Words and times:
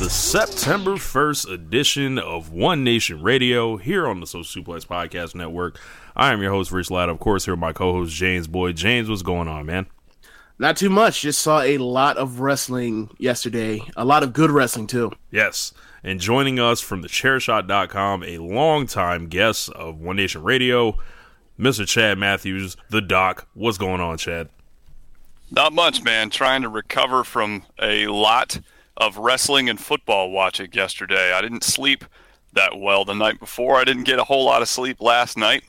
the 0.00 0.08
September 0.08 0.92
1st 0.92 1.52
edition 1.52 2.18
of 2.18 2.50
One 2.50 2.82
Nation 2.82 3.22
Radio 3.22 3.76
here 3.76 4.08
on 4.08 4.20
the 4.20 4.26
Social 4.26 4.62
Suplex 4.62 4.86
Podcast 4.86 5.34
Network. 5.34 5.78
I 6.16 6.32
am 6.32 6.40
your 6.40 6.50
host, 6.50 6.72
Rich 6.72 6.90
Latta. 6.90 7.12
Of 7.12 7.20
course, 7.20 7.44
here 7.44 7.52
with 7.52 7.60
my 7.60 7.74
co 7.74 7.92
host, 7.92 8.14
James 8.14 8.46
Boyd. 8.46 8.76
James, 8.76 9.10
what's 9.10 9.20
going 9.20 9.46
on, 9.46 9.66
man? 9.66 9.84
Not 10.58 10.78
too 10.78 10.88
much. 10.88 11.20
Just 11.20 11.42
saw 11.42 11.60
a 11.60 11.76
lot 11.76 12.16
of 12.16 12.40
wrestling 12.40 13.10
yesterday. 13.18 13.82
A 13.94 14.06
lot 14.06 14.22
of 14.22 14.32
good 14.32 14.50
wrestling 14.50 14.86
too. 14.86 15.12
Yes. 15.30 15.74
And 16.02 16.18
joining 16.18 16.58
us 16.58 16.80
from 16.80 17.02
the 17.02 17.08
chairshot.com, 17.08 18.24
a 18.24 18.38
longtime 18.38 19.26
guest 19.26 19.68
of 19.68 20.00
One 20.00 20.16
Nation 20.16 20.42
Radio, 20.42 20.96
Mr. 21.58 21.86
Chad 21.86 22.16
Matthews, 22.16 22.74
the 22.88 23.02
doc. 23.02 23.48
What's 23.52 23.76
going 23.76 24.00
on, 24.00 24.16
Chad? 24.16 24.48
Not 25.50 25.74
much, 25.74 26.02
man. 26.02 26.30
Trying 26.30 26.62
to 26.62 26.70
recover 26.70 27.22
from 27.22 27.64
a 27.78 28.06
lot 28.06 28.60
of 29.00 29.16
wrestling 29.16 29.68
and 29.68 29.80
football 29.80 30.30
watching 30.30 30.70
yesterday. 30.72 31.32
I 31.32 31.40
didn't 31.40 31.64
sleep 31.64 32.04
that 32.52 32.78
well 32.78 33.04
the 33.04 33.14
night 33.14 33.40
before. 33.40 33.76
I 33.76 33.84
didn't 33.84 34.04
get 34.04 34.18
a 34.18 34.24
whole 34.24 34.44
lot 34.44 34.62
of 34.62 34.68
sleep 34.68 35.00
last 35.00 35.36
night. 35.36 35.64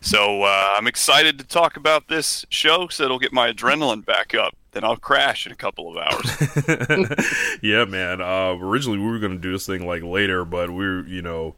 So 0.00 0.44
uh, 0.44 0.74
I'm 0.76 0.86
excited 0.86 1.38
to 1.38 1.44
talk 1.44 1.76
about 1.76 2.06
this 2.06 2.46
show 2.48 2.86
so 2.88 3.04
it'll 3.04 3.18
get 3.18 3.32
my 3.32 3.52
adrenaline 3.52 4.04
back 4.04 4.34
up. 4.34 4.54
Then 4.70 4.84
I'll 4.84 4.96
crash 4.96 5.46
in 5.46 5.52
a 5.52 5.56
couple 5.56 5.90
of 5.90 5.96
hours. 5.96 7.58
yeah, 7.62 7.86
man. 7.86 8.20
Uh, 8.20 8.56
originally, 8.60 8.98
we 8.98 9.06
were 9.06 9.18
going 9.18 9.32
to 9.32 9.38
do 9.38 9.52
this 9.52 9.66
thing 9.66 9.86
like 9.86 10.02
later, 10.02 10.44
but 10.44 10.70
we're, 10.70 11.04
you 11.06 11.22
know, 11.22 11.56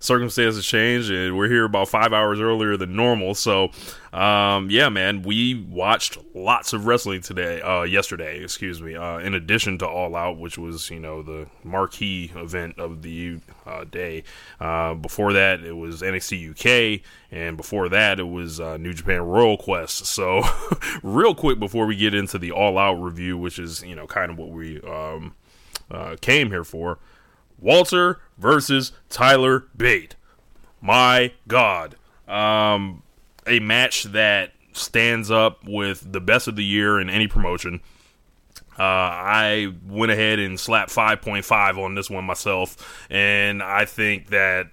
circumstances 0.00 0.64
changed 0.64 1.10
and 1.10 1.36
we're 1.36 1.48
here 1.48 1.64
about 1.64 1.88
five 1.88 2.12
hours 2.12 2.40
earlier 2.40 2.76
than 2.76 2.94
normal. 2.94 3.34
So 3.34 3.70
um 4.12 4.70
yeah 4.70 4.88
man 4.88 5.22
we 5.22 5.54
watched 5.54 6.16
lots 6.34 6.72
of 6.72 6.86
wrestling 6.86 7.20
today 7.20 7.60
uh 7.60 7.82
yesterday 7.82 8.42
excuse 8.42 8.80
me 8.80 8.96
uh 8.96 9.18
in 9.18 9.34
addition 9.34 9.76
to 9.76 9.86
all 9.86 10.16
out 10.16 10.38
which 10.38 10.56
was 10.56 10.88
you 10.88 10.98
know 10.98 11.22
the 11.22 11.46
marquee 11.62 12.32
event 12.36 12.78
of 12.78 13.02
the 13.02 13.38
uh, 13.66 13.84
day. 13.84 14.22
Uh 14.60 14.94
before 14.94 15.32
that 15.32 15.60
it 15.60 15.74
was 15.74 16.00
nxt 16.00 16.50
uk 16.50 17.02
and 17.30 17.56
before 17.56 17.88
that 17.88 18.18
it 18.20 18.28
was 18.28 18.60
uh, 18.60 18.76
new 18.76 18.94
japan 18.94 19.20
royal 19.20 19.56
quest. 19.56 20.06
So 20.06 20.42
real 21.02 21.34
quick 21.34 21.58
before 21.58 21.86
we 21.86 21.96
get 21.96 22.14
into 22.14 22.38
the 22.38 22.52
all 22.52 22.78
out 22.78 22.94
review 22.94 23.36
which 23.36 23.58
is 23.58 23.82
you 23.82 23.96
know 23.96 24.06
kind 24.06 24.30
of 24.30 24.38
what 24.38 24.50
we 24.50 24.80
um 24.82 25.34
uh, 25.90 26.16
came 26.20 26.50
here 26.50 26.64
for 26.64 26.98
Walter 27.58 28.20
versus 28.36 28.92
Tyler 29.08 29.66
Bate. 29.76 30.16
My 30.80 31.32
God. 31.46 31.96
Um, 32.26 33.02
a 33.46 33.60
match 33.60 34.04
that 34.04 34.52
stands 34.72 35.30
up 35.30 35.64
with 35.66 36.12
the 36.12 36.20
best 36.20 36.48
of 36.48 36.56
the 36.56 36.64
year 36.64 37.00
in 37.00 37.10
any 37.10 37.26
promotion. 37.26 37.80
Uh, 38.78 38.82
I 38.82 39.72
went 39.86 40.12
ahead 40.12 40.38
and 40.38 40.58
slapped 40.58 40.90
5.5 40.90 41.78
on 41.78 41.96
this 41.96 42.08
one 42.08 42.24
myself, 42.24 43.06
and 43.10 43.60
I 43.60 43.84
think 43.84 44.28
that 44.28 44.68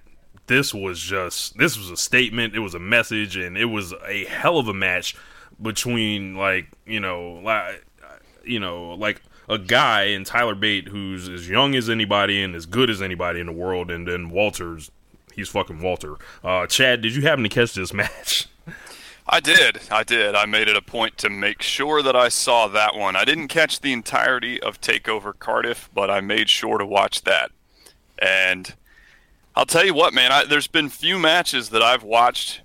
this 0.46 0.72
was 0.72 1.00
just 1.00 1.58
this 1.58 1.76
was 1.76 1.90
a 1.90 1.96
statement, 1.96 2.54
it 2.54 2.60
was 2.60 2.74
a 2.74 2.78
message, 2.78 3.36
and 3.36 3.58
it 3.58 3.64
was 3.64 3.92
a 4.06 4.24
hell 4.26 4.58
of 4.58 4.68
a 4.68 4.74
match 4.74 5.16
between 5.60 6.36
like 6.36 6.68
you 6.86 7.00
know 7.00 7.40
like 7.42 7.84
you 8.44 8.60
know 8.60 8.94
like 8.94 9.22
a 9.48 9.58
guy 9.58 10.04
in 10.04 10.24
Tyler 10.24 10.54
Bate 10.54 10.88
who's 10.88 11.28
as 11.28 11.48
young 11.48 11.74
as 11.74 11.88
anybody 11.88 12.42
and 12.42 12.54
as 12.54 12.66
good 12.66 12.90
as 12.90 13.00
anybody 13.00 13.40
in 13.40 13.46
the 13.46 13.52
world, 13.52 13.90
and 13.90 14.06
then 14.06 14.30
Walter's 14.30 14.90
he's 15.34 15.48
fucking 15.48 15.80
Walter. 15.80 16.16
Uh, 16.42 16.66
Chad, 16.66 17.02
did 17.02 17.14
you 17.14 17.22
happen 17.22 17.44
to 17.44 17.50
catch 17.50 17.74
this 17.74 17.92
match? 17.94 18.48
I 19.28 19.40
did. 19.40 19.80
I 19.90 20.04
did. 20.04 20.36
I 20.36 20.46
made 20.46 20.68
it 20.68 20.76
a 20.76 20.82
point 20.82 21.18
to 21.18 21.28
make 21.28 21.60
sure 21.60 22.00
that 22.00 22.14
I 22.14 22.28
saw 22.28 22.68
that 22.68 22.94
one. 22.94 23.16
I 23.16 23.24
didn't 23.24 23.48
catch 23.48 23.80
the 23.80 23.92
entirety 23.92 24.62
of 24.62 24.80
Takeover 24.80 25.36
Cardiff, 25.36 25.90
but 25.92 26.10
I 26.10 26.20
made 26.20 26.48
sure 26.48 26.78
to 26.78 26.86
watch 26.86 27.22
that. 27.22 27.50
And 28.18 28.74
I'll 29.56 29.66
tell 29.66 29.84
you 29.84 29.94
what, 29.94 30.14
man, 30.14 30.30
I, 30.30 30.44
there's 30.44 30.68
been 30.68 30.88
few 30.88 31.18
matches 31.18 31.70
that 31.70 31.82
I've 31.82 32.04
watched 32.04 32.60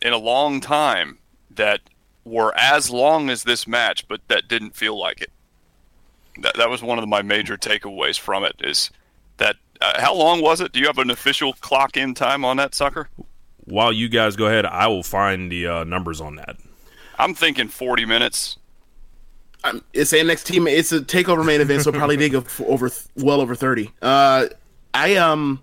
in 0.00 0.12
a 0.12 0.18
long 0.18 0.60
time 0.60 1.18
that 1.50 1.80
were 2.24 2.56
as 2.56 2.88
long 2.88 3.28
as 3.28 3.42
this 3.42 3.66
match, 3.66 4.06
but 4.06 4.20
that 4.28 4.46
didn't 4.46 4.76
feel 4.76 4.96
like 4.96 5.20
it. 5.20 5.30
That, 6.40 6.56
that 6.56 6.68
was 6.70 6.82
one 6.82 6.98
of 6.98 7.08
my 7.08 7.22
major 7.22 7.56
takeaways 7.56 8.18
from 8.18 8.44
it 8.44 8.56
is 8.62 8.90
that 9.38 9.56
uh, 9.80 10.00
how 10.00 10.14
long 10.14 10.40
was 10.42 10.60
it? 10.60 10.72
Do 10.72 10.80
you 10.80 10.86
have 10.86 10.98
an 10.98 11.10
official 11.10 11.52
clock 11.54 11.96
in 11.96 12.14
time 12.14 12.44
on 12.44 12.56
that 12.58 12.74
sucker? 12.74 13.08
While 13.64 13.92
you 13.92 14.08
guys 14.08 14.36
go 14.36 14.46
ahead, 14.46 14.64
I 14.66 14.86
will 14.86 15.02
find 15.02 15.50
the 15.50 15.66
uh, 15.66 15.84
numbers 15.84 16.20
on 16.20 16.36
that. 16.36 16.56
I'm 17.18 17.34
thinking 17.34 17.68
40 17.68 18.04
minutes. 18.04 18.58
Um, 19.64 19.82
it's 19.92 20.12
NXT. 20.12 20.62
ma- 20.62 20.70
It's 20.70 20.92
a 20.92 21.00
takeover 21.00 21.44
main 21.44 21.60
event, 21.60 21.82
so 21.82 21.90
probably 21.90 22.16
they 22.16 22.28
go 22.28 22.44
over 22.66 22.90
well 23.16 23.40
over 23.40 23.56
thirty. 23.56 23.90
Uh, 24.00 24.46
I 24.94 25.16
um, 25.16 25.60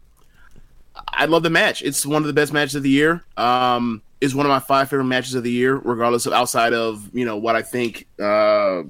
I 1.08 1.26
love 1.26 1.44
the 1.44 1.50
match. 1.50 1.82
It's 1.82 2.06
one 2.06 2.22
of 2.22 2.28
the 2.28 2.34
best 2.34 2.52
matches 2.52 2.76
of 2.76 2.84
the 2.84 2.90
year. 2.90 3.24
Um, 3.38 4.02
is 4.20 4.36
one 4.36 4.46
of 4.46 4.50
my 4.50 4.60
five 4.60 4.90
favorite 4.90 5.06
matches 5.06 5.36
of 5.36 5.44
the 5.44 5.52
year, 5.52 5.76
regardless 5.78 6.26
of 6.26 6.34
outside 6.34 6.74
of 6.74 7.10
you 7.14 7.24
know 7.24 7.38
what 7.38 7.56
I 7.56 7.62
think. 7.62 8.08
Uh, 8.22 8.84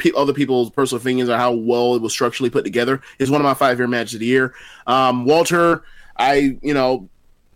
pe- 0.00 0.12
other 0.16 0.32
people's 0.32 0.70
personal 0.70 1.00
opinions 1.00 1.28
on 1.28 1.38
how 1.38 1.52
well 1.52 1.94
it 1.94 2.02
was 2.02 2.12
structurally 2.12 2.50
put 2.50 2.64
together 2.64 3.00
is 3.18 3.30
one 3.30 3.40
of 3.40 3.44
my 3.44 3.54
five 3.54 3.78
year 3.78 3.88
matches 3.88 4.14
of 4.14 4.20
the 4.20 4.26
year. 4.26 4.54
Um, 4.86 5.24
Walter, 5.24 5.84
I 6.16 6.58
you 6.62 6.74
know 6.74 7.08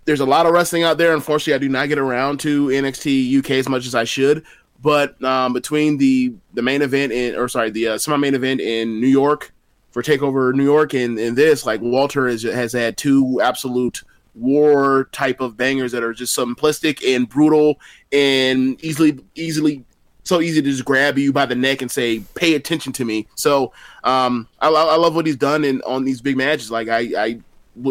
there's 0.04 0.20
a 0.20 0.26
lot 0.26 0.46
of 0.46 0.52
wrestling 0.52 0.82
out 0.82 0.98
there. 0.98 1.14
Unfortunately, 1.14 1.54
I 1.54 1.58
do 1.58 1.68
not 1.68 1.88
get 1.88 1.98
around 1.98 2.40
to 2.40 2.68
NXT 2.68 3.38
UK 3.38 3.50
as 3.52 3.68
much 3.68 3.86
as 3.86 3.94
I 3.94 4.04
should. 4.04 4.44
But 4.80 5.22
um, 5.24 5.52
between 5.52 5.96
the 5.98 6.34
the 6.52 6.62
main 6.62 6.82
event 6.82 7.12
in, 7.12 7.36
or 7.36 7.48
sorry, 7.48 7.70
the 7.70 7.88
uh, 7.88 7.98
semi 7.98 8.16
main 8.18 8.34
event 8.34 8.60
in 8.60 9.00
New 9.00 9.08
York 9.08 9.52
for 9.94 10.02
Takeover 10.02 10.52
New 10.52 10.64
York 10.64 10.92
and, 10.92 11.16
and 11.18 11.36
this, 11.36 11.64
like 11.64 11.80
Walter 11.80 12.26
is, 12.26 12.42
has 12.42 12.72
had 12.72 12.96
two 12.96 13.40
absolute 13.40 14.02
war 14.34 15.08
type 15.12 15.40
of 15.40 15.56
bangers 15.56 15.92
that 15.92 16.02
are 16.02 16.12
just 16.12 16.36
simplistic 16.36 17.00
and 17.14 17.28
brutal 17.28 17.78
and 18.10 18.82
easily 18.84 19.20
easily 19.36 19.84
so 20.24 20.40
easy 20.40 20.60
to 20.60 20.70
just 20.70 20.84
grab 20.84 21.18
you 21.18 21.32
by 21.32 21.46
the 21.46 21.54
neck 21.54 21.82
and 21.82 21.90
say, 21.90 22.20
"Pay 22.34 22.54
attention 22.54 22.92
to 22.94 23.04
me." 23.04 23.26
So 23.34 23.72
um, 24.02 24.48
I, 24.60 24.68
I 24.68 24.96
love 24.96 25.14
what 25.14 25.26
he's 25.26 25.36
done 25.36 25.64
in 25.64 25.80
on 25.82 26.04
these 26.04 26.20
big 26.20 26.36
matches. 26.36 26.70
Like 26.70 26.88
I 26.88 26.98
I, 27.16 27.38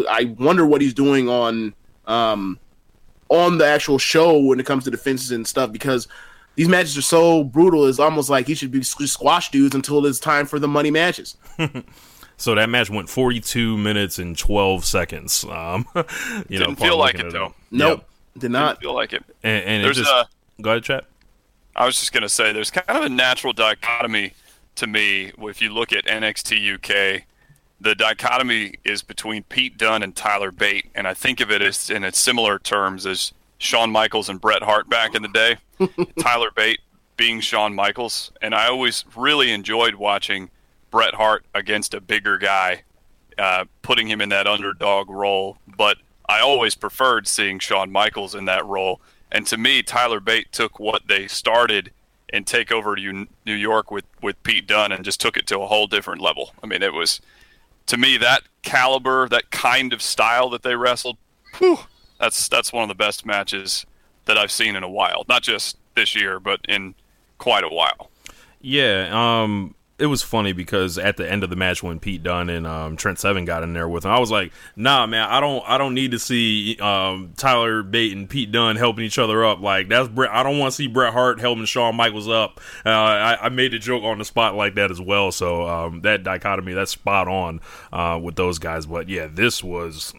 I 0.08 0.24
wonder 0.38 0.66
what 0.66 0.80
he's 0.80 0.94
doing 0.94 1.28
on 1.28 1.74
um, 2.06 2.58
on 3.28 3.58
the 3.58 3.66
actual 3.66 3.98
show 3.98 4.38
when 4.38 4.60
it 4.60 4.66
comes 4.66 4.84
to 4.84 4.90
defenses 4.90 5.30
and 5.30 5.46
stuff 5.46 5.72
because 5.72 6.08
these 6.56 6.68
matches 6.68 6.96
are 6.98 7.02
so 7.02 7.44
brutal. 7.44 7.86
It's 7.86 7.98
almost 7.98 8.30
like 8.30 8.46
he 8.46 8.54
should 8.54 8.70
be 8.70 8.82
squash 8.82 9.50
dudes 9.50 9.74
until 9.74 10.04
it's 10.06 10.18
time 10.18 10.46
for 10.46 10.58
the 10.58 10.68
money 10.68 10.90
matches. 10.90 11.36
So 12.36 12.54
that 12.56 12.68
match 12.68 12.90
went 12.90 13.08
42 13.08 13.76
minutes 13.78 14.18
and 14.18 14.36
12 14.36 14.84
seconds. 14.84 15.44
Um, 15.44 15.86
you 16.48 16.58
Didn't 16.58 16.76
feel 16.76 16.98
like 16.98 17.14
looking 17.14 17.28
it 17.28 17.32
though. 17.32 17.54
Nope, 17.70 17.98
Yep. 17.98 18.08
did 18.40 18.52
Didn't 18.52 18.80
feel 18.80 18.94
like 18.94 19.12
it. 19.12 19.22
And, 19.42 19.64
and 19.64 19.82
it 19.82 19.84
There's 19.84 19.98
just 19.98 20.10
a 20.10 20.26
go 20.60 20.70
ahead, 20.70 20.82
Chad. 20.82 21.04
I 21.76 21.86
was 21.86 21.98
just 21.98 22.12
going 22.12 22.22
to 22.22 22.28
say 22.28 22.52
there's 22.52 22.70
kind 22.70 22.98
of 22.98 23.04
a 23.04 23.08
natural 23.08 23.52
dichotomy 23.52 24.34
to 24.76 24.86
me 24.86 25.32
if 25.38 25.60
you 25.60 25.70
look 25.72 25.92
at 25.92 26.04
NXT 26.04 26.74
UK. 26.74 27.22
The 27.80 27.94
dichotomy 27.94 28.74
is 28.84 29.02
between 29.02 29.42
Pete 29.44 29.76
Dunne 29.76 30.02
and 30.02 30.14
Tyler 30.14 30.50
Bate, 30.50 30.86
and 30.94 31.06
I 31.06 31.14
think 31.14 31.40
of 31.40 31.50
it 31.50 31.60
as 31.62 31.90
in 31.90 32.04
its 32.04 32.18
similar 32.18 32.58
terms 32.58 33.06
as 33.06 33.32
Shawn 33.58 33.90
Michaels 33.90 34.28
and 34.28 34.40
Bret 34.40 34.62
Hart 34.62 34.88
back 34.88 35.14
in 35.14 35.22
the 35.22 35.28
day. 35.28 35.56
Tyler 36.20 36.50
Bate 36.54 36.80
being 37.16 37.40
Shawn 37.40 37.74
Michaels, 37.74 38.32
and 38.40 38.54
I 38.54 38.68
always 38.68 39.04
really 39.16 39.50
enjoyed 39.50 39.96
watching 39.96 40.50
Bret 40.90 41.14
Hart 41.14 41.44
against 41.54 41.92
a 41.94 42.00
bigger 42.00 42.38
guy, 42.38 42.82
uh, 43.36 43.64
putting 43.82 44.08
him 44.08 44.20
in 44.20 44.28
that 44.30 44.46
underdog 44.46 45.10
role. 45.10 45.58
But 45.66 45.98
I 46.28 46.40
always 46.40 46.74
preferred 46.74 47.26
seeing 47.26 47.58
Shawn 47.58 47.90
Michaels 47.90 48.34
in 48.34 48.44
that 48.46 48.64
role. 48.64 49.00
And 49.34 49.48
to 49.48 49.56
me, 49.56 49.82
Tyler 49.82 50.20
Bate 50.20 50.52
took 50.52 50.78
what 50.78 51.08
they 51.08 51.26
started 51.26 51.90
in 52.32 52.44
Takeover 52.44 52.96
to 52.96 53.26
New 53.44 53.54
York 53.54 53.90
with, 53.90 54.04
with 54.22 54.40
Pete 54.44 54.68
Dunne 54.68 54.92
and 54.92 55.04
just 55.04 55.20
took 55.20 55.36
it 55.36 55.48
to 55.48 55.58
a 55.58 55.66
whole 55.66 55.88
different 55.88 56.22
level. 56.22 56.54
I 56.62 56.68
mean, 56.68 56.82
it 56.82 56.92
was 56.92 57.20
to 57.86 57.96
me 57.96 58.16
that 58.18 58.44
caliber, 58.62 59.28
that 59.28 59.50
kind 59.50 59.92
of 59.92 60.00
style 60.00 60.48
that 60.50 60.62
they 60.62 60.76
wrestled. 60.76 61.18
Whew, 61.58 61.80
that's 62.20 62.48
that's 62.48 62.72
one 62.72 62.84
of 62.84 62.88
the 62.88 62.94
best 62.94 63.26
matches 63.26 63.84
that 64.26 64.38
I've 64.38 64.52
seen 64.52 64.76
in 64.76 64.84
a 64.84 64.88
while. 64.88 65.24
Not 65.28 65.42
just 65.42 65.78
this 65.96 66.14
year, 66.14 66.38
but 66.38 66.60
in 66.68 66.94
quite 67.38 67.64
a 67.64 67.68
while. 67.68 68.10
Yeah, 68.60 69.08
um, 69.12 69.74
it 69.98 70.06
was 70.06 70.22
funny 70.22 70.52
because 70.52 70.98
at 70.98 71.16
the 71.16 71.30
end 71.30 71.44
of 71.44 71.50
the 71.50 71.56
match 71.56 71.82
when 71.82 72.00
Pete 72.00 72.22
Dunne 72.22 72.50
and 72.50 72.66
um, 72.66 72.96
Trent 72.96 73.18
Seven 73.18 73.44
got 73.44 73.62
in 73.62 73.74
there 73.74 73.88
with 73.88 74.04
him, 74.04 74.10
I 74.10 74.18
was 74.18 74.30
like, 74.30 74.52
"Nah, 74.74 75.06
man, 75.06 75.28
I 75.28 75.38
don't, 75.40 75.62
I 75.68 75.78
don't 75.78 75.94
need 75.94 76.10
to 76.10 76.18
see 76.18 76.76
um, 76.80 77.32
Tyler 77.36 77.82
Bate 77.84 78.12
and 78.16 78.28
Pete 78.28 78.50
Dunne 78.50 78.74
helping 78.76 79.04
each 79.04 79.18
other 79.18 79.44
up. 79.44 79.60
Like 79.60 79.88
that's 79.88 80.08
Bret. 80.08 80.30
I 80.32 80.42
don't 80.42 80.58
want 80.58 80.72
to 80.72 80.76
see 80.76 80.88
Bret 80.88 81.12
Hart 81.12 81.38
helping 81.38 81.64
Shawn 81.64 81.94
Michaels 81.94 82.28
up. 82.28 82.60
Uh, 82.84 82.90
I, 82.90 83.38
I 83.42 83.48
made 83.50 83.72
a 83.74 83.78
joke 83.78 84.02
on 84.02 84.18
the 84.18 84.24
spot 84.24 84.56
like 84.56 84.74
that 84.74 84.90
as 84.90 85.00
well. 85.00 85.30
So 85.30 85.68
um, 85.68 86.00
that 86.00 86.24
dichotomy, 86.24 86.72
that's 86.72 86.90
spot 86.90 87.28
on 87.28 87.60
uh, 87.92 88.18
with 88.22 88.34
those 88.36 88.58
guys. 88.58 88.86
But 88.86 89.08
yeah, 89.08 89.28
this 89.32 89.62
was 89.62 90.12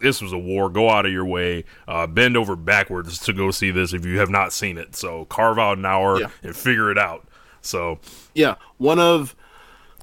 this 0.00 0.22
was 0.22 0.32
a 0.32 0.38
war. 0.38 0.70
Go 0.70 0.88
out 0.88 1.04
of 1.04 1.12
your 1.12 1.26
way, 1.26 1.64
uh, 1.86 2.06
bend 2.06 2.38
over 2.38 2.56
backwards 2.56 3.18
to 3.18 3.34
go 3.34 3.50
see 3.50 3.70
this 3.70 3.92
if 3.92 4.06
you 4.06 4.18
have 4.18 4.30
not 4.30 4.54
seen 4.54 4.78
it. 4.78 4.96
So 4.96 5.26
carve 5.26 5.58
out 5.58 5.76
an 5.76 5.84
hour 5.84 6.20
Yeah. 6.20 6.30
and 6.42 6.56
figure 6.56 6.90
it 6.90 6.96
out. 6.96 7.26
So 7.62 7.98
Yeah, 8.34 8.56
one 8.78 8.98
of 8.98 9.34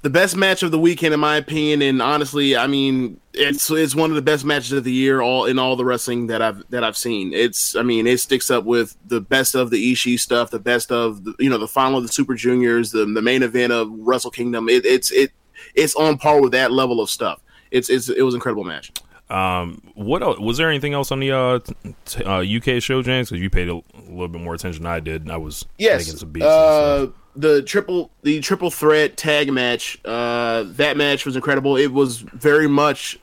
the 0.04 0.10
best 0.10 0.36
match 0.36 0.64
of 0.64 0.72
the 0.72 0.80
weekend, 0.80 1.14
in 1.14 1.20
my 1.20 1.38
opinion, 1.38 1.82
and 1.82 2.02
honestly, 2.02 2.56
I 2.56 2.68
mean, 2.68 3.20
it's 3.34 3.70
it's 3.72 3.96
one 3.96 4.10
of 4.10 4.16
the 4.16 4.22
best 4.22 4.46
matches 4.46 4.72
of 4.72 4.84
the 4.84 4.92
year, 4.92 5.22
all 5.22 5.46
in 5.46 5.60
all 5.60 5.76
the 5.76 5.86
wrestling 5.86 6.28
that 6.28 6.42
I've 6.42 6.64
that 6.70 6.84
I've 6.84 6.98
seen. 6.98 7.34
It's, 7.34 7.76
I 7.76 7.82
mean, 7.82 8.08
it 8.08 8.20
sticks 8.20 8.52
up 8.52 8.64
with 8.64 8.96
the 9.06 9.20
best 9.20 9.56
of 9.56 9.70
the 9.70 9.94
Ishii 9.94 10.20
stuff, 10.20 10.52
the 10.52 10.60
best 10.60 10.92
of 10.92 11.24
the, 11.24 11.34
you 11.40 11.50
know 11.50 11.58
the 11.58 11.68
final 11.68 11.98
of 11.98 12.04
the 12.04 12.12
Super 12.12 12.36
Juniors, 12.36 12.92
the 12.92 13.06
the 13.06 13.22
main 13.22 13.44
event 13.44 13.74
of 13.74 13.90
Wrestle 13.92 14.32
Kingdom. 14.32 14.70
It, 14.70 14.86
it's 14.86 15.12
it 15.12 15.32
it's 15.74 15.96
on 15.96 16.18
par 16.18 16.42
with 16.42 16.52
that 16.52 16.72
level 16.72 17.02
of 17.02 17.10
stuff. 17.10 17.42
It's 17.72 17.90
it's 17.90 18.08
it 18.10 18.22
was 18.22 18.34
an 18.34 18.38
incredible 18.38 18.64
match. 18.64 18.92
Um, 19.30 19.82
what 19.96 20.22
else, 20.24 20.40
was 20.40 20.58
there 20.58 20.70
anything 20.70 20.94
else 20.94 21.12
on 21.12 21.20
the 21.20 21.32
uh, 21.32 21.60
t- 22.06 22.24
uh, 22.24 22.40
UK 22.40 22.82
show, 22.82 23.02
James? 23.02 23.30
Because 23.30 23.42
you 23.42 23.50
paid 23.50 23.68
a, 23.68 23.74
a 23.74 23.84
little 24.10 24.28
bit 24.30 24.42
more 24.42 24.54
attention 24.54 24.84
than 24.84 24.92
I 24.92 25.00
did. 25.00 25.24
and 25.24 25.32
I 25.32 25.38
was 25.38 25.66
Yes. 25.78 26.06
taking 26.06 26.18
some 26.20 26.30
beats. 26.32 26.46
Uh, 26.46 27.08
the 27.36 27.62
triple 27.62 28.10
the 28.24 28.40
triple 28.40 28.72
threat 28.72 29.16
tag 29.18 29.52
match. 29.52 30.00
Uh, 30.06 30.64
that 30.70 30.98
match 30.98 31.26
was 31.26 31.36
incredible. 31.36 31.76
It 31.78 31.92
was 31.94 32.20
very 32.20 32.68
much. 32.68 33.20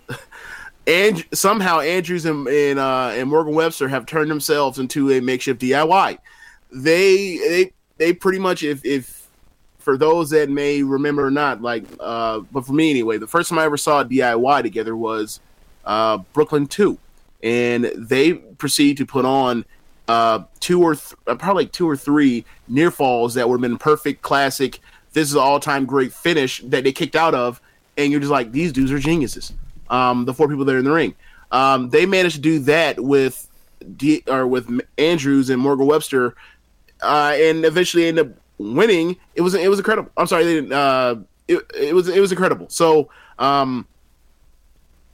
And 0.86 1.24
somehow 1.32 1.80
Andrews 1.80 2.26
and 2.26 2.46
and, 2.46 2.78
uh, 2.78 3.12
and 3.14 3.30
Morgan 3.30 3.54
Webster 3.54 3.88
have 3.88 4.04
turned 4.04 4.30
themselves 4.30 4.78
into 4.78 5.10
a 5.12 5.20
makeshift 5.20 5.58
DIY. 5.62 6.18
They 6.70 7.38
they 7.38 7.72
they 7.96 8.12
pretty 8.12 8.38
much 8.38 8.62
if 8.62 8.84
if 8.84 9.26
for 9.78 9.96
those 9.96 10.28
that 10.30 10.50
may 10.50 10.82
remember 10.82 11.26
or 11.26 11.30
not 11.30 11.62
like 11.62 11.84
uh, 12.00 12.40
but 12.52 12.66
for 12.66 12.74
me 12.74 12.90
anyway, 12.90 13.16
the 13.16 13.26
first 13.26 13.48
time 13.48 13.58
I 13.58 13.64
ever 13.64 13.78
saw 13.78 14.04
DIY 14.04 14.62
together 14.62 14.94
was 14.94 15.40
uh, 15.84 16.18
Brooklyn 16.32 16.66
Two, 16.66 16.98
and 17.42 17.84
they 17.96 18.34
proceed 18.34 18.96
to 18.98 19.06
put 19.06 19.24
on 19.24 19.64
uh, 20.08 20.44
two 20.60 20.82
or 20.82 20.94
th- 20.94 21.14
uh, 21.26 21.34
probably 21.34 21.64
like 21.64 21.72
two 21.72 21.88
or 21.88 21.96
three 21.96 22.44
near 22.68 22.90
falls 22.90 23.34
that 23.34 23.48
would 23.48 23.56
have 23.56 23.62
been 23.62 23.78
perfect, 23.78 24.22
classic. 24.22 24.80
This 25.12 25.28
is 25.30 25.36
all 25.36 25.60
time 25.60 25.86
great 25.86 26.12
finish 26.12 26.60
that 26.64 26.84
they 26.84 26.92
kicked 26.92 27.16
out 27.16 27.34
of, 27.34 27.60
and 27.96 28.10
you're 28.10 28.20
just 28.20 28.32
like, 28.32 28.52
these 28.52 28.72
dudes 28.72 28.90
are 28.90 28.98
geniuses. 28.98 29.52
Um, 29.90 30.24
the 30.24 30.34
four 30.34 30.48
people 30.48 30.64
that 30.64 30.74
are 30.74 30.78
in 30.78 30.84
the 30.84 30.92
ring, 30.92 31.14
um, 31.52 31.90
they 31.90 32.06
managed 32.06 32.36
to 32.36 32.40
do 32.40 32.58
that 32.60 32.98
with 32.98 33.48
D- 33.96 34.24
or 34.26 34.46
with 34.46 34.80
Andrews 34.98 35.50
and 35.50 35.60
Morgan 35.60 35.86
Webster, 35.86 36.34
uh, 37.02 37.34
and 37.36 37.64
eventually 37.64 38.06
end 38.06 38.18
up 38.18 38.28
winning. 38.58 39.16
It 39.34 39.42
was 39.42 39.54
it 39.54 39.68
was 39.68 39.78
incredible. 39.78 40.10
I'm 40.16 40.26
sorry, 40.26 40.44
they 40.44 40.54
didn't. 40.54 40.72
Uh, 40.72 41.16
it, 41.46 41.62
it 41.78 41.94
was 41.94 42.08
it 42.08 42.20
was 42.20 42.32
incredible. 42.32 42.68
So 42.70 43.10
um, 43.38 43.86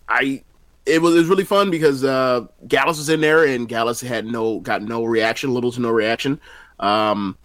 I 0.08 0.43
it 0.90 1.02
was 1.02 1.14
it 1.14 1.19
was 1.19 1.28
really 1.28 1.44
fun 1.44 1.70
because 1.70 2.04
uh, 2.04 2.46
Gallus 2.66 2.98
was 2.98 3.08
in 3.08 3.20
there 3.20 3.44
and 3.44 3.69
Gallus 3.69 4.00
had 4.00 4.26
no 4.26 4.60
got 4.60 4.82
no 4.82 5.04
reaction, 5.04 5.54
little 5.54 5.72
to 5.72 5.81
no 5.81 5.90
reaction. 5.90 6.40
Um, 6.78 7.37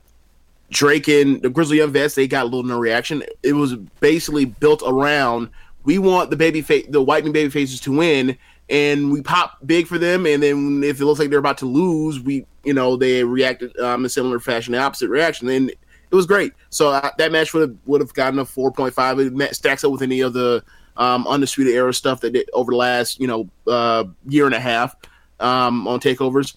Drake 0.72 1.08
and 1.08 1.42
the 1.42 1.50
Grizzled 1.50 1.78
Young 1.78 1.92
Vets 1.92 2.16
they 2.16 2.28
got 2.28 2.44
a 2.44 2.46
little 2.46 2.64
no 2.64 2.80
reaction. 2.80 3.24
It 3.44 3.54
was 3.54 3.76
basically 3.76 4.46
built 4.46 4.82
around 4.86 5.50
we 5.86 6.00
want 6.00 6.32
the 6.32 6.36
baby 6.36 6.62
fa- 6.62 6.84
the 6.90 7.02
whitening 7.02 7.32
baby 7.32 7.50
faces 7.50 7.80
to 7.82 7.96
win, 7.96 8.38
and 8.70 9.12
we 9.12 9.22
pop 9.22 9.58
big 9.66 9.88
for 9.88 9.98
them. 9.98 10.26
And 10.26 10.44
then 10.44 10.84
if 10.84 11.00
it 11.00 11.06
looks 11.06 11.20
like 11.20 11.30
they're 11.30 11.40
about 11.40 11.60
to 11.60 11.68
lose, 11.68 12.20
we 12.20 12.46
you 12.64 12.74
know 12.74 12.98
they 12.98 13.24
reacted 13.24 13.78
um, 13.80 14.02
in 14.02 14.06
a 14.08 14.10
similar 14.10 14.40
fashion, 14.40 14.74
the 14.74 14.80
opposite 14.80 15.10
reaction. 15.10 15.48
And 15.48 15.70
it 15.70 16.16
was 16.16 16.26
great. 16.26 16.54
So 16.70 16.90
uh, 16.90 17.12
that 17.18 17.32
match 17.32 17.54
would 17.54 17.62
have 17.62 17.78
would 17.86 18.02
have 18.02 18.14
gotten 18.14 18.40
a 18.40 18.46
four 18.46 18.72
point 18.72 18.94
five. 18.94 19.20
It 19.20 19.56
stacks 19.56 19.84
up 19.84 19.92
with 19.92 20.02
any 20.02 20.22
of 20.22 20.34
the 20.34 20.64
um, 20.98 21.28
undisputed 21.28 21.74
era 21.74 21.94
stuff 21.94 22.22
that 22.22 22.34
did 22.34 22.50
over 22.54 22.72
the 22.72 22.78
last 22.78 23.20
you 23.20 23.28
know 23.28 23.50
uh, 23.68 24.06
year 24.28 24.46
and 24.46 24.56
a 24.56 24.60
half 24.60 24.96
um, 25.40 25.88
on 25.88 26.00
takeovers. 26.00 26.56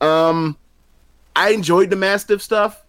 Um, 0.00 0.56
I 1.34 1.50
enjoyed 1.50 1.90
the 1.90 1.96
Mastiff 1.96 2.42
stuff, 2.42 2.84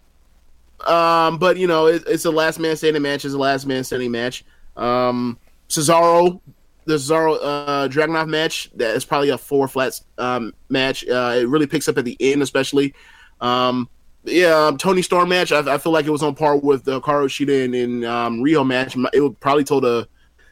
um, 0.86 1.38
but 1.38 1.56
you 1.56 1.66
know 1.66 1.86
it, 1.86 2.02
it's 2.06 2.24
a 2.24 2.30
last 2.30 2.58
man 2.58 2.76
standing 2.76 3.02
match. 3.02 3.24
It's 3.24 3.34
a 3.34 3.38
last 3.38 3.66
man 3.66 3.84
standing 3.84 4.10
match. 4.10 4.44
Um, 4.76 5.38
Cesaro, 5.68 6.40
the 6.84 6.94
Cesaro 6.94 7.38
uh, 7.42 7.88
Dragunov 7.88 8.28
match 8.28 8.70
that 8.76 8.94
is 8.94 9.04
probably 9.04 9.30
a 9.30 9.38
four 9.38 9.68
flats 9.68 10.04
um, 10.16 10.54
match. 10.68 11.06
Uh, 11.06 11.36
it 11.38 11.48
really 11.48 11.66
picks 11.66 11.88
up 11.88 11.98
at 11.98 12.04
the 12.04 12.16
end, 12.20 12.42
especially. 12.42 12.94
Um, 13.40 13.88
yeah, 14.24 14.66
um, 14.66 14.78
Toni 14.78 15.02
Storm 15.02 15.28
match. 15.28 15.52
I, 15.52 15.74
I 15.74 15.78
feel 15.78 15.92
like 15.92 16.06
it 16.06 16.10
was 16.10 16.22
on 16.22 16.34
par 16.34 16.56
with 16.56 16.84
the 16.84 17.00
Hikaru 17.00 17.28
Shida 17.28 17.64
and, 17.64 17.74
and 17.74 18.04
um, 18.04 18.42
Rio 18.42 18.64
match. 18.64 18.96
It 19.12 19.20
would 19.20 19.38
probably 19.40 19.64
told 19.64 19.84
a, 19.84 20.08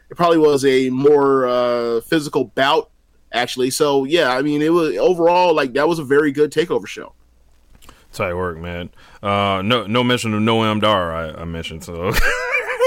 it 0.09 0.15
probably 0.15 0.37
was 0.37 0.65
a 0.65 0.89
more 0.89 1.47
uh, 1.47 2.01
physical 2.01 2.45
bout 2.45 2.89
actually. 3.31 3.69
So 3.69 4.03
yeah, 4.03 4.31
I 4.31 4.41
mean, 4.41 4.61
it 4.61 4.71
was 4.71 4.97
overall 4.97 5.53
like 5.53 5.73
that 5.73 5.87
was 5.87 5.99
a 5.99 6.03
very 6.03 6.31
good 6.31 6.51
takeover 6.51 6.87
show. 6.87 7.13
Tight 8.13 8.33
work, 8.33 8.57
man. 8.57 8.89
Uh, 9.21 9.61
no, 9.63 9.85
no 9.85 10.03
mention 10.03 10.33
of 10.33 10.41
Noam 10.41 10.81
Dar. 10.81 11.13
I, 11.13 11.41
I 11.41 11.45
mentioned 11.45 11.83
so. 11.83 12.11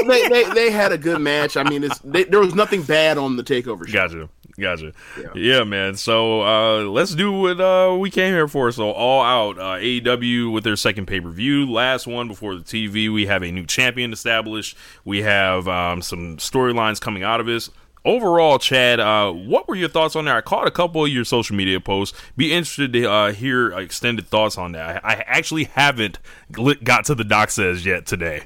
they, 0.06 0.28
they 0.28 0.44
they 0.54 0.70
had 0.70 0.92
a 0.92 0.98
good 0.98 1.20
match. 1.20 1.56
I 1.56 1.62
mean, 1.62 1.84
it's 1.84 1.98
they, 2.00 2.24
there 2.24 2.40
was 2.40 2.54
nothing 2.54 2.82
bad 2.82 3.18
on 3.18 3.36
the 3.36 3.44
takeover 3.44 3.86
show. 3.86 3.92
Gotcha. 3.92 4.28
Gotcha. 4.58 4.92
Yeah. 5.34 5.64
man. 5.64 5.96
So 5.96 6.42
uh, 6.42 6.84
let's 6.84 7.14
do 7.14 7.32
what 7.32 7.60
uh, 7.60 7.96
we 7.98 8.10
came 8.10 8.32
here 8.32 8.48
for. 8.48 8.70
So 8.72 8.90
all 8.90 9.22
out 9.22 9.58
uh, 9.58 9.80
AEW 9.80 10.52
with 10.52 10.64
their 10.64 10.76
second 10.76 11.06
pay 11.06 11.20
per 11.20 11.30
view, 11.30 11.70
last 11.70 12.06
one 12.06 12.28
before 12.28 12.54
the 12.54 12.62
TV. 12.62 13.12
We 13.12 13.26
have 13.26 13.42
a 13.42 13.50
new 13.50 13.66
champion 13.66 14.12
established. 14.12 14.76
We 15.04 15.22
have 15.22 15.68
um, 15.68 16.02
some 16.02 16.36
storylines 16.38 17.00
coming 17.00 17.22
out 17.22 17.40
of 17.40 17.46
this. 17.46 17.70
Overall, 18.02 18.58
Chad, 18.58 18.98
uh, 18.98 19.30
what 19.30 19.68
were 19.68 19.74
your 19.74 19.90
thoughts 19.90 20.16
on 20.16 20.24
that? 20.24 20.34
I 20.34 20.40
caught 20.40 20.66
a 20.66 20.70
couple 20.70 21.04
of 21.04 21.10
your 21.10 21.24
social 21.24 21.54
media 21.54 21.80
posts. 21.80 22.18
Be 22.34 22.50
interested 22.50 22.94
to 22.94 23.04
uh, 23.10 23.32
hear 23.32 23.72
extended 23.72 24.26
thoughts 24.26 24.56
on 24.56 24.72
that. 24.72 25.04
I, 25.04 25.10
I 25.10 25.24
actually 25.26 25.64
haven't 25.64 26.18
got 26.50 27.04
to 27.06 27.14
the 27.14 27.24
doc 27.24 27.50
says 27.50 27.84
yet 27.84 28.06
today. 28.06 28.44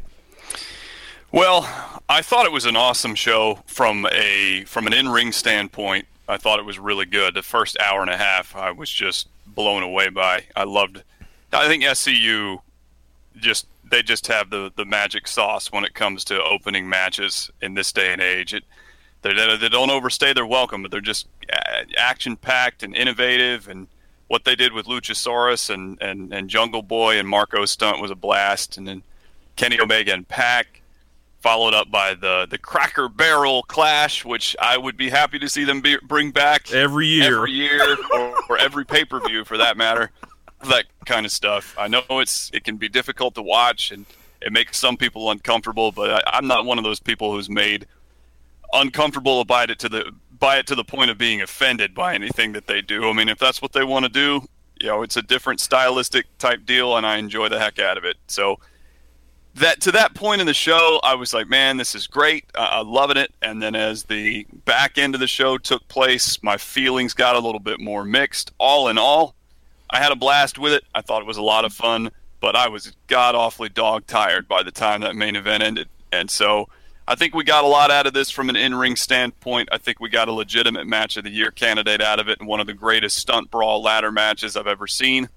Well, 1.30 1.93
I 2.08 2.20
thought 2.20 2.44
it 2.44 2.52
was 2.52 2.66
an 2.66 2.76
awesome 2.76 3.14
show 3.14 3.60
from 3.66 4.06
a 4.12 4.64
from 4.66 4.86
an 4.86 4.92
in-ring 4.92 5.32
standpoint. 5.32 6.06
I 6.28 6.36
thought 6.36 6.58
it 6.58 6.64
was 6.66 6.78
really 6.78 7.06
good. 7.06 7.34
The 7.34 7.42
first 7.42 7.78
hour 7.80 8.02
and 8.02 8.10
a 8.10 8.16
half, 8.16 8.54
I 8.54 8.72
was 8.72 8.90
just 8.90 9.28
blown 9.46 9.82
away 9.82 10.10
by. 10.10 10.44
I 10.54 10.64
loved. 10.64 11.02
I 11.52 11.66
think 11.66 11.82
SCU 11.82 12.60
just 13.36 13.66
they 13.90 14.02
just 14.02 14.26
have 14.26 14.50
the 14.50 14.70
the 14.76 14.84
magic 14.84 15.26
sauce 15.26 15.72
when 15.72 15.84
it 15.84 15.94
comes 15.94 16.24
to 16.24 16.42
opening 16.42 16.88
matches 16.88 17.50
in 17.62 17.72
this 17.72 17.90
day 17.90 18.12
and 18.12 18.20
age. 18.20 18.52
It 18.52 18.64
they 19.22 19.32
they 19.56 19.70
don't 19.70 19.90
overstay 19.90 20.34
their 20.34 20.46
welcome, 20.46 20.82
but 20.82 20.90
they're 20.90 21.00
just 21.00 21.26
uh, 21.50 21.84
action 21.96 22.36
packed 22.36 22.82
and 22.82 22.94
innovative. 22.94 23.66
And 23.66 23.88
what 24.28 24.44
they 24.44 24.54
did 24.54 24.74
with 24.74 24.84
Luchasaurus 24.84 25.70
and 25.72 25.96
and 26.02 26.34
and 26.34 26.50
Jungle 26.50 26.82
Boy 26.82 27.18
and 27.18 27.26
Marco 27.26 27.64
Stunt 27.64 28.02
was 28.02 28.10
a 28.10 28.14
blast. 28.14 28.76
And 28.76 28.86
then 28.86 29.02
Kenny 29.56 29.80
Omega 29.80 30.12
and 30.12 30.28
Pac 30.28 30.82
followed 31.44 31.74
up 31.74 31.90
by 31.90 32.14
the 32.14 32.46
the 32.48 32.56
Cracker 32.56 33.06
Barrel 33.06 33.64
Clash, 33.64 34.24
which 34.24 34.56
I 34.58 34.78
would 34.78 34.96
be 34.96 35.10
happy 35.10 35.38
to 35.38 35.46
see 35.46 35.64
them 35.64 35.82
be, 35.82 35.98
bring 36.02 36.30
back 36.30 36.72
Every 36.72 37.06
year. 37.06 37.36
every 37.36 37.52
year, 37.52 37.98
or, 38.14 38.34
or 38.48 38.56
every 38.56 38.86
pay 38.86 39.04
per 39.04 39.20
view 39.20 39.44
for 39.44 39.58
that 39.58 39.76
matter. 39.76 40.10
That 40.70 40.86
kind 41.04 41.26
of 41.26 41.32
stuff. 41.32 41.74
I 41.78 41.86
know 41.86 42.02
it's 42.08 42.50
it 42.54 42.64
can 42.64 42.78
be 42.78 42.88
difficult 42.88 43.34
to 43.34 43.42
watch 43.42 43.92
and 43.92 44.06
it 44.40 44.52
makes 44.52 44.78
some 44.78 44.96
people 44.96 45.30
uncomfortable, 45.30 45.92
but 45.92 46.24
I, 46.26 46.38
I'm 46.38 46.46
not 46.46 46.64
one 46.64 46.78
of 46.78 46.84
those 46.84 46.98
people 46.98 47.30
who's 47.30 47.50
made 47.50 47.86
uncomfortable 48.72 49.44
by 49.44 49.64
it 49.64 49.78
to 49.80 49.90
the 49.90 50.12
by 50.38 50.56
it 50.56 50.66
to 50.68 50.74
the 50.74 50.84
point 50.84 51.10
of 51.10 51.18
being 51.18 51.42
offended 51.42 51.94
by 51.94 52.14
anything 52.14 52.52
that 52.52 52.66
they 52.66 52.80
do. 52.80 53.10
I 53.10 53.12
mean, 53.12 53.28
if 53.28 53.38
that's 53.38 53.60
what 53.60 53.72
they 53.72 53.84
want 53.84 54.06
to 54.06 54.10
do, 54.10 54.48
you 54.80 54.86
know, 54.88 55.02
it's 55.02 55.18
a 55.18 55.22
different 55.22 55.60
stylistic 55.60 56.24
type 56.38 56.64
deal, 56.64 56.96
and 56.96 57.06
I 57.06 57.18
enjoy 57.18 57.50
the 57.50 57.58
heck 57.58 57.78
out 57.78 57.98
of 57.98 58.04
it. 58.04 58.16
So 58.28 58.58
that 59.56 59.80
to 59.82 59.92
that 59.92 60.14
point 60.14 60.40
in 60.40 60.46
the 60.46 60.54
show, 60.54 61.00
I 61.02 61.14
was 61.14 61.32
like, 61.32 61.48
man, 61.48 61.76
this 61.76 61.94
is 61.94 62.06
great. 62.06 62.44
Uh, 62.54 62.68
I'm 62.72 62.88
loving 62.88 63.16
it. 63.16 63.32
And 63.40 63.62
then 63.62 63.74
as 63.74 64.04
the 64.04 64.46
back 64.64 64.98
end 64.98 65.14
of 65.14 65.20
the 65.20 65.26
show 65.26 65.58
took 65.58 65.86
place, 65.88 66.42
my 66.42 66.56
feelings 66.56 67.14
got 67.14 67.36
a 67.36 67.40
little 67.40 67.60
bit 67.60 67.80
more 67.80 68.04
mixed. 68.04 68.52
All 68.58 68.88
in 68.88 68.98
all, 68.98 69.34
I 69.90 69.98
had 69.98 70.12
a 70.12 70.16
blast 70.16 70.58
with 70.58 70.72
it. 70.72 70.84
I 70.94 71.02
thought 71.02 71.22
it 71.22 71.26
was 71.26 71.36
a 71.36 71.42
lot 71.42 71.64
of 71.64 71.72
fun, 71.72 72.10
but 72.40 72.56
I 72.56 72.68
was 72.68 72.92
god 73.06 73.34
awfully 73.34 73.68
dog 73.68 74.06
tired 74.06 74.48
by 74.48 74.62
the 74.62 74.72
time 74.72 75.02
that 75.02 75.14
main 75.14 75.36
event 75.36 75.62
ended. 75.62 75.88
And 76.10 76.30
so 76.30 76.68
I 77.06 77.14
think 77.14 77.34
we 77.34 77.44
got 77.44 77.64
a 77.64 77.68
lot 77.68 77.90
out 77.90 78.06
of 78.06 78.12
this 78.12 78.30
from 78.30 78.48
an 78.48 78.56
in 78.56 78.74
ring 78.74 78.96
standpoint. 78.96 79.68
I 79.70 79.78
think 79.78 80.00
we 80.00 80.08
got 80.08 80.28
a 80.28 80.32
legitimate 80.32 80.86
match 80.86 81.16
of 81.16 81.24
the 81.24 81.30
year 81.30 81.52
candidate 81.52 82.00
out 82.00 82.18
of 82.18 82.28
it 82.28 82.40
and 82.40 82.48
one 82.48 82.60
of 82.60 82.66
the 82.66 82.74
greatest 82.74 83.18
stunt 83.18 83.50
brawl 83.50 83.82
ladder 83.82 84.10
matches 84.10 84.56
I've 84.56 84.66
ever 84.66 84.88
seen. 84.88 85.28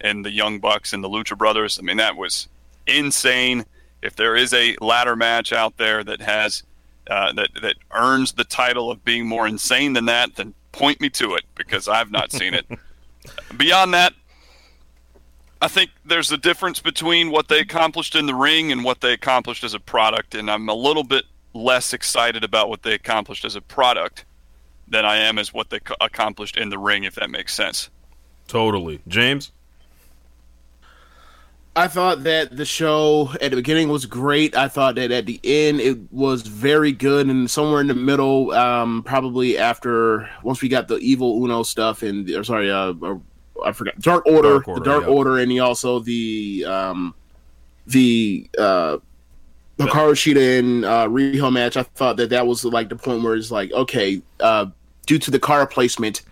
And 0.00 0.24
the 0.24 0.30
Young 0.30 0.60
Bucks 0.60 0.92
and 0.92 1.02
the 1.02 1.08
Lucha 1.08 1.36
Brothers. 1.36 1.76
I 1.76 1.82
mean, 1.82 1.96
that 1.96 2.16
was 2.16 2.46
insane. 2.88 3.64
If 4.02 4.16
there 4.16 4.36
is 4.36 4.54
a 4.54 4.76
ladder 4.80 5.16
match 5.16 5.52
out 5.52 5.76
there 5.76 6.04
that 6.04 6.20
has 6.20 6.62
uh, 7.08 7.32
that 7.32 7.50
that 7.62 7.76
earns 7.92 8.32
the 8.32 8.44
title 8.44 8.90
of 8.90 9.04
being 9.04 9.26
more 9.26 9.46
insane 9.46 9.92
than 9.92 10.06
that, 10.06 10.36
then 10.36 10.54
point 10.72 11.00
me 11.00 11.10
to 11.10 11.34
it 11.34 11.44
because 11.54 11.88
I've 11.88 12.10
not 12.10 12.32
seen 12.32 12.54
it. 12.54 12.66
Beyond 13.56 13.94
that, 13.94 14.14
I 15.60 15.68
think 15.68 15.90
there's 16.04 16.30
a 16.30 16.38
difference 16.38 16.80
between 16.80 17.30
what 17.30 17.48
they 17.48 17.60
accomplished 17.60 18.14
in 18.14 18.26
the 18.26 18.34
ring 18.34 18.70
and 18.70 18.84
what 18.84 19.00
they 19.00 19.12
accomplished 19.12 19.64
as 19.64 19.74
a 19.74 19.80
product, 19.80 20.34
and 20.34 20.50
I'm 20.50 20.68
a 20.68 20.74
little 20.74 21.02
bit 21.02 21.24
less 21.54 21.92
excited 21.92 22.44
about 22.44 22.68
what 22.68 22.82
they 22.82 22.94
accomplished 22.94 23.44
as 23.44 23.56
a 23.56 23.60
product 23.60 24.24
than 24.86 25.04
I 25.04 25.16
am 25.16 25.38
as 25.38 25.52
what 25.52 25.70
they 25.70 25.80
co- 25.80 25.96
accomplished 26.00 26.56
in 26.56 26.70
the 26.70 26.78
ring, 26.78 27.04
if 27.04 27.16
that 27.16 27.30
makes 27.30 27.54
sense. 27.54 27.90
Totally. 28.46 29.00
James? 29.08 29.52
I 31.78 31.86
thought 31.86 32.24
that 32.24 32.56
the 32.56 32.64
show 32.64 33.30
at 33.40 33.52
the 33.52 33.56
beginning 33.56 33.88
was 33.88 34.04
great. 34.04 34.56
I 34.56 34.66
thought 34.66 34.96
that 34.96 35.12
at 35.12 35.26
the 35.26 35.38
end 35.44 35.80
it 35.80 36.12
was 36.12 36.42
very 36.42 36.90
good, 36.90 37.28
and 37.28 37.48
somewhere 37.48 37.80
in 37.80 37.86
the 37.86 37.94
middle, 37.94 38.50
um, 38.50 39.04
probably 39.04 39.56
after 39.56 40.28
once 40.42 40.60
we 40.60 40.68
got 40.68 40.88
the 40.88 40.96
evil 40.96 41.40
Uno 41.44 41.62
stuff 41.62 42.02
and 42.02 42.28
or 42.30 42.42
sorry, 42.42 42.68
uh, 42.68 42.94
I 43.64 43.70
forgot 43.70 43.96
Dark 44.00 44.26
Order, 44.26 44.54
Dark 44.54 44.68
Order, 44.68 44.80
the 44.80 44.84
Dark 44.84 45.04
yeah. 45.04 45.10
Order, 45.10 45.38
and 45.38 45.52
he 45.52 45.60
also 45.60 46.00
the 46.00 46.64
um, 46.66 47.14
the 47.86 48.50
uh, 48.58 48.96
Hikaru 49.78 50.14
Shida 50.14 50.58
and 50.58 50.84
uh, 50.84 51.06
Riho 51.06 51.52
match. 51.52 51.76
I 51.76 51.84
thought 51.84 52.16
that 52.16 52.30
that 52.30 52.44
was 52.44 52.64
like 52.64 52.88
the 52.88 52.96
point 52.96 53.22
where 53.22 53.36
it's 53.36 53.52
like, 53.52 53.70
okay, 53.70 54.20
uh, 54.40 54.66
due 55.06 55.20
to 55.20 55.30
the 55.30 55.38
car 55.38 55.64
placement, 55.64 56.22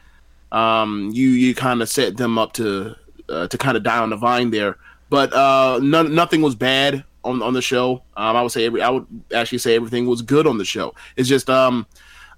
um, 0.51 1.13
you 1.15 1.29
you 1.29 1.55
kind 1.55 1.83
of 1.83 1.89
set 1.89 2.17
them 2.17 2.37
up 2.37 2.53
to 2.55 2.97
uh, 3.29 3.47
to 3.47 3.57
kind 3.57 3.77
of 3.77 3.85
die 3.85 3.99
on 3.99 4.11
the 4.11 4.17
vine 4.17 4.51
there. 4.51 4.77
But 5.09 5.33
uh, 5.33 5.81
none, 5.83 6.15
nothing 6.15 6.43
was 6.43 6.55
bad 6.55 7.05
on 7.25 7.43
on 7.43 7.53
the 7.53 7.63
show. 7.63 8.03
Um, 8.17 8.37
I 8.37 8.43
would 8.43 8.53
say 8.53 8.65
every 8.67 8.83
I 8.83 8.91
would 8.91 9.07
actually 9.35 9.59
say 9.59 9.75
everything 9.75 10.07
was 10.07 10.23
good 10.23 10.47
on 10.47 10.59
the 10.59 10.65
show. 10.65 10.95
It's 11.17 11.29
just 11.29 11.51
um, 11.51 11.87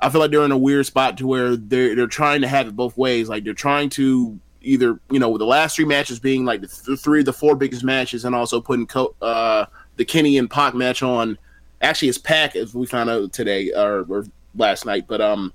I 0.01 0.11
feel 0.11 0.21
like 0.21 0.31
they're 0.31 0.45
in 0.45 0.53
a 0.53 0.59
weird 0.59 0.87
spot 0.87 1.17
to 1.19 1.27
where 1.27 1.57
they're 1.57 1.95
they're 1.95 2.07
trying 2.07 2.41
to 2.43 2.49
have 2.49 2.69
it 2.69 2.77
both 2.77 2.97
ways. 2.97 3.29
Like 3.29 3.45
they're 3.45 3.55
trying 3.55 3.91
to 3.91 4.39
either 4.61 4.99
you 5.11 5.19
know 5.19 5.37
the 5.39 5.47
last 5.47 5.77
three 5.77 5.85
matches 5.85 6.19
being 6.19 6.45
like 6.45 6.61
the 6.61 6.69
th- 6.69 6.99
three 6.99 7.21
of 7.21 7.27
the 7.27 7.33
four 7.33 7.55
biggest 7.55 7.85
matches, 7.85 8.25
and 8.25 8.35
also 8.35 8.61
putting 8.61 8.87
co- 8.87 9.15
uh, 9.23 9.67
the 9.97 10.05
Kenny 10.05 10.39
and 10.39 10.51
Pac 10.51 10.75
match 10.75 11.03
on. 11.03 11.39
Actually, 11.81 12.09
it's 12.09 12.19
Pac 12.19 12.57
as 12.57 12.75
we 12.75 12.87
found 12.87 13.09
out 13.09 13.33
today 13.33 13.73
or, 13.73 14.05
or 14.09 14.27
last 14.57 14.85
night, 14.85 15.05
but 15.07 15.21
um, 15.21 15.53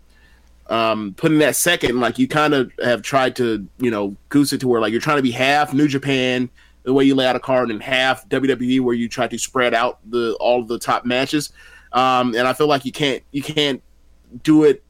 um, 0.70 1.13
putting 1.17 1.39
that 1.39 1.55
second, 1.55 2.00
like 2.00 2.17
you 2.17 2.27
kind 2.27 2.53
of 2.53 2.72
have 2.82 3.01
tried 3.01 3.36
to, 3.38 3.67
you 3.77 3.91
know, 3.91 4.15
goose 4.29 4.53
it 4.53 4.62
to 4.62 4.67
where 4.67 4.79
like 4.79 4.91
you're 4.91 5.01
trying 5.01 5.17
to 5.17 5.24
be 5.24 5.32
half 5.32 5.74
New 5.74 5.88
Japan, 5.88 6.50
the 6.84 6.94
way 6.94 7.04
you 7.04 7.16
lay 7.16 7.25
out 7.25 7.36
a 7.36 7.40
card, 7.40 7.72
in 7.72 7.80
half 7.80 8.28
WWE, 8.30 8.82
where 8.82 8.96
you 8.96 9.10
try 9.10 9.28
to 9.28 9.38
spread 9.38 9.74
out 9.74 10.00
the 10.10 10.36
all 10.40 10.62
of 10.62 10.68
the 10.68 10.80
top 10.80 11.06
matches. 11.06 11.52
Um, 11.92 12.36
and 12.36 12.48
I 12.48 12.54
feel 12.54 12.68
like 12.68 12.86
you 12.86 12.92
can't 12.92 13.24
you 13.32 13.42
can't 13.42 13.82
do 14.44 14.63
it 14.63 14.84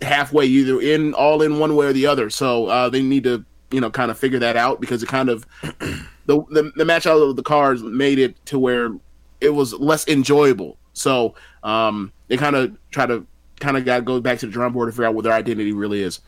halfway, 0.00 0.46
either 0.46 0.80
in 0.80 1.14
all 1.14 1.42
in 1.42 1.58
one 1.58 1.74
way 1.76 1.86
or 1.86 1.92
the 1.92 2.06
other. 2.06 2.30
So 2.30 2.66
uh, 2.66 2.88
they 2.88 3.02
need 3.02 3.24
to, 3.24 3.44
you 3.70 3.80
know, 3.80 3.90
kind 3.90 4.10
of 4.10 4.18
figure 4.18 4.38
that 4.38 4.56
out 4.56 4.80
because 4.80 5.02
it 5.02 5.08
kind 5.08 5.28
of 5.28 5.46
the, 5.62 6.44
the 6.50 6.72
the 6.76 6.84
match 6.84 7.06
out 7.06 7.18
of 7.18 7.36
the 7.36 7.42
cards 7.42 7.82
made 7.82 8.18
it 8.18 8.44
to 8.46 8.58
where 8.58 8.90
it 9.40 9.50
was 9.50 9.72
less 9.74 10.06
enjoyable. 10.08 10.76
So 10.92 11.34
um, 11.62 12.12
they 12.28 12.36
kind 12.36 12.56
of 12.56 12.76
try 12.90 13.06
to 13.06 13.26
kind 13.60 13.76
of 13.76 13.84
got 13.84 14.04
go 14.04 14.20
back 14.20 14.38
to 14.40 14.46
the 14.46 14.52
drawing 14.52 14.72
board 14.72 14.88
to 14.88 14.92
figure 14.92 15.06
out 15.06 15.14
what 15.14 15.24
their 15.24 15.32
identity 15.32 15.72
really 15.72 16.02
is. 16.02 16.20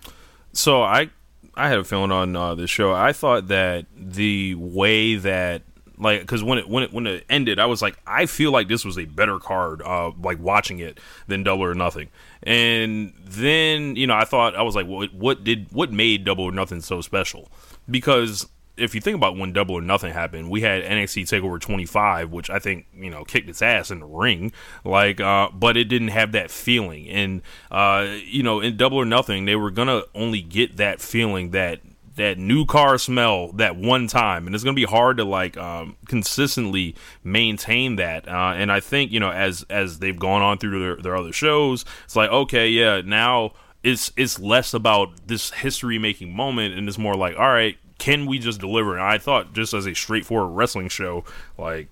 So 0.53 0.83
I 0.83 1.11
I 1.57 1.69
had 1.69 1.79
a 1.79 1.85
feeling 1.85 2.13
on 2.13 2.37
uh, 2.37 2.55
this 2.55 2.71
show. 2.71 2.93
I 2.93 3.13
thought 3.13 3.49
that 3.49 3.87
the 3.97 4.55
way 4.57 5.17
that 5.17 5.63
like 5.99 6.21
because 6.21 6.43
when 6.43 6.59
it 6.59 6.69
when 6.69 6.85
it 6.85 6.93
when 6.93 7.07
it 7.07 7.25
ended, 7.29 7.59
I 7.59 7.67
was 7.67 7.81
like, 7.81 7.97
I 8.07 8.27
feel 8.27 8.51
like 8.51 8.69
this 8.69 8.85
was 8.85 8.99
a 8.99 9.05
better 9.05 9.39
card, 9.39 9.83
uh, 9.83 10.13
like 10.21 10.39
watching 10.41 10.79
it 10.81 10.99
than 11.27 11.43
Double 11.43 11.65
or 11.65 11.75
Nothing. 11.75 12.09
And 12.43 13.13
then 13.25 13.97
you 13.97 14.07
know, 14.07 14.15
I 14.15 14.25
thought 14.25 14.57
I 14.57 14.63
was 14.63 14.75
like, 14.75 14.87
what 14.87 15.15
what 15.15 15.45
did 15.45 15.69
what 15.71 15.93
made 15.93 16.25
Double 16.25 16.45
or 16.45 16.53
Nothing 16.53 16.81
so 16.81 17.01
special? 17.01 17.49
Because 17.89 18.47
if 18.77 18.95
you 18.95 19.01
think 19.01 19.17
about 19.17 19.37
when 19.37 19.53
Double 19.53 19.75
or 19.75 19.81
Nothing 19.81 20.13
happened, 20.13 20.51
we 20.51 20.63
had 20.63 20.83
NXT 20.83 21.23
Takeover 21.23 21.61
25, 21.61 22.33
which 22.33 22.51
I 22.51 22.59
think 22.59 22.87
you 22.95 23.11
know 23.11 23.25
kicked 23.25 23.49
its 23.49 23.63
ass 23.63 23.91
in 23.91 24.01
the 24.01 24.07
ring, 24.07 24.53
like, 24.85 25.21
uh, 25.21 25.51
but 25.53 25.77
it 25.77 25.85
didn't 25.85 26.09
have 26.09 26.33
that 26.33 26.51
feeling. 26.51 27.09
And 27.09 27.43
uh, 27.71 28.07
you 28.25 28.43
know, 28.43 28.61
in 28.61 28.77
Double 28.77 28.99
or 28.99 29.05
Nothing, 29.05 29.45
they 29.45 29.57
were 29.57 29.71
gonna 29.71 30.03
only 30.15 30.43
get 30.43 30.77
that 30.77 31.01
feeling 31.01 31.51
that 31.51 31.81
that 32.17 32.39
new 32.39 32.65
car 32.65 32.97
smell 32.99 33.51
that 33.53 33.77
one 33.77 34.07
time, 34.07 34.47
and 34.47 34.55
it's 34.55 34.65
gonna 34.65 34.75
be 34.75 34.85
hard 34.85 35.19
to 35.19 35.25
like 35.25 35.57
um, 35.57 35.97
consistently 36.09 36.97
maintain 37.23 37.97
that. 37.97 38.29
Uh, 38.29 38.55
and 38.57 38.73
I 38.73 38.81
think 38.81 39.13
you 39.13 39.21
know, 39.21 39.31
as 39.31 39.65
as 39.71 40.01
they've 40.01 40.19
gone 40.19 40.43
on 40.43 40.59
through 40.59 40.81
their, 40.81 40.97
their 40.97 41.17
other 41.17 41.33
shows, 41.33 41.85
it's 42.05 42.17
like 42.17 42.31
okay, 42.31 42.69
yeah, 42.69 43.03
now 43.05 43.53
it's 43.85 44.11
it's 44.17 44.41
less 44.41 44.75
about 44.75 45.29
this 45.29 45.51
history 45.51 45.99
making 45.99 46.35
moment 46.35 46.75
and 46.75 46.89
it's 46.89 46.97
more 46.97 47.15
like 47.15 47.39
all 47.39 47.51
right 47.51 47.77
can 48.05 48.27
we 48.27 48.39
just 48.39 48.61
deliver? 48.61 48.93
And 48.93 49.03
i 49.03 49.17
thought 49.17 49.55
just 49.55 49.73
as 49.73 49.87
a 49.87 49.95
straightforward 49.95 50.55
wrestling 50.55 50.91
show 50.91 51.25
like 51.57 51.89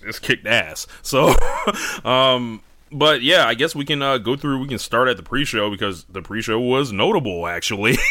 it's 0.00 0.18
kicked 0.18 0.46
ass. 0.46 0.86
So 1.02 1.34
um 2.04 2.62
but 2.92 3.22
yeah 3.22 3.46
i 3.46 3.54
guess 3.54 3.74
we 3.74 3.84
can 3.84 4.02
uh, 4.02 4.18
go 4.18 4.36
through 4.36 4.60
we 4.60 4.68
can 4.68 4.78
start 4.78 5.08
at 5.08 5.16
the 5.16 5.22
pre-show 5.22 5.70
because 5.70 6.04
the 6.04 6.22
pre-show 6.22 6.58
was 6.60 6.92
notable 6.92 7.46
actually. 7.46 7.96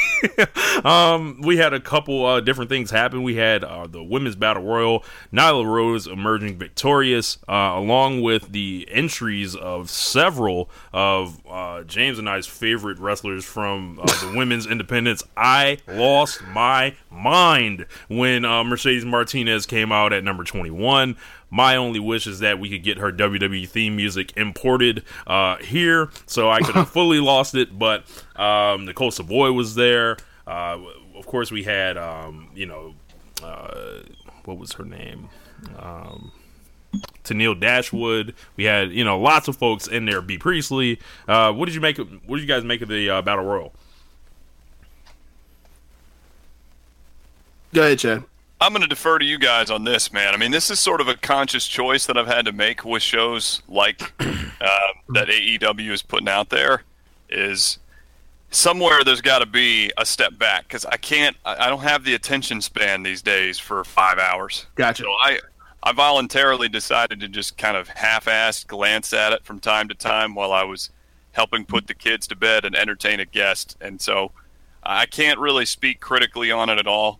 Um 0.83 1.39
we 1.41 1.57
had 1.57 1.73
a 1.73 1.79
couple 1.79 2.25
uh, 2.25 2.39
different 2.41 2.69
things 2.69 2.89
happen. 2.89 3.23
We 3.23 3.35
had 3.35 3.63
uh, 3.63 3.87
the 3.87 4.03
women's 4.03 4.35
battle 4.35 4.63
royal 4.63 5.03
nyla 5.31 5.65
rose 5.65 6.07
emerging 6.07 6.57
victorious 6.57 7.37
uh, 7.47 7.73
along 7.75 8.21
with 8.21 8.51
the 8.51 8.87
entries 8.91 9.55
of 9.55 9.89
several 9.89 10.69
of 10.91 11.39
uh, 11.47 11.83
james 11.83 12.17
and 12.19 12.27
i's 12.27 12.47
favorite 12.47 12.97
wrestlers 12.99 13.45
from 13.45 13.99
uh, 13.99 14.05
the 14.05 14.33
women's 14.37 14.65
independence 14.65 15.23
i 15.37 15.77
lost 15.87 16.41
my 16.47 16.95
mind 17.11 17.85
when 18.07 18.43
uh, 18.43 18.63
mercedes 18.63 19.05
martinez 19.05 19.65
came 19.65 19.91
out 19.91 20.11
at 20.11 20.23
number 20.23 20.43
21 20.43 21.15
my 21.53 21.75
only 21.75 21.99
wish 21.99 22.25
is 22.25 22.39
that 22.39 22.59
we 22.59 22.67
could 22.67 22.81
get 22.81 22.97
her 22.97 23.11
WWE 23.11 23.69
theme 23.69 23.95
music 23.95 24.33
imported 24.35 25.03
uh, 25.27 25.57
here, 25.57 26.09
so 26.25 26.49
I 26.49 26.61
could 26.61 26.73
have 26.73 26.89
fully 26.91 27.19
lost 27.19 27.53
it. 27.53 27.77
But 27.77 28.05
um, 28.35 28.85
Nicole 28.85 29.11
Savoy 29.11 29.51
was 29.51 29.75
there. 29.75 30.17
Uh, 30.47 30.79
of 31.15 31.27
course, 31.27 31.51
we 31.51 31.61
had 31.61 31.95
um, 31.95 32.49
you 32.55 32.65
know 32.65 32.95
uh, 33.43 33.99
what 34.45 34.57
was 34.57 34.73
her 34.73 34.83
name? 34.83 35.29
Um, 35.77 36.31
Tennille 37.23 37.59
Dashwood. 37.59 38.33
We 38.55 38.63
had 38.63 38.91
you 38.91 39.03
know 39.03 39.19
lots 39.19 39.47
of 39.47 39.55
folks 39.55 39.85
in 39.85 40.05
there. 40.05 40.23
Bea 40.23 40.39
Priestley. 40.39 40.99
Uh, 41.27 41.53
what 41.53 41.67
did 41.67 41.75
you 41.75 41.81
make? 41.81 41.99
Of, 41.99 42.09
what 42.25 42.37
did 42.37 42.41
you 42.41 42.47
guys 42.47 42.63
make 42.63 42.81
of 42.81 42.89
the 42.89 43.11
uh, 43.11 43.21
battle 43.21 43.45
royal? 43.45 43.73
Go 47.75 47.83
ahead, 47.83 47.99
Chad. 47.99 48.23
I'm 48.63 48.71
going 48.71 48.81
to 48.81 48.87
defer 48.87 49.19
to 49.19 49.25
you 49.25 49.37
guys 49.37 49.69
on 49.69 49.83
this, 49.83 50.13
man. 50.13 50.33
I 50.33 50.37
mean, 50.37 50.51
this 50.51 50.71
is 50.71 50.79
sort 50.79 51.01
of 51.01 51.09
a 51.09 51.15
conscious 51.15 51.67
choice 51.67 52.05
that 52.05 52.17
I've 52.17 52.27
had 52.27 52.45
to 52.45 52.53
make 52.53 52.85
with 52.85 53.03
shows 53.03 53.61
like 53.67 54.13
uh, 54.21 54.93
that 55.09 55.27
AEW 55.27 55.91
is 55.91 56.01
putting 56.01 56.29
out 56.29 56.49
there. 56.49 56.83
Is 57.27 57.77
somewhere 58.51 59.03
there's 59.03 59.19
got 59.19 59.39
to 59.39 59.45
be 59.45 59.91
a 59.97 60.05
step 60.05 60.37
back 60.37 60.63
because 60.63 60.85
I 60.85 60.95
can't. 60.95 61.35
I 61.43 61.67
don't 61.67 61.81
have 61.81 62.05
the 62.05 62.13
attention 62.13 62.61
span 62.61 63.03
these 63.03 63.21
days 63.21 63.59
for 63.59 63.83
five 63.83 64.17
hours. 64.17 64.65
Gotcha. 64.75 65.03
So 65.03 65.09
I, 65.09 65.39
I 65.83 65.91
voluntarily 65.91 66.69
decided 66.69 67.19
to 67.19 67.27
just 67.27 67.57
kind 67.57 67.75
of 67.75 67.89
half-assed 67.89 68.67
glance 68.67 69.11
at 69.11 69.33
it 69.33 69.43
from 69.43 69.59
time 69.59 69.89
to 69.89 69.93
time 69.93 70.35
while 70.35 70.53
I 70.53 70.63
was 70.63 70.89
helping 71.33 71.65
put 71.65 71.87
the 71.87 71.95
kids 71.95 72.27
to 72.27 72.35
bed 72.37 72.63
and 72.63 72.77
entertain 72.77 73.19
a 73.19 73.25
guest. 73.25 73.75
And 73.81 73.99
so 73.99 74.31
I 74.83 75.05
can't 75.05 75.37
really 75.37 75.65
speak 75.65 75.99
critically 75.99 76.49
on 76.49 76.69
it 76.69 76.77
at 76.77 76.87
all 76.87 77.19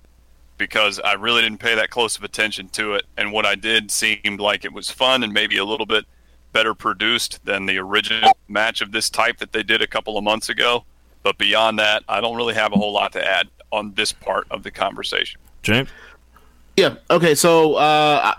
because 0.63 0.97
I 1.01 1.11
really 1.15 1.41
didn't 1.41 1.59
pay 1.59 1.75
that 1.75 1.89
close 1.89 2.15
of 2.15 2.23
attention 2.23 2.69
to 2.69 2.93
it. 2.93 3.05
And 3.17 3.33
what 3.33 3.45
I 3.45 3.53
did 3.55 3.91
seemed 3.91 4.39
like 4.39 4.63
it 4.63 4.71
was 4.71 4.89
fun 4.89 5.21
and 5.21 5.33
maybe 5.33 5.57
a 5.57 5.65
little 5.65 5.85
bit 5.85 6.05
better 6.53 6.73
produced 6.73 7.43
than 7.43 7.65
the 7.65 7.77
original 7.79 8.31
match 8.47 8.81
of 8.81 8.93
this 8.93 9.09
type 9.09 9.39
that 9.39 9.51
they 9.51 9.61
did 9.61 9.81
a 9.81 9.87
couple 9.87 10.17
of 10.17 10.23
months 10.23 10.47
ago. 10.47 10.85
But 11.21 11.37
beyond 11.37 11.79
that, 11.79 12.03
I 12.07 12.21
don't 12.21 12.37
really 12.37 12.53
have 12.53 12.71
a 12.71 12.77
whole 12.77 12.93
lot 12.93 13.11
to 13.11 13.27
add 13.27 13.49
on 13.73 13.93
this 13.95 14.13
part 14.13 14.47
of 14.51 14.63
the 14.63 14.71
conversation. 14.71 15.41
James? 15.63 15.89
Yeah. 16.77 16.95
Okay. 17.11 17.35
So 17.35 17.73
uh, 17.73 18.33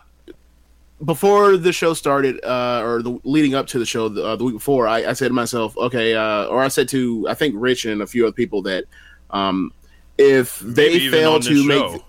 before 1.05 1.59
the 1.59 1.75
show 1.75 1.93
started, 1.93 2.43
uh, 2.43 2.81
or 2.83 3.03
the 3.03 3.21
leading 3.25 3.55
up 3.55 3.67
to 3.67 3.79
the 3.79 3.85
show 3.85 4.09
the, 4.09 4.25
uh, 4.25 4.37
the 4.37 4.45
week 4.45 4.55
before, 4.55 4.89
I, 4.89 5.11
I, 5.11 5.13
said 5.13 5.29
to 5.29 5.35
myself, 5.35 5.77
okay, 5.77 6.15
uh, 6.15 6.47
or 6.47 6.63
I 6.63 6.69
said 6.69 6.89
to 6.89 7.29
I 7.29 7.35
think 7.35 7.55
Rich 7.59 7.85
and 7.85 8.01
a 8.01 8.07
few 8.07 8.27
other 8.27 8.33
people 8.33 8.63
that 8.63 8.85
um, 9.29 9.75
if 10.17 10.59
they 10.61 11.11
fail 11.11 11.39
to 11.41 11.67
make 11.67 12.03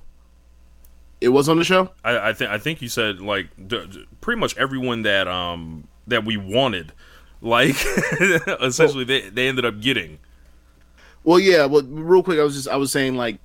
it 1.25 1.29
was 1.29 1.50
on 1.50 1.58
the 1.58 1.63
show. 1.63 1.89
I, 2.03 2.29
I 2.29 2.34
think 2.34 2.51
I 2.51 2.60
think 2.60 2.84
you 2.84 2.88
said 2.88 3.20
like 3.20 3.48
d- 3.58 3.88
d- 3.88 4.05
pretty 4.22 4.39
much 4.39 4.55
everyone 4.58 5.01
that 5.01 5.27
um 5.27 5.88
that 6.05 6.24
we 6.24 6.38
wanted, 6.38 6.94
like 7.41 7.75
essentially 8.62 9.05
well, 9.05 9.05
they 9.05 9.29
they 9.29 9.48
ended 9.48 9.65
up 9.65 9.82
getting. 9.82 10.20
Well, 11.24 11.39
yeah. 11.39 11.65
Well, 11.65 11.82
real 11.82 12.22
quick, 12.22 12.38
I 12.38 12.44
was 12.44 12.53
just 12.53 12.67
I 12.67 12.75
was 12.75 12.91
saying 12.91 13.15
like 13.15 13.39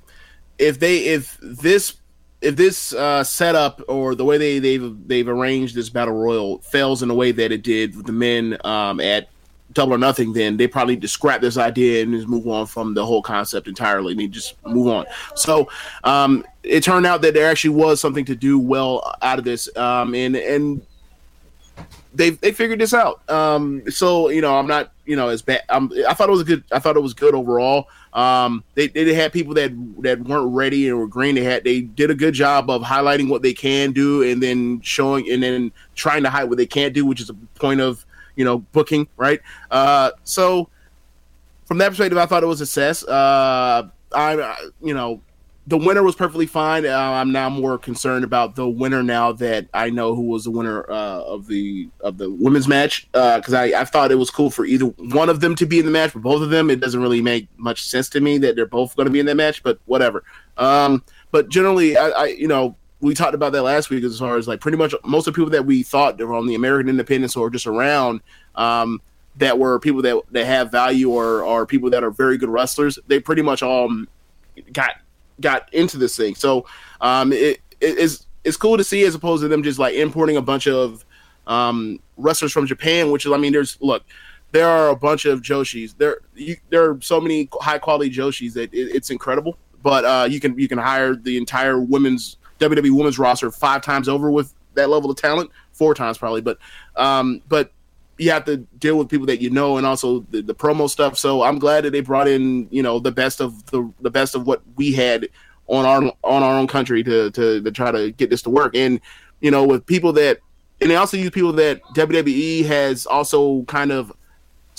if 0.59 0.79
they 0.79 0.99
if 0.99 1.39
this 1.41 1.97
if 2.43 2.57
this 2.57 2.93
uh, 2.93 3.25
setup 3.25 3.81
or 3.89 4.15
the 4.15 4.27
way 4.27 4.37
they 4.37 4.59
they've 4.59 5.09
they've 5.09 5.29
arranged 5.29 5.75
this 5.75 5.89
battle 5.89 6.15
royal 6.15 6.59
fails 6.59 7.03
in 7.03 7.09
the 7.09 7.15
way 7.15 7.33
that 7.33 7.51
it 7.51 7.63
did 7.63 7.97
with 7.97 8.05
the 8.05 8.13
men 8.13 8.59
um, 8.63 9.01
at 9.01 9.31
Double 9.73 9.95
or 9.95 9.99
Nothing, 9.99 10.33
then 10.33 10.57
they 10.57 10.67
probably 10.67 10.97
just 10.97 11.15
scrap 11.15 11.41
this 11.41 11.57
idea 11.57 12.03
and 12.03 12.13
just 12.13 12.29
move 12.29 12.47
on 12.49 12.67
from 12.67 12.95
the 12.95 13.05
whole 13.05 13.23
concept 13.23 13.69
entirely. 13.69 14.15
Need 14.15 14.33
just 14.33 14.55
move 14.67 14.89
on. 14.89 15.07
So 15.35 15.69
um, 16.05 16.45
it 16.63 16.83
turned 16.83 17.07
out 17.07 17.23
that 17.23 17.35
there 17.35 17.49
actually 17.49 17.71
was 17.71 18.01
something 18.01 18.25
to 18.25 18.35
do 18.35 18.59
well 18.59 19.17
out 19.23 19.39
of 19.39 19.45
this, 19.45 19.75
um, 19.77 20.15
and 20.15 20.37
and 20.37 20.85
they 22.15 22.31
they 22.31 22.53
figured 22.53 22.81
this 22.81 22.95
out. 22.95 23.29
Um, 23.31 23.83
so 23.91 24.29
you 24.29 24.41
know, 24.41 24.59
I'm 24.59 24.67
not 24.67 24.93
you 25.07 25.17
know 25.17 25.29
as 25.29 25.43
bad. 25.43 25.63
I'm, 25.69 25.91
I 26.09 26.15
thought 26.15 26.29
it 26.29 26.33
was 26.33 26.41
a 26.41 26.45
good. 26.45 26.65
I 26.73 26.79
thought 26.79 26.97
it 26.97 27.01
was 27.01 27.15
good 27.15 27.35
overall. 27.35 27.89
Um, 28.13 28.65
they 28.75 28.89
they 28.89 29.15
had 29.15 29.33
people 29.33 29.55
that 29.55 29.71
that 30.03 30.21
weren't 30.21 30.53
ready 30.53 30.89
and 30.89 30.99
were 30.99 31.07
green. 31.07 31.37
They 31.37 31.45
had 31.45 31.63
they 31.63 31.83
did 31.83 32.11
a 32.11 32.15
good 32.15 32.35
job 32.35 32.69
of 32.69 32.83
highlighting 32.83 33.29
what 33.29 33.43
they 33.43 33.53
can 33.53 33.93
do 33.93 34.23
and 34.23 34.43
then 34.43 34.81
showing 34.81 35.31
and 35.31 35.43
then 35.43 35.71
trying 35.95 36.25
to 36.25 36.31
hide 36.31 36.45
what 36.45 36.59
they 36.59 36.67
can't 36.67 36.93
do, 36.93 37.07
which 37.07 37.21
is 37.21 37.31
a 37.31 37.35
point 37.55 37.81
of 37.81 38.05
you 38.37 38.45
know 38.45 38.59
booking, 38.59 39.09
right? 39.17 39.41
Uh, 39.71 40.11
so 40.25 40.69
from 41.67 41.79
that 41.79 41.91
perspective, 41.91 42.19
I 42.19 42.27
thought 42.27 42.43
it 42.43 42.47
was 42.47 42.61
a 42.61 42.67
success. 42.67 43.05
Uh, 43.05 43.89
I 44.13 44.69
you 44.83 44.95
know 44.95 45.21
the 45.67 45.79
winner 45.79 46.03
was 46.03 46.17
perfectly 46.17 46.47
fine. 46.47 46.85
Uh, 46.85 46.97
I'm 46.97 47.31
now 47.31 47.49
more 47.49 47.79
concerned 47.79 48.25
about 48.25 48.57
the 48.57 48.69
winner 48.69 49.05
now 49.05 49.31
that 49.33 49.69
I 49.73 49.91
know 49.91 50.17
who 50.17 50.23
was 50.23 50.45
the 50.45 50.51
winner 50.51 50.85
uh, 50.91 51.23
of 51.23 51.47
the 51.47 51.89
of 52.01 52.19
the 52.19 52.31
women's 52.31 52.67
match 52.67 53.07
because 53.13 53.55
uh, 53.55 53.59
I, 53.59 53.81
I 53.81 53.85
thought 53.85 54.11
it 54.11 54.17
was 54.17 54.31
cool 54.31 54.51
for 54.51 54.65
either 54.65 54.87
one 54.87 55.29
of 55.29 55.41
them 55.41 55.55
to 55.57 55.67
be 55.67 55.79
in 55.79 55.85
the 55.85 55.93
match, 55.93 56.13
but 56.13 56.23
both 56.23 56.43
of 56.43 56.51
them 56.51 56.71
it 56.71 56.81
doesn't 56.81 57.01
really 57.01 57.21
make 57.23 57.47
much 57.57 57.85
sense 57.85 58.09
to 58.11 58.21
me 58.21 58.37
that 58.39 58.57
they're 58.57 58.67
both 58.67 58.97
going 58.97 59.07
to 59.07 59.13
be 59.13 59.21
in 59.21 59.27
that 59.27 59.37
match. 59.37 59.63
But 59.63 59.79
whatever. 59.87 60.25
Um, 60.57 61.05
but 61.31 61.49
generally, 61.49 61.97
I, 61.97 62.09
I, 62.09 62.27
you 62.27 62.49
know 62.49 62.77
we 63.01 63.15
talked 63.15 63.35
about 63.35 63.53
that 63.53 63.63
last 63.63 63.91
week 63.91 64.05
as 64.05 64.19
far 64.19 64.37
as 64.37 64.47
like 64.47 64.61
pretty 64.61 64.77
much 64.77 64.95
most 65.05 65.27
of 65.27 65.35
the 65.35 65.39
people 65.39 65.51
that 65.51 65.65
we 65.65 65.83
thought 65.83 66.19
were 66.19 66.35
on 66.35 66.47
the 66.47 66.55
American 66.55 66.89
Independence 66.89 67.37
or 67.37 67.51
just 67.51 67.67
around. 67.67 68.21
Um, 68.55 69.01
that 69.37 69.59
were 69.59 69.79
people 69.79 70.03
that, 70.03 70.21
that 70.33 70.45
have 70.45 70.71
value 70.71 71.11
or 71.11 71.45
are 71.45 71.65
people 71.65 71.91
that 71.91 72.03
are 72.03 72.11
very 72.11 72.37
good 72.37 72.49
wrestlers. 72.49 72.99
They 73.07 73.21
pretty 73.21 73.43
much 73.43 73.63
all 73.63 74.05
got 74.73 74.97
got 75.41 75.73
into 75.73 75.99
this 75.99 76.17
thing. 76.17 76.35
So 76.35 76.67
um, 77.01 77.33
it, 77.33 77.61
it 77.81 77.99
is 77.99 78.27
it's 78.45 78.57
cool 78.57 78.77
to 78.77 78.85
see 78.85 79.05
as 79.05 79.15
opposed 79.15 79.43
to 79.43 79.49
them 79.49 79.63
just 79.63 79.79
like 79.79 79.95
importing 79.95 80.37
a 80.37 80.43
bunch 80.43 80.67
of 80.67 81.05
um, 81.47 82.01
wrestlers 82.17 82.53
from 82.53 82.67
Japan. 82.67 83.11
Which 83.11 83.27
is, 83.27 83.33
I 83.33 83.37
mean, 83.37 83.53
there's 83.53 83.79
look, 83.81 84.05
there 84.53 84.69
are 84.69 84.89
a 84.91 84.97
bunch 84.97 85.25
of 85.25 85.41
Joshis. 85.41 85.97
There 85.97 86.19
you, 86.35 86.57
there 86.69 86.91
are 86.91 87.01
so 87.01 87.21
many 87.21 87.49
high 87.61 87.79
quality 87.79 88.11
Joshis 88.11 88.55
that 88.55 88.73
it, 88.75 88.95
it's 88.95 89.11
incredible. 89.11 89.57
But 89.83 90.05
uh, 90.05 90.29
you 90.29 90.41
can 90.41 90.59
you 90.59 90.69
can 90.69 90.79
hire 90.79 91.15
the 91.15 91.37
entire 91.39 91.81
women's 91.81 92.37
WWE 92.61 92.91
women's 92.91 93.19
roster 93.19 93.51
five 93.51 93.83
times 93.83 94.09
over 94.09 94.31
with 94.31 94.55
that 94.75 94.89
level 94.89 95.11
of 95.11 95.17
talent, 95.17 95.51
four 95.73 95.95
times 95.95 96.19
probably. 96.19 96.41
But 96.41 96.59
um, 96.97 97.43
but 97.49 97.73
you 98.19 98.31
have 98.31 98.45
to 98.45 98.59
deal 98.59 98.97
with 98.99 99.09
people 99.09 99.27
that 99.27 99.41
you 99.41 99.49
know 99.51 99.79
and 99.79 99.87
also 99.87 100.21
the, 100.31 100.43
the, 100.43 100.55
promo 100.55 100.89
stuff. 100.91 101.19
So 101.19 101.43
I'm 101.43 101.59
glad 101.59 101.85
that 101.85 101.91
they 101.91 102.01
brought 102.01 102.29
in, 102.29 102.69
you 102.71 102.83
know, 102.83 102.99
the 102.99 103.13
best 103.13 103.41
of 103.41 103.65
the 103.67 103.91
the 104.01 104.11
best 104.11 104.35
of 104.35 104.47
what 104.47 104.63
we 104.77 104.93
had 104.93 105.29
on 105.69 105.87
our 105.87 106.13
on 106.23 106.43
our 106.43 106.59
own 106.59 106.67
country 106.67 107.03
to 107.03 107.31
to, 107.31 107.63
to 107.63 107.71
try 107.71 107.91
to 107.91 108.13
get 108.13 108.31
this 108.31 108.43
to 108.43 108.51
work. 108.51 108.77
And 108.77 109.01
you 109.41 109.51
know, 109.51 109.65
with 109.65 109.87
people 109.87 110.13
that 110.15 110.41
and 110.81 110.91
they 110.91 110.97
also 110.97 111.17
use 111.17 111.31
people 111.31 111.53
that 111.55 111.83
WWE 111.95 112.65
has 112.67 113.07
also 113.07 113.63
kind 113.65 113.93
of 113.93 114.13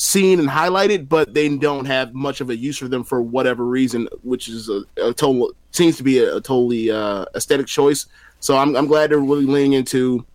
seen 0.02 0.40
and 0.40 0.50
highlighted, 0.50 1.08
but 1.08 1.36
they 1.36 1.48
don't 1.58 1.86
have 1.86 2.12
much 2.16 2.42
of 2.42 2.50
a 2.50 2.58
use 2.58 2.76
for 2.76 2.88
them 2.88 3.04
for 3.04 3.22
whatever 3.22 3.66
reason, 3.66 4.08
which 4.24 4.50
is 4.50 4.68
a, 4.68 4.82
a 4.98 5.14
total 5.14 5.52
seems 5.70 5.96
to 5.98 6.04
be 6.04 6.18
a, 6.18 6.38
a 6.38 6.42
totally 6.42 6.90
uh, 6.90 7.26
aesthetic 7.36 7.68
choice. 7.68 8.08
So 8.40 8.58
I'm 8.58 8.76
I'm 8.76 8.88
glad 8.88 9.12
they're 9.12 9.20
really 9.20 9.46
leaning 9.46 9.74
into 9.74 10.26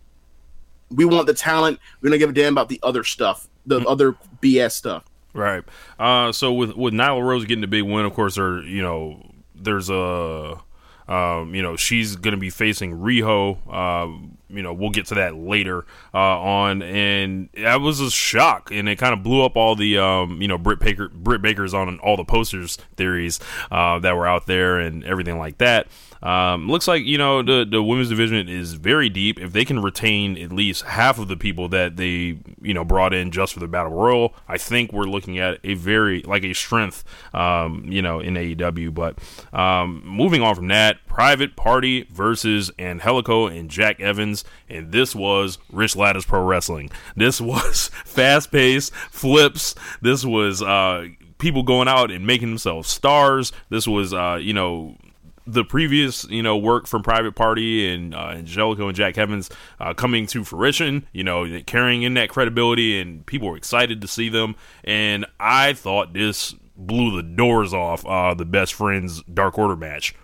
we 0.91 1.05
want 1.05 1.27
the 1.27 1.35
talent. 1.35 1.81
We 2.01 2.07
don't 2.09 2.11
going 2.11 2.21
to 2.21 2.27
give 2.27 2.31
a 2.31 2.47
damn 2.47 2.55
about 2.55 2.69
the 2.69 2.79
other 2.85 3.03
stuff, 3.03 3.49
the 3.67 3.81
mm-hmm. 3.81 3.89
other 3.89 4.13
BS 4.41 4.71
stuff. 4.71 5.05
Right. 5.35 5.65
Uh, 5.99 6.31
so 6.31 6.53
with 6.53 6.77
with 6.77 6.95
Nyla 6.95 7.23
Rose 7.23 7.45
getting 7.45 7.61
the 7.61 7.67
big 7.67 7.83
win, 7.83 8.05
of 8.05 8.15
course, 8.15 8.37
there 8.37 8.63
you 8.63 8.83
know 8.83 9.21
there's 9.57 9.91
a 9.91 10.61
um, 11.09 11.57
you 11.57 11.63
know 11.63 11.75
she's 11.75 12.15
going 12.15 12.35
to 12.35 12.41
be 12.41 12.51
facing 12.51 12.93
Riho. 12.93 13.59
Uh, 13.69 14.29
you 14.49 14.63
know 14.63 14.73
we'll 14.73 14.91
get 14.91 15.07
to 15.07 15.15
that 15.17 15.37
later 15.37 15.85
uh, 16.15 16.19
on, 16.19 16.83
and 16.83 17.49
that 17.55 17.81
was 17.81 18.01
a 18.01 18.11
shock, 18.11 18.71
and 18.71 18.89
it 18.89 18.97
kind 18.97 19.13
of 19.13 19.23
blew 19.23 19.45
up 19.45 19.57
all 19.57 19.75
the 19.75 19.99
um, 19.99 20.41
you 20.41 20.49
know 20.49 20.59
Britt 20.59 20.81
Baker 20.81 21.09
Britt 21.09 21.43
Baker's 21.43 21.75
on 21.75 21.99
all 22.01 22.17
the 22.17 22.25
posters 22.25 22.77
theories 22.97 23.41
uh, 23.71 23.99
that 24.01 24.17
were 24.17 24.27
out 24.27 24.47
there 24.47 24.79
and 24.79 25.05
everything 25.05 25.39
like 25.39 25.59
that. 25.59 25.89
Um, 26.23 26.69
looks 26.69 26.89
like 26.89 27.05
you 27.05 27.19
know 27.19 27.43
the 27.43 27.67
the 27.69 27.83
women's 27.83 28.09
division 28.09 28.49
is 28.49 28.75
very 28.75 29.09
deep. 29.09 29.39
If 29.39 29.53
they 29.53 29.65
can 29.65 29.81
retain 29.81 30.39
at 30.39 30.53
least 30.53 30.85
half 30.85 31.19
of 31.19 31.29
the 31.29 31.37
people 31.37 31.69
that 31.69 31.97
they 31.97 32.39
you 32.61 32.75
know 32.75 32.85
brought 32.85 33.13
in 33.15 33.31
just 33.31 33.53
for 33.53 33.61
the 33.61 33.69
battle 33.69 33.93
royal, 33.93 34.35
I 34.49 34.59
think 34.59 34.93
we're 34.93 35.05
looking 35.05 35.39
at 35.39 35.59
a 35.63 35.75
very 35.75 36.23
like 36.23 36.45
a 36.45 36.53
strength 36.53 37.05
um, 37.35 37.85
you 37.87 38.03
know 38.03 38.21
in 38.21 38.35
AEW. 38.35 38.95
But 38.95 39.19
um, 39.53 40.03
moving 40.05 40.43
on 40.43 40.55
from 40.55 40.69
that, 40.69 40.99
Private 41.17 41.57
Party 41.57 42.03
versus 42.11 42.71
Angelico 42.79 43.47
and 43.47 43.71
Jack 43.71 44.01
Evans, 44.01 44.45
and 44.69 44.93
this 44.93 45.15
was 45.15 45.57
Rich 45.73 45.97
Latta's 45.97 46.27
Pro 46.27 46.45
Wrestling. 46.45 46.91
This 47.17 47.41
was 47.41 47.89
fast 48.05 48.53
paced 48.53 48.93
flips. 48.93 49.75
This 50.03 50.27
was 50.27 50.61
uh, 50.61 51.07
people 51.39 51.63
going 51.63 51.89
out 51.89 52.11
and 52.11 52.27
making 52.27 52.51
themselves 52.51 52.91
stars. 52.91 53.51
This 53.71 53.89
was, 53.89 54.13
uh, 54.13 54.39
you 54.43 54.53
know, 54.53 54.99
the 55.47 55.65
previous, 55.65 56.25
you 56.25 56.43
know, 56.43 56.59
work 56.59 56.87
from 56.87 57.03
Private 57.03 57.35
Party 57.35 57.89
and 57.89 58.15
uh, 58.15 58.33
Angelico 58.33 58.87
and 58.87 58.95
Jack 58.95 59.17
Evans 59.17 59.49
uh, 59.81 59.95
coming 59.95 60.27
to 60.27 60.45
fruition, 60.45 61.07
you 61.15 61.25
know, 61.25 61.63
carrying 61.65 62.03
in 62.03 62.13
that 62.13 62.29
credibility, 62.29 63.01
and 63.01 63.25
people 63.25 63.49
were 63.49 63.57
excited 63.57 64.03
to 64.03 64.07
see 64.07 64.29
them. 64.29 64.55
And 64.85 65.25
I 65.41 65.73
thought 65.73 66.13
this 66.13 66.55
blew 66.77 67.17
the 67.17 67.23
doors 67.23 67.73
off 67.73 68.05
uh, 68.05 68.35
the 68.35 68.45
best 68.45 68.75
friends 68.75 69.23
Dark 69.23 69.59
Order 69.59 69.77
match. 69.77 70.15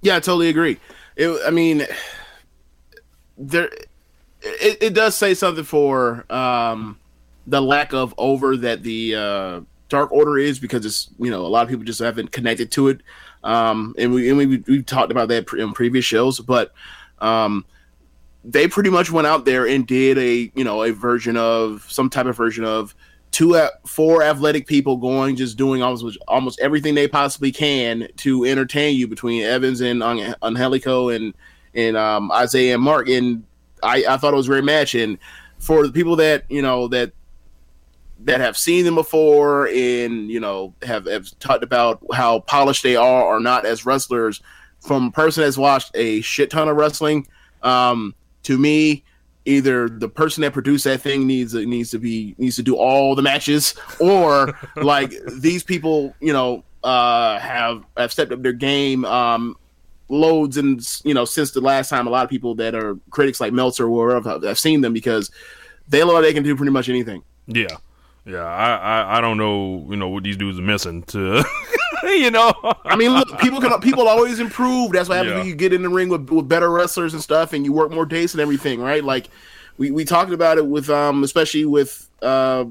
Yeah, 0.00 0.16
I 0.16 0.20
totally 0.20 0.48
agree. 0.48 0.78
It, 1.16 1.40
I 1.46 1.50
mean, 1.50 1.86
there, 3.36 3.70
it, 4.40 4.78
it 4.80 4.94
does 4.94 5.16
say 5.16 5.34
something 5.34 5.64
for 5.64 6.24
um, 6.30 6.98
the 7.46 7.60
lack 7.60 7.92
of 7.92 8.14
over 8.18 8.56
that 8.58 8.82
the 8.82 9.14
uh, 9.14 9.60
Dark 9.88 10.12
Order 10.12 10.38
is 10.38 10.58
because 10.58 10.84
it's 10.84 11.08
you 11.18 11.30
know 11.30 11.44
a 11.44 11.48
lot 11.48 11.62
of 11.62 11.68
people 11.68 11.84
just 11.84 12.00
haven't 12.00 12.30
connected 12.30 12.70
to 12.72 12.88
it, 12.88 13.00
um, 13.42 13.94
and 13.98 14.12
we 14.12 14.28
and 14.28 14.38
we 14.38 14.46
we 14.58 14.82
talked 14.82 15.10
about 15.10 15.28
that 15.28 15.52
in 15.54 15.72
previous 15.72 16.04
shows, 16.04 16.38
but 16.40 16.72
um, 17.20 17.64
they 18.44 18.68
pretty 18.68 18.90
much 18.90 19.10
went 19.10 19.26
out 19.26 19.44
there 19.44 19.66
and 19.66 19.86
did 19.86 20.18
a 20.18 20.52
you 20.54 20.64
know 20.64 20.82
a 20.82 20.92
version 20.92 21.36
of 21.36 21.86
some 21.88 22.08
type 22.08 22.26
of 22.26 22.36
version 22.36 22.64
of 22.64 22.94
two 23.30 23.60
four 23.86 24.22
athletic 24.22 24.66
people 24.66 24.96
going 24.96 25.36
just 25.36 25.56
doing 25.56 25.82
almost 25.82 26.18
almost 26.26 26.60
everything 26.60 26.94
they 26.94 27.08
possibly 27.08 27.52
can 27.52 28.08
to 28.16 28.44
entertain 28.44 28.96
you 28.96 29.06
between 29.06 29.42
Evans 29.42 29.80
and 29.80 30.02
Angelico 30.02 31.10
and 31.10 31.34
and 31.74 31.96
um, 31.96 32.32
Isaiah 32.32 32.74
and 32.74 32.82
Mark. 32.82 33.08
And 33.08 33.44
I, 33.82 34.04
I 34.08 34.16
thought 34.16 34.32
it 34.32 34.36
was 34.36 34.46
a 34.46 34.50
great 34.50 34.64
match. 34.64 34.94
And 34.94 35.18
for 35.58 35.86
the 35.86 35.92
people 35.92 36.16
that 36.16 36.44
you 36.48 36.62
know 36.62 36.88
that 36.88 37.12
that 38.20 38.40
have 38.40 38.56
seen 38.56 38.84
them 38.84 38.96
before 38.96 39.68
and 39.68 40.28
you 40.28 40.40
know 40.40 40.74
have, 40.82 41.06
have 41.06 41.38
talked 41.38 41.62
about 41.62 42.04
how 42.12 42.40
polished 42.40 42.82
they 42.82 42.96
are 42.96 43.22
or 43.22 43.40
not 43.40 43.64
as 43.64 43.86
wrestlers 43.86 44.42
from 44.80 45.06
a 45.06 45.10
person 45.10 45.42
that's 45.42 45.58
watched 45.58 45.90
a 45.94 46.20
shit 46.20 46.50
ton 46.50 46.68
of 46.68 46.76
wrestling, 46.76 47.26
um, 47.62 48.14
to 48.44 48.58
me, 48.58 49.04
either 49.48 49.88
the 49.88 50.08
person 50.08 50.42
that 50.42 50.52
produced 50.52 50.84
that 50.84 51.00
thing 51.00 51.26
needs 51.26 51.54
needs 51.54 51.90
to 51.90 51.98
be 51.98 52.34
needs 52.38 52.56
to 52.56 52.62
do 52.62 52.76
all 52.76 53.14
the 53.14 53.22
matches, 53.22 53.74
or 53.98 54.58
like 54.76 55.12
these 55.40 55.64
people, 55.64 56.14
you 56.20 56.32
know, 56.32 56.64
uh, 56.84 57.38
have 57.38 57.84
have 57.96 58.12
stepped 58.12 58.32
up 58.32 58.42
their 58.42 58.52
game. 58.52 59.04
Um, 59.04 59.56
loads 60.10 60.56
and 60.56 60.80
you 61.04 61.12
know 61.12 61.26
since 61.26 61.50
the 61.50 61.60
last 61.60 61.90
time 61.90 62.06
a 62.06 62.10
lot 62.10 62.24
of 62.24 62.30
people 62.30 62.54
that 62.54 62.74
are 62.74 62.96
critics 63.10 63.42
like 63.42 63.52
Meltzer 63.52 63.84
or 63.84 63.90
whatever 63.90 64.30
have, 64.30 64.42
have 64.42 64.58
seen 64.58 64.80
them 64.80 64.94
because 64.94 65.30
they 65.88 66.02
like 66.02 66.22
they 66.22 66.32
can 66.32 66.42
do 66.42 66.56
pretty 66.56 66.72
much 66.72 66.88
anything. 66.88 67.22
Yeah, 67.46 67.76
yeah. 68.24 68.44
I, 68.44 68.76
I 68.76 69.18
I 69.18 69.20
don't 69.20 69.36
know. 69.36 69.86
You 69.90 69.96
know 69.96 70.08
what 70.08 70.22
these 70.22 70.36
dudes 70.36 70.58
are 70.58 70.62
missing 70.62 71.02
to. 71.04 71.44
you 72.16 72.30
know, 72.30 72.52
I 72.84 72.96
mean, 72.96 73.12
look, 73.12 73.38
people 73.38 73.60
can 73.60 73.78
people 73.80 74.08
always 74.08 74.40
improve. 74.40 74.92
That's 74.92 75.08
what 75.08 75.16
happens 75.16 75.32
Yeah. 75.32 75.38
when 75.38 75.46
you 75.48 75.54
get 75.54 75.72
in 75.72 75.82
the 75.82 75.88
ring 75.88 76.08
with, 76.08 76.28
with 76.30 76.48
better 76.48 76.70
wrestlers 76.70 77.14
and 77.14 77.22
stuff, 77.22 77.52
and 77.52 77.64
you 77.64 77.72
work 77.72 77.90
more 77.90 78.06
days 78.06 78.34
and 78.34 78.40
everything, 78.40 78.80
right? 78.80 79.02
Like 79.04 79.28
we, 79.78 79.90
we 79.90 80.04
talked 80.04 80.32
about 80.32 80.58
it 80.58 80.66
with 80.66 80.90
um, 80.90 81.22
especially 81.24 81.64
with 81.64 82.08
uh, 82.22 82.64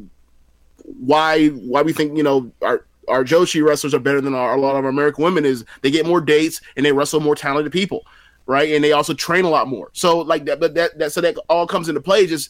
why 0.83 1.47
why 1.47 1.81
we 1.81 1.93
think 1.93 2.17
you 2.17 2.23
know 2.23 2.51
our 2.61 2.85
our 3.07 3.23
Joshi 3.23 3.65
wrestlers 3.65 3.93
are 3.93 3.99
better 3.99 4.19
than 4.21 4.33
our, 4.33 4.55
a 4.55 4.59
lot 4.59 4.75
of 4.75 4.83
our 4.83 4.89
American 4.89 5.23
women 5.23 5.45
is 5.45 5.63
they 5.81 5.91
get 5.91 6.05
more 6.05 6.19
dates 6.21 6.59
and 6.75 6.85
they 6.85 6.91
wrestle 6.91 7.21
more 7.21 7.35
talented 7.35 7.71
people, 7.71 8.05
right? 8.45 8.69
And 8.73 8.83
they 8.83 8.91
also 8.91 9.13
train 9.13 9.45
a 9.45 9.49
lot 9.49 9.67
more. 9.67 9.89
So 9.93 10.19
like 10.19 10.45
that, 10.45 10.59
but 10.59 10.73
that 10.75 10.97
that 10.99 11.11
so 11.13 11.21
that 11.21 11.37
all 11.49 11.67
comes 11.67 11.87
into 11.89 12.01
play. 12.01 12.27
Just 12.27 12.49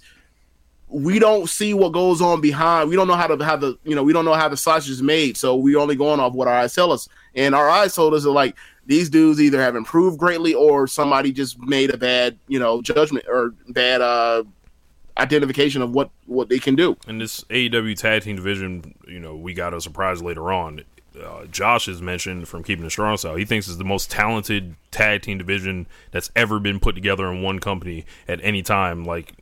we 0.89 1.19
don't 1.19 1.49
see 1.49 1.73
what 1.73 1.91
goes 1.91 2.21
on 2.21 2.39
behind. 2.39 2.89
We 2.89 2.95
don't 2.95 3.07
know 3.07 3.15
how 3.15 3.27
to 3.27 3.43
how 3.43 3.57
the 3.57 3.77
you 3.83 3.95
know 3.95 4.03
we 4.03 4.13
don't 4.13 4.25
know 4.25 4.33
how 4.33 4.49
the 4.49 4.57
sausage 4.57 4.91
is 4.91 5.01
made. 5.01 5.37
So 5.37 5.55
we 5.55 5.75
only 5.75 5.95
going 5.95 6.19
off 6.19 6.33
what 6.33 6.47
our 6.47 6.53
eyes 6.53 6.73
tell 6.73 6.91
us, 6.91 7.09
and 7.35 7.53
our 7.53 7.69
eyes 7.69 7.95
told 7.95 8.13
us 8.13 8.23
that 8.23 8.31
like 8.31 8.55
these 8.85 9.09
dudes 9.09 9.41
either 9.41 9.61
have 9.61 9.75
improved 9.75 10.17
greatly 10.17 10.53
or 10.53 10.87
somebody 10.87 11.31
just 11.31 11.59
made 11.59 11.93
a 11.93 11.97
bad 11.97 12.37
you 12.47 12.59
know 12.59 12.81
judgment 12.81 13.25
or 13.27 13.53
bad 13.69 14.01
uh 14.01 14.43
identification 15.17 15.81
of 15.81 15.91
what 15.93 16.09
what 16.25 16.49
they 16.49 16.59
can 16.59 16.75
do. 16.75 16.95
And 17.07 17.19
this 17.19 17.43
AEW 17.45 17.97
tag 17.97 18.23
team 18.23 18.35
division, 18.35 18.95
you 19.07 19.19
know, 19.19 19.35
we 19.35 19.53
got 19.53 19.73
a 19.73 19.81
surprise 19.81 20.21
later 20.21 20.51
on. 20.51 20.83
Uh, 21.19 21.45
Josh 21.45 21.87
has 21.87 21.99
mentioned 21.99 22.47
from 22.47 22.63
Keeping 22.63 22.85
It 22.85 22.91
Strong 22.91 23.17
Style, 23.17 23.35
he 23.35 23.43
thinks 23.43 23.67
it's 23.67 23.77
the 23.77 23.83
most 23.83 24.11
talented 24.11 24.75
tag 24.91 25.23
team 25.23 25.39
division 25.39 25.87
that's 26.11 26.31
ever 26.35 26.59
been 26.59 26.79
put 26.79 26.93
together 26.93 27.31
in 27.31 27.41
one 27.41 27.57
company 27.57 28.05
at 28.27 28.39
any 28.43 28.61
time. 28.61 29.03
Like 29.03 29.33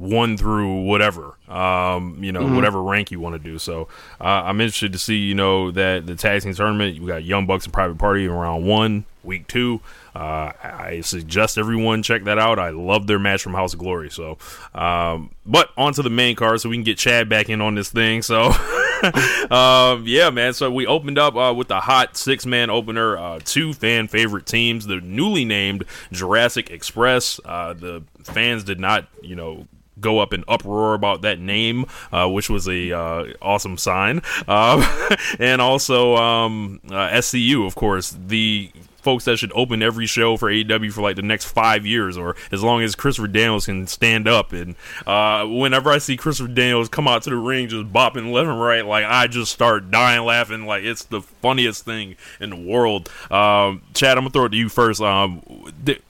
one 0.00 0.38
through 0.38 0.84
whatever, 0.84 1.36
um, 1.46 2.24
you 2.24 2.32
know, 2.32 2.54
whatever 2.54 2.82
rank 2.82 3.10
you 3.10 3.20
want 3.20 3.34
to 3.34 3.38
do. 3.38 3.58
So 3.58 3.86
uh, 4.18 4.24
I'm 4.24 4.58
interested 4.60 4.92
to 4.94 4.98
see, 4.98 5.16
you 5.16 5.34
know, 5.34 5.70
that 5.72 6.06
the 6.06 6.16
tag 6.16 6.40
team 6.40 6.54
tournament, 6.54 6.96
you 6.96 7.06
got 7.06 7.22
Young 7.22 7.46
Bucks 7.46 7.66
and 7.66 7.74
Private 7.74 7.98
Party 7.98 8.24
in 8.24 8.30
round 8.30 8.64
one, 8.64 9.04
week 9.22 9.46
two. 9.46 9.82
Uh, 10.14 10.52
I 10.62 11.02
suggest 11.04 11.58
everyone 11.58 12.02
check 12.02 12.24
that 12.24 12.38
out. 12.38 12.58
I 12.58 12.70
love 12.70 13.06
their 13.06 13.18
match 13.18 13.42
from 13.42 13.52
House 13.52 13.74
of 13.74 13.78
Glory. 13.78 14.10
So, 14.10 14.38
um, 14.74 15.32
but 15.44 15.68
on 15.76 15.92
to 15.92 16.02
the 16.02 16.10
main 16.10 16.34
card 16.34 16.62
so 16.62 16.70
we 16.70 16.76
can 16.76 16.84
get 16.84 16.96
Chad 16.96 17.28
back 17.28 17.50
in 17.50 17.60
on 17.60 17.74
this 17.74 17.90
thing. 17.90 18.22
So, 18.22 18.46
um, 19.50 20.04
yeah, 20.06 20.30
man. 20.30 20.54
So 20.54 20.70
we 20.70 20.86
opened 20.86 21.18
up 21.18 21.36
uh, 21.36 21.52
with 21.54 21.68
the 21.68 21.80
hot 21.80 22.16
six 22.16 22.46
man 22.46 22.70
opener, 22.70 23.18
uh, 23.18 23.40
two 23.44 23.74
fan 23.74 24.08
favorite 24.08 24.46
teams, 24.46 24.86
the 24.86 25.02
newly 25.02 25.44
named 25.44 25.84
Jurassic 26.10 26.70
Express. 26.70 27.38
Uh, 27.44 27.74
the 27.74 28.02
fans 28.24 28.64
did 28.64 28.80
not, 28.80 29.06
you 29.22 29.36
know, 29.36 29.66
go 30.00 30.18
up 30.18 30.32
in 30.32 30.44
uproar 30.48 30.94
about 30.94 31.22
that 31.22 31.38
name, 31.38 31.86
uh, 32.12 32.28
which 32.28 32.50
was 32.50 32.68
a 32.68 32.92
uh, 32.92 33.24
awesome 33.42 33.78
sign. 33.78 34.22
Um, 34.48 34.84
and 35.38 35.60
also 35.60 36.16
um, 36.16 36.80
uh, 36.88 37.10
SCU, 37.10 37.66
of 37.66 37.74
course, 37.74 38.16
the 38.26 38.70
folks 39.00 39.24
that 39.24 39.38
should 39.38 39.52
open 39.54 39.82
every 39.82 40.06
show 40.06 40.36
for 40.36 40.50
AEW 40.50 40.92
for 40.92 41.00
like 41.00 41.16
the 41.16 41.22
next 41.22 41.46
five 41.46 41.86
years, 41.86 42.16
or 42.16 42.36
as 42.52 42.62
long 42.62 42.82
as 42.82 42.94
Christopher 42.94 43.28
Daniels 43.28 43.66
can 43.66 43.86
stand 43.86 44.28
up. 44.28 44.52
And 44.52 44.76
uh, 45.06 45.46
whenever 45.46 45.90
I 45.90 45.98
see 45.98 46.16
Christopher 46.16 46.52
Daniels 46.52 46.88
come 46.88 47.08
out 47.08 47.22
to 47.24 47.30
the 47.30 47.36
ring 47.36 47.68
just 47.68 47.92
bopping 47.92 48.32
left 48.32 48.48
and 48.48 48.60
right, 48.60 48.84
like 48.84 49.04
I 49.04 49.26
just 49.26 49.52
start 49.52 49.90
dying 49.90 50.24
laughing. 50.24 50.66
Like 50.66 50.84
it's 50.84 51.04
the 51.04 51.22
funniest 51.22 51.84
thing 51.84 52.16
in 52.40 52.50
the 52.50 52.56
world. 52.56 53.10
Um, 53.30 53.82
Chad, 53.94 54.16
I'm 54.16 54.24
gonna 54.24 54.30
throw 54.30 54.44
it 54.46 54.50
to 54.50 54.56
you 54.56 54.68
first. 54.68 55.00
Um, 55.00 55.42
th- 55.84 56.02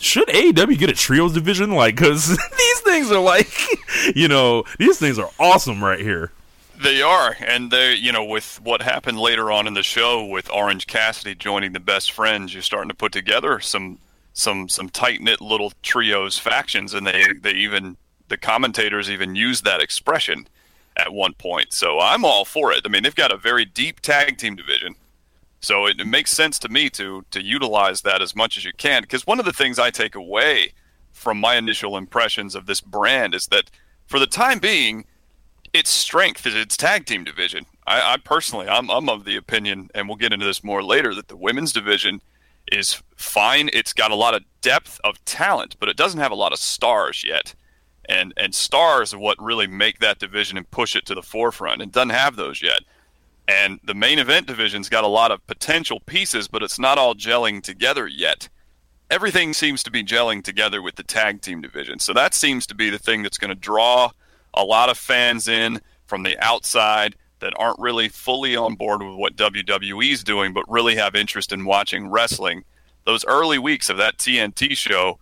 should 0.00 0.28
AEW 0.28 0.78
get 0.78 0.90
a 0.90 0.94
trios 0.94 1.32
division? 1.32 1.72
Like, 1.72 1.96
because 1.96 2.28
these 2.58 2.80
things 2.80 3.10
are 3.12 3.20
like, 3.20 3.52
you 4.14 4.28
know, 4.28 4.64
these 4.78 4.98
things 4.98 5.18
are 5.18 5.30
awesome 5.38 5.82
right 5.84 6.00
here. 6.00 6.32
They 6.82 7.02
are, 7.02 7.36
and 7.46 7.70
they, 7.70 7.94
you 7.94 8.10
know, 8.10 8.24
with 8.24 8.58
what 8.62 8.80
happened 8.80 9.20
later 9.20 9.52
on 9.52 9.66
in 9.66 9.74
the 9.74 9.82
show 9.82 10.24
with 10.24 10.50
Orange 10.50 10.86
Cassidy 10.86 11.34
joining 11.34 11.72
the 11.72 11.80
Best 11.80 12.10
Friends, 12.10 12.54
you're 12.54 12.62
starting 12.62 12.88
to 12.88 12.94
put 12.94 13.12
together 13.12 13.60
some 13.60 13.98
some 14.32 14.68
some 14.68 14.88
tight 14.88 15.20
knit 15.20 15.42
little 15.42 15.72
trios 15.82 16.38
factions, 16.38 16.94
and 16.94 17.06
they 17.06 17.26
they 17.38 17.52
even 17.52 17.98
the 18.28 18.38
commentators 18.38 19.10
even 19.10 19.36
used 19.36 19.64
that 19.64 19.82
expression 19.82 20.48
at 20.96 21.12
one 21.12 21.34
point. 21.34 21.74
So 21.74 22.00
I'm 22.00 22.24
all 22.24 22.46
for 22.46 22.72
it. 22.72 22.80
I 22.84 22.88
mean, 22.88 23.02
they've 23.02 23.14
got 23.14 23.32
a 23.32 23.36
very 23.36 23.66
deep 23.66 24.00
tag 24.00 24.38
team 24.38 24.56
division, 24.56 24.94
so 25.60 25.86
it, 25.86 26.00
it 26.00 26.06
makes 26.06 26.30
sense 26.30 26.58
to 26.60 26.68
me 26.68 26.90
to 26.90 27.24
to 27.30 27.42
utilize 27.42 28.02
that 28.02 28.22
as 28.22 28.34
much 28.34 28.56
as 28.56 28.64
you 28.64 28.72
can. 28.76 29.02
Because 29.02 29.26
one 29.26 29.38
of 29.38 29.46
the 29.46 29.52
things 29.52 29.78
I 29.78 29.90
take 29.90 30.14
away 30.14 30.72
from 31.12 31.38
my 31.38 31.56
initial 31.56 31.96
impressions 31.96 32.54
of 32.54 32.66
this 32.66 32.80
brand 32.80 33.34
is 33.34 33.46
that 33.48 33.70
for 34.06 34.18
the 34.18 34.26
time 34.26 34.58
being 34.58 35.04
its 35.72 35.90
strength 35.90 36.46
is 36.46 36.54
its 36.54 36.76
tag 36.76 37.06
team 37.06 37.24
division. 37.24 37.64
I, 37.86 38.14
I 38.14 38.16
personally, 38.16 38.68
I'm, 38.68 38.90
I'm 38.90 39.08
of 39.08 39.24
the 39.24 39.36
opinion, 39.36 39.88
and 39.94 40.08
we'll 40.08 40.16
get 40.16 40.32
into 40.32 40.46
this 40.46 40.64
more 40.64 40.82
later, 40.82 41.14
that 41.14 41.28
the 41.28 41.36
women's 41.36 41.72
division 41.72 42.20
is 42.70 43.02
fine. 43.16 43.70
It's 43.72 43.92
got 43.92 44.10
a 44.10 44.16
lot 44.16 44.34
of 44.34 44.42
depth 44.60 45.00
of 45.04 45.24
talent, 45.24 45.76
but 45.78 45.88
it 45.88 45.96
doesn't 45.96 46.20
have 46.20 46.32
a 46.32 46.36
lot 46.36 46.52
of 46.52 46.58
stars 46.58 47.24
yet. 47.26 47.54
And 48.08 48.32
and 48.36 48.54
stars 48.54 49.14
are 49.14 49.18
what 49.18 49.40
really 49.40 49.68
make 49.68 50.00
that 50.00 50.18
division 50.18 50.56
and 50.56 50.68
push 50.70 50.96
it 50.96 51.06
to 51.06 51.14
the 51.14 51.22
forefront. 51.22 51.80
And 51.80 51.90
it 51.90 51.94
doesn't 51.94 52.10
have 52.10 52.34
those 52.34 52.60
yet. 52.62 52.80
And 53.50 53.80
the 53.82 53.94
main 53.94 54.20
event 54.20 54.46
division's 54.46 54.88
got 54.88 55.02
a 55.02 55.08
lot 55.08 55.32
of 55.32 55.44
potential 55.48 55.98
pieces, 55.98 56.46
but 56.46 56.62
it's 56.62 56.78
not 56.78 56.98
all 56.98 57.16
gelling 57.16 57.60
together 57.60 58.06
yet. 58.06 58.48
Everything 59.10 59.52
seems 59.54 59.82
to 59.82 59.90
be 59.90 60.04
gelling 60.04 60.44
together 60.44 60.80
with 60.80 60.94
the 60.94 61.02
tag 61.02 61.40
team 61.40 61.60
division. 61.60 61.98
So 61.98 62.12
that 62.12 62.32
seems 62.32 62.64
to 62.68 62.76
be 62.76 62.90
the 62.90 62.98
thing 62.98 63.24
that's 63.24 63.38
going 63.38 63.48
to 63.48 63.56
draw 63.56 64.12
a 64.54 64.62
lot 64.62 64.88
of 64.88 64.96
fans 64.96 65.48
in 65.48 65.80
from 66.06 66.22
the 66.22 66.38
outside 66.38 67.16
that 67.40 67.52
aren't 67.56 67.80
really 67.80 68.08
fully 68.08 68.54
on 68.54 68.76
board 68.76 69.02
with 69.02 69.16
what 69.16 69.34
WWE's 69.34 70.22
doing, 70.22 70.52
but 70.52 70.70
really 70.70 70.94
have 70.94 71.16
interest 71.16 71.52
in 71.52 71.64
watching 71.64 72.08
wrestling. 72.08 72.62
Those 73.04 73.24
early 73.24 73.58
weeks 73.58 73.90
of 73.90 73.96
that 73.96 74.16
TNT 74.16 74.76
show, 74.76 75.18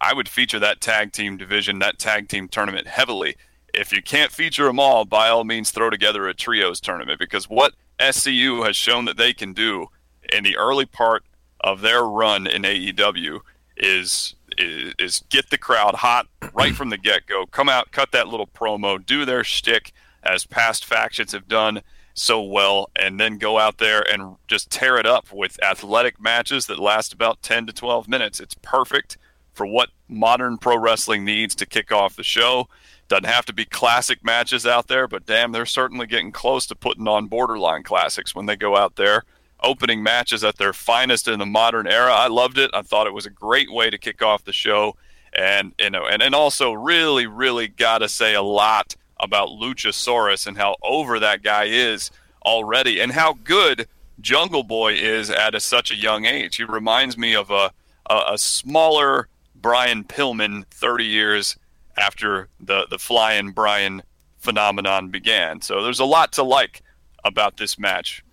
I 0.00 0.14
would 0.14 0.28
feature 0.28 0.60
that 0.60 0.80
tag 0.80 1.10
team 1.10 1.36
division, 1.36 1.80
that 1.80 1.98
tag 1.98 2.28
team 2.28 2.46
tournament 2.46 2.86
heavily. 2.86 3.34
If 3.74 3.92
you 3.92 4.02
can't 4.02 4.32
feature 4.32 4.66
them 4.66 4.78
all, 4.78 5.04
by 5.04 5.28
all 5.28 5.44
means, 5.44 5.70
throw 5.70 5.90
together 5.90 6.28
a 6.28 6.34
trios 6.34 6.80
tournament 6.80 7.18
because 7.18 7.48
what 7.48 7.74
SCU 7.98 8.64
has 8.66 8.76
shown 8.76 9.04
that 9.06 9.16
they 9.16 9.32
can 9.32 9.52
do 9.52 9.86
in 10.32 10.44
the 10.44 10.56
early 10.56 10.86
part 10.86 11.24
of 11.60 11.80
their 11.80 12.04
run 12.04 12.46
in 12.46 12.62
AEW 12.62 13.40
is 13.76 14.34
is, 14.58 14.94
is 14.98 15.24
get 15.30 15.48
the 15.50 15.56
crowd 15.58 15.94
hot 15.94 16.26
right 16.52 16.74
from 16.74 16.90
the 16.90 16.98
get 16.98 17.26
go. 17.26 17.46
Come 17.46 17.68
out, 17.68 17.90
cut 17.90 18.12
that 18.12 18.28
little 18.28 18.46
promo, 18.46 19.04
do 19.04 19.24
their 19.24 19.44
shtick 19.44 19.92
as 20.22 20.44
past 20.44 20.84
factions 20.84 21.32
have 21.32 21.48
done 21.48 21.80
so 22.14 22.42
well, 22.42 22.90
and 22.94 23.18
then 23.18 23.38
go 23.38 23.58
out 23.58 23.78
there 23.78 24.04
and 24.12 24.36
just 24.46 24.70
tear 24.70 24.98
it 24.98 25.06
up 25.06 25.32
with 25.32 25.62
athletic 25.64 26.20
matches 26.20 26.66
that 26.66 26.78
last 26.78 27.12
about 27.12 27.42
10 27.42 27.66
to 27.66 27.72
12 27.72 28.06
minutes. 28.08 28.38
It's 28.38 28.54
perfect 28.60 29.16
for 29.54 29.66
what 29.66 29.88
modern 30.08 30.58
pro 30.58 30.76
wrestling 30.76 31.24
needs 31.24 31.54
to 31.54 31.66
kick 31.66 31.90
off 31.90 32.16
the 32.16 32.22
show. 32.22 32.68
Doesn't 33.12 33.26
have 33.26 33.44
to 33.44 33.52
be 33.52 33.66
classic 33.66 34.24
matches 34.24 34.66
out 34.66 34.88
there, 34.88 35.06
but 35.06 35.26
damn, 35.26 35.52
they're 35.52 35.66
certainly 35.66 36.06
getting 36.06 36.32
close 36.32 36.64
to 36.68 36.74
putting 36.74 37.06
on 37.06 37.26
borderline 37.26 37.82
classics 37.82 38.34
when 38.34 38.46
they 38.46 38.56
go 38.56 38.74
out 38.74 38.96
there 38.96 39.24
opening 39.62 40.02
matches 40.02 40.42
at 40.42 40.56
their 40.56 40.72
finest 40.72 41.28
in 41.28 41.38
the 41.38 41.44
modern 41.44 41.86
era. 41.86 42.10
I 42.10 42.28
loved 42.28 42.56
it. 42.56 42.70
I 42.72 42.80
thought 42.80 43.06
it 43.06 43.12
was 43.12 43.26
a 43.26 43.30
great 43.30 43.70
way 43.70 43.90
to 43.90 43.98
kick 43.98 44.22
off 44.22 44.44
the 44.44 44.52
show. 44.54 44.96
And 45.30 45.74
you 45.78 45.90
know, 45.90 46.06
and, 46.06 46.22
and 46.22 46.34
also 46.34 46.72
really, 46.72 47.26
really 47.26 47.68
gotta 47.68 48.08
say 48.08 48.32
a 48.32 48.40
lot 48.40 48.96
about 49.20 49.48
Luchasaurus 49.48 50.46
and 50.46 50.56
how 50.56 50.76
over 50.82 51.18
that 51.18 51.42
guy 51.42 51.64
is 51.64 52.10
already 52.46 52.98
and 52.98 53.12
how 53.12 53.34
good 53.44 53.88
Jungle 54.22 54.62
Boy 54.62 54.94
is 54.94 55.28
at 55.28 55.54
a, 55.54 55.60
such 55.60 55.90
a 55.90 55.96
young 55.96 56.24
age. 56.24 56.56
He 56.56 56.64
reminds 56.64 57.18
me 57.18 57.34
of 57.34 57.50
a, 57.50 57.72
a, 58.08 58.22
a 58.28 58.38
smaller 58.38 59.28
Brian 59.54 60.02
Pillman 60.02 60.64
30 60.70 61.04
years 61.04 61.58
after 61.96 62.48
the, 62.60 62.86
the 62.88 62.98
flying 62.98 63.52
Brian 63.52 64.02
phenomenon 64.38 65.08
began. 65.08 65.60
So 65.60 65.82
there's 65.82 66.00
a 66.00 66.04
lot 66.04 66.32
to 66.34 66.42
like 66.42 66.82
about 67.24 67.56
this 67.56 67.78
match. 67.78 68.24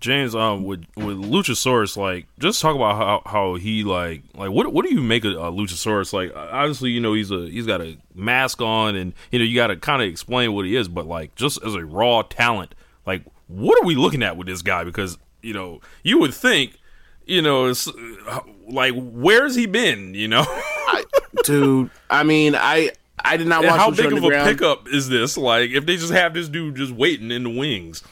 James, 0.00 0.34
um, 0.34 0.64
with 0.64 0.84
with 0.96 1.16
Luchasaurus, 1.16 1.96
like, 1.96 2.26
just 2.40 2.60
talk 2.60 2.74
about 2.74 2.96
how, 2.96 3.22
how 3.24 3.54
he 3.54 3.84
like 3.84 4.24
like 4.34 4.50
what 4.50 4.72
what 4.72 4.84
do 4.84 4.92
you 4.92 5.00
make 5.00 5.24
of 5.24 5.34
uh, 5.34 5.50
Luchasaurus? 5.52 6.12
Like, 6.12 6.34
obviously, 6.34 6.90
you 6.90 7.00
know, 7.00 7.14
he's 7.14 7.30
a 7.30 7.48
he's 7.48 7.66
got 7.66 7.80
a 7.80 7.96
mask 8.12 8.60
on, 8.60 8.96
and 8.96 9.12
you 9.30 9.38
know, 9.38 9.44
you 9.44 9.54
got 9.54 9.68
to 9.68 9.76
kind 9.76 10.02
of 10.02 10.08
explain 10.08 10.54
what 10.54 10.64
he 10.64 10.74
is. 10.74 10.88
But 10.88 11.06
like, 11.06 11.36
just 11.36 11.62
as 11.64 11.76
a 11.76 11.84
raw 11.84 12.22
talent, 12.22 12.74
like, 13.06 13.22
what 13.46 13.80
are 13.80 13.86
we 13.86 13.94
looking 13.94 14.24
at 14.24 14.36
with 14.36 14.48
this 14.48 14.60
guy? 14.60 14.82
Because 14.82 15.18
you 15.40 15.54
know, 15.54 15.80
you 16.02 16.18
would 16.18 16.34
think 16.34 16.80
you 17.26 17.42
know, 17.42 17.66
it's, 17.66 17.88
uh, 17.88 18.40
like 18.68 18.94
where's 18.96 19.54
he 19.54 19.66
been? 19.66 20.14
You 20.14 20.28
know, 20.28 20.44
I, 20.88 21.04
dude. 21.44 21.90
I 22.10 22.22
mean, 22.22 22.54
I 22.54 22.90
I 23.24 23.36
did 23.36 23.46
not 23.46 23.64
And 23.64 23.70
watch 23.70 23.78
how 23.80 23.90
big 23.90 24.12
of 24.12 24.24
a 24.24 24.44
pickup 24.44 24.88
is 24.88 25.08
this? 25.08 25.36
Like, 25.36 25.70
if 25.70 25.86
they 25.86 25.96
just 25.96 26.12
have 26.12 26.34
this 26.34 26.48
dude 26.48 26.76
just 26.76 26.92
waiting 26.92 27.30
in 27.30 27.44
the 27.44 27.50
wings, 27.50 28.02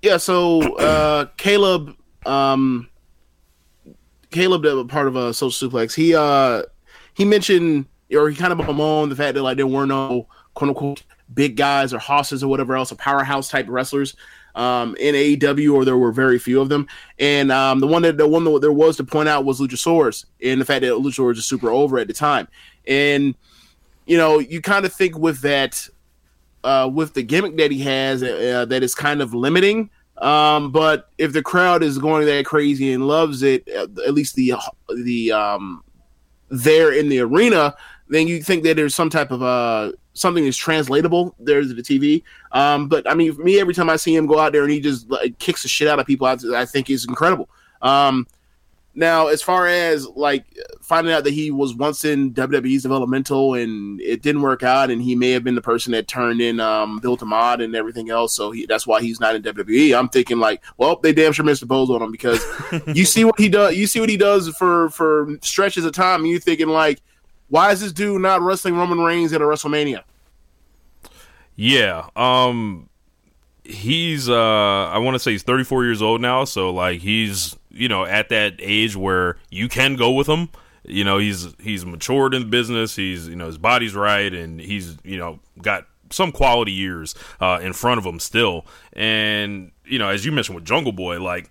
Yeah, 0.00 0.16
so 0.16 0.76
uh 0.76 1.26
Caleb 1.36 1.96
um 2.26 2.88
Caleb 4.30 4.62
that 4.62 4.76
was 4.76 4.86
part 4.86 5.08
of 5.08 5.16
a 5.16 5.34
social 5.34 5.70
suplex, 5.70 5.94
he 5.94 6.14
uh 6.14 6.62
he 7.14 7.24
mentioned 7.24 7.86
or 8.12 8.28
he 8.28 8.36
kind 8.36 8.52
of 8.52 8.66
bemoaned 8.66 9.10
the 9.10 9.16
fact 9.16 9.34
that 9.34 9.42
like 9.42 9.56
there 9.56 9.66
were 9.66 9.86
no 9.86 10.26
quote 10.54 10.68
unquote 10.68 11.02
big 11.32 11.56
guys 11.56 11.94
or 11.94 11.98
hosses 11.98 12.42
or 12.42 12.48
whatever 12.48 12.76
else, 12.76 12.92
or 12.92 12.96
powerhouse 12.96 13.48
type 13.48 13.66
wrestlers 13.68 14.14
um 14.54 14.94
in 15.00 15.14
AEW 15.14 15.74
or 15.74 15.84
there 15.84 15.96
were 15.96 16.12
very 16.12 16.38
few 16.38 16.60
of 16.60 16.68
them. 16.68 16.86
And 17.18 17.50
um 17.50 17.80
the 17.80 17.86
one 17.86 18.02
that 18.02 18.18
the 18.18 18.28
one 18.28 18.44
that 18.44 18.60
there 18.60 18.72
was 18.72 18.96
to 18.98 19.04
point 19.04 19.28
out 19.28 19.44
was 19.44 19.60
Luchasaurus 19.60 20.24
and 20.42 20.60
the 20.60 20.64
fact 20.64 20.82
that 20.82 20.92
Luchasaurus 20.92 21.38
is 21.38 21.46
super 21.46 21.70
over 21.70 21.98
at 21.98 22.06
the 22.06 22.12
time. 22.12 22.48
And 22.86 23.34
you 24.06 24.16
know, 24.16 24.38
you 24.38 24.60
kind 24.60 24.84
of 24.84 24.92
think 24.92 25.16
with 25.16 25.40
that 25.42 25.88
uh, 26.64 26.88
with 26.92 27.14
the 27.14 27.22
gimmick 27.22 27.56
that 27.56 27.70
he 27.70 27.80
has 27.80 28.22
uh, 28.22 28.64
that 28.68 28.82
is 28.82 28.94
kind 28.94 29.20
of 29.20 29.34
limiting. 29.34 29.90
Um, 30.18 30.70
but 30.70 31.08
if 31.18 31.32
the 31.32 31.42
crowd 31.42 31.82
is 31.82 31.98
going 31.98 32.26
that 32.26 32.44
crazy 32.44 32.92
and 32.92 33.06
loves 33.06 33.42
it, 33.42 33.68
uh, 33.68 33.86
at 34.06 34.14
least 34.14 34.36
the 34.36 34.54
the 34.94 35.32
um, 35.32 35.82
there 36.50 36.92
in 36.92 37.08
the 37.08 37.20
arena, 37.20 37.74
then 38.12 38.28
you 38.28 38.42
think 38.42 38.62
that 38.64 38.76
there's 38.76 38.94
some 38.94 39.10
type 39.10 39.30
of 39.30 39.42
uh 39.42 39.92
something 40.14 40.44
that's 40.44 40.56
translatable 40.56 41.34
there's 41.38 41.74
the 41.74 41.82
TV. 41.82 42.22
Um, 42.52 42.88
but 42.88 43.08
I 43.10 43.14
mean, 43.14 43.32
for 43.34 43.42
me, 43.42 43.58
every 43.58 43.74
time 43.74 43.88
I 43.88 43.96
see 43.96 44.14
him 44.14 44.26
go 44.26 44.38
out 44.38 44.52
there 44.52 44.62
and 44.62 44.70
he 44.70 44.80
just 44.80 45.10
like, 45.10 45.38
kicks 45.38 45.62
the 45.62 45.68
shit 45.68 45.88
out 45.88 45.98
of 45.98 46.06
people, 46.06 46.26
I, 46.26 46.36
I 46.54 46.64
think 46.66 46.88
he's 46.88 47.06
incredible. 47.06 47.48
Um, 47.80 48.26
now, 48.94 49.28
as 49.28 49.40
far 49.40 49.66
as 49.66 50.06
like 50.08 50.44
finding 50.82 51.14
out 51.14 51.24
that 51.24 51.32
he 51.32 51.50
was 51.50 51.74
once 51.74 52.04
in 52.04 52.34
WWE's 52.34 52.82
developmental 52.82 53.54
and 53.54 54.00
it 54.02 54.20
didn't 54.20 54.42
work 54.42 54.62
out, 54.62 54.90
and 54.90 55.00
he 55.00 55.14
may 55.14 55.30
have 55.30 55.42
been 55.42 55.54
the 55.54 55.62
person 55.62 55.92
that 55.92 56.08
turned 56.08 56.42
in 56.42 56.60
um, 56.60 56.98
Bill 56.98 57.16
DeMott 57.16 57.64
and 57.64 57.74
everything 57.74 58.10
else, 58.10 58.36
so 58.36 58.50
he, 58.50 58.66
that's 58.66 58.86
why 58.86 59.00
he's 59.00 59.18
not 59.18 59.34
in 59.34 59.42
WWE. 59.42 59.98
I'm 59.98 60.10
thinking 60.10 60.38
like, 60.38 60.62
well, 60.76 60.96
they 60.96 61.14
damn 61.14 61.32
sure 61.32 61.44
missed 61.44 61.62
the 61.62 61.66
pose 61.66 61.88
on 61.88 62.02
him 62.02 62.12
because 62.12 62.44
you 62.86 63.06
see 63.06 63.24
what 63.24 63.40
he 63.40 63.48
does. 63.48 63.74
You 63.74 63.86
see 63.86 64.00
what 64.00 64.10
he 64.10 64.18
does 64.18 64.48
for 64.50 64.90
for 64.90 65.38
stretches 65.40 65.86
of 65.86 65.92
time, 65.92 66.20
and 66.20 66.30
you're 66.30 66.40
thinking 66.40 66.68
like, 66.68 67.00
why 67.52 67.70
is 67.70 67.82
this 67.82 67.92
dude 67.92 68.22
not 68.22 68.40
wrestling 68.40 68.76
Roman 68.76 69.00
Reigns 69.00 69.34
at 69.34 69.42
a 69.42 69.44
WrestleMania? 69.44 70.04
yeah. 71.54 72.08
Um, 72.16 72.88
he's 73.62 74.26
uh, 74.26 74.88
I 74.88 74.96
want 74.96 75.16
to 75.16 75.18
say 75.18 75.32
he's 75.32 75.42
34 75.42 75.84
years 75.84 76.00
old 76.00 76.22
now, 76.22 76.44
so 76.44 76.72
like 76.72 77.02
he's 77.02 77.54
you 77.70 77.88
know 77.88 78.06
at 78.06 78.30
that 78.30 78.54
age 78.58 78.96
where 78.96 79.36
you 79.50 79.68
can 79.68 79.96
go 79.96 80.12
with 80.12 80.26
him. 80.26 80.48
You 80.84 81.04
know, 81.04 81.18
he's 81.18 81.54
he's 81.60 81.84
matured 81.84 82.32
in 82.32 82.48
business. 82.48 82.96
He's 82.96 83.28
you 83.28 83.36
know 83.36 83.48
his 83.48 83.58
body's 83.58 83.94
right, 83.94 84.32
and 84.32 84.58
he's 84.58 84.96
you 85.04 85.18
know 85.18 85.38
got 85.60 85.86
some 86.08 86.32
quality 86.32 86.72
years 86.72 87.14
uh, 87.38 87.58
in 87.60 87.74
front 87.74 87.98
of 87.98 88.06
him 88.06 88.18
still. 88.18 88.64
And 88.94 89.72
you 89.84 89.98
know, 89.98 90.08
as 90.08 90.24
you 90.24 90.32
mentioned 90.32 90.54
with 90.54 90.64
Jungle 90.64 90.92
Boy, 90.92 91.20
like 91.20 91.50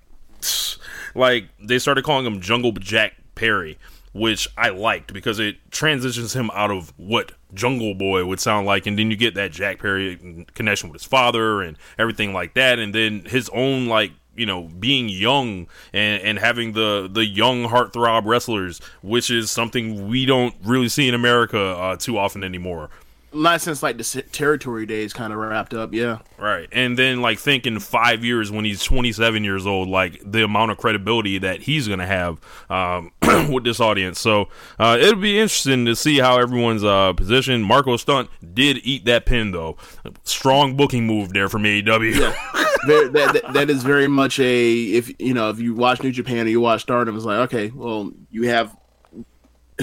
like 1.14 1.50
they 1.62 1.78
started 1.78 2.04
calling 2.04 2.26
him 2.26 2.42
Jungle 2.42 2.72
Jack 2.72 3.14
Perry, 3.36 3.78
which 4.14 4.48
I 4.58 4.70
liked 4.70 5.14
because 5.14 5.40
it 5.40 5.58
transitions 5.72 6.34
him 6.34 6.50
out 6.54 6.72
of 6.72 6.94
what 6.98 7.32
Jungle 7.54 7.94
Boy 7.96 8.26
would 8.26 8.40
sound 8.40 8.66
like, 8.66 8.86
and 8.86 8.98
then 8.98 9.10
you 9.10 9.18
get 9.18 9.36
that 9.36 9.52
Jack 9.52 9.80
Perry 9.80 10.46
connection 10.54 10.90
with 10.90 11.02
his 11.02 11.08
father 11.08 11.62
and 11.62 11.78
everything 11.98 12.34
like 12.34 12.54
that, 12.56 12.80
and 12.80 12.94
then 12.94 13.24
his 13.26 13.50
own 13.50 13.88
like 13.88 14.12
you 14.36 14.46
know 14.46 14.64
being 14.64 15.10
young 15.10 15.68
and 15.94 16.22
and 16.22 16.40
having 16.40 16.74
the 16.74 17.10
the 17.12 17.26
young 17.26 17.66
heartthrob 17.66 18.26
wrestlers, 18.26 18.80
which 19.02 19.30
is 19.30 19.52
something 19.52 20.08
we 20.08 20.26
don't 20.26 20.56
really 20.64 20.90
see 20.90 21.08
in 21.08 21.14
America 21.14 21.60
uh, 21.60 21.96
too 21.96 22.18
often 22.18 22.44
anymore. 22.44 22.90
Not 23.34 23.62
since 23.62 23.82
like 23.82 23.98
the 23.98 24.24
territory 24.32 24.86
days 24.86 25.14
kind 25.14 25.32
of 25.32 25.40
wrapped 25.40 25.74
up. 25.74 25.94
Yeah. 25.94 26.20
Right. 26.38 26.68
And 26.72 26.98
then 26.98 27.22
like 27.22 27.40
think 27.40 27.66
in 27.66 27.80
five 27.80 28.26
years 28.26 28.52
when 28.52 28.66
he's 28.66 28.84
27 28.84 29.44
years 29.44 29.66
old, 29.66 29.88
like 29.88 30.22
the 30.26 30.44
amount 30.44 30.72
of 30.72 30.78
credibility 30.78 31.38
that 31.38 31.62
he's 31.62 31.88
going 31.88 32.00
to 32.00 32.06
have 32.06 32.40
um, 32.70 33.12
with 33.52 33.64
this 33.64 33.80
audience. 33.80 34.20
So 34.20 34.50
uh, 34.80 34.98
it'll 35.00 35.22
be 35.22 35.40
interesting 35.40 35.86
to 35.86 35.96
see 35.96 36.20
how 36.20 36.40
everyone's 36.40 36.84
uh, 36.84 37.14
positioned. 37.14 37.64
Marco 37.64 37.96
Stunt 37.96 38.30
did 38.54 38.80
eat 38.84 39.06
that 39.06 39.26
pin 39.26 39.52
though. 39.52 39.78
Strong 40.24 40.76
booking 40.76 41.08
move 41.08 41.32
there 41.32 41.48
from 41.48 41.64
AEW. 41.64 42.18
very, 42.20 42.34
that, 43.14 43.14
that, 43.14 43.54
that 43.54 43.70
is 43.70 43.84
very 43.84 44.08
much 44.08 44.40
a 44.40 44.84
if 44.84 45.12
you 45.20 45.34
know 45.34 45.50
if 45.50 45.60
you 45.60 45.74
watch 45.74 46.04
New 46.04 46.12
Japan 46.12 46.48
or 46.48 46.50
you 46.50 46.60
watch 46.60 46.82
Stardom, 46.82 47.16
it's 47.16 47.26
like 47.26 47.40
okay, 47.52 47.72
well 47.74 48.12
you 48.30 48.50
have 48.50 48.76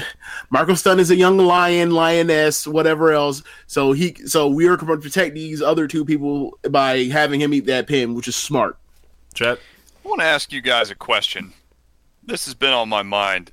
Marco 0.50 0.74
Stunt 0.74 1.00
is 1.00 1.10
a 1.10 1.16
young 1.16 1.38
lion, 1.38 1.90
lioness, 1.90 2.66
whatever 2.66 3.12
else. 3.12 3.42
So 3.66 3.92
he 3.92 4.14
so 4.26 4.48
we 4.48 4.66
are 4.66 4.76
going 4.76 4.92
to 4.92 5.02
protect 5.02 5.34
these 5.34 5.62
other 5.62 5.86
two 5.86 6.04
people 6.04 6.58
by 6.70 7.04
having 7.04 7.40
him 7.40 7.54
eat 7.54 7.66
that 7.66 7.86
pin, 7.86 8.14
which 8.14 8.28
is 8.28 8.36
smart. 8.36 8.76
Chad. 9.34 9.58
I 10.04 10.08
want 10.08 10.20
to 10.20 10.26
ask 10.26 10.52
you 10.52 10.62
guys 10.62 10.90
a 10.90 10.94
question. 10.94 11.52
This 12.24 12.46
has 12.46 12.54
been 12.54 12.72
on 12.72 12.88
my 12.88 13.02
mind 13.02 13.52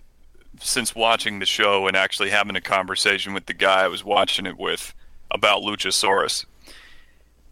since 0.61 0.95
watching 0.95 1.39
the 1.39 1.45
show 1.45 1.87
and 1.87 1.97
actually 1.97 2.29
having 2.29 2.55
a 2.55 2.61
conversation 2.61 3.33
with 3.33 3.45
the 3.45 3.53
guy 3.53 3.83
I 3.83 3.87
was 3.87 4.03
watching 4.03 4.45
it 4.45 4.57
with 4.57 4.93
about 5.31 5.63
Luchasaurus. 5.63 6.45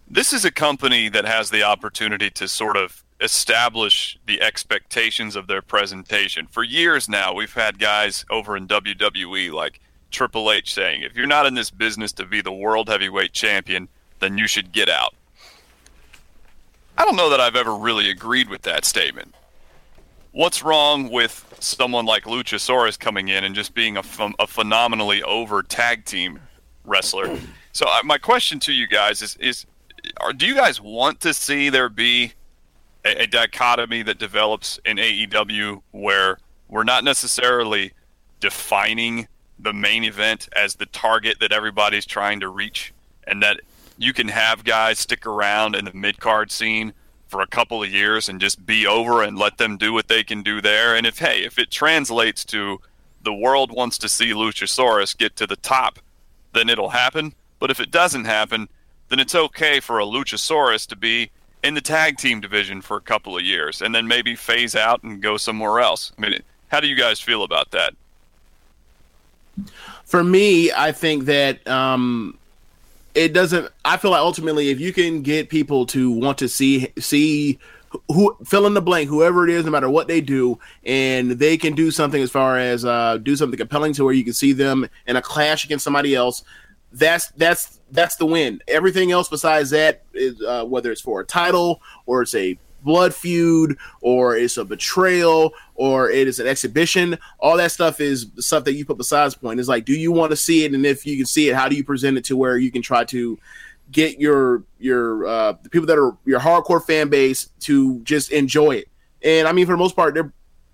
This 0.09 0.31
is 0.31 0.45
a 0.45 0.51
company 0.51 1.09
that 1.09 1.25
has 1.25 1.49
the 1.49 1.63
opportunity 1.63 2.29
to 2.31 2.47
sort 2.47 2.77
of 2.77 3.02
establish 3.19 4.17
the 4.25 4.41
expectations 4.41 5.35
of 5.35 5.47
their 5.47 5.61
presentation. 5.61 6.47
For 6.47 6.63
years 6.63 7.07
now, 7.07 7.33
we've 7.33 7.53
had 7.53 7.79
guys 7.79 8.25
over 8.29 8.57
in 8.57 8.67
WWE 8.67 9.51
like 9.51 9.79
Triple 10.11 10.51
H 10.51 10.73
saying, 10.73 11.01
if 11.01 11.15
you're 11.15 11.27
not 11.27 11.45
in 11.45 11.55
this 11.55 11.69
business 11.69 12.11
to 12.13 12.25
be 12.25 12.41
the 12.41 12.51
world 12.51 12.89
heavyweight 12.89 13.33
champion, 13.33 13.87
then 14.19 14.37
you 14.37 14.47
should 14.47 14.71
get 14.71 14.89
out. 14.89 15.15
I 16.97 17.05
don't 17.05 17.15
know 17.15 17.29
that 17.29 17.39
I've 17.39 17.55
ever 17.55 17.75
really 17.75 18.09
agreed 18.09 18.49
with 18.49 18.61
that 18.63 18.85
statement. 18.85 19.33
What's 20.31 20.63
wrong 20.63 21.11
with 21.11 21.55
someone 21.59 22.05
like 22.05 22.23
Luchasaurus 22.23 22.97
coming 22.97 23.27
in 23.27 23.43
and 23.43 23.53
just 23.53 23.73
being 23.73 23.97
a, 23.97 24.03
ph- 24.03 24.33
a 24.39 24.47
phenomenally 24.47 25.21
over 25.23 25.61
tag 25.61 26.05
team 26.05 26.39
wrestler? 26.85 27.37
So 27.71 27.87
my 28.03 28.17
question 28.17 28.59
to 28.61 28.73
you 28.73 28.87
guys 28.87 29.21
is: 29.21 29.35
is 29.37 29.65
are, 30.17 30.33
do 30.33 30.45
you 30.45 30.55
guys 30.55 30.81
want 30.81 31.19
to 31.21 31.33
see 31.33 31.69
there 31.69 31.89
be 31.89 32.33
a, 33.05 33.23
a 33.23 33.27
dichotomy 33.27 34.01
that 34.03 34.17
develops 34.17 34.79
in 34.85 34.97
AEW 34.97 35.81
where 35.91 36.37
we're 36.69 36.83
not 36.83 37.03
necessarily 37.03 37.93
defining 38.39 39.27
the 39.59 39.73
main 39.73 40.03
event 40.03 40.49
as 40.55 40.75
the 40.75 40.85
target 40.87 41.39
that 41.39 41.51
everybody's 41.51 42.05
trying 42.05 42.39
to 42.39 42.49
reach, 42.49 42.93
and 43.25 43.41
that 43.41 43.61
you 43.97 44.13
can 44.13 44.27
have 44.27 44.63
guys 44.63 44.99
stick 44.99 45.25
around 45.25 45.75
in 45.75 45.85
the 45.85 45.93
mid 45.93 46.19
card 46.19 46.51
scene 46.51 46.93
for 47.27 47.41
a 47.41 47.47
couple 47.47 47.81
of 47.81 47.89
years 47.89 48.29
and 48.29 48.41
just 48.41 48.65
be 48.65 48.85
over 48.85 49.23
and 49.23 49.37
let 49.37 49.57
them 49.57 49.77
do 49.77 49.93
what 49.93 50.07
they 50.07 50.23
can 50.23 50.43
do 50.43 50.61
there. 50.61 50.95
And 50.95 51.05
if 51.07 51.19
hey, 51.19 51.43
if 51.43 51.57
it 51.57 51.71
translates 51.71 52.43
to 52.45 52.79
the 53.23 53.33
world 53.33 53.71
wants 53.71 53.97
to 53.99 54.09
see 54.09 54.31
Luchasaurus 54.31 55.17
get 55.17 55.35
to 55.37 55.47
the 55.47 55.55
top, 55.55 55.99
then 56.53 56.69
it'll 56.69 56.89
happen. 56.89 57.33
But 57.59 57.71
if 57.71 57.79
it 57.79 57.91
doesn't 57.91 58.25
happen, 58.25 58.67
then 59.09 59.19
it's 59.19 59.35
okay 59.35 59.79
for 59.79 59.99
a 59.99 60.05
Luchasaurus 60.05 60.85
to 60.87 60.95
be 60.95 61.31
in 61.63 61.73
the 61.73 61.81
tag 61.81 62.17
team 62.17 62.41
division 62.41 62.81
for 62.81 62.97
a 62.97 63.01
couple 63.01 63.37
of 63.37 63.43
years 63.43 63.81
and 63.81 63.95
then 63.95 64.07
maybe 64.07 64.35
phase 64.35 64.75
out 64.75 65.01
and 65.03 65.21
go 65.21 65.37
somewhere 65.37 65.79
else. 65.79 66.11
I 66.17 66.21
mean, 66.21 66.39
how 66.67 66.79
do 66.79 66.87
you 66.87 66.95
guys 66.95 67.19
feel 67.19 67.43
about 67.43 67.71
that? 67.71 67.93
For 70.05 70.23
me, 70.23 70.71
I 70.71 70.91
think 70.91 71.25
that 71.25 71.65
um, 71.67 72.37
it 73.15 73.33
doesn't. 73.33 73.69
I 73.85 73.97
feel 73.97 74.11
like 74.11 74.19
ultimately, 74.19 74.69
if 74.69 74.79
you 74.79 74.91
can 74.91 75.21
get 75.21 75.49
people 75.49 75.85
to 75.87 76.11
want 76.11 76.39
to 76.39 76.49
see 76.49 76.91
see 76.99 77.59
who 78.07 78.35
fill 78.43 78.65
in 78.65 78.73
the 78.73 78.81
blank, 78.81 79.09
whoever 79.09 79.47
it 79.47 79.53
is, 79.53 79.65
no 79.65 79.71
matter 79.71 79.89
what 79.89 80.07
they 80.07 80.21
do, 80.21 80.59
and 80.83 81.31
they 81.31 81.57
can 81.57 81.75
do 81.75 81.91
something 81.91 82.21
as 82.21 82.31
far 82.31 82.57
as 82.57 82.83
uh, 82.83 83.17
do 83.17 83.35
something 83.35 83.57
compelling 83.57 83.93
to 83.93 84.03
where 84.03 84.13
you 84.13 84.23
can 84.23 84.33
see 84.33 84.53
them 84.53 84.87
in 85.05 85.15
a 85.15 85.21
clash 85.21 85.63
against 85.65 85.83
somebody 85.83 86.15
else. 86.15 86.43
That's 86.93 87.29
that's 87.31 87.79
that's 87.91 88.15
the 88.17 88.25
win. 88.25 88.61
Everything 88.67 89.11
else 89.11 89.27
besides 89.27 89.71
that 89.71 90.03
is 90.13 90.41
uh, 90.41 90.63
whether 90.65 90.91
it's 90.91 91.01
for 91.01 91.21
a 91.21 91.25
title 91.25 91.81
or 92.05 92.21
it's 92.21 92.35
a 92.35 92.57
blood 92.83 93.15
feud 93.15 93.77
or 94.01 94.35
it's 94.35 94.57
a 94.57 94.65
betrayal 94.65 95.53
or 95.75 96.09
it 96.09 96.27
is 96.27 96.39
an 96.39 96.47
exhibition 96.47 97.17
all 97.39 97.55
that 97.55 97.71
stuff 97.71 98.01
is 98.01 98.27
stuff 98.39 98.65
that 98.65 98.73
you 98.73 98.85
put 98.85 98.97
besides 98.97 99.35
point. 99.35 99.59
It's 99.59 99.69
like 99.69 99.85
do 99.85 99.93
you 99.93 100.11
want 100.11 100.31
to 100.31 100.35
see 100.35 100.65
it? 100.65 100.73
And 100.73 100.85
if 100.85 101.05
you 101.05 101.17
can 101.17 101.25
see 101.25 101.49
it 101.49 101.55
how 101.55 101.67
do 101.69 101.75
you 101.75 101.83
present 101.83 102.17
it 102.17 102.25
to 102.25 102.37
where 102.37 102.57
you 102.57 102.71
can 102.71 102.81
try 102.81 103.05
to 103.05 103.39
get 103.91 104.19
your 104.19 104.63
your 104.79 105.25
uh 105.25 105.53
the 105.63 105.69
people 105.69 105.87
that 105.87 105.97
are 105.97 106.15
your 106.25 106.39
hardcore 106.39 106.83
fan 106.83 107.09
base 107.09 107.49
to 107.61 108.01
just 108.01 108.31
enjoy 108.31 108.71
it? 108.71 108.89
And 109.23 109.47
i 109.47 109.51
mean 109.53 109.65
for 109.65 109.71
the 109.71 109.77
most 109.77 109.95
part 109.95 110.17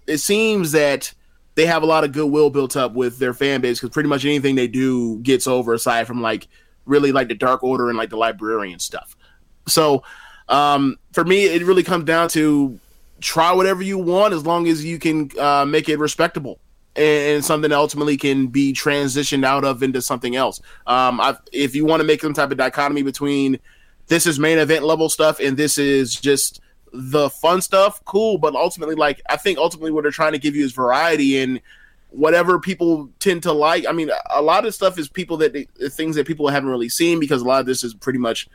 it 0.08 0.18
seems 0.18 0.72
that 0.72 1.14
they 1.60 1.66
have 1.66 1.84
a 1.84 1.86
lot 1.86 2.04
of 2.04 2.12
goodwill 2.12 2.50
built 2.50 2.78
up 2.78 2.94
with 2.94 3.20
their 3.20 3.34
fan 3.34 3.62
base 3.62 3.80
because 3.80 3.94
pretty 3.94 4.10
much 4.10 4.24
anything 4.24 4.56
they 4.56 4.68
do 4.68 5.20
gets 5.20 5.46
over 5.46 5.74
aside 5.74 6.08
from 6.08 6.22
like 6.22 6.48
really 6.86 7.12
like 7.12 7.28
the 7.28 7.36
dark 7.36 7.64
order 7.64 7.90
and 7.90 7.98
like 7.98 8.10
the 8.10 8.18
librarian 8.18 8.80
stuff 8.80 9.16
so 9.68 10.04
um, 10.50 10.98
for 11.14 11.24
me, 11.24 11.46
it 11.46 11.64
really 11.64 11.84
comes 11.84 12.04
down 12.06 12.30
to 12.30 12.78
try 13.22 13.52
whatever 13.52 13.84
you 13.84 13.98
want 13.98 14.34
as 14.34 14.46
long 14.46 14.68
as 14.68 14.84
you 14.84 14.98
can 15.00 15.30
uh, 15.40 15.66
make 15.66 15.88
it 15.88 16.00
respectable 16.00 16.60
and 16.96 17.46
something 17.46 17.72
ultimately 17.72 18.18
can 18.18 18.48
be 18.48 18.74
transitioned 18.74 19.46
out 19.46 19.64
of 19.64 19.84
into 19.84 20.02
something 20.02 20.36
else. 20.36 20.60
Um, 20.88 21.22
if 21.54 21.76
you 21.76 21.86
want 21.86 22.02
to 22.02 22.04
make 22.04 22.22
some 22.22 22.34
type 22.34 22.52
of 22.52 22.58
dichotomy 22.58 23.04
between 23.04 23.60
this 24.08 24.26
is 24.26 24.40
main 24.40 24.58
event 24.58 24.84
level 24.84 25.08
stuff 25.08 25.40
and 25.40 25.56
this 25.56 25.78
is 25.78 26.14
just 26.14 26.62
the 26.94 27.30
fun 27.30 27.62
stuff, 27.62 28.04
cool. 28.06 28.38
But 28.38 28.56
ultimately, 28.56 28.96
like 28.96 29.22
I 29.30 29.38
think 29.38 29.58
ultimately 29.58 29.92
what 29.92 30.04
they're 30.04 30.12
trying 30.12 30.34
to 30.34 30.40
give 30.40 30.56
you 30.56 30.64
is 30.64 30.72
variety 30.72 31.40
and 31.40 31.62
whatever 32.10 32.60
people 32.60 33.10
tend 33.20 33.44
to 33.44 33.54
like. 33.54 33.86
I 33.88 33.92
mean, 33.92 34.10
a 34.34 34.42
lot 34.42 34.66
of 34.66 34.74
stuff 34.74 34.98
is 34.98 35.08
people 35.08 35.38
that 35.38 35.68
things 35.92 36.16
that 36.16 36.28
people 36.28 36.48
haven't 36.48 36.70
really 36.70 36.90
seen 36.90 37.20
because 37.20 37.42
a 37.42 37.46
lot 37.46 37.60
of 37.60 37.66
this 37.66 37.84
is 37.84 37.94
pretty 37.94 38.20
much 38.20 38.48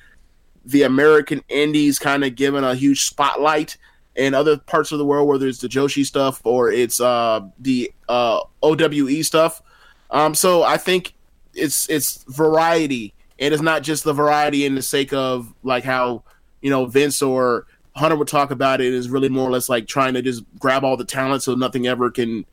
the 0.65 0.83
American 0.83 1.43
indies 1.49 1.99
kind 1.99 2.25
of 2.25 2.35
given 2.35 2.65
a 2.65 2.75
huge 2.75 3.03
spotlight 3.05 3.77
in 4.17 4.35
other 4.35 4.57
parts 4.57 4.93
of 4.93 4.99
the 4.99 5.05
world, 5.05 5.29
whether 5.29 5.47
it's 5.47 5.59
the 5.59 5.69
Joshi 5.69 6.05
stuff 6.05 6.41
or 6.45 6.71
it's 6.71 7.01
uh, 7.01 7.41
the 7.59 7.93
uh, 8.09 8.41
OWE 8.63 9.23
stuff. 9.23 9.63
Um, 10.11 10.35
so 10.35 10.63
I 10.63 10.77
think 10.77 11.15
it's 11.55 11.89
it's 11.89 12.25
variety, 12.29 13.15
and 13.39 13.53
it's 13.53 13.63
not 13.63 13.83
just 13.83 14.05
the 14.05 14.13
variety 14.13 14.65
in 14.65 14.75
the 14.75 14.83
sake 14.83 15.13
of 15.13 15.53
like 15.63 15.85
how 15.85 16.23
you 16.61 16.71
know 16.71 16.87
Vince 16.87 17.23
or 17.23 17.67
Hunter 17.95 18.17
would 18.17 18.29
talk 18.29 18.51
about 18.51 18.81
it. 18.81 18.93
Is 18.93 19.09
really 19.09 19.29
more 19.29 19.49
or 19.49 19.53
less 19.53 19.69
like 19.69 19.87
trying 19.87 20.15
to 20.15 20.23
just 20.23 20.45
grab 20.59 20.85
all 20.85 20.97
the 20.97 21.05
talent 21.05 21.43
so 21.43 21.55
nothing 21.55 21.87
ever 21.87 22.11
can 22.11 22.45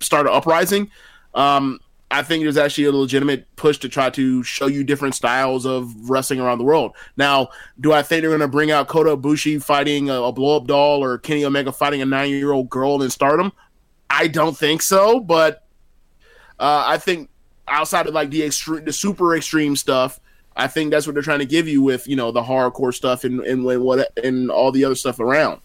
start 0.00 0.26
an 0.26 0.32
uprising. 0.32 0.90
Um, 1.34 1.80
I 2.10 2.22
think 2.22 2.42
there's 2.42 2.56
actually 2.56 2.84
a 2.84 2.92
legitimate 2.92 3.46
push 3.56 3.78
to 3.78 3.88
try 3.88 4.08
to 4.10 4.42
show 4.42 4.66
you 4.66 4.82
different 4.82 5.14
styles 5.14 5.66
of 5.66 6.08
wrestling 6.08 6.40
around 6.40 6.58
the 6.58 6.64
world. 6.64 6.94
Now, 7.18 7.48
do 7.80 7.92
I 7.92 8.02
think 8.02 8.22
they're 8.22 8.30
going 8.30 8.40
to 8.40 8.48
bring 8.48 8.70
out 8.70 8.88
Kota 8.88 9.14
Ibushi 9.14 9.62
fighting 9.62 10.08
a, 10.08 10.14
a 10.22 10.32
blow 10.32 10.56
up 10.56 10.66
doll 10.66 11.04
or 11.04 11.18
Kenny 11.18 11.44
Omega 11.44 11.70
fighting 11.70 12.00
a 12.00 12.06
nine 12.06 12.30
year 12.30 12.52
old 12.52 12.70
girl 12.70 13.02
in 13.02 13.10
Stardom? 13.10 13.52
I 14.08 14.26
don't 14.26 14.56
think 14.56 14.80
so, 14.80 15.20
but 15.20 15.66
uh, 16.58 16.84
I 16.86 16.96
think 16.96 17.28
outside 17.68 18.06
of 18.06 18.14
like 18.14 18.30
the 18.30 18.42
extreme, 18.42 18.84
the 18.86 18.92
super 18.92 19.36
extreme 19.36 19.76
stuff, 19.76 20.18
I 20.58 20.66
think 20.66 20.90
that's 20.90 21.06
what 21.06 21.14
they're 21.14 21.22
trying 21.22 21.38
to 21.38 21.46
give 21.46 21.68
you 21.68 21.80
with 21.80 22.06
you 22.08 22.16
know 22.16 22.32
the 22.32 22.42
hardcore 22.42 22.92
stuff 22.92 23.24
and 23.24 23.40
and 23.40 23.64
what 23.64 24.10
and 24.22 24.50
all 24.50 24.72
the 24.72 24.84
other 24.84 24.96
stuff 24.96 25.20
around. 25.20 25.60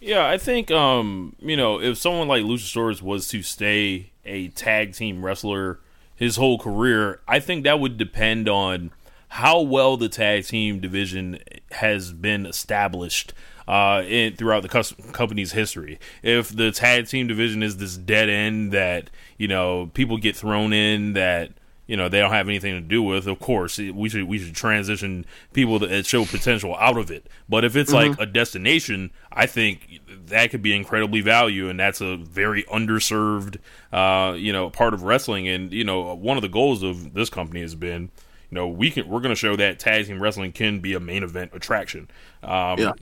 Yeah, 0.00 0.28
I 0.28 0.38
think 0.38 0.70
um, 0.70 1.34
you 1.40 1.56
know, 1.56 1.80
if 1.80 1.98
someone 1.98 2.28
like 2.28 2.44
Luchasaurus 2.44 3.02
was 3.02 3.28
to 3.28 3.42
stay 3.42 4.12
a 4.24 4.48
tag 4.48 4.94
team 4.94 5.24
wrestler 5.24 5.80
his 6.14 6.36
whole 6.36 6.58
career, 6.58 7.20
I 7.26 7.40
think 7.40 7.64
that 7.64 7.80
would 7.80 7.96
depend 7.96 8.48
on 8.48 8.92
how 9.28 9.60
well 9.60 9.96
the 9.96 10.08
tag 10.08 10.46
team 10.46 10.80
division 10.80 11.40
has 11.72 12.12
been 12.12 12.46
established 12.46 13.32
uh, 13.66 14.02
in, 14.06 14.34
throughout 14.36 14.62
the 14.62 14.68
cus- 14.68 14.94
company's 15.12 15.52
history. 15.52 15.98
If 16.22 16.48
the 16.48 16.70
tag 16.70 17.08
team 17.08 17.26
division 17.26 17.62
is 17.62 17.76
this 17.76 17.96
dead 17.96 18.28
end 18.28 18.72
that 18.72 19.10
you 19.36 19.48
know 19.48 19.90
people 19.92 20.16
get 20.18 20.36
thrown 20.36 20.72
in 20.72 21.14
that 21.14 21.50
you 21.88 21.96
know 21.96 22.08
they 22.08 22.20
don't 22.20 22.30
have 22.30 22.48
anything 22.48 22.74
to 22.74 22.80
do 22.80 23.02
with. 23.02 23.26
Of 23.26 23.40
course, 23.40 23.78
we 23.78 24.08
should 24.08 24.24
we 24.24 24.38
should 24.38 24.54
transition 24.54 25.26
people 25.52 25.80
that 25.80 26.06
show 26.06 26.24
potential 26.24 26.76
out 26.76 26.98
of 26.98 27.10
it. 27.10 27.26
But 27.48 27.64
if 27.64 27.74
it's 27.74 27.92
mm-hmm. 27.92 28.10
like 28.10 28.20
a 28.20 28.26
destination, 28.26 29.10
I 29.32 29.46
think 29.46 30.00
that 30.26 30.50
could 30.50 30.62
be 30.62 30.76
incredibly 30.76 31.22
value, 31.22 31.68
and 31.68 31.80
that's 31.80 32.00
a 32.00 32.16
very 32.18 32.62
underserved, 32.64 33.56
uh, 33.90 34.34
you 34.34 34.52
know, 34.52 34.70
part 34.70 34.94
of 34.94 35.02
wrestling. 35.02 35.48
And 35.48 35.72
you 35.72 35.82
know, 35.82 36.14
one 36.14 36.36
of 36.36 36.42
the 36.42 36.48
goals 36.48 36.82
of 36.82 37.14
this 37.14 37.30
company 37.30 37.62
has 37.62 37.74
been, 37.74 38.10
you 38.50 38.54
know, 38.54 38.68
we 38.68 38.90
can 38.90 39.08
we're 39.08 39.20
going 39.20 39.34
to 39.34 39.40
show 39.40 39.56
that 39.56 39.78
tag 39.78 40.06
team 40.06 40.22
wrestling 40.22 40.52
can 40.52 40.80
be 40.80 40.92
a 40.92 41.00
main 41.00 41.22
event 41.22 41.52
attraction. 41.54 42.08
Um, 42.42 42.78
yeah. 42.78 42.92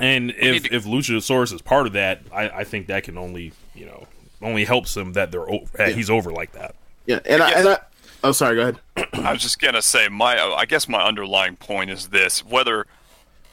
And 0.00 0.32
if 0.36 0.72
if 0.72 0.84
Luchasaurus 0.84 1.54
is 1.54 1.62
part 1.62 1.86
of 1.86 1.92
that, 1.92 2.22
I, 2.32 2.48
I 2.48 2.64
think 2.64 2.88
that 2.88 3.04
can 3.04 3.16
only 3.16 3.52
you 3.74 3.86
know 3.86 4.08
only 4.42 4.64
helps 4.64 4.96
him 4.96 5.12
that 5.12 5.30
they're 5.30 5.48
over, 5.48 5.70
yeah. 5.78 5.88
he's 5.90 6.10
over 6.10 6.32
like 6.32 6.52
that. 6.52 6.74
Yeah, 7.06 7.20
and 7.24 7.40
I, 7.40 7.50
and 7.52 7.68
I 7.68 7.78
Oh, 8.26 8.32
sorry. 8.32 8.56
Go 8.56 8.62
ahead. 8.62 8.80
I 9.24 9.32
was 9.32 9.40
just 9.40 9.60
gonna 9.60 9.80
say 9.80 10.08
my. 10.08 10.36
I 10.36 10.64
guess 10.66 10.88
my 10.88 11.00
underlying 11.00 11.54
point 11.54 11.90
is 11.90 12.08
this: 12.08 12.44
whether 12.44 12.86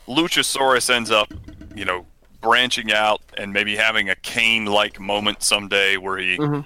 Luchasaurus 0.07 0.89
ends 0.89 1.11
up, 1.11 1.31
you 1.75 1.85
know, 1.85 2.07
branching 2.41 2.91
out 2.91 3.21
and 3.37 3.53
maybe 3.53 3.75
having 3.75 4.09
a 4.09 4.15
Kane-like 4.15 4.99
moment 4.99 5.43
someday 5.43 5.97
where 5.97 6.17
he, 6.17 6.37
mm-hmm. 6.37 6.61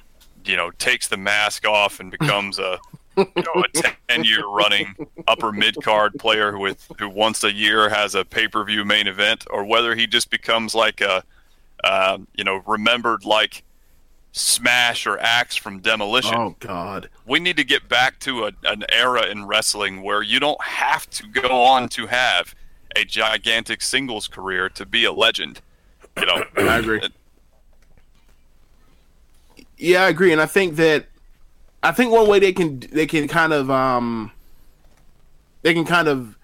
you 0.46 0.56
know, 0.56 0.72
takes 0.72 1.10
the 1.10 1.18
mask 1.18 1.68
off 1.68 2.00
and 2.00 2.10
becomes 2.10 2.60
a, 2.60 2.80
you 3.18 3.26
know, 3.36 3.64
a 3.76 3.92
ten-year 4.08 4.48
running 4.48 4.96
upper 5.28 5.52
mid-card 5.52 6.14
player 6.18 6.54
who 6.54 6.60
with 6.60 6.90
who 7.00 7.10
once 7.10 7.44
a 7.44 7.52
year 7.52 7.90
has 7.90 8.16
a 8.16 8.24
pay-per-view 8.24 8.86
main 8.86 9.08
event, 9.08 9.46
or 9.50 9.66
whether 9.66 9.96
he 9.96 10.08
just 10.08 10.30
becomes 10.30 10.74
like 10.74 11.02
a, 11.02 11.26
uh, 11.84 12.18
you 12.36 12.46
know, 12.46 12.64
remembered 12.66 13.26
like 13.26 13.64
Smash 14.40 15.08
or 15.08 15.20
Axe 15.20 15.56
from 15.56 15.80
Demolition. 15.80 16.36
Oh 16.36 16.56
God, 16.60 17.10
we 17.26 17.40
need 17.40 17.58
to 17.58 17.64
get 17.64 17.90
back 17.90 18.20
to 18.20 18.46
a, 18.46 18.52
an 18.64 18.84
era 18.90 19.26
in 19.26 19.46
wrestling 19.46 20.04
where 20.04 20.22
you 20.22 20.40
don't 20.40 20.62
have 20.62 21.10
to 21.12 21.28
go 21.28 21.64
on 21.64 21.90
to 21.90 22.08
have 22.08 22.56
a 22.96 23.04
gigantic 23.04 23.82
singles 23.82 24.28
career 24.28 24.70
to 24.70 24.86
be 24.86 25.06
a 25.06 25.12
legend. 25.12 25.62
You 26.18 26.26
know, 26.26 26.44
I 26.58 26.78
agree. 26.78 27.02
yeah, 29.78 30.04
I 30.04 30.10
agree, 30.10 30.32
and 30.32 30.42
I 30.42 30.46
think 30.46 30.76
that 30.76 31.08
I 31.84 31.92
think 31.92 32.12
one 32.12 32.28
way 32.28 32.40
they 32.40 32.54
can 32.54 32.80
they 32.80 33.06
can 33.06 33.28
kind 33.28 33.54
of 33.54 33.70
um 33.70 34.32
they 35.62 35.74
can 35.74 35.86
kind 35.86 36.08
of 36.08 36.37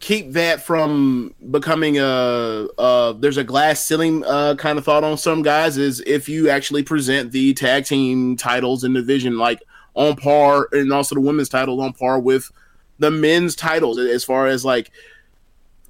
keep 0.00 0.32
that 0.32 0.62
from 0.62 1.34
becoming 1.50 1.98
a, 1.98 2.68
a 2.78 3.16
there's 3.18 3.36
a 3.36 3.44
glass 3.44 3.84
ceiling 3.84 4.24
uh, 4.24 4.54
kind 4.56 4.78
of 4.78 4.84
thought 4.84 5.04
on 5.04 5.16
some 5.16 5.42
guys 5.42 5.76
is 5.76 6.00
if 6.06 6.28
you 6.28 6.48
actually 6.48 6.82
present 6.82 7.32
the 7.32 7.52
tag 7.54 7.84
team 7.84 8.36
titles 8.36 8.84
in 8.84 8.92
division 8.92 9.38
like 9.38 9.62
on 9.94 10.14
par 10.14 10.68
and 10.72 10.92
also 10.92 11.14
the 11.14 11.20
women's 11.20 11.48
titles 11.48 11.82
on 11.82 11.92
par 11.92 12.20
with 12.20 12.50
the 12.98 13.10
men's 13.10 13.56
titles 13.56 13.98
as 13.98 14.22
far 14.22 14.46
as 14.46 14.64
like 14.64 14.92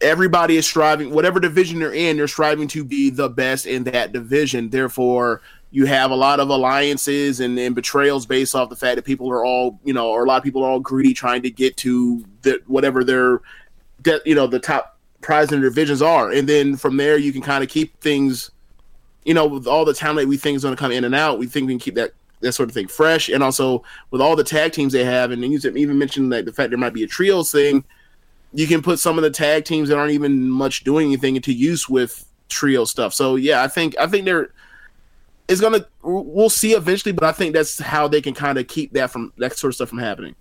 everybody 0.00 0.56
is 0.56 0.66
striving 0.66 1.10
whatever 1.10 1.38
division 1.38 1.78
they're 1.78 1.92
in 1.92 2.16
they're 2.16 2.28
striving 2.28 2.68
to 2.68 2.84
be 2.84 3.10
the 3.10 3.28
best 3.28 3.66
in 3.66 3.84
that 3.84 4.12
division. 4.12 4.70
Therefore 4.70 5.42
you 5.70 5.84
have 5.84 6.10
a 6.10 6.16
lot 6.16 6.40
of 6.40 6.48
alliances 6.48 7.40
and, 7.40 7.58
and 7.58 7.74
betrayals 7.74 8.24
based 8.24 8.54
off 8.54 8.70
the 8.70 8.76
fact 8.76 8.96
that 8.96 9.04
people 9.04 9.30
are 9.30 9.44
all 9.44 9.78
you 9.84 9.92
know 9.92 10.08
or 10.08 10.24
a 10.24 10.26
lot 10.26 10.38
of 10.38 10.44
people 10.44 10.64
are 10.64 10.70
all 10.70 10.80
greedy 10.80 11.12
trying 11.12 11.42
to 11.42 11.50
get 11.50 11.76
to 11.76 12.24
the, 12.42 12.60
whatever 12.66 13.04
their 13.04 13.40
de- 14.02 14.20
you 14.24 14.34
know 14.34 14.46
the 14.46 14.58
top 14.58 14.98
prize 15.20 15.52
in 15.52 15.60
divisions 15.60 16.02
are, 16.02 16.30
and 16.30 16.48
then 16.48 16.76
from 16.76 16.96
there 16.96 17.16
you 17.16 17.32
can 17.32 17.42
kind 17.42 17.64
of 17.64 17.70
keep 17.70 17.98
things, 18.00 18.50
you 19.24 19.34
know, 19.34 19.46
with 19.46 19.66
all 19.66 19.84
the 19.84 19.94
talent 19.94 20.28
we 20.28 20.36
think 20.36 20.56
is 20.56 20.62
going 20.62 20.74
to 20.74 20.80
come 20.80 20.92
in 20.92 21.04
and 21.04 21.14
out. 21.14 21.38
We 21.38 21.46
think 21.46 21.66
we 21.66 21.72
can 21.72 21.80
keep 21.80 21.94
that 21.96 22.12
that 22.40 22.52
sort 22.52 22.68
of 22.68 22.74
thing 22.74 22.88
fresh, 22.88 23.28
and 23.28 23.42
also 23.42 23.82
with 24.10 24.20
all 24.20 24.36
the 24.36 24.44
tag 24.44 24.72
teams 24.72 24.92
they 24.92 25.04
have, 25.04 25.30
and 25.30 25.42
you 25.44 25.58
even 25.76 25.98
mentioned 25.98 26.32
that 26.32 26.44
the 26.44 26.52
fact 26.52 26.70
there 26.70 26.78
might 26.78 26.94
be 26.94 27.02
a 27.02 27.08
trios 27.08 27.50
thing. 27.50 27.84
You 28.54 28.66
can 28.66 28.80
put 28.80 28.98
some 28.98 29.18
of 29.18 29.22
the 29.22 29.30
tag 29.30 29.64
teams 29.64 29.90
that 29.90 29.98
aren't 29.98 30.12
even 30.12 30.48
much 30.48 30.84
doing 30.84 31.08
anything 31.08 31.36
into 31.36 31.52
use 31.52 31.88
with 31.88 32.24
trio 32.48 32.84
stuff. 32.84 33.12
So 33.12 33.36
yeah, 33.36 33.62
I 33.62 33.68
think 33.68 33.94
I 33.98 34.06
think 34.06 34.24
they're 34.24 34.50
it's 35.48 35.60
gonna 35.60 35.84
we'll 36.02 36.50
see 36.50 36.74
eventually, 36.74 37.12
but 37.12 37.24
I 37.24 37.32
think 37.32 37.54
that's 37.54 37.78
how 37.78 38.06
they 38.06 38.20
can 38.20 38.34
kind 38.34 38.58
of 38.58 38.68
keep 38.68 38.92
that 38.92 39.10
from 39.10 39.32
that 39.38 39.56
sort 39.56 39.70
of 39.70 39.74
stuff 39.76 39.88
from 39.88 39.98
happening. 39.98 40.34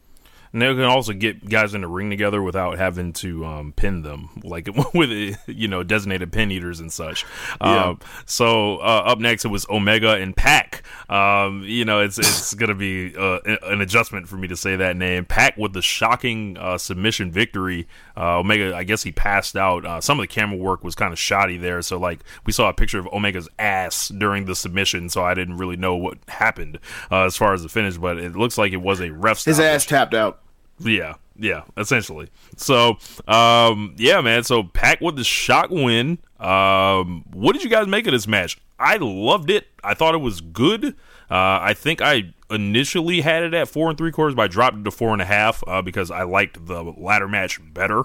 And 0.53 0.61
they 0.61 0.67
can 0.67 0.83
also 0.83 1.13
get 1.13 1.47
guys 1.47 1.73
in 1.73 1.81
the 1.81 1.87
ring 1.87 2.09
together 2.09 2.41
without 2.41 2.77
having 2.77 3.13
to 3.13 3.45
um, 3.45 3.73
pin 3.73 4.01
them, 4.01 4.29
like 4.43 4.69
with 4.93 5.37
you 5.47 5.67
know 5.67 5.83
designated 5.83 6.31
pin 6.31 6.51
eaters 6.51 6.79
and 6.79 6.91
such. 6.91 7.25
Yeah. 7.61 7.85
Um, 7.85 7.99
so 8.25 8.77
uh, 8.77 9.03
up 9.05 9.19
next 9.19 9.45
it 9.45 9.49
was 9.49 9.65
Omega 9.69 10.15
and 10.15 10.35
Pac. 10.35 10.83
Um, 11.09 11.63
you 11.63 11.85
know 11.85 12.01
it's 12.01 12.17
it's 12.17 12.53
gonna 12.53 12.75
be 12.75 13.15
uh, 13.15 13.39
an 13.63 13.81
adjustment 13.81 14.27
for 14.27 14.37
me 14.37 14.47
to 14.47 14.57
say 14.57 14.75
that 14.75 14.97
name. 14.97 15.25
Pac 15.25 15.57
with 15.57 15.73
the 15.73 15.81
shocking 15.81 16.57
uh, 16.57 16.77
submission 16.77 17.31
victory. 17.31 17.87
Uh, 18.15 18.39
Omega, 18.39 18.75
I 18.75 18.83
guess 18.83 19.03
he 19.03 19.11
passed 19.11 19.55
out. 19.55 19.85
Uh, 19.85 20.01
some 20.01 20.19
of 20.19 20.23
the 20.23 20.27
camera 20.27 20.57
work 20.57 20.83
was 20.83 20.95
kind 20.95 21.13
of 21.13 21.19
shoddy 21.19 21.57
there, 21.57 21.81
so 21.81 21.97
like 21.97 22.19
we 22.45 22.53
saw 22.53 22.69
a 22.69 22.73
picture 22.73 22.99
of 22.99 23.07
Omega's 23.11 23.49
ass 23.59 24.09
during 24.09 24.45
the 24.45 24.55
submission, 24.55 25.09
so 25.09 25.23
I 25.23 25.33
didn't 25.33 25.57
really 25.57 25.77
know 25.77 25.95
what 25.95 26.17
happened 26.27 26.79
uh, 27.11 27.25
as 27.25 27.37
far 27.37 27.53
as 27.53 27.63
the 27.63 27.69
finish, 27.69 27.97
but 27.97 28.17
it 28.17 28.35
looks 28.35 28.57
like 28.57 28.73
it 28.73 28.77
was 28.77 28.99
a 29.01 29.11
ref. 29.11 29.43
His 29.43 29.59
ass 29.59 29.85
tapped 29.85 30.13
out. 30.13 30.39
Yeah, 30.79 31.15
yeah, 31.37 31.63
essentially. 31.75 32.29
So, 32.55 32.97
um, 33.27 33.95
yeah, 33.97 34.21
man. 34.21 34.43
So 34.43 34.63
Pac 34.63 35.01
with 35.01 35.15
the 35.15 35.23
shock 35.23 35.69
win. 35.69 36.19
Um, 36.39 37.23
what 37.31 37.53
did 37.53 37.63
you 37.63 37.69
guys 37.69 37.87
make 37.87 38.05
of 38.07 38.13
this 38.13 38.27
match? 38.27 38.57
I 38.79 38.97
loved 38.97 39.49
it. 39.49 39.67
I 39.83 39.93
thought 39.93 40.13
it 40.13 40.19
was 40.19 40.41
good. 40.41 40.95
Uh, 41.29 41.59
I 41.61 41.73
think 41.73 42.01
I 42.01 42.33
initially 42.49 43.21
had 43.21 43.43
it 43.43 43.53
at 43.53 43.67
four 43.67 43.89
and 43.89 43.97
three 43.97 44.11
quarters, 44.11 44.35
but 44.35 44.43
I 44.43 44.47
dropped 44.47 44.77
it 44.77 44.83
to 44.83 44.91
four 44.91 45.13
and 45.13 45.21
a 45.21 45.25
half 45.25 45.63
uh, 45.67 45.81
because 45.81 46.11
I 46.11 46.23
liked 46.23 46.65
the 46.65 46.83
latter 46.83 47.27
match 47.27 47.59
better 47.73 48.03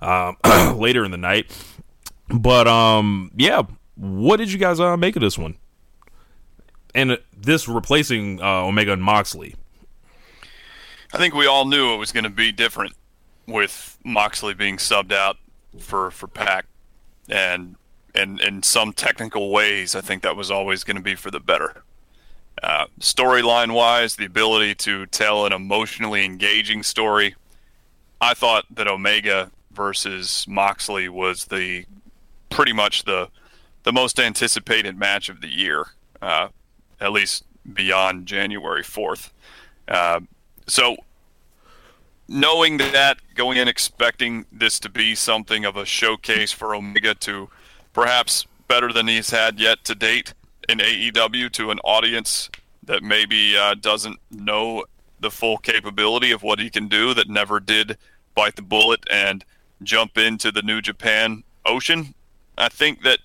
um, 0.00 0.36
later 0.78 1.04
in 1.04 1.10
the 1.10 1.18
night. 1.18 1.56
But 2.28 2.66
um, 2.66 3.30
yeah, 3.36 3.62
what 3.96 4.38
did 4.38 4.50
you 4.50 4.58
guys 4.58 4.80
uh, 4.80 4.96
make 4.96 5.16
of 5.16 5.22
this 5.22 5.38
one? 5.38 5.56
And 6.94 7.18
this 7.36 7.68
replacing 7.68 8.40
uh, 8.40 8.62
Omega 8.62 8.92
and 8.92 9.02
Moxley. 9.02 9.56
I 11.14 11.16
think 11.16 11.32
we 11.32 11.46
all 11.46 11.64
knew 11.64 11.94
it 11.94 11.96
was 11.96 12.10
going 12.10 12.24
to 12.24 12.30
be 12.30 12.50
different 12.50 12.92
with 13.46 13.96
Moxley 14.04 14.52
being 14.52 14.78
subbed 14.78 15.12
out 15.12 15.36
for 15.78 16.10
for 16.10 16.26
Pac, 16.26 16.66
and 17.28 17.76
in 18.16 18.40
in 18.40 18.64
some 18.64 18.92
technical 18.92 19.52
ways, 19.52 19.94
I 19.94 20.00
think 20.00 20.24
that 20.24 20.34
was 20.34 20.50
always 20.50 20.82
going 20.82 20.96
to 20.96 21.02
be 21.02 21.14
for 21.14 21.30
the 21.30 21.38
better. 21.38 21.84
Uh, 22.60 22.86
Storyline 22.98 23.74
wise, 23.74 24.16
the 24.16 24.24
ability 24.24 24.74
to 24.74 25.06
tell 25.06 25.46
an 25.46 25.52
emotionally 25.52 26.24
engaging 26.24 26.82
story, 26.82 27.36
I 28.20 28.34
thought 28.34 28.64
that 28.74 28.88
Omega 28.88 29.52
versus 29.70 30.44
Moxley 30.48 31.08
was 31.08 31.44
the 31.44 31.84
pretty 32.50 32.72
much 32.72 33.04
the 33.04 33.28
the 33.84 33.92
most 33.92 34.18
anticipated 34.18 34.98
match 34.98 35.28
of 35.28 35.40
the 35.40 35.48
year, 35.48 35.86
uh, 36.20 36.48
at 37.00 37.12
least 37.12 37.44
beyond 37.72 38.26
January 38.26 38.82
fourth. 38.82 39.32
Uh, 39.86 40.18
so, 40.66 40.96
knowing 42.28 42.78
that, 42.78 43.18
going 43.34 43.58
in 43.58 43.68
expecting 43.68 44.46
this 44.50 44.78
to 44.80 44.88
be 44.88 45.14
something 45.14 45.64
of 45.64 45.76
a 45.76 45.84
showcase 45.84 46.52
for 46.52 46.74
Omega 46.74 47.14
to 47.16 47.48
perhaps 47.92 48.46
better 48.68 48.92
than 48.92 49.06
he's 49.06 49.30
had 49.30 49.60
yet 49.60 49.84
to 49.84 49.94
date 49.94 50.34
in 50.68 50.78
AEW 50.78 51.50
to 51.52 51.70
an 51.70 51.78
audience 51.80 52.50
that 52.82 53.02
maybe 53.02 53.56
uh, 53.56 53.74
doesn't 53.74 54.18
know 54.30 54.84
the 55.20 55.30
full 55.30 55.58
capability 55.58 56.30
of 56.30 56.42
what 56.42 56.58
he 56.58 56.70
can 56.70 56.88
do, 56.88 57.14
that 57.14 57.28
never 57.28 57.60
did 57.60 57.96
bite 58.34 58.56
the 58.56 58.62
bullet 58.62 59.04
and 59.10 59.44
jump 59.82 60.18
into 60.18 60.50
the 60.50 60.62
New 60.62 60.80
Japan 60.80 61.44
Ocean. 61.64 62.14
I 62.56 62.68
think 62.68 63.02
that 63.02 63.20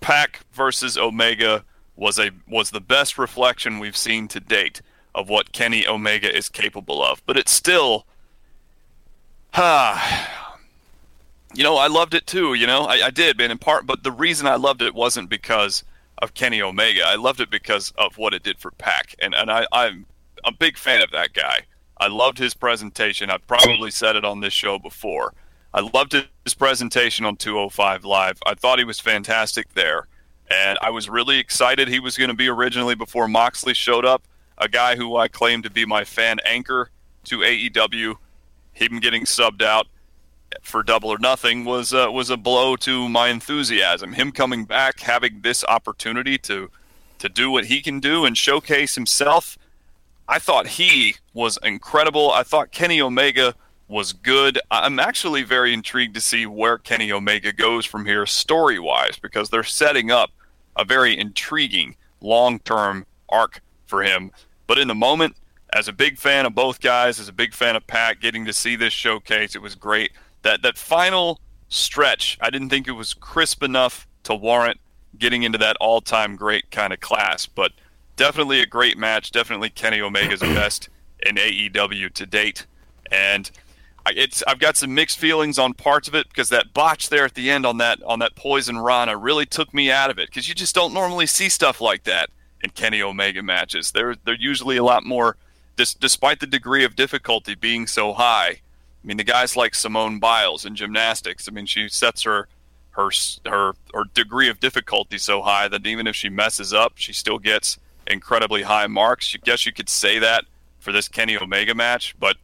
Pac 0.00 0.40
versus 0.52 0.98
Omega 0.98 1.64
was 1.96 2.18
a 2.18 2.30
was 2.48 2.70
the 2.70 2.80
best 2.80 3.16
reflection 3.16 3.78
we've 3.78 3.96
seen 3.96 4.28
to 4.28 4.40
date 4.40 4.82
of 5.14 5.28
what 5.28 5.52
Kenny 5.52 5.86
Omega 5.86 6.34
is 6.34 6.48
capable 6.48 7.02
of. 7.02 7.22
But 7.26 7.36
it's 7.36 7.52
still, 7.52 8.06
ah, 9.54 10.56
you 11.54 11.62
know, 11.62 11.76
I 11.76 11.86
loved 11.86 12.14
it 12.14 12.26
too. 12.26 12.54
You 12.54 12.66
know, 12.66 12.82
I, 12.82 13.06
I 13.06 13.10
did, 13.10 13.38
man, 13.38 13.50
in 13.50 13.58
part. 13.58 13.86
But 13.86 14.02
the 14.02 14.12
reason 14.12 14.46
I 14.46 14.56
loved 14.56 14.82
it 14.82 14.94
wasn't 14.94 15.28
because 15.28 15.84
of 16.18 16.34
Kenny 16.34 16.62
Omega. 16.62 17.02
I 17.06 17.16
loved 17.16 17.40
it 17.40 17.50
because 17.50 17.92
of 17.96 18.18
what 18.18 18.34
it 18.34 18.42
did 18.42 18.58
for 18.58 18.70
Pac, 18.72 19.14
and 19.20 19.34
and 19.34 19.50
I, 19.50 19.66
I'm 19.72 20.06
a 20.44 20.52
big 20.52 20.76
fan 20.76 21.02
of 21.02 21.10
that 21.10 21.32
guy. 21.32 21.60
I 21.98 22.08
loved 22.08 22.38
his 22.38 22.54
presentation. 22.54 23.30
I've 23.30 23.46
probably 23.46 23.90
said 23.90 24.16
it 24.16 24.24
on 24.24 24.40
this 24.40 24.52
show 24.52 24.78
before. 24.78 25.32
I 25.72 25.80
loved 25.80 26.12
his 26.12 26.54
presentation 26.54 27.24
on 27.24 27.36
205 27.36 28.04
Live. 28.04 28.38
I 28.46 28.54
thought 28.54 28.78
he 28.78 28.84
was 28.84 29.00
fantastic 29.00 29.74
there. 29.74 30.06
And 30.50 30.78
I 30.82 30.90
was 30.90 31.08
really 31.08 31.38
excited 31.38 31.88
he 31.88 32.00
was 32.00 32.16
going 32.16 32.28
to 32.28 32.36
be 32.36 32.48
originally 32.48 32.94
before 32.94 33.26
Moxley 33.26 33.74
showed 33.74 34.04
up, 34.04 34.22
a 34.58 34.68
guy 34.68 34.96
who 34.96 35.16
I 35.16 35.28
claim 35.28 35.62
to 35.62 35.70
be 35.70 35.84
my 35.84 36.04
fan 36.04 36.38
anchor 36.44 36.90
to 37.24 37.38
AEW. 37.38 38.16
Him 38.72 39.00
getting 39.00 39.24
subbed 39.24 39.62
out 39.62 39.86
for 40.62 40.82
Double 40.82 41.10
or 41.10 41.18
Nothing 41.18 41.64
was 41.64 41.92
uh, 41.92 42.08
was 42.10 42.30
a 42.30 42.36
blow 42.36 42.76
to 42.76 43.08
my 43.08 43.28
enthusiasm. 43.28 44.12
Him 44.12 44.32
coming 44.32 44.64
back, 44.64 45.00
having 45.00 45.40
this 45.42 45.64
opportunity 45.64 46.38
to 46.38 46.70
to 47.18 47.28
do 47.28 47.50
what 47.50 47.66
he 47.66 47.80
can 47.80 48.00
do 48.00 48.24
and 48.24 48.36
showcase 48.36 48.94
himself, 48.94 49.56
I 50.28 50.38
thought 50.38 50.66
he 50.66 51.16
was 51.32 51.58
incredible. 51.62 52.30
I 52.30 52.42
thought 52.42 52.72
Kenny 52.72 53.00
Omega 53.00 53.54
was 53.88 54.12
good. 54.12 54.58
I'm 54.70 54.98
actually 54.98 55.42
very 55.42 55.72
intrigued 55.72 56.14
to 56.14 56.20
see 56.20 56.46
where 56.46 56.78
Kenny 56.78 57.12
Omega 57.12 57.52
goes 57.52 57.84
from 57.84 58.06
here 58.06 58.26
story 58.26 58.78
wise 58.78 59.18
because 59.18 59.50
they're 59.50 59.62
setting 59.62 60.10
up 60.10 60.30
a 60.76 60.84
very 60.84 61.16
intriguing 61.16 61.96
long 62.20 62.58
term 62.60 63.06
arc 63.28 63.60
for 63.86 64.02
him. 64.02 64.30
But 64.66 64.78
in 64.78 64.88
the 64.88 64.94
moment, 64.94 65.36
as 65.72 65.88
a 65.88 65.92
big 65.92 66.18
fan 66.18 66.46
of 66.46 66.54
both 66.54 66.80
guys, 66.80 67.18
as 67.18 67.28
a 67.28 67.32
big 67.32 67.52
fan 67.52 67.76
of 67.76 67.86
Pac, 67.86 68.20
getting 68.20 68.44
to 68.46 68.52
see 68.52 68.76
this 68.76 68.92
showcase, 68.92 69.54
it 69.54 69.62
was 69.62 69.74
great. 69.74 70.12
That 70.42 70.62
that 70.62 70.78
final 70.78 71.40
stretch, 71.68 72.38
I 72.40 72.50
didn't 72.50 72.70
think 72.70 72.86
it 72.86 72.92
was 72.92 73.14
crisp 73.14 73.62
enough 73.62 74.06
to 74.24 74.34
warrant 74.34 74.80
getting 75.18 75.42
into 75.42 75.58
that 75.58 75.76
all 75.80 76.00
time 76.00 76.36
great 76.36 76.70
kind 76.70 76.92
of 76.92 77.00
class, 77.00 77.46
but 77.46 77.72
definitely 78.16 78.60
a 78.60 78.66
great 78.66 78.98
match. 78.98 79.30
Definitely 79.30 79.70
Kenny 79.70 80.00
Omega's 80.00 80.40
best 80.40 80.88
in 81.24 81.36
AEW 81.36 82.12
to 82.14 82.26
date. 82.26 82.66
And 83.10 83.50
it's 84.06 84.42
I've 84.46 84.58
got 84.58 84.76
some 84.76 84.94
mixed 84.94 85.18
feelings 85.18 85.58
on 85.58 85.74
parts 85.74 86.08
of 86.08 86.14
it 86.14 86.28
because 86.28 86.50
that 86.50 86.74
botch 86.74 87.08
there 87.08 87.24
at 87.24 87.34
the 87.34 87.50
end 87.50 87.64
on 87.64 87.78
that 87.78 88.02
on 88.02 88.18
that 88.18 88.34
poison 88.34 88.78
Rana 88.78 89.16
really 89.16 89.46
took 89.46 89.72
me 89.72 89.90
out 89.90 90.10
of 90.10 90.18
it 90.18 90.28
because 90.28 90.48
you 90.48 90.54
just 90.54 90.74
don't 90.74 90.92
normally 90.92 91.26
see 91.26 91.48
stuff 91.48 91.80
like 91.80 92.04
that 92.04 92.28
in 92.64 92.70
Kenny 92.70 93.02
Omega 93.02 93.42
matches. 93.42 93.92
They're 93.92 94.16
they're 94.24 94.34
usually 94.34 94.78
a 94.78 94.82
lot 94.82 95.04
more, 95.04 95.36
dis, 95.76 95.94
despite 95.94 96.40
the 96.40 96.46
degree 96.46 96.84
of 96.84 96.96
difficulty 96.96 97.54
being 97.54 97.86
so 97.86 98.14
high. 98.14 98.48
I 98.48 99.06
mean, 99.06 99.18
the 99.18 99.24
guys 99.24 99.54
like 99.54 99.74
Simone 99.74 100.18
Biles 100.18 100.64
in 100.64 100.74
gymnastics. 100.74 101.46
I 101.46 101.52
mean, 101.52 101.66
she 101.66 101.88
sets 101.88 102.22
her 102.22 102.48
her 102.92 103.10
her 103.46 103.74
her 103.92 104.04
degree 104.14 104.48
of 104.48 104.58
difficulty 104.58 105.18
so 105.18 105.42
high 105.42 105.68
that 105.68 105.86
even 105.86 106.06
if 106.06 106.16
she 106.16 106.30
messes 106.30 106.72
up, 106.72 106.94
she 106.96 107.12
still 107.12 107.38
gets 107.38 107.78
incredibly 108.06 108.62
high 108.62 108.86
marks. 108.86 109.36
I 109.36 109.44
guess 109.44 109.66
you 109.66 109.72
could 109.72 109.90
say 109.90 110.18
that 110.18 110.44
for 110.80 110.90
this 110.90 111.06
Kenny 111.06 111.36
Omega 111.36 111.74
match, 111.74 112.14
but 112.18 112.36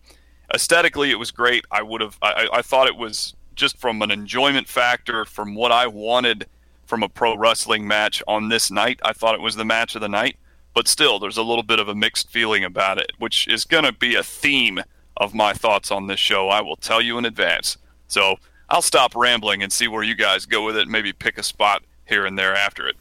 aesthetically 0.55 1.11
it 1.11 1.19
was 1.19 1.31
great. 1.31 1.65
I 1.71 1.83
would 1.83 2.03
have 2.03 2.19
I, 2.21 2.49
I 2.53 2.63
thought 2.63 2.89
it 2.89 2.97
was 2.97 3.35
just 3.55 3.79
from 3.79 4.03
an 4.03 4.11
enjoyment 4.11 4.69
factor 4.69 5.25
from 5.25 5.55
what 5.55 5.73
I 5.73 5.87
wanted 5.87 6.47
from 6.91 7.03
a 7.05 7.09
pro 7.09 7.37
wrestling 7.37 7.87
match 7.87 8.23
on 8.29 8.49
this 8.49 8.71
night. 8.71 9.01
I 9.03 9.15
thought 9.15 9.37
it 9.37 9.41
was 9.41 9.57
the 9.57 9.65
match 9.65 9.95
of 9.95 10.03
the 10.03 10.09
night, 10.09 10.37
but 10.75 10.89
still 10.89 11.19
there's 11.19 11.39
a 11.39 11.43
little 11.43 11.63
bit 11.63 11.79
of 11.79 11.89
a 11.89 11.95
mixed 11.95 12.29
feeling 12.29 12.65
about 12.65 12.99
it, 12.99 13.13
which 13.19 13.49
is 13.49 13.65
going 13.65 13.85
to 13.85 13.93
be 13.93 14.17
a 14.17 14.23
theme 14.23 14.81
of 15.17 15.33
my 15.33 15.55
thoughts 15.55 15.91
on 15.91 16.09
this 16.09 16.21
show. 16.21 16.49
I 16.49 16.61
will 16.61 16.77
tell 16.77 17.01
you 17.01 17.17
in 17.17 17.25
advance. 17.25 17.79
So, 18.09 18.37
I'll 18.69 18.83
stop 18.83 19.17
rambling 19.17 19.63
and 19.63 19.73
see 19.73 19.89
where 19.89 20.03
you 20.03 20.15
guys 20.15 20.47
go 20.47 20.65
with 20.65 20.77
it, 20.77 20.89
maybe 20.89 21.13
pick 21.13 21.39
a 21.39 21.43
spot 21.43 21.83
here 22.07 22.27
and 22.27 22.39
there 22.39 22.55
after 22.55 22.87
it. 22.87 22.97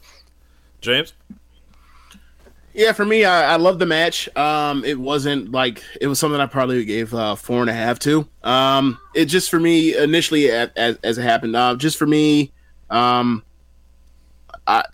James? 0.80 1.12
Yeah, 2.72 2.92
for 2.92 3.04
me, 3.04 3.24
I, 3.24 3.54
I 3.54 3.56
love 3.56 3.80
the 3.80 3.86
match. 3.86 4.28
Um, 4.36 4.84
it 4.84 4.98
wasn't 4.98 5.50
like 5.50 5.82
it 6.00 6.06
was 6.06 6.20
something 6.20 6.40
I 6.40 6.46
probably 6.46 6.84
gave 6.84 7.12
uh, 7.12 7.34
four 7.34 7.60
and 7.60 7.70
a 7.70 7.72
half 7.72 7.98
to. 8.00 8.28
Um, 8.44 8.98
it 9.14 9.24
just 9.26 9.50
for 9.50 9.58
me 9.58 9.96
initially 9.96 10.50
as, 10.50 10.70
as, 10.76 10.96
as 11.02 11.18
it 11.18 11.22
happened. 11.22 11.56
Uh, 11.56 11.74
just 11.74 11.96
for 11.96 12.06
me, 12.06 12.52
um, 12.88 13.42
I 14.70 14.84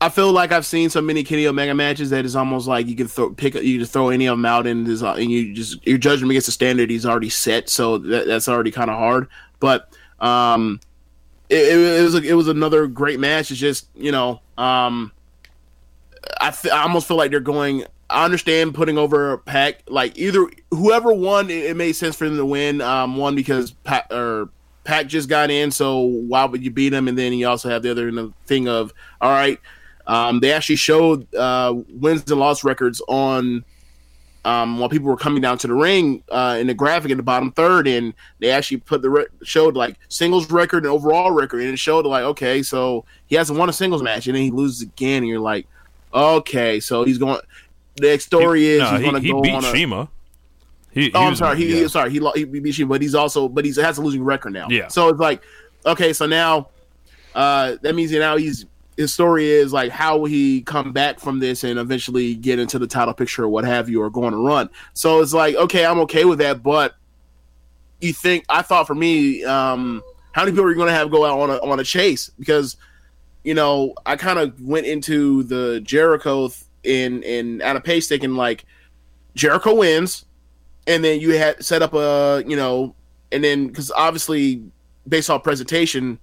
I 0.00 0.08
feel 0.10 0.30
like 0.30 0.52
I've 0.52 0.66
seen 0.66 0.90
so 0.90 1.00
many 1.00 1.24
Kenny 1.24 1.46
Omega 1.46 1.74
matches 1.74 2.10
that 2.10 2.24
it's 2.24 2.34
almost 2.34 2.68
like 2.68 2.86
you 2.86 2.94
can 2.94 3.08
throw 3.08 3.30
pick 3.30 3.54
you 3.54 3.78
just 3.78 3.92
throw 3.92 4.10
any 4.10 4.26
of 4.26 4.36
them 4.36 4.44
out 4.44 4.66
and, 4.66 4.86
and 4.86 5.30
you 5.30 5.54
just 5.54 5.84
you're 5.86 5.98
judging 5.98 6.26
him 6.26 6.30
against 6.30 6.46
the 6.46 6.52
standard 6.52 6.90
he's 6.90 7.06
already 7.06 7.30
set, 7.30 7.68
so 7.68 7.98
that, 7.98 8.26
that's 8.26 8.48
already 8.48 8.70
kind 8.70 8.90
of 8.90 8.96
hard. 8.96 9.26
But 9.58 9.92
um, 10.20 10.80
it, 11.48 11.76
it, 11.76 12.02
was 12.02 12.14
it 12.14 12.34
was 12.34 12.48
another 12.48 12.86
great 12.86 13.18
match. 13.18 13.50
It's 13.50 13.58
just 13.58 13.88
you 13.96 14.12
know, 14.12 14.40
um, 14.58 15.12
I 16.40 16.50
th- 16.50 16.72
I 16.72 16.82
almost 16.82 17.08
feel 17.08 17.16
like 17.16 17.30
they're 17.30 17.40
going. 17.40 17.84
I 18.08 18.24
understand 18.24 18.74
putting 18.74 18.98
over 18.98 19.38
Pac. 19.38 19.82
Like 19.88 20.16
either 20.18 20.46
whoever 20.70 21.12
won, 21.12 21.50
it, 21.50 21.64
it 21.64 21.76
made 21.76 21.92
sense 21.92 22.14
for 22.14 22.28
them 22.28 22.36
to 22.36 22.46
win. 22.46 22.80
Um, 22.80 23.16
one 23.16 23.34
because 23.34 23.72
Pac 23.72 24.06
or 24.12 24.50
Pac 24.86 25.08
just 25.08 25.28
got 25.28 25.50
in, 25.50 25.70
so 25.70 25.98
why 25.98 26.44
would 26.44 26.62
you 26.62 26.70
beat 26.70 26.92
him? 26.92 27.08
And 27.08 27.18
then 27.18 27.32
you 27.32 27.48
also 27.48 27.68
have 27.68 27.82
the 27.82 27.90
other 27.90 28.30
thing 28.46 28.68
of 28.68 28.94
all 29.20 29.30
right. 29.30 29.60
Um, 30.06 30.38
they 30.38 30.52
actually 30.52 30.76
showed 30.76 31.32
uh, 31.34 31.74
wins 31.90 32.30
and 32.30 32.38
loss 32.38 32.62
records 32.62 33.02
on 33.08 33.64
um, 34.44 34.78
while 34.78 34.88
people 34.88 35.08
were 35.08 35.16
coming 35.16 35.42
down 35.42 35.58
to 35.58 35.66
the 35.66 35.74
ring 35.74 36.22
uh, 36.30 36.56
in 36.60 36.68
the 36.68 36.74
graphic 36.74 37.10
in 37.10 37.16
the 37.16 37.22
bottom 37.24 37.50
third, 37.50 37.88
and 37.88 38.14
they 38.38 38.50
actually 38.50 38.76
put 38.76 39.02
the 39.02 39.10
re- 39.10 39.26
showed 39.42 39.74
like 39.74 39.98
singles 40.08 40.48
record 40.52 40.84
and 40.84 40.92
overall 40.92 41.32
record, 41.32 41.62
and 41.62 41.70
it 41.70 41.78
showed 41.78 42.06
like 42.06 42.22
okay, 42.22 42.62
so 42.62 43.04
he 43.26 43.34
hasn't 43.34 43.58
won 43.58 43.68
a 43.68 43.72
singles 43.72 44.04
match, 44.04 44.28
and 44.28 44.36
then 44.36 44.44
he 44.44 44.52
loses 44.52 44.82
again, 44.82 45.24
and 45.24 45.26
you're 45.26 45.40
like, 45.40 45.66
okay, 46.14 46.78
so 46.78 47.02
he's 47.02 47.18
going. 47.18 47.40
The 47.96 48.08
next 48.08 48.26
story 48.26 48.60
he, 48.60 48.70
is 48.72 48.80
no, 48.80 48.90
he's 48.90 48.98
he, 48.98 49.02
going 49.02 49.14
to 49.14 49.20
he 49.20 49.32
go 49.32 49.40
beat 49.42 49.54
on 49.54 49.64
a. 49.64 49.70
CIMA. 49.72 50.08
He, 50.96 51.12
oh, 51.12 51.18
he 51.18 51.24
I'm 51.26 51.30
was- 51.30 51.38
sorry. 51.38 51.58
He 51.58 51.82
yeah. 51.82 51.86
sorry. 51.88 52.10
He 52.10 52.20
he 52.34 52.44
beat 52.46 52.74
CIMA, 52.74 52.88
but 52.88 53.02
he's 53.02 53.14
also 53.14 53.50
but 53.50 53.66
he's 53.66 53.76
has 53.76 53.98
a 53.98 54.02
losing 54.02 54.24
record 54.24 54.54
now. 54.54 54.66
Yeah. 54.70 54.88
So 54.88 55.10
it's 55.10 55.20
like 55.20 55.42
okay, 55.84 56.14
so 56.14 56.24
now 56.24 56.70
uh, 57.34 57.76
that 57.82 57.94
means 57.94 58.12
now 58.12 58.38
he's 58.38 58.64
his 58.96 59.12
story 59.12 59.46
is 59.46 59.74
like 59.74 59.90
how 59.90 60.16
will 60.16 60.24
he 60.24 60.62
come 60.62 60.94
back 60.94 61.20
from 61.20 61.38
this 61.38 61.64
and 61.64 61.78
eventually 61.78 62.34
get 62.34 62.58
into 62.58 62.78
the 62.78 62.86
title 62.86 63.12
picture 63.12 63.44
or 63.44 63.48
what 63.50 63.66
have 63.66 63.90
you 63.90 64.00
or 64.00 64.08
go 64.08 64.24
on 64.24 64.32
a 64.32 64.38
run. 64.38 64.70
So 64.94 65.20
it's 65.20 65.34
like 65.34 65.54
okay, 65.56 65.84
I'm 65.84 65.98
okay 66.00 66.24
with 66.24 66.38
that, 66.38 66.62
but 66.62 66.94
you 68.00 68.14
think 68.14 68.46
I 68.48 68.62
thought 68.62 68.86
for 68.86 68.94
me, 68.94 69.44
um, 69.44 70.02
how 70.32 70.42
many 70.44 70.52
people 70.52 70.64
are 70.64 70.70
you 70.70 70.76
going 70.76 70.88
to 70.88 70.94
have 70.94 71.10
go 71.10 71.26
out 71.26 71.38
on 71.38 71.50
a 71.50 71.56
on 71.58 71.78
a 71.78 71.84
chase 71.84 72.30
because 72.38 72.78
you 73.44 73.52
know 73.52 73.94
I 74.06 74.16
kind 74.16 74.38
of 74.38 74.58
went 74.62 74.86
into 74.86 75.42
the 75.42 75.80
Jericho 75.82 76.50
in 76.84 77.22
in 77.22 77.60
out 77.60 77.76
of 77.76 77.84
pace 77.84 78.08
thinking 78.08 78.34
like 78.34 78.64
Jericho 79.34 79.74
wins, 79.74 80.25
and 80.86 81.04
then 81.04 81.20
you 81.20 81.36
had 81.36 81.64
set 81.64 81.82
up 81.82 81.94
a 81.94 82.42
you 82.46 82.56
know, 82.56 82.94
and 83.32 83.42
then 83.42 83.68
because 83.68 83.90
obviously 83.92 84.62
based 85.08 85.30
off 85.30 85.42
presentation 85.42 86.18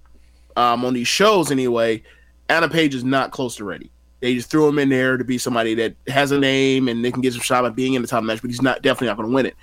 um, 0.56 0.84
on 0.84 0.94
these 0.94 1.08
shows 1.08 1.50
anyway, 1.50 2.02
Adam 2.48 2.70
Page 2.70 2.94
is 2.94 3.04
not 3.04 3.30
close 3.30 3.56
to 3.56 3.64
ready. 3.64 3.90
They 4.20 4.34
just 4.34 4.50
threw 4.50 4.66
him 4.68 4.78
in 4.78 4.88
there 4.88 5.18
to 5.18 5.24
be 5.24 5.36
somebody 5.36 5.74
that 5.74 5.96
has 6.08 6.30
a 6.30 6.38
name 6.38 6.88
and 6.88 7.04
they 7.04 7.12
can 7.12 7.20
get 7.20 7.34
some 7.34 7.42
shot 7.42 7.66
at 7.66 7.76
being 7.76 7.92
in 7.92 8.00
the 8.00 8.08
top 8.08 8.24
match, 8.24 8.40
but 8.40 8.50
he's 8.50 8.62
not 8.62 8.80
definitely 8.80 9.08
not 9.08 9.18
going 9.18 9.28
to 9.28 9.34
win 9.34 9.44
it. 9.44 9.54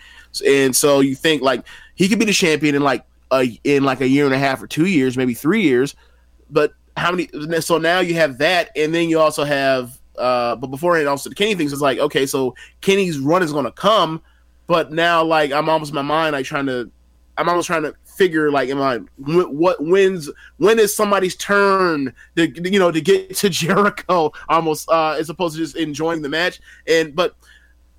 And 0.45 0.75
so 0.75 0.99
you 0.99 1.15
think 1.15 1.41
like 1.41 1.65
he 1.95 2.07
could 2.07 2.19
be 2.19 2.25
the 2.25 2.33
champion 2.33 2.75
in 2.75 2.83
like 2.83 3.03
a, 3.31 3.59
in 3.63 3.83
like 3.83 4.01
a 4.01 4.07
year 4.07 4.25
and 4.25 4.35
a 4.35 4.37
half 4.37 4.61
or 4.61 4.67
two 4.67 4.85
years, 4.85 5.17
maybe 5.17 5.33
three 5.33 5.63
years. 5.63 5.95
But 6.51 6.73
how 6.95 7.11
many? 7.11 7.27
So 7.61 7.77
now 7.77 7.99
you 8.01 8.13
have 8.15 8.37
that, 8.39 8.69
and 8.75 8.93
then 8.93 9.09
you 9.09 9.19
also 9.19 9.43
have. 9.43 9.97
Uh, 10.17 10.55
but 10.57 10.67
beforehand, 10.67 11.07
also 11.07 11.29
the 11.29 11.35
Kenny 11.35 11.55
things 11.55 11.73
is 11.73 11.81
like 11.81 11.97
okay, 11.97 12.25
so 12.25 12.53
Kenny's 12.81 13.17
run 13.17 13.41
is 13.41 13.51
going 13.51 13.65
to 13.65 13.71
come, 13.71 14.21
but 14.71 14.89
now 14.89 15.21
like 15.21 15.51
I'm 15.51 15.67
almost 15.67 15.91
in 15.91 15.95
my 15.95 16.01
mind 16.01 16.31
like 16.31 16.45
trying 16.45 16.65
to, 16.67 16.89
I'm 17.37 17.49
almost 17.49 17.67
trying 17.67 17.83
to 17.83 17.93
figure 18.05 18.49
like 18.49 18.69
am 18.69 18.81
I 18.81 18.99
what 19.17 19.83
wins 19.83 20.29
when 20.59 20.79
is 20.79 20.95
somebody's 20.95 21.35
turn 21.35 22.13
to 22.37 22.71
you 22.71 22.79
know 22.79 22.89
to 22.89 23.01
get 23.01 23.35
to 23.35 23.49
Jericho 23.49 24.31
almost 24.47 24.87
uh 24.89 25.17
as 25.19 25.29
opposed 25.29 25.57
to 25.57 25.61
just 25.61 25.75
enjoying 25.75 26.21
the 26.21 26.29
match 26.29 26.61
and 26.87 27.13
but 27.13 27.35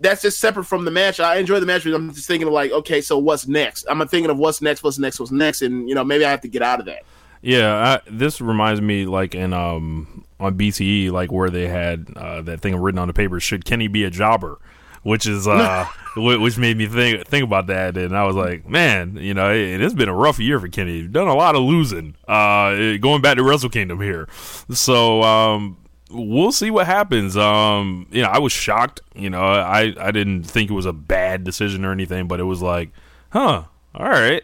that's 0.00 0.22
just 0.22 0.40
separate 0.40 0.64
from 0.64 0.86
the 0.86 0.90
match. 0.90 1.20
I 1.20 1.36
enjoy 1.36 1.60
the 1.60 1.66
match, 1.66 1.84
but 1.84 1.92
I'm 1.92 2.12
just 2.12 2.26
thinking 2.26 2.48
of 2.48 2.54
like, 2.54 2.72
okay, 2.72 3.00
so 3.02 3.18
what's 3.18 3.46
next? 3.46 3.84
I'm 3.88 3.98
thinking 4.08 4.30
of 4.30 4.38
what's 4.38 4.62
next, 4.62 4.82
what's 4.82 4.98
next, 4.98 5.20
what's 5.20 5.30
next, 5.30 5.60
and 5.60 5.88
you 5.88 5.94
know, 5.94 6.02
maybe 6.02 6.24
I 6.24 6.30
have 6.30 6.40
to 6.40 6.48
get 6.48 6.62
out 6.62 6.80
of 6.80 6.86
that. 6.86 7.04
Yeah, 7.42 8.00
I, 8.06 8.10
this 8.10 8.40
reminds 8.40 8.80
me 8.80 9.04
like 9.04 9.34
in 9.34 9.52
um 9.52 10.24
on 10.40 10.56
BTE 10.56 11.10
like 11.12 11.30
where 11.30 11.50
they 11.50 11.68
had 11.68 12.08
uh, 12.16 12.40
that 12.42 12.62
thing 12.62 12.74
written 12.76 12.98
on 12.98 13.08
the 13.08 13.14
paper. 13.14 13.38
Should 13.40 13.66
Kenny 13.66 13.88
be 13.88 14.04
a 14.04 14.10
jobber? 14.10 14.58
Which 15.02 15.26
is 15.26 15.46
uh, 15.46 15.86
which 16.16 16.58
made 16.58 16.76
me 16.76 16.86
think 16.86 17.26
think 17.26 17.44
about 17.44 17.66
that, 17.68 17.96
and 17.96 18.16
I 18.16 18.24
was 18.24 18.36
like, 18.36 18.66
man, 18.68 19.16
you 19.16 19.34
know, 19.34 19.50
it, 19.50 19.80
it's 19.80 19.94
been 19.94 20.08
a 20.08 20.14
rough 20.14 20.38
year 20.38 20.60
for 20.60 20.68
Kenny. 20.68 21.02
He's 21.02 21.10
done 21.10 21.28
a 21.28 21.34
lot 21.34 21.54
of 21.54 21.62
losing. 21.62 22.16
Uh, 22.28 22.96
going 22.98 23.22
back 23.22 23.36
to 23.36 23.42
Wrestle 23.42 23.70
Kingdom 23.70 24.00
here, 24.00 24.28
so 24.70 25.22
um, 25.22 25.78
we'll 26.10 26.52
see 26.52 26.70
what 26.70 26.86
happens. 26.86 27.36
Um, 27.36 28.06
you 28.10 28.22
know, 28.22 28.28
I 28.28 28.38
was 28.38 28.52
shocked. 28.52 29.00
You 29.14 29.30
know, 29.30 29.42
I 29.42 29.94
I 29.98 30.10
didn't 30.10 30.44
think 30.44 30.70
it 30.70 30.74
was 30.74 30.86
a 30.86 30.92
bad 30.92 31.44
decision 31.44 31.84
or 31.84 31.92
anything, 31.92 32.28
but 32.28 32.40
it 32.40 32.44
was 32.44 32.62
like, 32.62 32.90
huh, 33.30 33.64
all 33.94 34.08
right. 34.08 34.42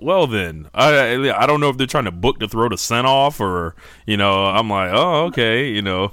Well 0.00 0.28
then, 0.28 0.68
I 0.74 1.32
I 1.32 1.46
don't 1.46 1.60
know 1.60 1.70
if 1.70 1.76
they're 1.76 1.88
trying 1.88 2.04
to 2.04 2.12
book 2.12 2.38
to 2.38 2.48
throw 2.48 2.68
the 2.68 2.78
scent 2.78 3.06
off 3.06 3.40
or 3.40 3.74
you 4.06 4.16
know 4.16 4.44
I'm 4.44 4.70
like 4.70 4.92
oh 4.92 5.24
okay 5.26 5.70
you 5.70 5.82
know 5.82 6.12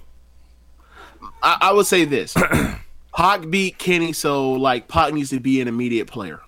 I, 1.46 1.58
I 1.62 1.72
would 1.74 1.86
say 1.86 2.06
this: 2.06 2.36
Pac 3.16 3.50
beat 3.50 3.78
Kenny, 3.78 4.12
so 4.12 4.52
like 4.52 4.90
Pac 4.90 5.14
needs 5.14 5.30
to 5.30 5.40
be 5.40 5.62
an 5.62 5.70
immediate 5.70 6.08
player. 6.08 6.42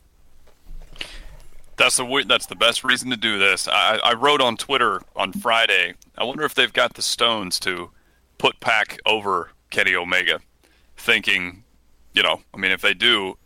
That's 1.78 1.95
the 1.95 2.26
that's 2.28 2.47
the 2.47 2.55
best 2.55 2.84
reason 2.84 3.09
to 3.09 3.15
do 3.15 3.39
this. 3.39 3.70
I, 3.70 3.99
I 4.03 4.13
wrote 4.15 4.41
on 4.41 4.57
Twitter 4.57 5.01
on 5.15 5.32
Friday. 5.32 5.93
I 6.18 6.26
wonder 6.26 6.43
if 6.43 6.55
they've 6.55 6.74
got 6.74 6.95
the 6.95 7.01
stones 7.01 7.57
to 7.61 7.91
put 8.38 8.59
Pac 8.59 8.99
over 9.05 9.51
Kenny 9.70 9.95
Omega. 9.95 10.41
Thinking, 10.97 11.63
you 12.13 12.22
know, 12.22 12.41
I 12.53 12.57
mean, 12.57 12.72
if 12.72 12.82
they 12.82 12.93
do, 12.93 13.38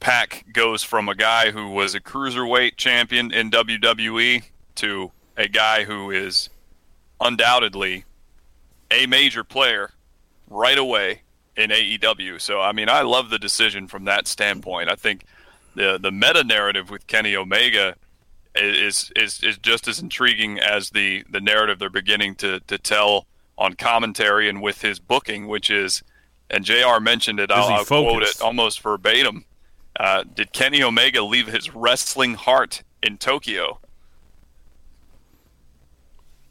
Pac 0.00 0.46
goes 0.50 0.82
from 0.82 1.10
a 1.10 1.14
guy 1.14 1.50
who 1.50 1.68
was 1.68 1.94
a 1.94 2.00
cruiserweight 2.00 2.76
champion 2.76 3.32
in 3.32 3.50
WWE 3.50 4.44
to 4.76 5.12
a 5.36 5.48
guy 5.48 5.84
who 5.84 6.10
is 6.10 6.48
undoubtedly 7.20 8.04
a 8.90 9.04
major 9.06 9.44
player 9.44 9.90
right 10.48 10.78
away 10.78 11.22
in 11.56 11.70
AEW. 11.70 12.40
So 12.40 12.60
I 12.60 12.72
mean, 12.72 12.88
I 12.88 13.02
love 13.02 13.30
the 13.30 13.38
decision 13.38 13.88
from 13.88 14.04
that 14.04 14.26
standpoint. 14.28 14.90
I 14.90 14.94
think 14.94 15.24
the 15.74 15.98
the 16.00 16.12
meta 16.12 16.44
narrative 16.44 16.90
with 16.90 17.06
Kenny 17.06 17.36
Omega 17.36 17.96
is 18.54 19.12
is 19.16 19.42
is 19.42 19.58
just 19.58 19.88
as 19.88 20.00
intriguing 20.00 20.58
as 20.58 20.90
the 20.90 21.24
the 21.30 21.40
narrative 21.40 21.78
they're 21.78 21.90
beginning 21.90 22.34
to 22.36 22.60
to 22.60 22.78
tell 22.78 23.26
on 23.58 23.74
commentary 23.74 24.48
and 24.48 24.60
with 24.60 24.82
his 24.82 24.98
booking, 24.98 25.46
which 25.46 25.70
is, 25.70 26.02
and 26.50 26.64
Jr. 26.64 27.00
mentioned 27.00 27.40
it. 27.40 27.50
I'll, 27.50 27.72
I'll 27.72 27.84
quote 27.84 28.22
it 28.22 28.40
almost 28.40 28.80
verbatim. 28.80 29.44
Uh, 29.98 30.24
did 30.24 30.52
Kenny 30.52 30.82
Omega 30.82 31.22
leave 31.22 31.46
his 31.46 31.74
wrestling 31.74 32.34
heart 32.34 32.82
in 33.02 33.16
Tokyo? 33.16 33.78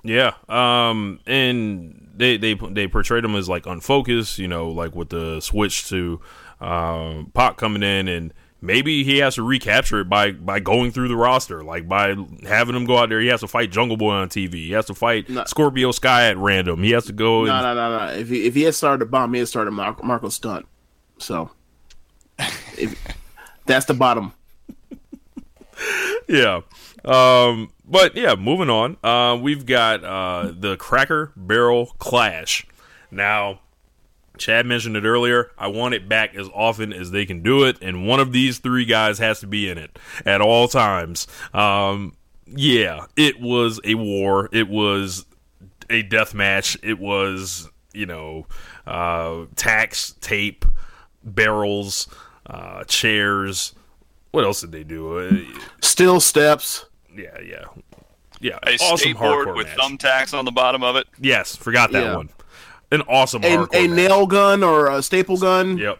Yeah, 0.03 0.33
um, 0.49 1.19
and 1.25 2.04
they 2.15 2.37
they 2.37 2.53
they 2.53 2.87
portrayed 2.87 3.25
him 3.25 3.35
as 3.35 3.47
like 3.49 3.65
unfocused, 3.65 4.39
you 4.39 4.47
know, 4.47 4.69
like 4.69 4.95
with 4.95 5.09
the 5.09 5.39
switch 5.41 5.87
to 5.89 6.19
um, 6.61 7.31
Pac 7.33 7.57
coming 7.57 7.83
in, 7.83 8.07
and 8.07 8.33
maybe 8.61 9.03
he 9.03 9.17
has 9.19 9.35
to 9.35 9.43
recapture 9.43 10.01
it 10.01 10.09
by 10.09 10.31
by 10.31 10.59
going 10.59 10.91
through 10.91 11.07
the 11.07 11.15
roster, 11.15 11.63
like 11.63 11.87
by 11.87 12.15
having 12.43 12.75
him 12.75 12.85
go 12.85 12.97
out 12.97 13.09
there. 13.09 13.19
He 13.19 13.27
has 13.27 13.41
to 13.41 13.47
fight 13.47 13.71
Jungle 13.71 13.97
Boy 13.97 14.11
on 14.11 14.29
TV. 14.29 14.53
He 14.53 14.71
has 14.71 14.85
to 14.85 14.93
fight 14.93 15.29
No. 15.29 15.43
Scorpio 15.45 15.91
Sky 15.91 16.29
at 16.29 16.37
random. 16.37 16.83
He 16.83 16.91
has 16.91 17.05
to 17.05 17.13
go. 17.13 17.45
No, 17.45 17.53
and, 17.53 17.63
no, 17.63 17.73
no, 17.73 18.05
no. 18.07 18.13
If 18.13 18.29
he 18.29 18.45
if 18.47 18.55
he 18.55 18.63
had 18.63 18.75
started 18.75 19.03
a 19.03 19.05
bomb, 19.05 19.33
he 19.33 19.39
had 19.39 19.47
started 19.47 19.71
Mar- 19.71 19.97
Marko 20.03 20.29
Stunt. 20.29 20.65
So, 21.17 21.51
if, 22.39 22.95
that's 23.65 23.85
the 23.85 23.93
bottom. 23.93 24.33
yeah. 26.27 26.61
Um, 27.05 27.71
but 27.85 28.15
yeah, 28.15 28.35
moving 28.35 28.69
on. 28.69 28.97
Uh, 29.03 29.37
we've 29.39 29.65
got 29.65 30.03
uh, 30.03 30.51
the 30.57 30.75
Cracker 30.77 31.31
Barrel 31.35 31.87
Clash. 31.99 32.65
Now, 33.11 33.59
Chad 34.37 34.65
mentioned 34.65 34.97
it 34.97 35.05
earlier. 35.05 35.51
I 35.57 35.67
want 35.67 35.93
it 35.93 36.09
back 36.09 36.35
as 36.35 36.49
often 36.53 36.91
as 36.91 37.11
they 37.11 37.25
can 37.25 37.41
do 37.41 37.63
it, 37.63 37.77
and 37.81 38.07
one 38.07 38.19
of 38.19 38.31
these 38.31 38.59
three 38.59 38.85
guys 38.85 39.19
has 39.19 39.39
to 39.41 39.47
be 39.47 39.69
in 39.69 39.77
it 39.77 39.97
at 40.25 40.41
all 40.41 40.67
times. 40.67 41.27
Um, 41.53 42.15
yeah, 42.47 43.05
it 43.15 43.39
was 43.39 43.79
a 43.83 43.95
war. 43.95 44.49
It 44.51 44.67
was 44.67 45.25
a 45.89 46.01
death 46.01 46.33
match. 46.33 46.77
It 46.83 46.99
was, 46.99 47.69
you 47.93 48.05
know, 48.05 48.47
uh, 48.85 49.45
tacks, 49.55 50.15
tape, 50.21 50.65
barrels, 51.23 52.07
uh, 52.47 52.83
chairs. 52.85 53.73
What 54.31 54.43
else 54.43 54.61
did 54.61 54.71
they 54.71 54.83
do? 54.83 55.19
Uh, 55.19 55.59
Still 55.81 56.19
steps. 56.19 56.85
Yeah, 57.15 57.39
yeah, 57.41 57.65
yeah. 58.39 58.59
A 58.65 58.75
awesome 58.75 59.13
skateboard 59.13 59.55
with 59.55 59.67
match. 59.67 59.77
thumbtacks 59.77 60.37
on 60.37 60.45
the 60.45 60.51
bottom 60.51 60.83
of 60.83 60.95
it. 60.95 61.07
Yes, 61.19 61.55
forgot 61.55 61.91
that 61.91 62.03
Yeah. 62.03 62.15
one. 62.15 62.29
An 62.91 63.01
awesome 63.03 63.43
A, 63.43 63.47
hardcore 63.47 63.75
a 63.75 63.87
match. 63.87 63.95
nail 63.95 64.27
gun 64.27 64.63
or 64.63 64.87
a 64.89 65.01
staple 65.01 65.37
gun. 65.37 65.77
Yep. 65.77 65.99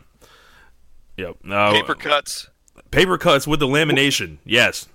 Yep. 1.17 1.37
Uh, 1.49 1.71
Paper 1.71 1.95
cuts. 1.95 2.49
paper 2.91 3.17
cuts 3.17 3.47
with 3.47 3.59
the 3.59 3.67
lamination. 3.67 4.37
Yes, 4.45 4.87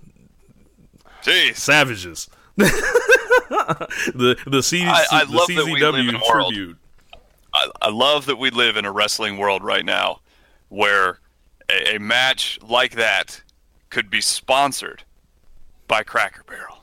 Jeez. 1.23 1.57
savages. 1.57 2.29
the 2.57 4.37
the, 4.47 4.63
C, 4.63 4.85
I- 4.85 5.05
I 5.11 5.25
the 5.25 5.33
love 5.33 5.49
that 5.49 5.65
we 5.67 5.81
live 5.81 5.95
in 5.95 6.07
CZW 6.07 6.15
a 6.15 6.33
world. 6.33 6.55
tribute. 6.55 6.77
I, 7.53 7.69
I 7.83 7.89
love 7.91 8.27
that 8.27 8.37
we 8.37 8.51
live 8.51 8.77
in 8.77 8.85
a 8.85 8.93
wrestling 8.93 9.37
world 9.39 9.65
right 9.65 9.85
now 9.85 10.21
where 10.69 11.19
a, 11.71 11.97
a 11.97 11.99
match 12.01 12.59
like 12.63 12.93
that 12.93 13.43
could 13.89 14.09
be 14.11 14.21
sponsored 14.21 15.03
by 15.91 16.03
Cracker 16.05 16.45
Barrel. 16.47 16.79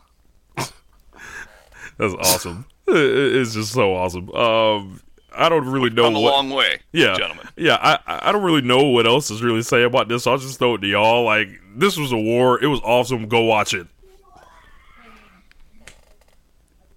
That's 1.98 2.14
awesome. 2.14 2.66
It's 2.90 3.54
just 3.54 3.74
so 3.74 3.94
awesome. 3.96 4.30
Um, 4.32 5.02
I 5.36 5.50
don't 5.50 5.68
really 5.68 5.90
know 5.90 6.04
Come 6.04 6.16
a 6.16 6.22
what. 6.22 6.34
long 6.36 6.50
way, 6.52 6.80
yeah, 6.94 7.18
gentlemen. 7.18 7.46
Yeah, 7.58 7.76
I 7.82 8.00
I 8.28 8.32
don't 8.32 8.44
really 8.44 8.62
know 8.62 8.84
what 8.86 9.06
else 9.06 9.28
to 9.28 9.34
really 9.44 9.62
say 9.62 9.84
about 9.84 10.08
this. 10.08 10.26
I'll 10.26 10.38
just 10.38 10.58
throw 10.58 10.76
it 10.76 10.78
to 10.80 10.88
y'all. 10.88 11.26
Like 11.26 11.50
this 11.76 11.98
was 11.98 12.14
a 12.14 12.18
war. 12.18 12.64
It 12.64 12.68
was 12.68 12.80
awesome. 12.86 13.28
Go 13.28 13.42
watch 13.42 13.74
it. 13.74 13.88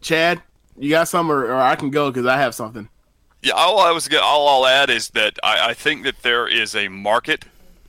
Chad, 0.01 0.41
you 0.79 0.91
got 0.91 1.09
some, 1.09 1.31
or, 1.31 1.45
or 1.47 1.61
I 1.61 1.75
can 1.77 1.91
go 1.91 2.11
because 2.11 2.27
I 2.27 2.37
have 2.37 2.55
something. 2.55 2.89
Yeah, 3.43 3.55
all 3.55 3.81
I 3.81 3.91
was 3.91 4.07
gonna- 4.09 4.23
all 4.25 4.49
I'll 4.49 4.67
add 4.67 4.91
is 4.91 5.09
that 5.11 5.39
I, 5.43 5.71
I 5.71 5.75
think 5.75 6.05
that 6.05 6.23
there 6.23 6.47
is 6.47 6.75
a 6.77 6.87
market 6.89 7.47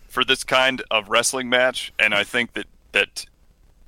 for 0.07 0.24
this 0.26 0.43
kind 0.43 0.82
of 0.89 1.07
wrestling 1.09 1.49
match, 1.49 1.93
and 1.99 2.13
I 2.15 2.24
think 2.24 2.53
that 2.53 2.65
that 2.93 3.26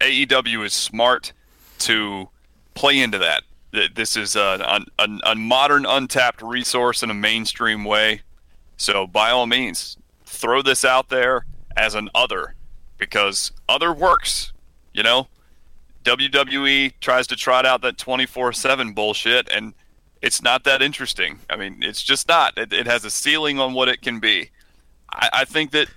AEW 0.04 0.66
is 0.66 0.74
smart 0.74 1.32
to 1.80 2.30
play 2.74 3.00
into 3.00 3.18
that. 3.20 3.44
This 3.96 4.16
is 4.16 4.36
a, 4.36 4.84
a, 5.00 5.08
a 5.26 5.36
modern 5.36 5.86
untapped 5.86 6.42
resource 6.42 7.02
in 7.02 7.10
a 7.10 7.14
mainstream 7.16 7.84
way. 7.86 8.22
So 8.78 9.08
by 9.08 9.32
all 9.32 9.48
means, 9.48 9.98
throw 10.26 10.62
this 10.62 10.86
out 10.86 11.10
there 11.10 11.46
as 11.76 11.96
an 11.96 12.10
other, 12.14 12.56
because 12.98 13.52
other 13.68 13.94
works. 13.94 14.52
You 14.94 15.02
know, 15.02 15.28
WWE 16.04 16.94
tries 17.00 17.26
to 17.28 17.36
trot 17.36 17.66
out 17.66 17.82
that 17.82 17.98
24/7 17.98 18.94
bullshit 18.94 19.50
and 19.50 19.74
it's 20.22 20.42
not 20.42 20.64
that 20.64 20.82
interesting. 20.82 21.40
I 21.50 21.58
mean, 21.58 21.82
it's 21.82 22.02
just 22.02 22.28
not. 22.28 22.58
It, 22.58 22.72
it 22.72 22.88
has 22.88 23.04
a 23.04 23.10
ceiling 23.10 23.60
on 23.60 23.74
what 23.74 23.90
it 23.90 24.02
can 24.02 24.20
be. 24.20 24.52
I, 25.12 25.30
I 25.34 25.46
think 25.46 25.72
that 25.72 25.90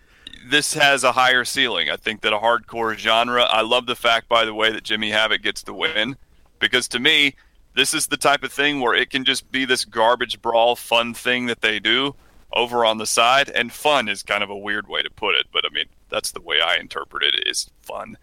this 0.50 0.74
has 0.74 1.04
a 1.04 1.12
higher 1.12 1.44
ceiling. 1.44 1.90
I 1.90 1.96
think 1.96 2.20
that 2.20 2.32
a 2.32 2.38
hardcore 2.38 2.96
genre. 2.96 3.42
I 3.42 3.62
love 3.62 3.86
the 3.86 3.96
fact, 3.96 4.28
by 4.28 4.44
the 4.44 4.54
way, 4.54 4.72
that 4.72 4.84
Jimmy 4.84 5.10
Havoc 5.10 5.42
gets 5.42 5.62
the 5.62 5.74
win 5.74 6.16
because 6.58 6.88
to 6.88 6.98
me, 6.98 7.34
this 7.74 7.92
is 7.92 8.06
the 8.06 8.16
type 8.16 8.42
of 8.42 8.52
thing 8.52 8.80
where 8.80 8.94
it 8.94 9.10
can 9.10 9.24
just 9.24 9.50
be 9.50 9.64
this 9.64 9.84
garbage 9.84 10.40
brawl 10.40 10.76
fun 10.76 11.12
thing 11.12 11.46
that 11.46 11.60
they 11.60 11.78
do 11.78 12.14
over 12.52 12.84
on 12.84 12.98
the 12.98 13.06
side. 13.06 13.50
And 13.50 13.72
fun 13.72 14.08
is 14.08 14.22
kind 14.22 14.42
of 14.42 14.50
a 14.50 14.56
weird 14.56 14.88
way 14.88 15.02
to 15.02 15.10
put 15.10 15.34
it, 15.34 15.46
but 15.52 15.64
I 15.66 15.74
mean, 15.74 15.86
that's 16.08 16.32
the 16.32 16.40
way 16.40 16.60
I 16.60 16.76
interpret 16.76 17.22
it 17.22 17.46
is 17.46 17.70
fun. 17.82 18.16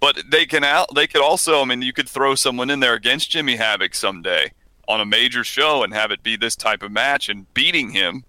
But 0.00 0.24
they 0.30 0.46
can 0.46 0.64
out. 0.64 0.94
They 0.94 1.06
could 1.06 1.22
also. 1.22 1.60
I 1.60 1.64
mean, 1.66 1.82
you 1.82 1.92
could 1.92 2.08
throw 2.08 2.34
someone 2.34 2.70
in 2.70 2.80
there 2.80 2.94
against 2.94 3.30
Jimmy 3.30 3.56
Havoc 3.56 3.94
someday 3.94 4.52
on 4.88 5.00
a 5.00 5.06
major 5.06 5.44
show 5.44 5.82
and 5.82 5.92
have 5.92 6.10
it 6.10 6.22
be 6.22 6.36
this 6.36 6.56
type 6.56 6.82
of 6.82 6.90
match, 6.90 7.28
and 7.28 7.52
beating 7.54 7.90
him 7.90 8.24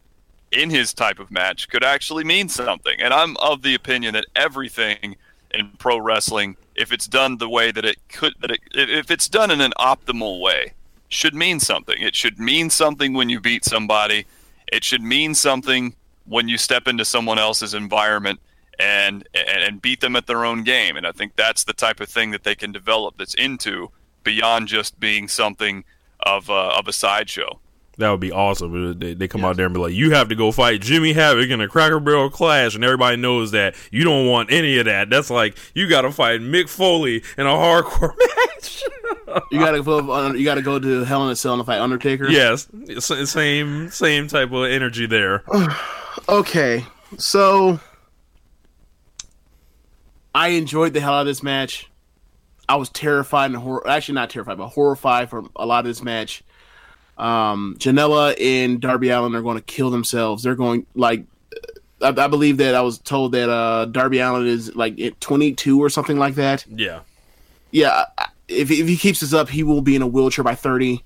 in 0.52 0.70
his 0.70 0.94
type 0.94 1.20
of 1.20 1.32
match 1.32 1.70
could 1.70 1.84
actually 1.84 2.24
mean 2.24 2.50
something. 2.50 3.00
And 3.00 3.14
I'm 3.14 3.38
of 3.38 3.62
the 3.62 3.76
opinion 3.76 4.14
that 4.14 4.26
everything 4.36 5.16
in 5.54 5.72
pro 5.78 5.98
wrestling 5.98 6.58
if 6.76 6.92
it's 6.92 7.08
done 7.08 7.38
the 7.38 7.50
way 7.50 7.72
that 7.72 7.86
it 7.86 7.98
could, 8.10 8.34
that 8.40 8.52
it, 8.52 8.62
if 8.74 9.12
it's 9.12 9.28
done 9.28 9.52
in 9.52 9.62
an 9.62 9.74
optimal 9.78 10.42
way, 10.42 10.74
should 11.10 11.36
mean 11.36 11.60
something. 11.60 12.02
It 12.02 12.16
should 12.16 12.40
mean 12.40 12.70
something 12.70 13.14
when 13.14 13.30
you 13.30 13.40
beat 13.40 13.66
somebody. 13.66 14.26
It 14.72 14.84
should 14.84 15.02
mean 15.02 15.36
something 15.36 15.94
when 16.26 16.48
you 16.48 16.58
step 16.58 16.88
into 16.88 17.06
someone 17.06 17.38
else's 17.38 17.74
environment 17.74 18.40
and 18.80 19.28
and, 19.36 19.64
and 19.64 19.82
beat 19.82 20.02
them 20.02 20.16
at 20.16 20.28
their 20.28 20.46
own 20.46 20.64
game. 20.64 20.98
And 20.98 21.06
I 21.06 21.12
think 21.12 21.36
that's 21.36 21.66
the 21.66 21.74
type 21.74 22.00
of 22.00 22.10
thing 22.10 22.32
that 22.32 22.44
they 22.44 22.56
can 22.56 22.72
develop 22.72 23.18
that's 23.18 23.36
into 23.36 23.92
beyond 24.24 24.68
just 24.68 25.00
being 25.00 25.28
something 25.28 25.84
of 26.22 26.50
a, 26.50 26.54
of 26.54 26.88
a 26.88 26.94
sideshow. 26.94 27.60
That 27.98 28.10
would 28.10 28.20
be 28.22 28.32
awesome. 28.32 28.98
They, 28.98 29.14
they 29.14 29.28
come 29.28 29.44
out 29.46 29.58
there 29.58 29.66
and 29.66 29.74
be 29.76 29.80
like, 29.82 29.94
"You 29.94 30.12
have 30.12 30.30
to 30.30 30.36
go 30.36 30.52
fight 30.52 30.82
Jimmy 30.82 31.14
Havoc 31.14 31.50
in 31.50 31.60
a 31.62 31.68
Cracker 31.68 32.00
Barrel 32.00 32.30
clash," 32.30 32.74
and 32.74 32.84
everybody 32.84 33.18
knows 33.18 33.52
that 33.52 33.76
you 33.92 34.04
don't 34.04 34.28
want 34.28 34.52
any 34.52 34.78
of 34.80 34.86
that. 34.86 35.10
That's 35.10 35.30
like 35.30 35.58
you 35.76 35.88
got 35.90 36.02
to 36.02 36.12
fight 36.12 36.40
Mick 36.42 36.70
Foley 36.70 37.22
in 37.38 37.46
a 37.46 37.50
hardcore 37.52 38.14
match. 38.38 38.84
You 39.52 39.60
gotta 39.60 39.84
go. 39.84 40.32
You 40.34 40.44
gotta 40.46 40.62
go 40.62 40.80
to 40.80 41.04
Hell 41.04 41.26
in 41.26 41.32
a 41.32 41.36
Cell 41.36 41.54
and 41.54 41.66
fight 41.66 41.80
Undertaker. 41.80 42.28
yes, 42.30 42.68
same 43.00 43.90
same 43.90 44.28
type 44.28 44.52
of 44.52 44.66
energy 44.66 45.06
there. 45.06 45.44
Okay, 46.28 46.86
so 47.18 47.80
I 50.36 50.50
enjoyed 50.50 50.94
the 50.94 51.00
hell 51.00 51.14
out 51.14 51.22
of 51.22 51.26
this 51.28 51.42
match. 51.44 51.90
I 52.70 52.76
was 52.76 52.90
terrified 52.90 53.46
and 53.52 53.56
hor- 53.58 53.88
actually 53.88 54.16
not 54.16 54.30
terrified, 54.30 54.58
but 54.58 54.68
horrified 54.68 55.30
from 55.30 55.52
a 55.56 55.66
lot 55.66 55.80
of 55.80 55.86
this 55.86 56.02
match. 56.04 56.44
Um, 57.22 57.76
Janela 57.78 58.36
and 58.42 58.82
Darby 58.82 59.10
Allin 59.10 59.36
are 59.36 59.42
going 59.42 59.58
to 59.58 59.64
kill 59.64 59.92
themselves. 59.92 60.42
They're 60.42 60.56
going 60.56 60.88
like 60.96 61.24
I, 62.02 62.10
I 62.10 62.28
believe 62.28 62.58
that 62.58 62.76
I 62.76 62.82
was 62.82 62.98
told 62.98 63.32
that 63.34 63.50
uh, 63.50 63.86
Darby 63.86 64.20
Allin 64.20 64.48
is 64.48 64.76
like 64.76 65.00
at 65.00 65.20
22 65.22 65.82
or 65.82 65.90
something 65.90 66.18
like 66.18 66.36
that. 66.36 66.66
Yeah, 66.68 67.02
Yeah, 67.72 68.06
if 68.48 68.72
if 68.72 68.88
he 68.88 68.98
keeps 68.98 69.20
this 69.20 69.34
up, 69.34 69.50
he 69.50 69.64
will 69.64 69.82
be 69.82 69.96
in 69.96 70.02
a 70.02 70.08
wheelchair 70.08 70.44
by 70.44 70.56
30. 70.56 71.04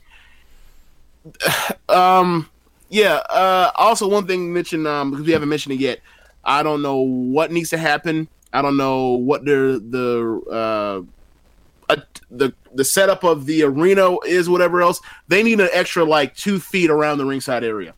um, 1.90 2.50
yeah. 2.90 3.16
Uh, 3.30 3.72
also, 3.76 4.08
one 4.08 4.26
thing 4.26 4.54
mentioned 4.54 4.88
um, 4.88 5.12
because 5.12 5.26
we 5.26 5.34
haven't 5.34 5.50
mentioned 5.50 5.74
it 5.74 5.80
yet. 5.80 6.00
I 6.44 6.64
don't 6.64 6.82
know 6.82 6.98
what 6.98 7.52
needs 7.52 7.72
to 7.72 7.78
happen. 7.78 8.28
I 8.54 8.62
don't 8.62 8.78
know 8.78 9.10
what 9.10 9.44
the 9.44 9.84
the 9.90 10.42
uh, 10.50 11.92
uh, 11.92 12.02
the 12.32 12.54
the 12.76 12.86
setup 12.86 13.24
of 13.24 13.46
the 13.46 13.64
arena 13.64 14.18
is. 14.26 14.50
Whatever 14.50 14.82
else, 14.82 15.02
they 15.28 15.44
need 15.44 15.60
an 15.60 15.70
extra 15.72 16.04
like 16.04 16.36
two 16.36 16.60
feet 16.60 16.90
around 16.90 17.18
the 17.18 17.26
ringside 17.26 17.64
area. 17.64 17.94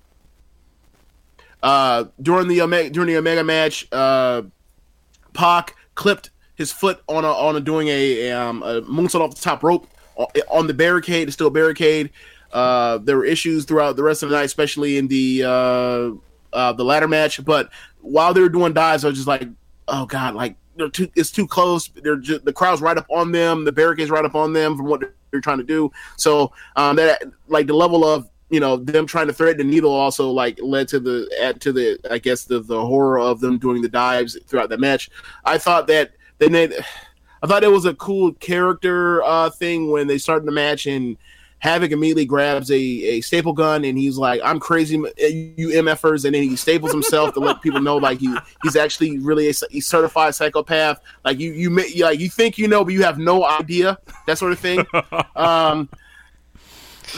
Uh, 1.61 2.05
during 2.21 2.47
the 2.47 2.61
Omega, 2.61 2.89
during 2.89 3.07
the 3.07 3.17
Omega 3.17 3.43
match, 3.43 3.87
uh, 3.91 4.43
Pac 5.33 5.75
clipped 5.95 6.29
his 6.55 6.71
foot 6.71 7.01
on 7.07 7.23
a, 7.23 7.31
on 7.31 7.55
a, 7.55 7.59
doing 7.59 7.87
a, 7.87 8.29
a, 8.29 8.31
um, 8.31 8.63
a 8.63 8.81
moonsault 8.81 9.21
off 9.21 9.35
the 9.35 9.41
top 9.41 9.63
rope 9.63 9.87
on, 10.15 10.27
on 10.49 10.67
the 10.67 10.73
barricade, 10.73 11.27
the 11.27 11.31
steel 11.31 11.49
barricade. 11.49 12.09
Uh, 12.51 12.97
there 12.99 13.17
were 13.17 13.25
issues 13.25 13.65
throughout 13.65 13.95
the 13.95 14.03
rest 14.03 14.23
of 14.23 14.29
the 14.29 14.35
night, 14.35 14.45
especially 14.45 14.97
in 14.97 15.07
the 15.07 15.43
uh, 15.43 16.11
uh, 16.53 16.73
the 16.73 16.83
ladder 16.83 17.07
match. 17.07 17.43
But 17.43 17.69
while 18.01 18.33
they 18.33 18.41
were 18.41 18.49
doing 18.49 18.73
dives, 18.73 19.03
I 19.03 19.09
was 19.09 19.17
just 19.17 19.27
like, 19.27 19.47
oh 19.87 20.05
god, 20.05 20.35
like 20.35 20.55
they're 20.77 20.89
too, 20.89 21.09
it's 21.15 21.31
too 21.31 21.47
close. 21.47 21.87
They're 21.87 22.17
just, 22.17 22.45
the 22.45 22.53
crowd's 22.53 22.81
right 22.81 22.97
up 22.97 23.07
on 23.09 23.31
them, 23.31 23.65
the 23.65 23.71
barricade's 23.71 24.09
right 24.09 24.25
up 24.25 24.35
on 24.35 24.53
them 24.53 24.77
from 24.77 24.85
what 24.85 25.01
they're 25.31 25.41
trying 25.41 25.57
to 25.57 25.63
do. 25.63 25.91
So 26.15 26.51
um, 26.75 26.95
that 26.97 27.23
like 27.47 27.67
the 27.67 27.73
level 27.73 28.05
of 28.05 28.29
you 28.49 28.59
know 28.59 28.77
them 28.77 29.05
trying 29.05 29.27
to 29.27 29.33
thread 29.33 29.57
the 29.57 29.63
needle 29.63 29.91
also 29.91 30.31
like 30.31 30.57
led 30.61 30.87
to 30.89 30.99
the 30.99 31.29
add 31.41 31.59
to 31.61 31.73
the 31.73 31.99
I 32.09 32.17
guess 32.17 32.45
the 32.45 32.59
the 32.59 32.79
horror 32.79 33.19
of 33.19 33.41
them 33.41 33.57
doing 33.57 33.81
the 33.81 33.89
dives 33.89 34.37
throughout 34.47 34.69
the 34.69 34.77
match. 34.77 35.09
I 35.43 35.57
thought 35.57 35.87
that 35.87 36.11
they 36.37 36.47
made 36.47 36.73
I 37.43 37.47
thought 37.47 37.63
it 37.63 37.71
was 37.71 37.85
a 37.85 37.93
cool 37.95 38.33
character 38.33 39.21
uh, 39.23 39.49
thing 39.49 39.91
when 39.91 40.07
they 40.07 40.17
started 40.17 40.47
the 40.47 40.51
match 40.51 40.87
and 40.87 41.17
Havoc 41.59 41.91
immediately 41.91 42.25
grabs 42.25 42.69
a, 42.69 42.75
a 42.75 43.21
staple 43.21 43.53
gun 43.53 43.83
and 43.83 43.97
he's 43.97 44.17
like, 44.17 44.41
"I'm 44.43 44.59
crazy, 44.59 44.95
you 44.95 45.69
MFers," 45.69 46.25
and 46.25 46.35
then 46.35 46.43
he 46.43 46.55
staples 46.55 46.91
himself 46.91 47.33
to 47.33 47.39
let 47.39 47.61
people 47.61 47.81
know 47.81 47.97
like 47.97 48.19
he 48.19 48.35
he's 48.63 48.75
actually 48.75 49.17
really 49.17 49.49
a, 49.49 49.53
he's 49.71 49.87
certified 49.87 50.35
psychopath. 50.35 51.01
Like 51.25 51.39
you 51.39 51.53
you 51.53 51.69
may- 51.71 52.01
like 52.03 52.19
you 52.19 52.29
think 52.29 52.57
you 52.57 52.67
know, 52.67 52.83
but 52.83 52.93
you 52.93 53.03
have 53.03 53.17
no 53.17 53.43
idea 53.43 53.97
that 54.27 54.37
sort 54.37 54.51
of 54.51 54.59
thing. 54.59 54.85
um, 55.35 55.89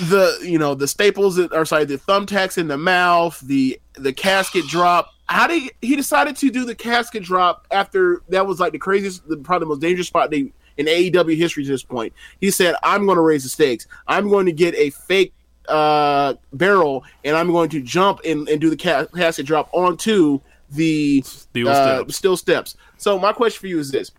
the 0.03 0.39
you 0.43 0.57
know 0.57 0.73
the 0.73 0.87
staples 0.87 1.35
that 1.35 1.51
are 1.51 1.65
sorry 1.65 1.85
the 1.85 1.97
thumbtacks 1.97 2.57
in 2.57 2.67
the 2.67 2.77
mouth, 2.77 3.39
the 3.41 3.79
the 3.95 4.13
casket 4.13 4.65
drop. 4.67 5.11
How 5.25 5.47
did 5.47 5.63
he, 5.63 5.71
he 5.81 5.95
decided 5.95 6.37
to 6.37 6.49
do 6.49 6.65
the 6.65 6.73
casket 6.73 7.23
drop 7.23 7.67
after 7.71 8.23
that 8.29 8.47
was 8.47 8.59
like 8.59 8.71
the 8.71 8.79
craziest, 8.79 9.27
the, 9.27 9.37
probably 9.37 9.65
the 9.65 9.69
most 9.69 9.81
dangerous 9.81 10.07
spot 10.07 10.31
they 10.31 10.51
in 10.79 10.85
AEW 10.85 11.35
history 11.35 11.63
to 11.65 11.69
this 11.69 11.83
point. 11.83 12.13
He 12.39 12.49
said, 12.49 12.73
"I'm 12.81 13.05
going 13.05 13.17
to 13.17 13.21
raise 13.21 13.43
the 13.43 13.49
stakes. 13.49 13.85
I'm 14.07 14.29
going 14.29 14.45
to 14.47 14.51
get 14.53 14.73
a 14.75 14.89
fake 14.89 15.33
uh, 15.67 16.35
barrel, 16.53 17.03
and 17.23 17.35
I'm 17.35 17.51
going 17.51 17.69
to 17.69 17.81
jump 17.81 18.21
and, 18.25 18.47
and 18.49 18.59
do 18.59 18.69
the 18.69 18.77
ca- 18.77 19.05
casket 19.07 19.45
drop 19.45 19.69
onto 19.73 20.39
the 20.71 21.21
Steel 21.21 21.67
uh, 21.67 21.73
steps. 21.73 22.15
steel 22.15 22.37
steps." 22.37 22.77
So 22.97 23.19
my 23.19 23.33
question 23.33 23.59
for 23.59 23.67
you 23.67 23.77
is 23.77 23.91
this: 23.91 24.11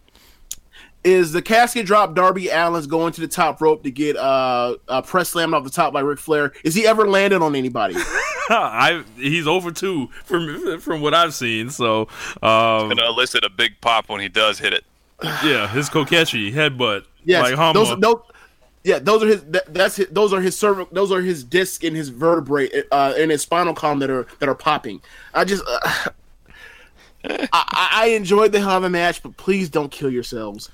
Is 1.02 1.32
the 1.32 1.40
casket 1.40 1.86
drop 1.86 2.14
Darby 2.14 2.52
Allin's 2.52 2.86
going 2.86 3.14
to 3.14 3.22
the 3.22 3.28
top 3.28 3.62
rope 3.62 3.82
to 3.84 3.90
get 3.90 4.16
uh, 4.16 4.76
uh 4.86 5.00
press 5.00 5.30
slammed 5.30 5.54
off 5.54 5.64
the 5.64 5.70
top 5.70 5.94
by 5.94 6.00
Ric 6.00 6.18
Flair? 6.18 6.52
Is 6.62 6.74
he 6.74 6.86
ever 6.86 7.08
landed 7.08 7.40
on 7.40 7.56
anybody? 7.56 7.96
I 8.50 9.04
he's 9.16 9.46
over 9.46 9.70
two 9.70 10.08
from 10.24 10.78
from 10.80 11.00
what 11.00 11.14
I've 11.14 11.32
seen. 11.32 11.70
So 11.70 12.02
um, 12.42 12.90
Gonna 12.90 13.06
elicit 13.06 13.44
a 13.44 13.50
big 13.50 13.80
pop 13.80 14.11
when 14.11 14.20
he 14.20 14.28
does 14.28 14.58
hit 14.58 14.74
it. 14.74 14.84
Yeah, 15.23 15.68
his 15.68 15.89
Kokeshi 15.89 16.53
headbutt. 16.53 17.05
Yes, 17.25 17.43
like 17.43 17.55
Hama. 17.55 17.75
those, 17.75 18.01
those, 18.01 18.23
yeah, 18.85 18.99
those 18.99 19.23
are 19.23 19.27
his. 19.27 19.45
That, 19.45 19.73
that's 19.73 19.97
his, 19.97 20.07
those 20.09 20.33
are 20.33 20.41
his 20.41 20.57
cervic. 20.57 20.91
Those 20.91 21.12
are 21.12 21.21
his 21.21 21.45
disc 21.45 21.85
and 21.85 21.95
his 21.95 22.09
vertebrae 22.09 22.68
uh, 22.91 23.14
and 23.16 23.31
his 23.31 23.43
spinal 23.43 23.75
column 23.75 23.99
that 24.01 24.11
are 24.11 24.27
that 24.39 24.49
are 24.49 24.55
popping. 24.55 25.01
I 25.35 25.45
just, 25.45 25.62
uh, 25.66 26.11
I, 27.53 27.91
I 27.93 28.07
enjoyed 28.16 28.53
the 28.53 28.61
hell 28.61 28.71
of 28.71 28.85
a 28.85 28.91
match, 28.91 29.23
but 29.23 29.37
please 29.37 29.68
don't 29.68 29.91
kill 29.91 30.11
yourselves. 30.11 30.71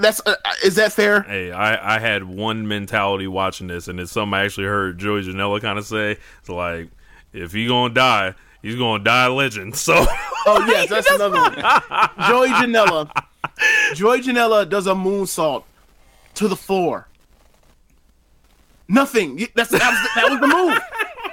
That's 0.00 0.20
uh, 0.26 0.34
is 0.64 0.76
that 0.76 0.92
fair? 0.92 1.22
Hey, 1.22 1.50
I, 1.50 1.96
I 1.96 1.98
had 1.98 2.24
one 2.24 2.68
mentality 2.68 3.26
watching 3.26 3.66
this, 3.66 3.88
and 3.88 3.98
it's 3.98 4.12
something 4.12 4.34
I 4.34 4.44
actually 4.44 4.66
heard 4.66 4.98
Joey 4.98 5.22
Janela 5.22 5.60
kind 5.60 5.78
of 5.78 5.86
say. 5.86 6.18
It's 6.40 6.48
like, 6.48 6.90
if 7.32 7.52
he 7.52 7.66
gonna 7.66 7.94
die, 7.94 8.34
he's 8.62 8.76
gonna 8.76 9.02
die 9.02 9.26
a 9.26 9.32
legend. 9.32 9.76
So 9.76 10.06
Oh 10.46 10.64
yes, 10.66 10.88
that's 10.90 11.10
another 11.10 11.40
one. 11.40 11.54
Joey 12.28 12.48
Janela. 12.48 13.10
Joey 13.94 14.20
Janela 14.20 14.68
does 14.68 14.86
a 14.86 14.94
moonsault 14.94 15.64
to 16.34 16.48
the 16.48 16.56
floor. 16.56 17.08
Nothing. 18.88 19.46
That's 19.54 19.70
that 19.70 19.80
was, 19.80 20.14
that 20.14 20.30
was 20.30 20.40
the 20.40 20.48
move. 20.48 20.80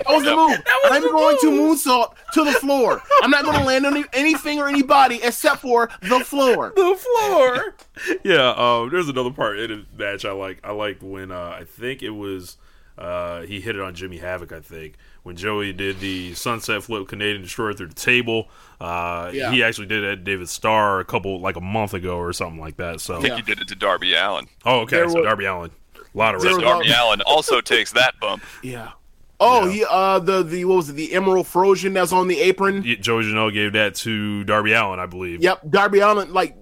That 0.05 0.13
was 0.13 0.23
the 0.23 0.35
move. 0.35 0.61
I'm 0.85 1.01
going 1.01 1.37
to 1.41 1.47
moonsault 1.47 2.13
to 2.33 2.43
the 2.43 2.51
floor. 2.53 3.01
I'm 3.23 3.31
not 3.31 3.43
going 3.43 3.57
to 3.57 3.65
land 3.65 3.85
on 3.85 4.05
anything 4.13 4.59
or 4.59 4.67
anybody 4.67 5.19
except 5.23 5.61
for 5.61 5.89
the 6.01 6.19
floor. 6.19 6.71
the 6.75 6.95
floor. 6.95 7.75
yeah, 8.23 8.51
um, 8.51 8.89
there's 8.89 9.09
another 9.09 9.31
part 9.31 9.59
in 9.59 9.85
the 9.97 10.03
match 10.03 10.23
I 10.23 10.31
like. 10.31 10.59
I 10.63 10.71
liked 10.71 11.01
when 11.01 11.31
uh, 11.31 11.57
I 11.59 11.63
think 11.63 12.03
it 12.03 12.11
was 12.11 12.57
uh, 12.97 13.41
he 13.41 13.59
hit 13.59 13.75
it 13.75 13.81
on 13.81 13.95
Jimmy 13.95 14.17
Havoc. 14.17 14.51
I 14.51 14.59
think 14.59 14.95
when 15.27 15.35
Joey 15.35 15.73
did 15.73 15.99
the 15.99 16.33
sunset 16.33 16.81
flip 16.83 17.07
Canadian 17.07 17.43
destroyer 17.43 17.73
through 17.73 17.89
the 17.89 17.93
table. 17.93 18.47
Uh, 18.81 19.29
Yeah. 19.33 19.51
He 19.51 19.63
actually 19.63 19.87
did 19.87 20.03
that 20.03 20.11
at 20.11 20.23
David 20.23 20.49
Starr 20.49 20.99
a 20.99 21.05
couple 21.05 21.39
like 21.39 21.55
a 21.55 21.61
month 21.61 21.93
ago 21.93 22.17
or 22.17 22.33
something 22.33 22.59
like 22.59 22.77
that. 22.77 23.01
So 23.01 23.17
I 23.17 23.21
think 23.21 23.35
he 23.35 23.41
did 23.43 23.59
it 23.59 23.67
to 23.67 23.75
Darby 23.75 24.13
Allin. 24.15 24.47
oh 24.65 24.79
okay, 24.81 24.95
There 24.97 25.09
so 25.09 25.15
was- 25.17 25.23
Darby 25.25 25.45
Allin, 25.45 25.69
a 25.95 26.17
lot 26.17 26.33
of 26.33 26.41
There 26.41 26.57
Darby 26.57 26.89
Allin 26.91 27.21
also 27.21 27.61
takes 27.61 27.91
that 27.91 28.19
bump. 28.19 28.41
Yeah. 28.63 28.91
Oh, 29.39 29.65
Yeah. 29.67 29.71
he 29.71 29.85
uh 29.87 30.17
the 30.19 30.41
the 30.41 30.65
what 30.65 30.77
was 30.77 30.89
it 30.89 30.93
the 30.93 31.13
Emerald 31.13 31.45
Flowsion 31.45 31.93
that's 31.93 32.11
on 32.11 32.27
the 32.27 32.39
apron. 32.39 32.81
Yeah, 32.83 32.95
Joey 32.95 33.23
Janela 33.23 33.53
gave 33.53 33.73
that 33.73 33.93
to 33.97 34.43
Darby 34.45 34.73
Allin, 34.73 34.99
I 34.99 35.05
believe. 35.05 35.43
Yep, 35.43 35.61
Darby 35.69 35.99
Allin 35.99 36.33
like 36.33 36.55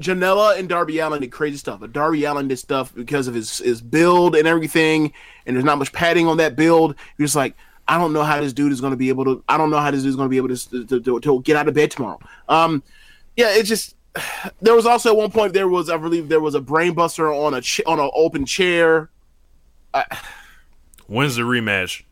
Janela 0.00 0.58
and 0.58 0.68
Darby 0.68 0.98
Allin 0.98 1.20
did 1.20 1.30
crazy 1.30 1.56
stuff, 1.56 1.80
but 1.80 1.92
Darby 1.92 2.24
Allin 2.24 2.48
did 2.48 2.58
stuff 2.58 2.92
because 2.94 3.28
of 3.28 3.34
his 3.34 3.58
his 3.58 3.80
build 3.80 4.34
and 4.36 4.46
everything, 4.46 5.12
and 5.46 5.56
there's 5.56 5.64
not 5.64 5.78
much 5.78 5.92
padding 5.92 6.26
on 6.26 6.38
that 6.38 6.56
build. 6.56 6.94
You're 7.16 7.26
just 7.26 7.36
like, 7.36 7.54
I 7.90 7.98
don't 7.98 8.12
know 8.12 8.22
how 8.22 8.40
this 8.40 8.52
dude 8.52 8.70
is 8.70 8.80
going 8.80 8.92
to 8.92 8.96
be 8.96 9.08
able 9.08 9.24
to. 9.24 9.42
I 9.48 9.58
don't 9.58 9.68
know 9.68 9.78
how 9.78 9.90
this 9.90 10.02
dude 10.02 10.10
is 10.10 10.16
going 10.16 10.26
to 10.26 10.30
be 10.30 10.36
able 10.36 10.54
to, 10.54 10.86
to, 10.86 11.00
to 11.00 11.20
to 11.20 11.42
get 11.42 11.56
out 11.56 11.66
of 11.66 11.74
bed 11.74 11.90
tomorrow. 11.90 12.20
Um, 12.48 12.82
yeah, 13.36 13.50
it 13.50 13.64
just. 13.64 13.96
There 14.62 14.74
was 14.74 14.86
also 14.86 15.10
at 15.10 15.16
one 15.16 15.30
point 15.30 15.52
there 15.54 15.68
was 15.68 15.90
I 15.90 15.96
believe 15.96 16.28
there 16.28 16.40
was 16.40 16.54
a 16.54 16.60
brainbuster 16.60 17.34
on 17.34 17.54
a 17.54 17.60
ch- 17.60 17.80
on 17.86 17.98
an 17.98 18.10
open 18.14 18.46
chair. 18.46 19.10
When's 21.06 21.36
the 21.36 21.42
rematch? 21.42 22.04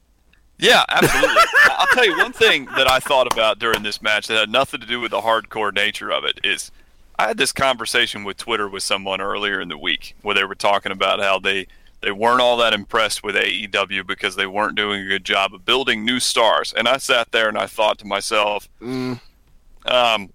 Yeah, 0.58 0.84
absolutely. 0.88 1.42
I'll 1.70 1.86
tell 1.88 2.04
you 2.04 2.16
one 2.16 2.32
thing 2.32 2.66
that 2.76 2.90
I 2.90 2.98
thought 2.98 3.32
about 3.32 3.58
during 3.58 3.82
this 3.82 4.02
match 4.02 4.26
that 4.26 4.36
had 4.36 4.50
nothing 4.50 4.80
to 4.80 4.86
do 4.86 5.00
with 5.00 5.12
the 5.12 5.20
hardcore 5.20 5.72
nature 5.72 6.10
of 6.10 6.24
it 6.24 6.40
is 6.42 6.72
I 7.18 7.28
had 7.28 7.36
this 7.36 7.52
conversation 7.52 8.24
with 8.24 8.36
Twitter 8.36 8.68
with 8.68 8.82
someone 8.82 9.20
earlier 9.20 9.60
in 9.60 9.68
the 9.68 9.78
week 9.78 10.16
where 10.22 10.34
they 10.34 10.44
were 10.44 10.56
talking 10.56 10.90
about 10.90 11.20
how 11.20 11.38
they 11.38 11.68
they 12.00 12.12
weren't 12.12 12.40
all 12.40 12.56
that 12.58 12.72
impressed 12.72 13.22
with 13.22 13.34
AEW 13.34 14.06
because 14.06 14.36
they 14.36 14.46
weren't 14.46 14.76
doing 14.76 15.02
a 15.02 15.08
good 15.08 15.24
job 15.24 15.54
of 15.54 15.64
building 15.64 16.04
new 16.04 16.20
stars. 16.20 16.72
And 16.76 16.86
I 16.86 16.98
sat 16.98 17.32
there 17.32 17.48
and 17.48 17.58
I 17.58 17.66
thought 17.66 17.98
to 17.98 18.06
myself, 18.06 18.68
um, 18.80 20.30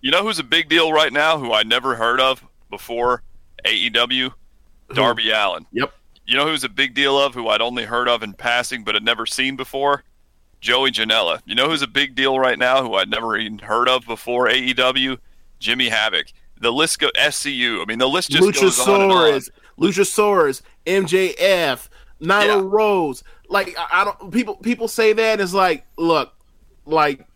you 0.00 0.10
know 0.10 0.22
who's 0.22 0.38
a 0.38 0.44
big 0.44 0.68
deal 0.68 0.92
right 0.92 1.12
now 1.12 1.38
who 1.38 1.52
I 1.52 1.62
never 1.62 1.94
heard 1.96 2.20
of 2.20 2.44
before 2.70 3.22
AEW? 3.64 4.32
Darby 4.94 5.30
Allin. 5.30 5.66
Yep. 5.72 5.92
You 6.26 6.36
know 6.36 6.46
who's 6.46 6.64
a 6.64 6.68
big 6.68 6.94
deal 6.94 7.18
of, 7.18 7.34
who 7.34 7.48
I'd 7.48 7.60
only 7.60 7.84
heard 7.84 8.08
of 8.08 8.22
in 8.22 8.32
passing 8.32 8.84
but 8.84 8.94
had 8.94 9.04
never 9.04 9.26
seen 9.26 9.56
before? 9.56 10.04
Joey 10.60 10.90
Janela. 10.90 11.40
You 11.44 11.54
know 11.54 11.68
who's 11.68 11.82
a 11.82 11.88
big 11.88 12.14
deal 12.14 12.38
right 12.38 12.58
now, 12.58 12.82
who 12.82 12.94
I'd 12.94 13.10
never 13.10 13.36
even 13.36 13.58
heard 13.58 13.88
of 13.88 14.06
before 14.06 14.48
AEW? 14.48 15.18
Jimmy 15.58 15.88
Havoc. 15.88 16.26
The 16.60 16.72
list 16.72 16.98
go 16.98 17.10
SCU. 17.16 17.82
I 17.82 17.84
mean, 17.86 17.98
the 17.98 18.08
list 18.08 18.30
just 18.30 18.60
goes 18.60 18.78
on 18.80 19.02
and 19.02 19.12
on. 19.12 19.18
Luchasaurus, 19.18 19.50
Luchasaurus, 19.78 20.62
MJF, 20.90 21.88
Nyla 22.20 22.46
Yeah. 22.46 22.62
Rose. 22.64 23.22
Like 23.48 23.74
I, 23.78 24.02
I 24.02 24.04
don't 24.04 24.30
people 24.30 24.56
people 24.56 24.88
say 24.88 25.12
that 25.12 25.40
is 25.40 25.52
like, 25.54 25.84
look, 25.96 26.32
like 26.86 27.26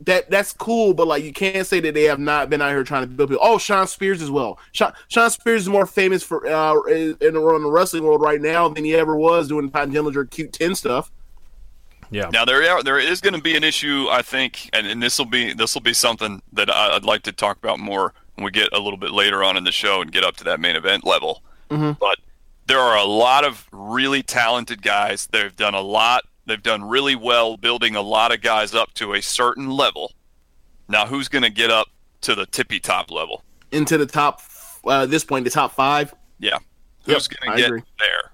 that 0.00 0.30
that's 0.30 0.52
cool, 0.52 0.92
but 0.94 1.06
like 1.06 1.24
you 1.24 1.32
can't 1.32 1.66
say 1.66 1.80
that 1.80 1.94
they 1.94 2.04
have 2.04 2.18
not 2.18 2.50
been 2.50 2.60
out 2.60 2.70
here 2.70 2.84
trying 2.84 3.02
to 3.02 3.08
build 3.08 3.30
people. 3.30 3.44
Oh, 3.44 3.58
Shawn 3.58 3.86
Spears 3.86 4.20
as 4.22 4.30
well. 4.30 4.58
Shawn, 4.72 4.92
Shawn 5.08 5.30
Spears 5.30 5.62
is 5.62 5.68
more 5.68 5.86
famous 5.86 6.22
for 6.22 6.46
uh 6.46 6.80
in, 6.82 7.16
in 7.20 7.34
the 7.34 7.54
in 7.54 7.62
the 7.62 7.70
wrestling 7.70 8.04
world 8.04 8.20
right 8.20 8.40
now 8.40 8.68
than 8.68 8.84
he 8.84 8.94
ever 8.94 9.16
was 9.16 9.48
doing 9.48 9.70
Todd 9.70 9.90
Dillinger 9.90 10.30
cute 10.30 10.52
ten 10.52 10.74
stuff. 10.74 11.10
Yeah. 12.10 12.28
Now 12.32 12.44
there 12.44 12.62
are, 12.70 12.82
there 12.82 12.98
is 12.98 13.20
going 13.20 13.34
to 13.34 13.40
be 13.40 13.56
an 13.56 13.64
issue, 13.64 14.06
I 14.10 14.22
think, 14.22 14.68
and, 14.72 14.86
and 14.86 15.02
this 15.02 15.18
will 15.18 15.24
be 15.26 15.52
this 15.54 15.74
will 15.74 15.82
be 15.82 15.94
something 15.94 16.42
that 16.52 16.70
I- 16.70 16.94
I'd 16.94 17.04
like 17.04 17.22
to 17.22 17.32
talk 17.32 17.56
about 17.56 17.80
more 17.80 18.12
when 18.36 18.44
we 18.44 18.50
get 18.50 18.68
a 18.72 18.78
little 18.78 18.98
bit 18.98 19.10
later 19.12 19.42
on 19.42 19.56
in 19.56 19.64
the 19.64 19.72
show 19.72 20.00
and 20.02 20.12
get 20.12 20.22
up 20.22 20.36
to 20.36 20.44
that 20.44 20.60
main 20.60 20.76
event 20.76 21.04
level. 21.04 21.42
But 21.68 22.18
there 22.66 22.78
are 22.80 22.96
a 22.96 23.04
lot 23.04 23.44
of 23.44 23.66
really 23.72 24.22
talented 24.22 24.82
guys. 24.82 25.26
They've 25.26 25.54
done 25.54 25.74
a 25.74 25.80
lot. 25.80 26.24
They've 26.46 26.62
done 26.62 26.84
really 26.84 27.16
well 27.16 27.56
building 27.56 27.96
a 27.96 28.02
lot 28.02 28.32
of 28.32 28.40
guys 28.42 28.74
up 28.74 28.92
to 28.94 29.14
a 29.14 29.22
certain 29.22 29.70
level. 29.70 30.12
Now, 30.88 31.06
who's 31.06 31.28
going 31.28 31.42
to 31.42 31.50
get 31.50 31.70
up 31.70 31.88
to 32.22 32.34
the 32.34 32.46
tippy 32.46 32.80
top 32.80 33.10
level? 33.10 33.42
Into 33.72 33.96
the 33.96 34.06
top 34.06 34.42
uh, 34.86 35.02
at 35.04 35.10
this 35.10 35.24
point, 35.24 35.44
the 35.44 35.50
top 35.50 35.72
five. 35.72 36.14
Yeah, 36.38 36.58
Yep, 37.06 37.16
who's 37.16 37.28
going 37.28 37.52
to 37.52 37.56
get 37.56 37.66
agree. 37.68 37.82
there? 37.98 38.30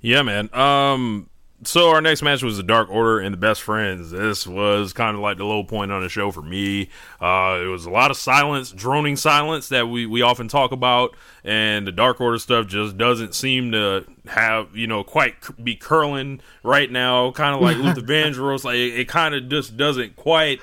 Yeah, 0.00 0.22
man. 0.22 0.48
Um, 0.54 1.28
so 1.64 1.90
our 1.90 2.00
next 2.00 2.22
match 2.22 2.42
was 2.42 2.56
the 2.56 2.62
Dark 2.62 2.88
Order 2.88 3.18
and 3.18 3.32
the 3.32 3.38
Best 3.38 3.62
Friends. 3.62 4.10
This 4.10 4.46
was 4.46 4.92
kind 4.92 5.16
of 5.16 5.22
like 5.22 5.38
the 5.38 5.44
low 5.44 5.64
point 5.64 5.90
on 5.90 6.02
the 6.02 6.08
show 6.08 6.30
for 6.30 6.42
me. 6.42 6.88
Uh, 7.20 7.58
it 7.62 7.66
was 7.66 7.84
a 7.84 7.90
lot 7.90 8.10
of 8.12 8.16
silence, 8.16 8.70
droning 8.70 9.16
silence 9.16 9.68
that 9.70 9.88
we 9.88 10.06
we 10.06 10.22
often 10.22 10.46
talk 10.46 10.70
about, 10.70 11.16
and 11.42 11.86
the 11.86 11.92
Dark 11.92 12.20
Order 12.20 12.38
stuff 12.38 12.68
just 12.68 12.96
doesn't 12.96 13.34
seem 13.34 13.72
to 13.72 14.04
have 14.26 14.76
you 14.76 14.86
know 14.86 15.02
quite 15.02 15.44
c- 15.44 15.54
be 15.62 15.74
curling 15.74 16.40
right 16.62 16.90
now. 16.90 17.32
Kind 17.32 17.56
of 17.56 17.60
like 17.60 17.76
Luther 17.78 18.02
Vandross, 18.02 18.62
like 18.62 18.76
it, 18.76 19.00
it 19.00 19.08
kind 19.08 19.34
of 19.34 19.48
just 19.48 19.76
doesn't 19.76 20.16
quite, 20.16 20.60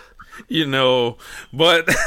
you 0.48 0.66
know, 0.66 1.18
but. 1.52 1.89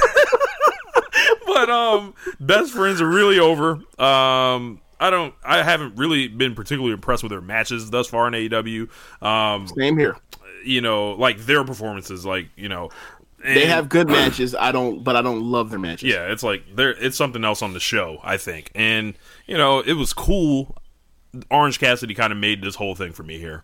but 1.46 1.70
um 1.70 2.14
best 2.38 2.72
friends 2.72 3.00
are 3.00 3.08
really 3.08 3.38
over 3.38 3.80
um 3.98 4.80
i 5.00 5.10
don't 5.10 5.34
i 5.44 5.62
haven't 5.62 5.94
really 5.96 6.28
been 6.28 6.54
particularly 6.54 6.92
impressed 6.92 7.22
with 7.22 7.30
their 7.30 7.40
matches 7.40 7.90
thus 7.90 8.06
far 8.08 8.26
in 8.28 8.34
aew 8.34 8.88
um 9.22 9.66
Same 9.68 9.96
here. 9.98 10.16
you 10.64 10.80
know 10.80 11.12
like 11.12 11.38
their 11.40 11.64
performances 11.64 12.24
like 12.26 12.48
you 12.56 12.68
know 12.68 12.90
They 13.44 13.66
have 13.66 13.88
good 13.88 14.08
matches. 14.08 14.54
I 14.54 14.72
don't, 14.72 15.04
but 15.04 15.14
I 15.14 15.22
don't 15.22 15.42
love 15.42 15.70
their 15.70 15.78
matches. 15.78 16.08
yeah 16.08 16.32
it's 16.32 16.42
like 16.42 16.64
there 16.74 16.90
it's 16.90 17.16
something 17.16 17.44
else 17.44 17.62
on 17.62 17.72
the 17.72 17.80
show 17.80 18.18
i 18.24 18.36
think 18.36 18.70
and 18.74 19.14
you 19.46 19.56
know 19.56 19.80
it 19.80 19.92
was 19.94 20.12
cool 20.12 20.76
orange 21.50 21.78
cassidy 21.78 22.14
kind 22.14 22.32
of 22.32 22.38
made 22.38 22.62
this 22.62 22.74
whole 22.74 22.94
thing 22.94 23.12
for 23.12 23.22
me 23.22 23.38
here 23.38 23.62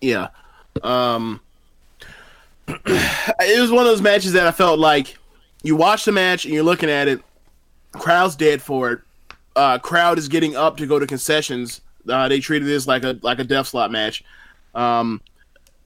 Yeah. 0.00 0.28
Um 0.82 1.40
it 2.68 3.60
was 3.60 3.70
one 3.70 3.80
of 3.86 3.90
those 3.90 4.02
matches 4.02 4.32
that 4.32 4.46
I 4.46 4.52
felt 4.52 4.78
like 4.78 5.18
you 5.62 5.76
watch 5.76 6.04
the 6.04 6.12
match 6.12 6.44
and 6.44 6.54
you're 6.54 6.62
looking 6.62 6.88
at 6.90 7.08
it, 7.08 7.20
crowd's 7.92 8.34
dead 8.36 8.62
for 8.62 8.92
it. 8.92 9.00
Uh 9.54 9.78
crowd 9.78 10.18
is 10.18 10.28
getting 10.28 10.56
up 10.56 10.76
to 10.78 10.86
go 10.86 10.98
to 10.98 11.06
concessions. 11.06 11.80
Uh, 12.08 12.28
they 12.28 12.40
treated 12.40 12.66
this 12.66 12.86
like 12.86 13.04
a 13.04 13.18
like 13.22 13.38
a 13.38 13.44
death 13.44 13.68
slot 13.68 13.90
match. 13.90 14.24
Um 14.74 15.20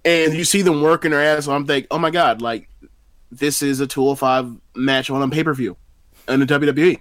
and 0.05 0.35
you 0.35 0.45
see 0.45 0.63
them 0.63 0.83
working 0.83 1.11
their 1.11 1.23
ass 1.23 1.49
off. 1.49 1.57
I'm 1.57 1.67
like, 1.67 1.87
oh 1.91 1.99
my 1.99 2.11
god, 2.11 2.41
like 2.41 2.69
this 3.31 3.61
is 3.63 3.81
a 3.81 3.87
205 3.87 4.57
match 4.77 5.11
on 5.11 5.23
a 5.23 5.29
pay 5.29 5.45
per 5.45 5.53
view 5.53 5.77
in 6.29 6.41
the 6.41 6.47
WWE. 6.47 7.01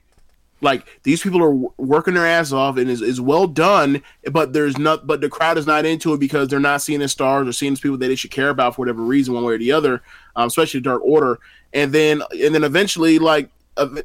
Like 0.61 0.85
these 1.03 1.21
people 1.21 1.43
are 1.43 1.53
working 1.77 2.13
their 2.13 2.25
ass 2.25 2.51
off 2.51 2.77
and 2.77 2.89
is, 2.89 3.01
is 3.01 3.21
well 3.21 3.45
done, 3.45 4.01
but 4.31 4.53
there's 4.53 4.77
not, 4.77 5.05
but 5.05 5.21
the 5.21 5.29
crowd 5.29 5.57
is 5.57 5.67
not 5.67 5.85
into 5.85 6.13
it 6.13 6.19
because 6.19 6.47
they're 6.47 6.59
not 6.59 6.81
seeing 6.81 7.01
the 7.01 7.07
stars 7.07 7.47
or 7.47 7.51
seeing 7.51 7.73
these 7.73 7.81
people 7.81 7.97
that 7.97 8.07
they 8.07 8.15
should 8.15 8.31
care 8.31 8.49
about 8.49 8.75
for 8.75 8.81
whatever 8.81 9.03
reason, 9.03 9.33
one 9.33 9.43
way 9.43 9.53
or 9.53 9.57
the 9.57 9.71
other, 9.71 10.01
um, 10.35 10.47
especially 10.47 10.79
Dark 10.79 11.01
Order. 11.03 11.39
And 11.73 11.91
then, 11.91 12.23
and 12.31 12.55
then 12.55 12.63
eventually, 12.63 13.19
like 13.19 13.49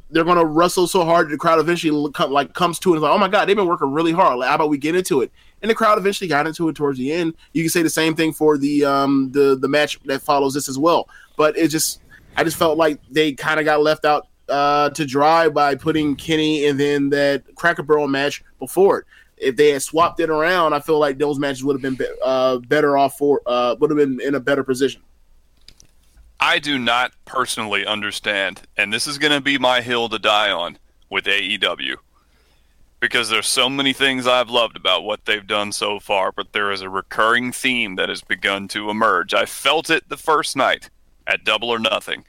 they're 0.09 0.23
gonna 0.23 0.45
wrestle 0.45 0.87
so 0.87 1.05
hard, 1.05 1.29
the 1.29 1.37
crowd 1.37 1.59
eventually 1.59 1.91
like 2.29 2.53
comes 2.53 2.79
to 2.79 2.89
it 2.89 2.93
and 2.93 2.97
is 2.97 3.03
like, 3.03 3.13
oh 3.13 3.17
my 3.17 3.27
god, 3.27 3.47
they've 3.47 3.55
been 3.55 3.67
working 3.67 3.91
really 3.91 4.11
hard. 4.11 4.37
Like, 4.37 4.49
how 4.49 4.55
about 4.55 4.69
we 4.69 4.77
get 4.77 4.95
into 4.95 5.21
it? 5.21 5.31
And 5.61 5.69
the 5.69 5.75
crowd 5.75 5.97
eventually 5.97 6.27
got 6.27 6.47
into 6.47 6.67
it 6.69 6.75
towards 6.75 6.97
the 6.97 7.11
end. 7.11 7.35
You 7.53 7.63
can 7.63 7.69
say 7.69 7.81
the 7.81 7.89
same 7.89 8.15
thing 8.15 8.33
for 8.33 8.57
the 8.57 8.83
um 8.83 9.31
the 9.31 9.55
the 9.55 9.67
match 9.67 9.99
that 10.05 10.21
follows 10.21 10.53
this 10.53 10.67
as 10.67 10.77
well. 10.77 11.07
But 11.37 11.57
it 11.57 11.69
just, 11.69 12.01
I 12.35 12.43
just 12.43 12.57
felt 12.57 12.77
like 12.77 12.99
they 13.09 13.33
kind 13.33 13.59
of 13.59 13.65
got 13.65 13.81
left 13.81 14.05
out 14.05 14.27
uh, 14.49 14.89
to 14.91 15.05
dry 15.05 15.49
by 15.49 15.75
putting 15.75 16.15
Kenny 16.15 16.65
and 16.65 16.79
then 16.79 17.09
that 17.09 17.43
Cracker 17.55 17.83
Barrel 17.83 18.07
match 18.07 18.43
before 18.59 18.99
it. 18.99 19.05
If 19.37 19.55
they 19.55 19.69
had 19.69 19.81
swapped 19.81 20.19
it 20.19 20.29
around, 20.29 20.73
I 20.73 20.79
feel 20.79 20.99
like 20.99 21.17
those 21.17 21.39
matches 21.39 21.63
would 21.63 21.73
have 21.73 21.81
been 21.81 21.95
be- 21.95 22.13
uh, 22.23 22.57
better 22.57 22.95
off 22.97 23.17
for 23.17 23.41
uh, 23.47 23.75
would 23.79 23.89
have 23.89 23.97
been 23.97 24.21
in 24.21 24.35
a 24.35 24.39
better 24.39 24.63
position. 24.63 25.01
I 26.43 26.57
do 26.57 26.79
not 26.79 27.11
personally 27.23 27.85
understand, 27.85 28.63
and 28.75 28.91
this 28.91 29.05
is 29.05 29.19
going 29.19 29.31
to 29.31 29.41
be 29.41 29.59
my 29.59 29.81
hill 29.81 30.09
to 30.09 30.17
die 30.17 30.49
on 30.49 30.79
with 31.07 31.25
AEW, 31.25 31.97
because 32.99 33.29
there's 33.29 33.47
so 33.47 33.69
many 33.69 33.93
things 33.93 34.25
I've 34.25 34.49
loved 34.49 34.75
about 34.75 35.03
what 35.03 35.25
they've 35.25 35.45
done 35.45 35.71
so 35.71 35.99
far, 35.99 36.31
but 36.31 36.51
there 36.51 36.71
is 36.71 36.81
a 36.81 36.89
recurring 36.89 37.51
theme 37.51 37.95
that 37.97 38.09
has 38.09 38.21
begun 38.21 38.67
to 38.69 38.89
emerge. 38.89 39.35
I 39.35 39.45
felt 39.45 39.91
it 39.91 40.09
the 40.09 40.17
first 40.17 40.55
night 40.55 40.89
at 41.27 41.43
Double 41.43 41.69
or 41.69 41.77
Nothing. 41.77 42.25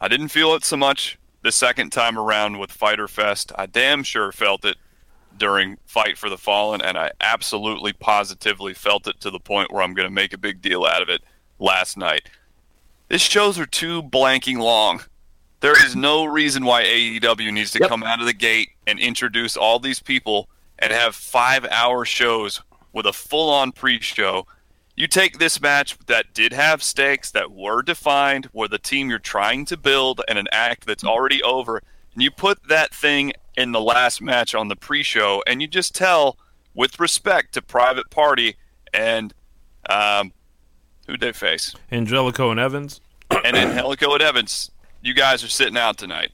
I 0.00 0.06
didn't 0.06 0.28
feel 0.28 0.54
it 0.54 0.64
so 0.64 0.76
much 0.76 1.18
the 1.42 1.50
second 1.50 1.90
time 1.90 2.16
around 2.16 2.60
with 2.60 2.70
Fyter 2.70 3.08
Fest. 3.08 3.50
I 3.58 3.66
damn 3.66 4.04
sure 4.04 4.30
felt 4.30 4.64
it 4.64 4.76
during 5.36 5.78
Fight 5.86 6.16
for 6.16 6.30
the 6.30 6.38
Fallen, 6.38 6.80
and 6.80 6.96
I 6.96 7.10
absolutely 7.20 7.92
positively 7.92 8.74
felt 8.74 9.08
it 9.08 9.20
to 9.22 9.30
the 9.30 9.40
point 9.40 9.72
where 9.72 9.82
I'm 9.82 9.94
going 9.94 10.08
to 10.08 10.14
make 10.14 10.32
a 10.32 10.38
big 10.38 10.62
deal 10.62 10.84
out 10.84 11.02
of 11.02 11.08
it 11.08 11.22
last 11.58 11.96
night. 11.96 12.30
These 13.08 13.22
shows 13.22 13.58
are 13.58 13.66
too 13.66 14.02
blanking 14.02 14.58
long. 14.58 15.02
There 15.60 15.84
is 15.84 15.96
no 15.96 16.24
reason 16.24 16.64
why 16.64 16.82
AEW 16.84 17.52
needs 17.52 17.70
to 17.72 17.78
Yep. 17.80 17.88
come 17.88 18.02
out 18.02 18.20
of 18.20 18.26
the 18.26 18.32
gate 18.32 18.70
and 18.86 18.98
introduce 18.98 19.56
all 19.56 19.78
these 19.78 20.00
people 20.00 20.48
and 20.78 20.92
have 20.92 21.14
five 21.16 21.64
hour 21.70 22.04
shows 22.04 22.60
with 22.92 23.06
a 23.06 23.12
full 23.12 23.50
on 23.50 23.72
pre 23.72 24.00
show. 24.00 24.46
You 24.96 25.06
take 25.06 25.38
this 25.38 25.60
match 25.60 25.96
that 26.06 26.32
did 26.34 26.52
have 26.52 26.82
stakes, 26.82 27.30
that 27.30 27.52
were 27.52 27.82
defined, 27.82 28.48
where 28.52 28.68
the 28.68 28.78
team 28.78 29.10
you're 29.10 29.18
trying 29.18 29.64
to 29.66 29.76
build 29.76 30.22
and 30.28 30.38
an 30.38 30.48
act 30.52 30.86
that's 30.86 31.04
already 31.04 31.42
over, 31.42 31.82
and 32.14 32.22
you 32.22 32.30
put 32.30 32.68
that 32.68 32.94
thing 32.94 33.32
in 33.56 33.72
the 33.72 33.80
last 33.80 34.20
match 34.22 34.54
on 34.54 34.68
the 34.68 34.76
pre 34.76 35.02
show, 35.02 35.42
and 35.46 35.60
you 35.60 35.68
just 35.68 35.94
tell, 35.94 36.38
with 36.74 36.98
respect 36.98 37.54
to 37.54 37.62
Private 37.62 38.10
Party 38.10 38.56
and 38.92 39.32
um, 39.88 40.32
who'd 41.06 41.20
they 41.20 41.32
face? 41.32 41.74
angelico 41.90 42.50
and 42.50 42.60
evans 42.60 43.00
and 43.44 43.56
Angelico 43.56 44.12
and 44.14 44.22
Evans, 44.22 44.70
you 45.02 45.14
guys 45.14 45.42
are 45.42 45.48
sitting 45.48 45.76
out 45.76 45.98
tonight. 45.98 46.30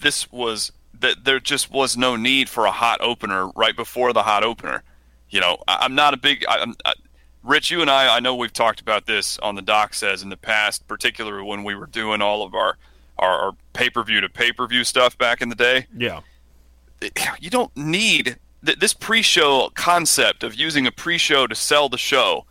This 0.00 0.30
was 0.32 0.72
that 0.92 1.24
there 1.24 1.40
just 1.40 1.70
was 1.70 1.96
no 1.96 2.16
need 2.16 2.48
for 2.48 2.66
a 2.66 2.70
hot 2.72 3.00
opener 3.00 3.48
right 3.48 3.76
before 3.76 4.12
the 4.12 4.22
hot 4.22 4.42
opener. 4.44 4.82
You 5.30 5.40
know, 5.40 5.58
I, 5.68 5.78
I'm 5.82 5.94
not 5.94 6.14
a 6.14 6.16
big. 6.16 6.44
I, 6.48 6.58
I'm, 6.58 6.74
I, 6.84 6.94
Rich, 7.42 7.70
you 7.70 7.80
and 7.80 7.90
I, 7.90 8.16
I 8.16 8.20
know 8.20 8.34
we've 8.34 8.52
talked 8.52 8.80
about 8.80 9.06
this 9.06 9.38
on 9.38 9.54
the 9.54 9.62
doc 9.62 9.94
says 9.94 10.22
in 10.22 10.30
the 10.30 10.36
past, 10.36 10.88
particularly 10.88 11.46
when 11.46 11.62
we 11.62 11.74
were 11.74 11.86
doing 11.86 12.22
all 12.22 12.42
of 12.42 12.54
our 12.54 12.76
our, 13.18 13.38
our 13.38 13.52
pay 13.72 13.90
per 13.90 14.02
view 14.02 14.20
to 14.20 14.28
pay 14.28 14.50
per 14.52 14.66
view 14.66 14.82
stuff 14.84 15.16
back 15.16 15.40
in 15.40 15.48
the 15.48 15.54
day 15.54 15.86
yeah 15.96 16.20
you 17.40 17.48
don't 17.50 17.76
need 17.76 18.38
th- 18.64 18.78
this 18.78 18.94
pre-show 18.94 19.70
concept 19.74 20.42
of 20.42 20.54
using 20.54 20.86
a 20.86 20.92
pre-show 20.92 21.46
to 21.46 21.54
sell 21.54 21.88
the 21.88 21.98
show. 21.98 22.46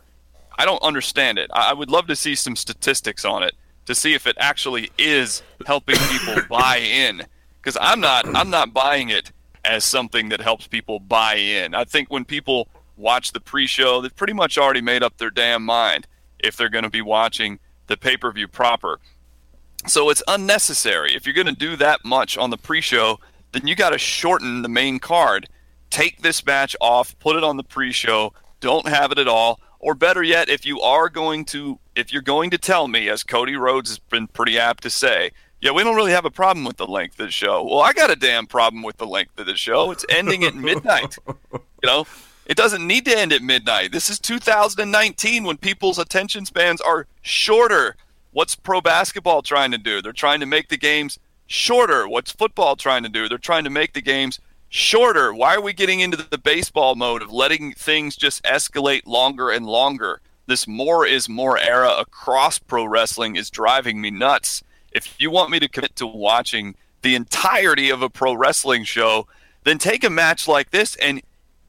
I 0.58 0.64
don't 0.64 0.82
understand 0.82 1.38
it. 1.38 1.50
I 1.52 1.72
would 1.72 1.90
love 1.90 2.06
to 2.08 2.16
see 2.16 2.34
some 2.34 2.56
statistics 2.56 3.24
on 3.24 3.42
it 3.42 3.54
to 3.86 3.94
see 3.94 4.14
if 4.14 4.26
it 4.26 4.36
actually 4.38 4.90
is 4.98 5.42
helping 5.66 5.96
people 5.96 6.36
buy 6.48 6.78
in. 6.78 7.22
Because 7.60 7.76
I'm 7.80 8.00
not, 8.00 8.26
I'm 8.34 8.50
not 8.50 8.72
buying 8.72 9.08
it 9.08 9.32
as 9.64 9.84
something 9.84 10.28
that 10.28 10.40
helps 10.40 10.66
people 10.66 11.00
buy 11.00 11.34
in. 11.36 11.74
I 11.74 11.84
think 11.84 12.10
when 12.10 12.24
people 12.24 12.68
watch 12.96 13.32
the 13.32 13.40
pre-show, 13.40 14.00
they've 14.00 14.14
pretty 14.14 14.32
much 14.32 14.58
already 14.58 14.80
made 14.80 15.02
up 15.02 15.16
their 15.16 15.30
damn 15.30 15.64
mind 15.64 16.06
if 16.38 16.56
they're 16.56 16.68
going 16.68 16.84
to 16.84 16.90
be 16.90 17.02
watching 17.02 17.58
the 17.86 17.96
pay-per-view 17.96 18.48
proper. 18.48 19.00
So 19.86 20.10
it's 20.10 20.22
unnecessary. 20.28 21.14
If 21.14 21.26
you're 21.26 21.34
going 21.34 21.46
to 21.46 21.52
do 21.52 21.76
that 21.76 22.04
much 22.04 22.38
on 22.38 22.50
the 22.50 22.56
pre-show, 22.56 23.18
then 23.52 23.66
you 23.66 23.74
got 23.74 23.90
to 23.90 23.98
shorten 23.98 24.62
the 24.62 24.68
main 24.68 24.98
card. 24.98 25.48
Take 25.90 26.22
this 26.22 26.44
match 26.44 26.74
off, 26.80 27.18
put 27.18 27.36
it 27.36 27.44
on 27.44 27.56
the 27.56 27.62
pre-show. 27.62 28.32
Don't 28.60 28.88
have 28.88 29.12
it 29.12 29.18
at 29.18 29.28
all. 29.28 29.60
Or 29.84 29.94
better 29.94 30.22
yet, 30.22 30.48
if 30.48 30.64
you 30.64 30.80
are 30.80 31.10
going 31.10 31.44
to, 31.46 31.78
if 31.94 32.10
you're 32.10 32.22
going 32.22 32.48
to 32.48 32.56
tell 32.56 32.88
me, 32.88 33.10
as 33.10 33.22
Cody 33.22 33.54
Rhodes 33.54 33.90
has 33.90 33.98
been 33.98 34.28
pretty 34.28 34.58
apt 34.58 34.82
to 34.84 34.88
say, 34.90 35.32
Yeah, 35.60 35.72
we 35.72 35.84
don't 35.84 35.94
really 35.94 36.12
have 36.12 36.24
a 36.24 36.30
problem 36.30 36.64
with 36.64 36.78
the 36.78 36.86
length 36.86 37.20
of 37.20 37.26
the 37.26 37.30
show. 37.30 37.62
Well, 37.62 37.80
I 37.80 37.92
got 37.92 38.10
a 38.10 38.16
damn 38.16 38.46
problem 38.46 38.82
with 38.82 38.96
the 38.96 39.06
length 39.06 39.38
of 39.38 39.44
the 39.44 39.56
show. 39.56 39.90
It's 39.90 40.06
ending 40.08 40.42
at 40.44 40.54
midnight. 40.54 41.16
You 41.82 41.90
know, 41.90 42.06
it 42.46 42.56
doesn't 42.56 42.86
need 42.86 43.04
to 43.04 43.14
end 43.14 43.30
at 43.34 43.42
midnight. 43.42 43.92
This 43.92 44.08
is 44.08 44.18
2019 44.18 45.44
when 45.44 45.58
people's 45.58 45.98
attention 45.98 46.46
spans 46.46 46.80
are 46.80 47.06
shorter. 47.20 47.96
What's 48.32 48.54
pro 48.54 48.80
basketball 48.80 49.42
trying 49.42 49.70
to 49.72 49.76
do? 49.76 50.00
They're 50.00 50.14
trying 50.14 50.40
to 50.40 50.46
make 50.46 50.70
the 50.70 50.78
games 50.78 51.18
shorter. 51.46 52.08
What's 52.08 52.32
football 52.32 52.74
trying 52.74 53.02
to 53.02 53.10
do? 53.10 53.28
They're 53.28 53.36
trying 53.36 53.64
to 53.64 53.70
make 53.70 53.92
the 53.92 54.00
games 54.00 54.40
shorter. 54.74 55.32
Why 55.32 55.54
are 55.54 55.60
we 55.60 55.72
getting 55.72 56.00
into 56.00 56.16
the 56.16 56.36
baseball 56.36 56.96
mode 56.96 57.22
of 57.22 57.30
letting 57.30 57.74
things 57.74 58.16
just 58.16 58.42
escalate 58.42 59.06
longer 59.06 59.48
and 59.48 59.64
longer? 59.64 60.20
This 60.46 60.66
more 60.66 61.06
is 61.06 61.28
more 61.28 61.56
era 61.56 61.92
across 61.96 62.58
pro 62.58 62.84
wrestling 62.84 63.36
is 63.36 63.50
driving 63.50 64.00
me 64.00 64.10
nuts. 64.10 64.64
If 64.90 65.14
you 65.20 65.30
want 65.30 65.52
me 65.52 65.60
to 65.60 65.68
commit 65.68 65.94
to 65.96 66.08
watching 66.08 66.74
the 67.02 67.14
entirety 67.14 67.88
of 67.88 68.02
a 68.02 68.10
pro 68.10 68.34
wrestling 68.34 68.82
show, 68.82 69.28
then 69.62 69.78
take 69.78 70.02
a 70.02 70.10
match 70.10 70.48
like 70.48 70.72
this 70.72 70.96
and 70.96 71.22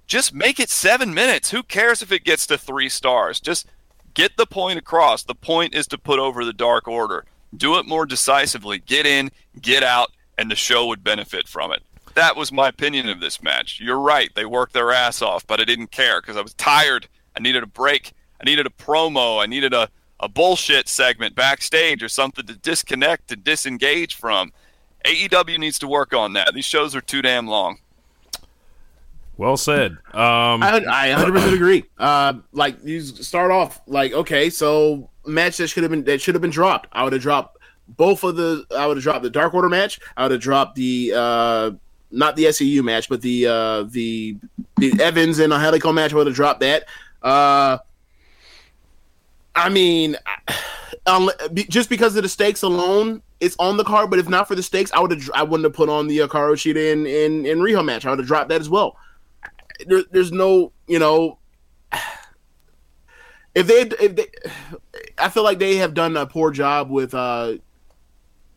just 0.08 0.34
make 0.34 0.60
it 0.60 0.72
seven 0.72 1.14
minutes. 1.14 1.52
Who 1.52 1.62
cares 1.62 2.02
if 2.02 2.12
it 2.12 2.24
gets 2.24 2.48
to 2.48 2.58
three 2.58 2.90
stars? 2.90 3.40
Just 3.40 3.68
get 4.16 4.36
the 4.36 4.48
point 4.48 4.80
across. 4.80 5.22
The 5.22 5.36
point 5.36 5.76
is 5.76 5.86
to 5.90 6.00
put 6.00 6.18
over 6.18 6.44
the 6.44 6.54
Dark 6.54 6.88
Order. 6.88 7.26
Do 7.56 7.78
it 7.78 7.86
more 7.86 8.08
decisively. 8.08 8.80
Get 8.80 9.06
in, 9.06 9.30
get 9.62 9.84
out, 9.84 10.12
and 10.40 10.50
the 10.50 10.56
show 10.56 10.88
would 10.88 11.04
benefit 11.04 11.48
from 11.48 11.72
it. 11.72 11.84
That 12.16 12.36
was 12.36 12.52
my 12.52 12.70
opinion 12.70 13.10
of 13.10 13.20
this 13.20 13.44
match. 13.44 13.80
You're 13.82 14.00
right. 14.00 14.30
They 14.36 14.46
worked 14.46 14.74
their 14.74 14.92
ass 14.92 15.22
off, 15.22 15.46
but 15.46 15.60
I 15.60 15.66
didn't 15.66 15.92
care 15.92 16.22
because 16.22 16.38
I 16.38 16.42
was 16.42 16.54
tired. 16.54 17.08
I 17.36 17.42
needed 17.42 17.64
a 17.64 17.68
break. 17.68 18.14
I 18.42 18.46
needed 18.46 18.66
a 18.66 18.70
promo. 18.70 19.42
I 19.42 19.46
needed 19.46 19.74
a, 19.74 19.90
a 20.20 20.30
bullshit 20.30 20.88
segment 20.88 21.36
backstage 21.36 22.02
or 22.02 22.10
something 22.10 22.46
to 22.46 22.56
disconnect 22.56 23.32
and 23.32 23.44
disengage 23.44 24.16
from. 24.16 24.54
AEW 25.06 25.60
needs 25.60 25.78
to 25.80 25.88
work 25.88 26.14
on 26.14 26.34
that. 26.34 26.54
These 26.54 26.66
shows 26.66 26.96
are 26.96 27.02
too 27.02 27.22
damn 27.22 27.48
long. 27.48 27.78
Well 29.38 29.58
said. 29.58 29.92
Um, 30.14 30.64
I, 30.64 30.82
I 30.88 31.08
100% 31.10 31.54
agree. 31.54 31.84
Uh, 31.98 32.36
like 32.54 32.78
you 32.84 33.02
start 33.02 33.52
off 33.52 33.82
like 33.86 34.14
okay, 34.14 34.50
so 34.50 35.10
match 35.26 35.58
that 35.58 35.68
should 35.68 35.84
have 35.84 35.92
been 35.92 36.06
that 36.06 36.22
should 36.22 36.36
have 36.36 36.42
been 36.42 36.52
dropped. 36.52 36.88
I 36.94 37.04
would 37.04 37.12
have 37.12 37.22
dropped 37.22 37.58
both 37.88 38.24
of 38.24 38.38
the. 38.38 38.66
I 38.76 38.88
would 38.88 38.96
have 38.96 39.04
dropped 39.04 39.24
the 39.24 39.30
Dark 39.30 39.54
Order 39.54 39.68
match. 39.68 40.00
I 40.16 40.24
would 40.24 40.32
have 40.32 40.42
dropped 40.42 40.76
the 40.76 41.14
uh, 41.14 41.72
not 42.16 42.36
the 42.36 42.46
SCU 42.46 42.84
match, 42.84 43.10
but 43.10 43.22
the 43.22 43.48
uh, 43.48 43.84
the 43.84 44.38
the 44.78 44.94
Evans 45.02 45.40
and 45.40 45.54
Angelico 45.54 45.92
match. 45.92 46.14
Would 46.14 46.28
have 46.28 46.36
dropped 46.36 46.62
that. 46.62 46.86
Uh, 47.22 47.78
I 49.56 49.70
mean, 49.70 50.16
just 51.70 51.90
because 51.90 52.16
of 52.16 52.24
the 52.24 52.30
stakes 52.30 52.64
alone, 52.64 53.22
it's 53.40 53.56
on 53.60 53.78
the 53.78 53.84
card. 53.84 54.10
But 54.10 54.20
if 54.20 54.30
not 54.30 54.48
for 54.48 54.56
the 54.56 54.64
stakes, 54.64 54.92
I 54.94 55.00
would 55.00 55.12
have 55.12 55.30
I 55.34 55.44
wouldn't 55.44 55.66
have 55.66 55.74
put 55.74 55.90
on 55.90 56.08
the 56.08 56.20
Hikaru 56.20 56.54
Shida 56.54 56.92
in 56.92 57.06
in 57.06 57.46
in 57.46 57.60
Riho 57.60 57.84
match. 57.84 58.06
I 58.06 58.10
would 58.12 58.20
have 58.20 58.28
dropped 58.28 58.50
that 58.50 58.62
as 58.62 58.70
well. 58.70 58.98
There, 59.86 60.04
there's 60.10 60.32
no, 60.32 60.72
you 60.88 61.00
know, 61.00 61.38
if 63.54 63.68
they 63.68 63.82
if 63.82 64.16
they, 64.16 64.28
I 65.18 65.30
feel 65.30 65.44
like 65.44 65.60
they 65.60 65.76
have 65.78 65.94
done 65.94 66.16
a 66.16 66.26
poor 66.26 66.52
job 66.52 66.90
with 66.90 67.14
uh 67.14 67.56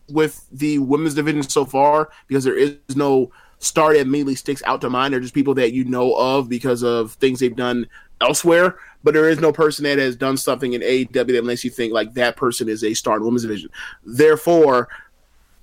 with 0.08 0.46
the 0.50 0.78
women's 0.78 1.14
division 1.14 1.42
so 1.42 1.64
far 1.64 2.10
because 2.26 2.44
there 2.44 2.56
is 2.56 2.76
no 2.94 3.30
star 3.58 3.92
that 3.92 4.00
immediately 4.00 4.34
sticks 4.34 4.62
out 4.64 4.80
to 4.80 4.90
mind. 4.90 5.12
They're 5.12 5.20
just 5.20 5.34
people 5.34 5.54
that 5.54 5.72
you 5.72 5.84
know 5.84 6.14
of 6.14 6.48
because 6.48 6.82
of 6.82 7.12
things 7.14 7.40
they've 7.40 7.54
done 7.54 7.86
elsewhere. 8.20 8.76
But 9.04 9.14
there 9.14 9.28
is 9.28 9.40
no 9.40 9.52
person 9.52 9.84
that 9.84 9.98
has 9.98 10.16
done 10.16 10.36
something 10.36 10.72
in 10.72 10.80
AEW 10.80 11.32
that 11.32 11.44
makes 11.44 11.64
you 11.64 11.70
think 11.70 11.92
like 11.92 12.14
that 12.14 12.36
person 12.36 12.68
is 12.68 12.82
a 12.84 12.94
star 12.94 13.16
in 13.16 13.24
women's 13.24 13.42
division. 13.42 13.70
Therefore, 14.04 14.88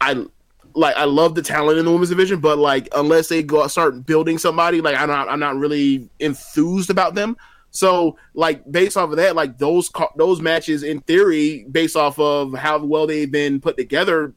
I 0.02 0.26
like 0.74 0.96
I 0.96 1.06
love 1.06 1.36
the 1.36 1.42
talent 1.42 1.80
in 1.80 1.86
the 1.86 1.92
women's 1.92 2.10
division, 2.10 2.40
but 2.40 2.58
like 2.58 2.88
unless 2.96 3.28
they 3.30 3.44
go 3.44 3.66
start 3.68 4.06
building 4.06 4.38
somebody, 4.38 4.82
like 4.82 4.96
I'm 4.96 5.10
not 5.10 5.30
I'm 5.30 5.40
not 5.40 5.58
really 5.58 6.10
enthused 6.20 6.90
about 6.90 7.16
them. 7.16 7.38
So 7.72 8.18
like 8.34 8.70
based 8.72 8.96
off 8.96 9.10
of 9.10 9.18
that, 9.18 9.36
like 9.36 9.58
those 9.58 9.92
those 10.16 10.42
matches 10.42 10.84
in 10.84 11.02
theory, 11.02 11.66
based 11.72 11.96
off 11.96 12.18
of 12.20 12.54
how 12.54 12.84
well 12.84 13.08
they've 13.08 13.32
been 13.32 13.60
put 13.60 13.78
together, 13.78 14.34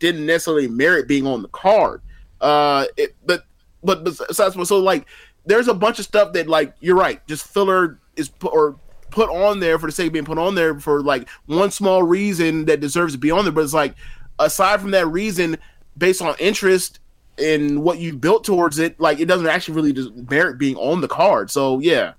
didn't 0.00 0.26
necessarily 0.26 0.68
merit 0.68 1.06
being 1.06 1.26
on 1.26 1.42
the 1.42 1.48
card. 1.48 2.02
Uh, 2.40 2.86
it, 2.96 3.14
but 3.24 3.44
but 3.82 4.04
besides, 4.04 4.68
so 4.68 4.78
like 4.78 5.06
there's 5.46 5.68
a 5.68 5.74
bunch 5.74 5.98
of 5.98 6.04
stuff 6.04 6.32
that 6.34 6.48
like 6.48 6.74
you're 6.80 6.96
right, 6.96 7.26
just 7.26 7.46
filler 7.46 7.98
is 8.16 8.28
put 8.28 8.52
or 8.52 8.76
put 9.10 9.30
on 9.30 9.60
there 9.60 9.78
for 9.78 9.86
the 9.86 9.92
sake 9.92 10.08
of 10.08 10.12
being 10.12 10.24
put 10.24 10.38
on 10.38 10.54
there 10.54 10.78
for 10.78 11.02
like 11.02 11.28
one 11.46 11.70
small 11.70 12.02
reason 12.02 12.66
that 12.66 12.80
deserves 12.80 13.14
to 13.14 13.18
be 13.18 13.30
on 13.30 13.44
there. 13.44 13.52
But 13.52 13.64
it's 13.64 13.74
like 13.74 13.94
aside 14.38 14.80
from 14.80 14.90
that 14.92 15.06
reason, 15.06 15.58
based 15.96 16.22
on 16.22 16.34
interest 16.38 17.00
in 17.38 17.82
what 17.82 17.98
you 17.98 18.14
built 18.16 18.44
towards 18.44 18.78
it, 18.78 18.98
like 19.00 19.20
it 19.20 19.26
doesn't 19.26 19.46
actually 19.46 19.74
really 19.74 19.92
just 19.92 20.14
merit 20.14 20.58
being 20.58 20.76
on 20.76 21.00
the 21.00 21.08
card. 21.08 21.50
So 21.50 21.78
yeah. 21.78 22.14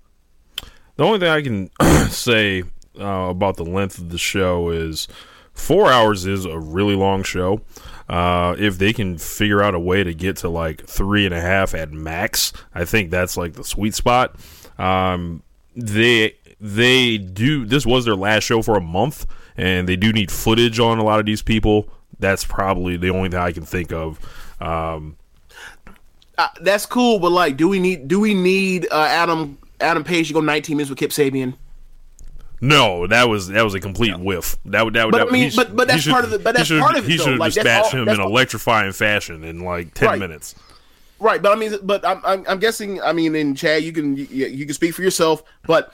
The 0.95 1.03
only 1.03 1.19
thing 1.19 1.29
I 1.29 1.41
can 1.41 1.69
say 2.09 2.63
uh, 2.99 3.29
about 3.29 3.57
the 3.57 3.63
length 3.63 3.99
of 3.99 4.09
the 4.09 4.17
show 4.17 4.69
is 4.69 5.07
four 5.53 5.91
hours 5.91 6.25
is 6.25 6.45
a 6.45 6.59
really 6.59 6.95
long 6.95 7.23
show. 7.23 7.61
Uh, 8.09 8.55
if 8.57 8.79
they 8.79 8.91
can 8.91 9.19
figure 9.19 9.61
out 9.61 9.75
a 9.75 9.79
way 9.79 10.03
to 10.03 10.13
get 10.15 10.37
to 10.37 10.49
like 10.49 10.83
three 10.85 11.25
and 11.25 11.33
a 11.33 11.39
half 11.39 11.75
at 11.75 11.91
max, 11.91 12.51
I 12.73 12.83
think 12.83 13.11
that's 13.11 13.37
like 13.37 13.53
the 13.53 13.63
sweet 13.63 13.93
spot. 13.93 14.35
Um, 14.79 15.43
they 15.75 16.35
they 16.59 17.17
do 17.19 17.65
this 17.65 17.85
was 17.85 18.05
their 18.05 18.15
last 18.15 18.43
show 18.43 18.63
for 18.63 18.75
a 18.75 18.81
month, 18.81 19.27
and 19.55 19.87
they 19.87 19.95
do 19.95 20.11
need 20.11 20.31
footage 20.31 20.79
on 20.79 20.97
a 20.97 21.03
lot 21.03 21.19
of 21.19 21.27
these 21.27 21.43
people. 21.43 21.87
That's 22.19 22.43
probably 22.43 22.97
the 22.97 23.11
only 23.11 23.29
thing 23.29 23.39
I 23.39 23.51
can 23.51 23.63
think 23.63 23.93
of. 23.93 24.19
Um, 24.59 25.15
uh, 26.37 26.47
that's 26.61 26.85
cool, 26.85 27.19
but 27.19 27.31
like, 27.31 27.57
do 27.57 27.67
we 27.67 27.79
need 27.79 28.07
do 28.07 28.19
we 28.19 28.33
need 28.33 28.87
uh, 28.91 29.05
Adam 29.07 29.57
Adam 29.79 30.03
Page 30.03 30.29
to 30.29 30.33
go 30.33 30.41
19 30.41 30.77
minutes 30.77 30.89
with 30.89 30.97
Kip 30.97 31.11
Sabian? 31.11 31.53
No, 32.61 33.07
that 33.07 33.29
was 33.29 33.47
that 33.47 33.63
was 33.63 33.73
a 33.73 33.79
complete 33.79 34.17
whiff. 34.19 34.57
That 34.65 34.83
would 34.83 34.93
that 34.95 35.05
would. 35.05 35.11
But 35.11 35.17
that, 35.19 35.27
I 35.29 35.31
mean, 35.31 35.51
but 35.55 35.75
but 35.75 35.87
that's 35.87 36.03
should, 36.03 36.11
part 36.11 36.25
of 36.25 36.31
the 36.31 36.39
but 36.39 36.55
that's 36.55 36.67
should, 36.67 36.81
part 36.81 36.97
of 36.97 37.05
it. 37.05 37.11
He 37.11 37.17
should 37.17 37.27
have 37.29 37.39
like, 37.39 37.53
dispatched 37.53 37.93
all, 37.93 38.01
him 38.01 38.09
in 38.09 38.19
electrifying 38.19 38.91
fashion 38.91 39.43
in 39.43 39.63
like 39.63 39.93
ten 39.93 40.09
right. 40.09 40.19
minutes. 40.19 40.55
Right, 41.21 41.41
but 41.41 41.51
I 41.51 41.55
mean, 41.55 41.75
but 41.83 42.05
I'm, 42.05 42.21
I'm, 42.23 42.45
I'm 42.47 42.59
guessing. 42.59 43.01
I 43.01 43.13
mean, 43.13 43.35
in 43.35 43.55
Chad, 43.55 43.83
you 43.83 43.91
can 43.91 44.15
you, 44.15 44.25
you 44.25 44.65
can 44.65 44.73
speak 44.73 44.93
for 44.93 45.01
yourself, 45.01 45.43
but 45.63 45.93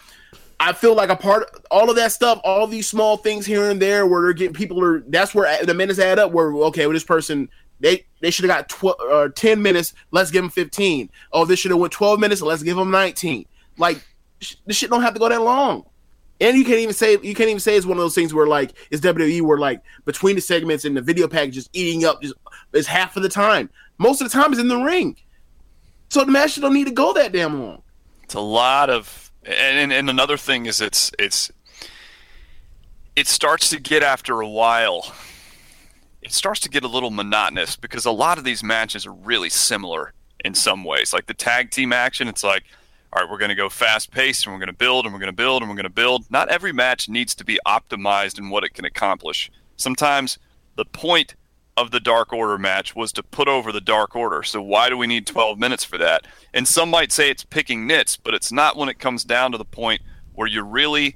I 0.59 0.73
feel 0.73 0.95
like 0.95 1.09
a 1.09 1.15
part 1.15 1.43
of 1.43 1.65
all 1.71 1.89
of 1.89 1.95
that 1.95 2.11
stuff, 2.11 2.39
all 2.43 2.67
these 2.67 2.87
small 2.87 3.17
things 3.17 3.45
here 3.45 3.69
and 3.69 3.81
there, 3.81 4.05
where 4.05 4.21
they're 4.21 4.33
getting 4.33 4.53
people 4.53 4.83
are. 4.83 5.01
That's 5.07 5.33
where 5.33 5.65
the 5.65 5.73
minutes 5.73 5.99
add 5.99 6.19
up. 6.19 6.31
Where 6.31 6.51
okay, 6.53 6.85
well, 6.85 6.93
this 6.93 7.03
person 7.03 7.49
they 7.79 8.05
they 8.21 8.31
should 8.31 8.45
have 8.45 8.57
got 8.57 8.69
12 8.69 8.95
uh, 9.11 9.29
10 9.35 9.61
minutes 9.61 9.93
let's 10.11 10.31
give 10.31 10.43
them 10.43 10.49
15 10.49 11.09
oh 11.33 11.45
this 11.45 11.59
should 11.59 11.71
have 11.71 11.79
went 11.79 11.93
12 11.93 12.19
minutes 12.19 12.41
let's 12.41 12.63
give 12.63 12.77
them 12.77 12.91
19 12.91 13.45
like 13.77 14.05
sh- 14.39 14.55
this 14.65 14.77
shit 14.77 14.89
don't 14.89 15.01
have 15.01 15.13
to 15.13 15.19
go 15.19 15.29
that 15.29 15.41
long 15.41 15.85
and 16.41 16.57
you 16.57 16.65
can't 16.65 16.79
even 16.79 16.93
say 16.93 17.13
you 17.21 17.33
can't 17.33 17.49
even 17.49 17.59
say 17.59 17.75
it's 17.75 17.85
one 17.85 17.97
of 17.97 18.03
those 18.03 18.15
things 18.15 18.33
where 18.33 18.47
like 18.47 18.73
it's 18.91 19.01
WWE 19.01 19.41
where 19.41 19.57
like 19.57 19.81
between 20.05 20.35
the 20.35 20.41
segments 20.41 20.85
and 20.85 20.95
the 20.95 21.01
video 21.01 21.27
package 21.27 21.57
is 21.57 21.69
eating 21.73 22.05
up 22.05 22.21
just 22.21 22.35
is 22.73 22.87
half 22.87 23.15
of 23.15 23.23
the 23.23 23.29
time. 23.29 23.69
Most 23.97 24.21
of 24.21 24.29
the 24.29 24.37
time 24.37 24.51
is 24.51 24.59
in 24.59 24.67
the 24.67 24.77
ring. 24.77 25.15
So 26.09 26.23
the 26.23 26.31
match 26.31 26.55
don't 26.55 26.73
need 26.73 26.87
to 26.87 26.93
go 26.93 27.13
that 27.13 27.31
damn 27.31 27.61
long. 27.61 27.81
It's 28.23 28.33
a 28.33 28.39
lot 28.39 28.89
of 28.89 29.31
and, 29.43 29.91
and 29.93 30.09
another 30.09 30.37
thing 30.37 30.65
is 30.65 30.81
it's 30.81 31.11
it's 31.17 31.51
it 33.15 33.27
starts 33.27 33.69
to 33.69 33.79
get 33.79 34.03
after 34.03 34.41
a 34.41 34.47
while 34.47 35.13
it 36.25 36.33
starts 36.33 36.59
to 36.61 36.69
get 36.69 36.83
a 36.83 36.87
little 36.87 37.11
monotonous 37.11 37.75
because 37.75 38.05
a 38.05 38.11
lot 38.11 38.39
of 38.39 38.43
these 38.43 38.63
matches 38.63 39.05
are 39.05 39.13
really 39.13 39.49
similar 39.49 40.11
in 40.43 40.55
some 40.55 40.83
ways. 40.83 41.13
Like 41.13 41.27
the 41.27 41.35
tag 41.35 41.69
team 41.69 41.93
action, 41.93 42.27
it's 42.27 42.43
like 42.43 42.63
all 43.15 43.21
right, 43.21 43.31
we're 43.31 43.37
going 43.37 43.49
to 43.49 43.55
go 43.55 43.69
fast 43.69 44.11
paced 44.11 44.45
and 44.45 44.53
we're 44.53 44.59
going 44.59 44.67
to 44.67 44.73
build 44.73 45.05
and 45.05 45.13
we're 45.13 45.19
going 45.19 45.31
to 45.31 45.33
build 45.33 45.61
and 45.61 45.69
we're 45.69 45.75
going 45.75 45.85
to 45.85 45.89
build. 45.89 46.29
Not 46.29 46.49
every 46.49 46.73
match 46.73 47.07
needs 47.07 47.33
to 47.35 47.45
be 47.45 47.57
optimized 47.65 48.37
in 48.37 48.49
what 48.49 48.65
it 48.65 48.73
can 48.73 48.83
accomplish. 48.83 49.49
Sometimes 49.77 50.37
the 50.75 50.83
point 50.83 51.35
of 51.77 51.91
the 51.91 52.01
Dark 52.01 52.33
Order 52.33 52.57
match 52.57 52.93
was 52.93 53.13
to 53.13 53.23
put 53.23 53.47
over 53.47 53.71
the 53.71 53.79
Dark 53.79 54.17
Order. 54.17 54.43
So 54.43 54.61
why 54.61 54.89
do 54.89 54.97
we 54.97 55.07
need 55.07 55.25
12 55.25 55.57
minutes 55.57 55.85
for 55.85 55.97
that? 55.97 56.27
And 56.53 56.67
some 56.67 56.89
might 56.89 57.13
say 57.13 57.29
it's 57.29 57.45
picking 57.45 57.87
nits, 57.87 58.17
but 58.17 58.33
it's 58.33 58.51
not 58.51 58.75
when 58.75 58.89
it 58.89 58.99
comes 58.99 59.23
down 59.23 59.53
to 59.53 59.57
the 59.57 59.63
point 59.63 60.01
where 60.33 60.47
you're 60.47 60.65
really 60.65 61.15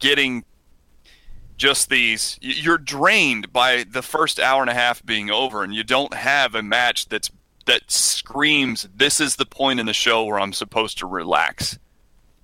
getting 0.00 0.44
just 1.56 1.88
these 1.88 2.38
you're 2.42 2.76
drained 2.76 3.50
by 3.50 3.82
the 3.88 4.02
first 4.02 4.38
hour 4.38 4.60
and 4.60 4.68
a 4.68 4.74
half 4.74 5.02
being 5.06 5.30
over 5.30 5.62
and 5.62 5.74
you 5.74 5.82
don't 5.82 6.12
have 6.12 6.54
a 6.54 6.62
match 6.62 7.08
that's 7.08 7.30
that 7.66 7.90
screams 7.90 8.88
this 8.94 9.20
is 9.20 9.36
the 9.36 9.46
point 9.46 9.80
in 9.80 9.86
the 9.86 9.92
show 9.92 10.24
where 10.24 10.40
I'm 10.40 10.52
supposed 10.52 10.98
to 10.98 11.06
relax. 11.06 11.78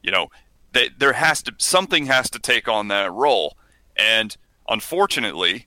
You 0.03 0.11
know, 0.11 0.29
that 0.73 0.99
there 0.99 1.13
has 1.15 1.43
to 1.45 1.55
something 1.59 2.07
has 2.07 2.29
to 2.31 2.39
take 2.39 2.69
on 2.69 2.89
that 2.89 3.13
role. 3.13 3.57
And 3.97 4.37
unfortunately, 4.69 5.67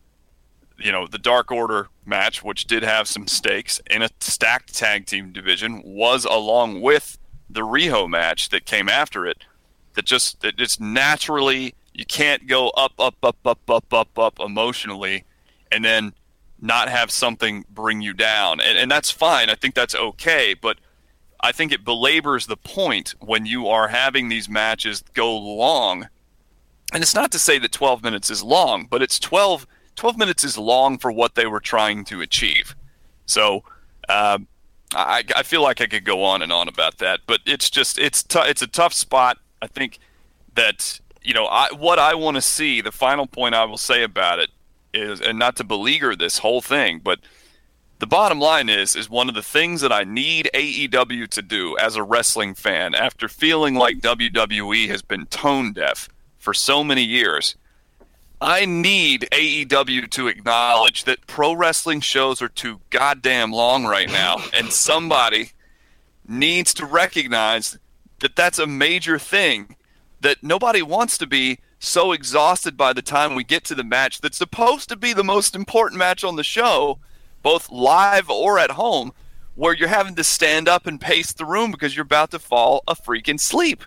you 0.77 0.91
know, 0.91 1.07
the 1.07 1.17
Dark 1.17 1.51
Order 1.51 1.87
match, 2.05 2.43
which 2.43 2.65
did 2.65 2.83
have 2.83 3.07
some 3.07 3.27
stakes 3.27 3.79
in 3.89 4.01
a 4.01 4.09
stacked 4.19 4.75
tag 4.75 5.05
team 5.05 5.31
division, 5.31 5.81
was 5.85 6.25
along 6.25 6.81
with 6.81 7.17
the 7.49 7.61
Riho 7.61 8.09
match 8.09 8.49
that 8.49 8.65
came 8.65 8.89
after 8.89 9.25
it. 9.25 9.45
That 9.93 10.05
just 10.05 10.41
that 10.41 10.57
just 10.57 10.81
naturally 10.81 11.75
you 11.93 12.05
can't 12.05 12.47
go 12.47 12.69
up, 12.71 12.93
up, 12.99 13.15
up, 13.23 13.37
up, 13.45 13.69
up, 13.69 13.93
up, 13.93 14.19
up 14.19 14.39
emotionally, 14.41 15.23
and 15.71 15.85
then 15.85 16.13
not 16.61 16.89
have 16.89 17.11
something 17.11 17.65
bring 17.69 18.01
you 18.01 18.13
down. 18.13 18.59
And, 18.59 18.77
and 18.77 18.89
that's 18.89 19.11
fine. 19.11 19.49
I 19.49 19.55
think 19.55 19.75
that's 19.75 19.95
okay. 19.95 20.55
But 20.59 20.77
I 21.39 21.51
think 21.51 21.71
it 21.71 21.83
belabors 21.83 22.47
the 22.47 22.57
point 22.57 23.15
when 23.19 23.45
you 23.45 23.67
are 23.67 23.89
having 23.89 24.29
these 24.29 24.49
matches 24.49 25.03
go 25.13 25.37
long. 25.37 26.07
And 26.93 27.03
it's 27.03 27.15
not 27.15 27.31
to 27.33 27.39
say 27.39 27.59
that 27.59 27.71
12 27.71 28.03
minutes 28.03 28.29
is 28.29 28.43
long, 28.43 28.87
but 28.89 29.01
it's 29.01 29.19
12, 29.19 29.67
12 29.95 30.17
minutes 30.17 30.43
is 30.43 30.57
long 30.57 30.97
for 30.97 31.11
what 31.11 31.35
they 31.35 31.45
were 31.45 31.59
trying 31.59 32.05
to 32.05 32.21
achieve. 32.21 32.75
So, 33.25 33.63
uh, 34.07 34.39
I, 34.93 35.23
I 35.35 35.43
feel 35.43 35.61
like 35.61 35.81
I 35.81 35.87
could 35.87 36.05
go 36.05 36.23
on 36.23 36.41
and 36.41 36.51
on 36.51 36.67
about 36.67 36.99
that, 36.99 37.21
but 37.25 37.41
it's 37.45 37.69
just 37.69 37.97
it's 37.97 38.23
t- 38.23 38.39
it's 38.39 38.61
a 38.61 38.67
tough 38.67 38.93
spot. 38.93 39.39
I 39.61 39.67
think 39.67 39.99
that 40.53 40.99
you 41.21 41.33
know 41.33 41.45
I, 41.47 41.69
what 41.75 41.99
I 41.99 42.13
want 42.13 42.35
to 42.35 42.41
see. 42.41 42.81
The 42.81 42.91
final 42.91 43.25
point 43.25 43.55
I 43.55 43.65
will 43.65 43.77
say 43.77 44.03
about 44.03 44.39
it 44.39 44.51
is, 44.95 45.21
and 45.21 45.37
not 45.37 45.55
to 45.57 45.63
beleaguer 45.63 46.15
this 46.15 46.39
whole 46.39 46.61
thing, 46.61 46.99
but 47.03 47.19
the 47.99 48.07
bottom 48.07 48.39
line 48.39 48.69
is 48.69 48.95
is 48.95 49.09
one 49.09 49.29
of 49.29 49.35
the 49.35 49.43
things 49.43 49.81
that 49.81 49.91
I 49.91 50.03
need 50.03 50.49
AEW 50.53 51.27
to 51.29 51.41
do 51.41 51.77
as 51.77 51.95
a 51.95 52.03
wrestling 52.03 52.53
fan 52.53 52.93
after 52.93 53.27
feeling 53.27 53.75
like 53.75 53.99
WWE 53.99 54.87
has 54.89 55.01
been 55.01 55.25
tone 55.27 55.73
deaf 55.73 56.09
for 56.37 56.53
so 56.53 56.83
many 56.83 57.03
years. 57.03 57.55
I 58.41 58.65
need 58.65 59.29
AEW 59.31 60.09
to 60.11 60.27
acknowledge 60.27 61.05
that 61.05 61.25
pro 61.25 61.53
wrestling 61.53 62.01
shows 62.01 62.41
are 62.41 62.49
too 62.49 62.81
goddamn 62.89 63.51
long 63.51 63.85
right 63.85 64.09
now, 64.09 64.43
and 64.53 64.71
somebody 64.71 65.51
needs 66.27 66.73
to 66.75 66.85
recognize 66.85 67.77
that 68.19 68.35
that's 68.35 68.59
a 68.59 68.67
major 68.67 69.17
thing. 69.17 69.75
That 70.21 70.43
nobody 70.43 70.81
wants 70.81 71.17
to 71.19 71.27
be 71.27 71.59
so 71.79 72.11
exhausted 72.11 72.77
by 72.77 72.93
the 72.93 73.01
time 73.01 73.35
we 73.35 73.43
get 73.43 73.63
to 73.65 73.75
the 73.75 73.83
match 73.83 74.21
that's 74.21 74.37
supposed 74.37 74.89
to 74.89 74.95
be 74.95 75.13
the 75.13 75.23
most 75.23 75.55
important 75.55 75.99
match 75.99 76.23
on 76.23 76.35
the 76.35 76.43
show, 76.43 76.99
both 77.41 77.71
live 77.71 78.29
or 78.29 78.57
at 78.57 78.71
home, 78.71 79.13
where 79.55 79.73
you're 79.73 79.87
having 79.87 80.15
to 80.15 80.23
stand 80.23 80.67
up 80.67 80.85
and 80.85 80.99
pace 80.99 81.31
the 81.33 81.45
room 81.45 81.71
because 81.71 81.95
you're 81.95 82.03
about 82.03 82.31
to 82.31 82.39
fall 82.39 82.83
a 82.87 82.95
freaking 82.95 83.39
sleep. 83.39 83.83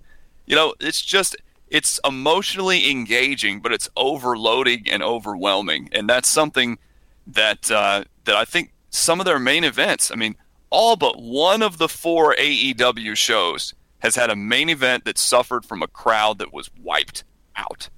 You 0.47 0.57
know, 0.57 0.75
it's 0.81 1.03
just 1.03 1.37
it's 1.69 2.01
emotionally 2.05 2.91
engaging, 2.91 3.61
but 3.61 3.73
it's 3.73 3.91
overloading 3.97 4.87
and 4.91 5.03
overwhelming, 5.03 5.91
and 5.93 6.09
that's 6.09 6.29
something 6.29 6.79
that 7.27 7.71
uh, 7.71 8.05
that 8.25 8.37
I 8.37 8.45
think 8.45 8.73
some 8.91 9.21
of 9.21 9.27
their 9.27 9.39
main 9.39 9.65
events. 9.65 10.11
I 10.11 10.15
mean, 10.15 10.37
all 10.71 10.97
but 10.97 11.21
one 11.21 11.63
of 11.63 11.79
the 11.79 11.89
four 11.89 12.35
AEW 12.37 13.17
shows 13.17 13.75
has 13.99 14.17
had 14.17 14.31
a 14.31 14.37
main 14.37 14.69
event 14.69 15.05
that 15.05 15.19
suffered 15.19 15.65
from 15.65 15.83
a 15.83 15.89
crowd 15.89 16.39
that 16.39 16.53
was 16.53 16.71
wiped 16.83 17.25
out. 17.59 17.91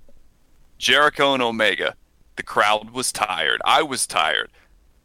Jericho 0.78 1.34
and 1.34 1.42
Omega, 1.42 1.94
the 2.36 2.42
crowd 2.42 2.90
was 2.90 3.12
tired. 3.12 3.60
I 3.64 3.82
was 3.82 4.06
tired. 4.06 4.50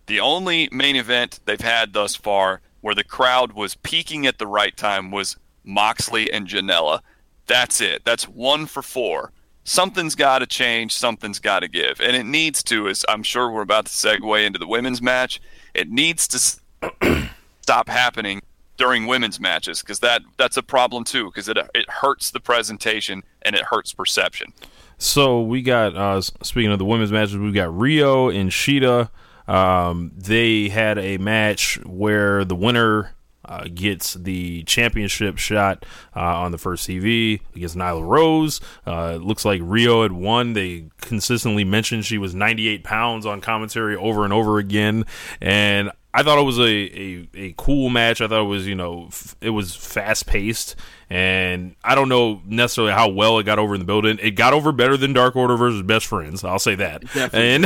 The 0.08 0.20
only 0.20 0.70
main 0.72 0.96
event 0.96 1.40
they've 1.46 1.60
had 1.60 1.94
thus 1.94 2.16
far 2.16 2.62
where 2.82 2.96
the 2.96 3.04
crowd 3.04 3.54
was 3.54 3.76
peaking 3.76 4.26
at 4.26 4.38
the 4.38 4.48
right 4.48 4.76
time 4.78 5.12
was 5.12 5.38
Moxley 5.64 6.32
and 6.32 6.48
Janela. 6.48 7.02
That's 7.48 7.82
it. 7.82 8.06
That's 8.06 8.28
one 8.28 8.68
for 8.68 8.82
four. 8.82 9.32
Something's 9.64 10.14
got 10.14 10.40
to 10.40 10.46
change. 10.46 10.94
Something's 10.96 11.40
got 11.40 11.62
to 11.62 11.68
give. 11.68 12.00
And 12.00 12.16
it 12.16 12.26
needs 12.26 12.62
to, 12.66 12.88
as 12.88 13.04
I'm 13.10 13.24
sure 13.24 13.50
we're 13.50 13.64
about 13.64 13.88
to 13.88 13.92
segue 13.92 14.46
into 14.46 14.60
the 14.60 14.68
women's 14.68 15.02
match, 15.02 15.42
it 15.74 15.90
needs 15.90 16.28
to 16.28 17.30
stop 17.62 17.90
happening 17.90 18.44
during 18.78 19.08
women's 19.08 19.40
matches 19.40 19.82
because 19.82 20.00
that, 20.00 20.22
that's 20.38 20.58
a 20.58 20.64
problem 20.64 21.04
too 21.04 21.26
because 21.26 21.48
it, 21.48 21.58
it 21.74 21.90
hurts 21.90 22.32
the 22.32 22.40
presentation 22.40 23.24
and 23.42 23.56
it 23.56 23.64
hurts 23.64 23.94
perception. 23.94 24.54
So 24.98 25.42
we 25.42 25.62
got 25.62 25.96
uh, 25.96 26.22
speaking 26.22 26.72
of 26.72 26.80
the 26.80 26.86
women's 26.86 27.12
matches, 27.12 27.38
we 27.38 27.52
got 27.52 27.70
Riho 27.70 28.34
and 28.34 28.50
Shida. 28.50 29.10
Um, 29.48 30.12
they 30.16 30.70
had 30.70 30.98
a 30.98 31.18
match 31.18 31.80
where 31.86 32.46
the 32.46 32.56
winner 32.56 33.16
uh, 33.48 33.66
gets 33.74 34.16
the 34.16 34.64
championship 34.64 35.38
shot 35.38 35.86
uh, 36.16 36.20
on 36.20 36.52
the 36.52 36.58
first 36.58 36.88
TV 36.88 37.42
against 37.56 37.76
Nyla 37.76 38.06
Rose. 38.06 38.60
Uh, 38.88 39.16
looks 39.16 39.46
like 39.46 39.62
Riho 39.62 40.04
had 40.04 40.14
won. 40.14 40.54
They 40.54 40.90
consistently 41.02 41.64
mentioned 41.64 42.06
she 42.06 42.18
was 42.18 42.34
98 42.34 42.84
pounds 42.84 43.26
on 43.26 43.42
commentary 43.42 43.96
over 43.96 44.24
and 44.24 44.34
over 44.34 44.58
again, 44.58 45.06
and 45.40 45.92
I 46.16 46.24
thought 46.24 46.40
it 46.40 46.46
was 46.46 46.60
a, 46.60 46.64
a, 46.64 47.28
a 47.36 47.54
cool 47.58 47.90
match. 47.90 48.22
I 48.22 48.30
thought 48.30 48.40
it 48.40 48.48
was, 48.48 48.66
you 48.66 48.74
know, 48.74 49.08
f- 49.08 49.36
it 49.42 49.50
was 49.50 49.76
fast 49.76 50.26
paced, 50.26 50.78
and 51.10 51.76
I 51.84 51.94
don't 51.94 52.08
know 52.08 52.42
necessarily 52.46 52.94
how 52.94 53.10
well 53.10 53.38
it 53.38 53.44
got 53.44 53.60
over 53.60 53.74
in 53.76 53.80
the 53.82 53.86
building. 53.86 54.18
It 54.22 54.32
got 54.32 54.54
over 54.54 54.72
better 54.72 54.96
than 54.96 55.12
Dark 55.12 55.36
Order 55.36 55.58
versus 55.58 55.82
Best 55.82 56.06
Friends. 56.06 56.46
I'll 56.46 56.58
say 56.58 56.76
that. 56.76 57.02
Definitely. 57.14 57.50
And 57.50 57.66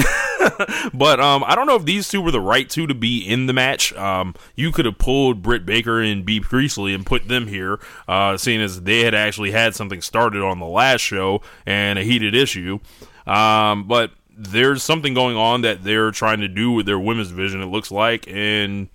but 0.95 1.19
um, 1.19 1.43
I 1.45 1.53
don't 1.53 1.67
know 1.67 1.75
if 1.75 1.85
these 1.85 2.09
two 2.09 2.21
were 2.21 2.31
the 2.31 2.41
right 2.41 2.67
two 2.67 2.87
to 2.87 2.95
be 2.95 3.19
in 3.19 3.45
the 3.45 3.53
match. 3.53 3.93
Um, 3.93 4.33
you 4.55 4.71
could 4.71 4.85
have 4.85 4.97
pulled 4.97 5.43
Britt 5.43 5.63
Baker 5.63 6.01
and 6.01 6.25
Bea 6.25 6.39
Priestley 6.39 6.95
and 6.95 7.05
put 7.05 7.27
them 7.27 7.45
here, 7.45 7.79
uh, 8.07 8.35
seeing 8.35 8.61
as 8.61 8.81
they 8.81 9.01
had 9.01 9.13
actually 9.13 9.51
had 9.51 9.75
something 9.75 10.01
started 10.01 10.41
on 10.41 10.57
the 10.57 10.65
last 10.65 11.01
show 11.01 11.41
and 11.67 11.99
a 11.99 12.03
heated 12.03 12.33
issue. 12.33 12.79
Um, 13.27 13.87
but 13.87 14.09
there's 14.39 14.81
something 14.81 15.13
going 15.13 15.35
on 15.35 15.61
that 15.61 15.83
they're 15.83 16.11
trying 16.11 16.39
to 16.39 16.47
do 16.47 16.71
with 16.71 16.85
their 16.85 16.97
women's 16.97 17.27
division. 17.27 17.61
It 17.61 17.65
looks 17.65 17.91
like, 17.91 18.25
and 18.29 18.87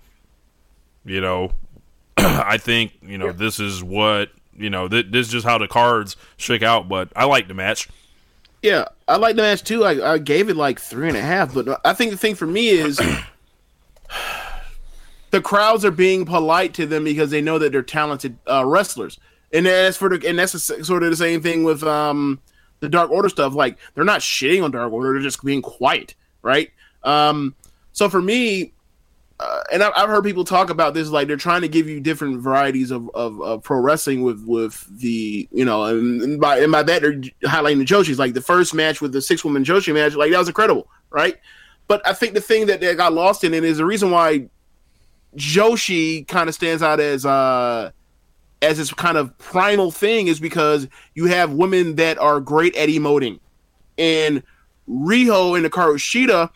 you 1.05 1.21
know, 1.21 1.51
I 2.17 2.57
think 2.57 2.93
you 3.03 3.19
know 3.19 3.31
this 3.31 3.59
is 3.59 3.83
what 3.83 4.31
you 4.57 4.71
know. 4.71 4.87
Th- 4.87 5.05
this 5.07 5.27
is 5.27 5.31
just 5.31 5.45
how 5.45 5.59
the 5.59 5.67
cards 5.67 6.17
shake 6.37 6.63
out. 6.63 6.89
But 6.89 7.09
I 7.15 7.25
like 7.25 7.47
the 7.47 7.53
match. 7.53 7.87
Yeah, 8.63 8.85
I 9.07 9.17
like 9.17 9.35
the 9.35 9.43
match 9.43 9.63
too. 9.63 9.85
I, 9.85 10.13
I 10.13 10.17
gave 10.17 10.49
it 10.49 10.55
like 10.55 10.79
three 10.79 11.07
and 11.07 11.15
a 11.15 11.21
half, 11.21 11.53
but 11.53 11.79
I 11.85 11.93
think 11.93 12.09
the 12.09 12.17
thing 12.17 12.33
for 12.33 12.47
me 12.47 12.69
is 12.69 12.99
the 15.29 15.41
crowds 15.41 15.85
are 15.85 15.91
being 15.91 16.25
polite 16.25 16.73
to 16.73 16.87
them 16.87 17.03
because 17.03 17.29
they 17.29 17.41
know 17.41 17.59
that 17.59 17.71
they're 17.71 17.83
talented 17.83 18.39
uh, 18.49 18.65
wrestlers, 18.65 19.19
and 19.53 19.67
that's 19.67 19.95
for 19.95 20.09
the 20.09 20.27
and 20.27 20.39
that's 20.39 20.53
the, 20.53 20.83
sort 20.83 21.03
of 21.03 21.11
the 21.11 21.15
same 21.15 21.43
thing 21.43 21.63
with 21.63 21.83
um 21.83 22.39
the 22.79 22.89
Dark 22.89 23.11
Order 23.11 23.29
stuff. 23.29 23.53
Like 23.53 23.77
they're 23.93 24.03
not 24.03 24.21
shitting 24.21 24.63
on 24.63 24.71
Dark 24.71 24.91
Order; 24.91 25.13
they're 25.13 25.21
just 25.21 25.43
being 25.43 25.61
quiet, 25.61 26.15
right? 26.41 26.71
Um, 27.03 27.55
so 27.91 28.09
for 28.09 28.21
me, 28.21 28.73
uh, 29.39 29.61
and 29.71 29.83
I've, 29.83 29.91
I've 29.95 30.09
heard 30.09 30.23
people 30.23 30.45
talk 30.45 30.69
about 30.69 30.93
this, 30.93 31.09
like 31.09 31.27
they're 31.27 31.37
trying 31.37 31.61
to 31.61 31.67
give 31.67 31.89
you 31.89 31.99
different 31.99 32.39
varieties 32.39 32.91
of, 32.91 33.09
of, 33.13 33.41
of 33.41 33.63
pro 33.63 33.79
wrestling 33.79 34.21
with 34.21 34.45
with 34.45 34.85
the 34.99 35.47
you 35.51 35.65
know, 35.65 35.83
and, 35.85 36.21
and 36.21 36.39
by 36.39 36.59
and 36.59 36.71
by 36.71 36.83
that 36.83 37.01
they're 37.01 37.19
highlighting 37.43 37.79
the 37.79 37.85
Joshis. 37.85 38.17
Like 38.17 38.33
the 38.33 38.41
first 38.41 38.73
match 38.73 39.01
with 39.01 39.11
the 39.11 39.21
six 39.21 39.43
woman 39.43 39.63
Joshi 39.63 39.93
match, 39.93 40.15
like 40.15 40.31
that 40.31 40.39
was 40.39 40.47
incredible, 40.47 40.87
right? 41.09 41.35
But 41.87 42.05
I 42.07 42.13
think 42.13 42.33
the 42.33 42.41
thing 42.41 42.65
that 42.67 42.79
they 42.79 42.95
got 42.95 43.13
lost 43.13 43.43
in 43.43 43.53
it 43.53 43.63
is 43.63 43.77
the 43.77 43.85
reason 43.85 44.09
why 44.09 44.47
Joshi 45.35 46.27
kind 46.27 46.47
of 46.47 46.55
stands 46.55 46.81
out 46.81 46.99
as 46.99 47.25
uh 47.25 47.91
as 48.65 48.77
this 48.77 48.93
kind 48.93 49.17
of 49.17 49.37
primal 49.37 49.91
thing 49.91 50.27
is 50.27 50.39
because 50.39 50.87
you 51.13 51.25
have 51.25 51.53
women 51.53 51.95
that 51.95 52.17
are 52.17 52.39
great 52.39 52.75
at 52.75 52.89
emoting, 52.89 53.39
and 53.97 54.43
Riho 54.89 55.57
and 55.57 55.65
Hikaru 55.65 55.95
Shida 55.95 56.49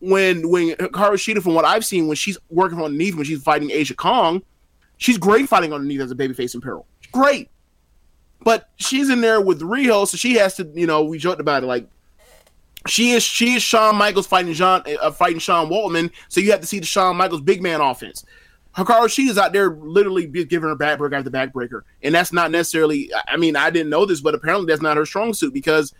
when 0.00 0.48
when 0.50 0.70
Hikaru 0.70 1.14
Shida, 1.14 1.42
from 1.42 1.54
what 1.54 1.64
I've 1.64 1.84
seen, 1.84 2.06
when 2.06 2.16
she's 2.16 2.38
working 2.50 2.80
underneath, 2.80 3.14
when 3.14 3.24
she's 3.24 3.42
fighting 3.42 3.70
Aja 3.72 3.94
Kong, 3.94 4.42
she's 4.98 5.18
great 5.18 5.48
fighting 5.48 5.72
underneath 5.72 6.00
as 6.00 6.10
a 6.10 6.14
babyface 6.14 6.54
in 6.54 6.60
peril. 6.60 6.86
Great. 7.12 7.50
But 8.40 8.68
she's 8.76 9.08
in 9.08 9.20
there 9.20 9.40
with 9.40 9.60
Riho, 9.60 10.06
so 10.06 10.16
she 10.16 10.34
has 10.34 10.56
to, 10.56 10.70
you 10.74 10.86
know, 10.86 11.02
we 11.02 11.18
joked 11.18 11.40
about 11.40 11.62
it, 11.62 11.66
like 11.66 11.88
she 12.86 13.12
is 13.12 13.22
she 13.22 13.54
is 13.54 13.62
Shawn 13.62 13.96
Michaels 13.96 14.26
fighting 14.26 14.52
John 14.52 14.82
uh, 15.00 15.10
fighting 15.10 15.38
Sean 15.38 15.68
Waltman, 15.70 16.10
so 16.28 16.40
you 16.40 16.50
have 16.50 16.60
to 16.60 16.66
see 16.66 16.78
the 16.78 16.86
Shawn 16.86 17.16
Michaels 17.16 17.40
big 17.40 17.62
man 17.62 17.80
offense. 17.80 18.24
Hikaru 18.76 19.08
Shida's 19.08 19.38
out 19.38 19.52
there 19.52 19.70
literally 19.70 20.26
giving 20.26 20.68
her 20.68 20.76
backbreaker 20.76 21.12
after 21.12 21.30
backbreaker, 21.30 21.82
and 22.02 22.14
that's 22.14 22.32
not 22.32 22.50
necessarily. 22.50 23.10
I 23.28 23.36
mean, 23.36 23.56
I 23.56 23.70
didn't 23.70 23.90
know 23.90 24.04
this, 24.04 24.20
but 24.20 24.34
apparently 24.34 24.66
that's 24.66 24.82
not 24.82 24.96
her 24.96 25.06
strong 25.06 25.32
suit 25.32 25.54
because 25.54 25.94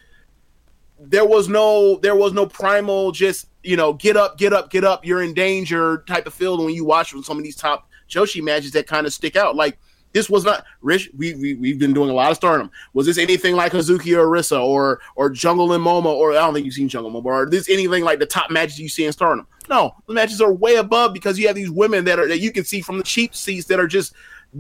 there 0.99 1.27
was 1.27 1.49
no 1.49 1.97
there 1.97 2.17
was 2.17 2.33
no 2.33 2.47
primal 2.47 3.13
just 3.13 3.49
you 3.63 3.77
know 3.77 3.93
get 3.93 4.17
up 4.17 4.39
get 4.39 4.53
up 4.53 4.71
get 4.71 4.85
up 4.85 5.05
you're 5.05 5.23
in 5.23 5.35
danger 5.35 6.05
type 6.07 6.27
of 6.27 6.33
feel 6.33 6.57
when 6.63 6.73
you 6.73 6.85
watch 6.85 7.13
some 7.23 7.37
of 7.37 7.43
these 7.45 7.57
top 7.57 7.89
Joshi 8.09 8.43
matches 8.43 8.73
that 8.73 8.87
kind 8.87 9.07
of 9.07 9.13
stick 9.13 9.37
out 9.37 9.57
like 9.57 9.79
this 10.15 10.31
was 10.31 10.45
not 10.45 10.65
Rich 10.81 11.11
we, 11.15 11.35
we 11.35 11.55
we've 11.55 11.79
been 11.79 11.93
doing 11.93 12.09
a 12.09 12.15
lot 12.15 12.31
of 12.31 12.37
stardom 12.37 12.71
was 12.95 13.05
this 13.05 13.19
anything 13.19 13.55
like 13.55 13.73
Hazuki 13.73 14.17
or 14.17 14.27
Arisa 14.27 14.65
or 14.65 15.01
or 15.17 15.29
Jungle 15.29 15.75
and 15.75 15.85
Momo 15.85 16.07
or 16.07 16.31
I 16.31 16.37
don't 16.37 16.55
think 16.55 16.65
you've 16.65 16.75
seen 16.75 16.89
Jungle 16.89 17.11
Momo 17.13 17.27
or 17.27 17.51
this 17.51 17.69
anything 17.69 18.03
like 18.03 18.19
the 18.19 18.27
top 18.27 18.51
matches 18.51 18.79
you 18.79 18.89
see 18.89 19.05
in 19.05 19.13
stardom 19.13 19.47
no 19.69 19.95
the 20.07 20.15
matches 20.15 20.41
are 20.41 20.53
way 20.53 20.77
above 20.77 21.13
because 21.13 21.39
you 21.39 21.47
have 21.47 21.57
these 21.57 21.71
women 21.71 22.05
that 22.07 22.19
are 22.19 22.29
that 22.29 22.39
you 22.39 22.51
can 22.51 22.65
see 22.65 22.81
from 22.81 22.97
the 22.97 23.05
cheap 23.05 23.35
seats 23.35 23.67
that 23.67 23.79
are 23.79 23.87
just 23.87 24.15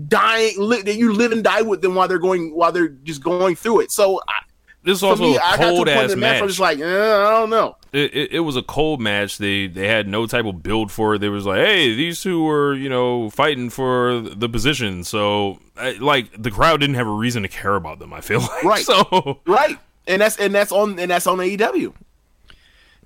dying 0.09 0.55
li- 0.59 0.83
that 0.83 0.97
you 0.97 1.13
live 1.13 1.33
and 1.33 1.45
die 1.45 1.63
with 1.63 1.81
them 1.81 1.95
while 1.95 2.09
they're 2.09 2.19
going 2.19 2.55
while 2.55 2.73
they're 2.73 2.89
just 2.89 3.23
going 3.23 3.55
through 3.55 3.81
it. 3.81 3.91
So 3.91 4.21
I, 4.29 4.44
This 4.85 4.99
is 4.99 5.03
also 5.03 5.23
me, 5.25 5.37
a 5.37 5.41
I 5.41 5.57
got 5.57 5.57
to 5.57 5.63
cold 5.71 5.87
the 5.89 5.93
point 5.93 5.99
in 5.99 6.05
ass 6.05 6.11
the 6.11 6.17
match. 6.17 6.33
match. 6.35 6.43
I'm 6.43 6.49
just 6.49 6.61
like, 6.61 6.79
eh, 6.79 6.85
I 7.27 7.31
don't 7.31 7.51
know. 7.51 7.77
it, 7.93 8.15
it, 8.15 8.33
it 8.33 8.41
was 8.41 8.55
a 8.57 8.63
cold 8.63 9.01
match. 9.01 9.39
They 9.39 9.67
they 9.67 9.89
had 9.89 10.07
no 10.07 10.27
type 10.27 10.45
of 10.45 10.63
build 10.63 10.93
for 10.93 11.15
it. 11.15 11.21
They 11.21 11.31
was 11.31 11.47
like, 11.47 11.59
hey, 11.65 11.95
these 11.95 12.21
two 12.21 12.43
were 12.45 12.75
you 12.75 12.89
know 12.91 13.31
fighting 13.31 13.71
for 13.71 14.21
the 14.21 14.49
position. 14.49 15.03
So 15.03 15.59
I- 15.77 15.93
like 15.93 16.41
the 16.41 16.51
crowd 16.51 16.81
didn't 16.81 16.97
have 16.97 17.07
a 17.07 17.11
reason 17.13 17.43
to 17.45 17.49
care 17.49 17.75
about 17.77 17.99
them. 17.99 18.13
I 18.13 18.21
feel 18.21 18.41
like 18.41 18.63
Right. 18.65 18.85
So 18.85 19.41
Right, 19.47 19.79
and 20.07 20.21
that's 20.21 20.37
and 20.39 20.55
that's 20.55 20.71
on 20.71 20.99
and 20.99 21.11
that's 21.11 21.27
on 21.27 21.39
AEW. 21.39 21.95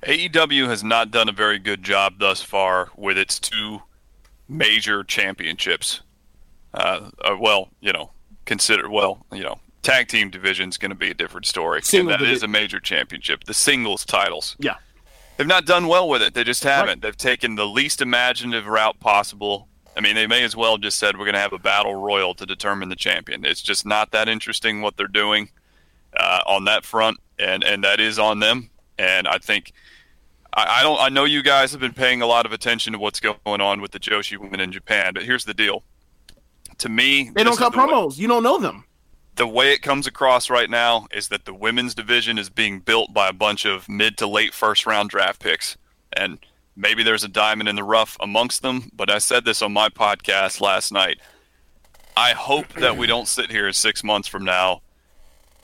AEW 0.03 0.67
has 0.69 0.85
not 0.85 1.11
done 1.11 1.29
a 1.29 1.33
very 1.33 1.59
good 1.59 1.83
job 1.83 2.15
thus 2.19 2.41
far 2.43 2.91
with 2.97 3.19
its 3.19 3.39
two 3.41 3.83
major 4.49 5.03
championships. 5.03 6.01
Uh, 6.73 7.11
uh, 7.25 7.37
well, 7.39 7.69
you 7.81 7.93
know, 7.93 8.11
consider 8.45 8.89
well, 8.89 9.25
you 9.33 9.43
know, 9.43 9.59
tag 9.83 10.09
team 10.09 10.31
division 10.31 10.69
is 10.69 10.77
going 10.79 10.91
to 10.91 10.97
be 10.97 11.11
a 11.11 11.15
different 11.15 11.47
story, 11.47 11.83
Single 11.83 12.13
and 12.13 12.21
that 12.21 12.25
divi- 12.25 12.33
is 12.37 12.43
a 12.43 12.49
major 12.49 12.81
championship. 12.81 13.45
The 13.45 13.55
singles 13.55 14.05
titles, 14.05 14.57
Yeah. 14.59 14.75
they've 15.37 15.47
not 15.47 15.65
done 15.67 15.87
well 15.89 16.09
with 16.09 16.23
it. 16.23 16.35
They 16.35 16.45
just 16.45 16.65
haven't. 16.65 17.03
They've 17.03 17.17
taken 17.17 17.55
the 17.55 17.67
least 17.67 18.01
imaginative 18.03 18.67
route 18.67 18.99
possible. 19.01 19.69
I 19.97 20.01
mean, 20.01 20.15
they 20.15 20.27
may 20.27 20.45
as 20.45 20.55
well 20.55 20.79
just 20.79 20.99
said 20.99 21.17
we're 21.19 21.25
going 21.25 21.35
to 21.35 21.41
have 21.41 21.53
a 21.53 21.59
battle 21.59 21.95
royal 21.97 22.35
to 22.35 22.47
determine 22.47 22.89
the 22.89 22.97
champion. 22.97 23.45
It's 23.45 23.61
just 23.63 23.85
not 23.85 24.13
that 24.13 24.29
interesting 24.29 24.81
what 24.81 24.97
they're 24.97 25.09
doing 25.09 25.51
uh, 26.17 26.41
on 26.47 26.65
that 26.67 26.85
front, 26.85 27.19
and 27.39 27.65
and 27.65 27.83
that 27.85 27.99
is 28.01 28.19
on 28.19 28.39
them. 28.41 28.71
And 28.99 29.27
I 29.27 29.39
think 29.39 29.73
I, 30.55 30.79
I 30.81 30.83
don't. 30.83 31.01
I 31.01 31.09
know 31.09 31.25
you 31.25 31.43
guys 31.43 31.73
have 31.73 31.81
been 31.81 31.93
paying 31.95 32.23
a 32.23 32.27
lot 32.27 32.47
of 32.47 32.53
attention 32.53 32.93
to 32.93 32.99
what's 32.99 33.19
going 33.19 33.37
on 33.61 33.81
with 33.81 33.91
the 33.91 33.99
Joshi 34.01 34.37
women 34.39 34.61
in 34.61 34.71
Japan, 34.71 35.15
but 35.15 35.25
here's 35.25 35.45
the 35.45 35.55
deal. 35.55 35.83
To 36.79 36.89
me, 36.89 37.31
They 37.35 37.43
don't 37.43 37.57
cut 37.59 37.73
the 37.73 37.79
way- 37.79 37.85
promos. 37.87 38.19
You 38.19 38.29
don't 38.29 38.45
know 38.45 38.59
them. 38.59 38.85
The 39.39 39.47
way 39.47 39.73
it 39.73 39.83
comes 39.83 40.09
across 40.09 40.51
right 40.51 40.69
now 40.69 41.07
is 41.13 41.29
that 41.29 41.45
the 41.45 41.55
women's 41.55 41.95
division 41.95 42.39
is 42.39 42.51
being 42.51 42.81
built 42.81 43.15
by 43.15 43.29
a 43.29 43.33
bunch 43.33 43.65
of 43.65 43.89
mid 43.89 44.19
to 44.19 44.27
late 44.27 44.53
first 44.53 44.85
round 44.85 45.11
draft 45.11 45.41
picks. 45.41 45.77
And 46.13 46.41
maybe 46.75 47.05
there's 47.05 47.23
a 47.23 47.29
diamond 47.29 47.69
in 47.69 47.77
the 47.77 47.85
rough 47.85 48.17
amongst 48.19 48.63
them, 48.63 48.91
but 48.93 49.11
I 49.11 49.19
said 49.19 49.45
this 49.45 49.63
on 49.63 49.73
my 49.73 49.91
podcast 49.91 50.61
last 50.61 50.93
night. 50.93 51.21
I 52.17 52.33
hope 52.33 52.73
that 52.75 52.97
we 52.97 53.07
don't 53.07 53.29
sit 53.29 53.49
here 53.49 53.73
six 53.73 54.03
months 54.03 54.27
from 54.27 54.45
now 54.45 54.83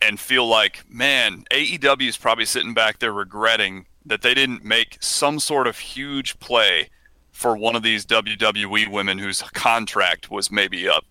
and 0.01 0.21
feel 0.21 0.47
like, 0.47 0.85
man, 0.89 1.45
AEW 1.51 2.09
is 2.09 2.17
probably 2.17 2.45
sitting 2.45 2.75
back 2.75 3.01
there 3.01 3.13
regretting 3.13 3.87
that 4.07 4.23
they 4.23 4.35
didn't 4.35 4.65
make 4.65 4.99
some 5.01 5.41
sort 5.41 5.67
of 5.67 5.79
huge 5.79 6.39
play 6.39 6.91
for 7.33 7.57
one 7.57 7.75
of 7.75 7.83
these 7.83 8.07
WWE 8.07 8.87
women 8.87 9.19
whose 9.19 9.43
contract 9.43 10.31
was 10.31 10.53
maybe 10.53 10.89
up 10.89 11.05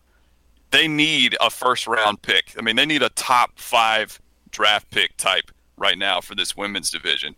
they 0.74 0.88
need 0.88 1.38
a 1.39 1.51
first 1.51 1.86
round 1.86 2.21
pick. 2.24 2.55
I 2.57 2.61
mean, 2.61 2.76
they 2.76 2.86
need 2.86 3.03
a 3.03 3.09
top 3.09 3.59
five 3.59 4.19
draft 4.49 4.89
pick 4.89 5.15
type 5.17 5.51
right 5.78 5.97
now 5.97 6.19
for 6.19 6.34
this 6.34 6.57
women's 6.57 6.89
division. 6.89 7.36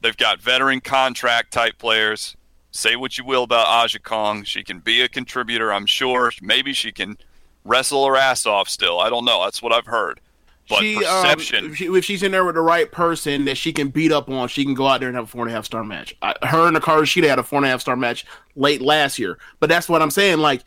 They've 0.00 0.16
got 0.16 0.40
veteran 0.40 0.80
contract 0.80 1.52
type 1.52 1.76
players. 1.76 2.36
Say 2.70 2.96
what 2.96 3.18
you 3.18 3.24
will 3.24 3.42
about 3.42 3.66
Aja 3.66 3.98
Kong. 3.98 4.44
She 4.44 4.62
can 4.62 4.78
be 4.78 5.02
a 5.02 5.08
contributor, 5.08 5.70
I'm 5.72 5.84
sure. 5.84 6.32
Maybe 6.40 6.72
she 6.72 6.90
can 6.90 7.18
wrestle 7.66 8.06
her 8.06 8.16
ass 8.16 8.46
off 8.46 8.66
still. 8.68 8.98
I 8.98 9.10
don't 9.10 9.26
know. 9.26 9.44
That's 9.44 9.60
what 9.60 9.74
I've 9.74 9.86
heard. 9.86 10.20
But 10.66 10.78
she, 10.78 10.94
perception. 10.94 11.64
Um, 11.66 11.70
if, 11.72 11.76
she, 11.76 11.86
if 11.86 12.04
she's 12.04 12.22
in 12.22 12.32
there 12.32 12.46
with 12.46 12.54
the 12.54 12.62
right 12.62 12.90
person 12.90 13.44
that 13.44 13.58
she 13.58 13.74
can 13.74 13.88
beat 13.88 14.10
up 14.10 14.30
on, 14.30 14.48
she 14.48 14.64
can 14.64 14.72
go 14.72 14.86
out 14.86 15.00
there 15.00 15.08
and 15.10 15.16
have 15.16 15.24
a 15.24 15.28
four 15.28 15.42
and 15.42 15.50
a 15.50 15.54
half 15.54 15.66
star 15.66 15.84
match. 15.84 16.16
I, 16.22 16.34
her 16.46 16.68
and 16.68 16.76
Hikaru 16.76 17.02
Shida 17.02 17.28
had 17.28 17.38
a 17.38 17.42
four 17.42 17.58
and 17.58 17.66
a 17.66 17.68
half 17.68 17.82
star 17.82 17.96
match 17.96 18.24
late 18.56 18.80
last 18.80 19.18
year. 19.18 19.36
But 19.58 19.68
that's 19.68 19.86
what 19.86 20.00
I'm 20.00 20.10
saying. 20.10 20.38
Like 20.38 20.62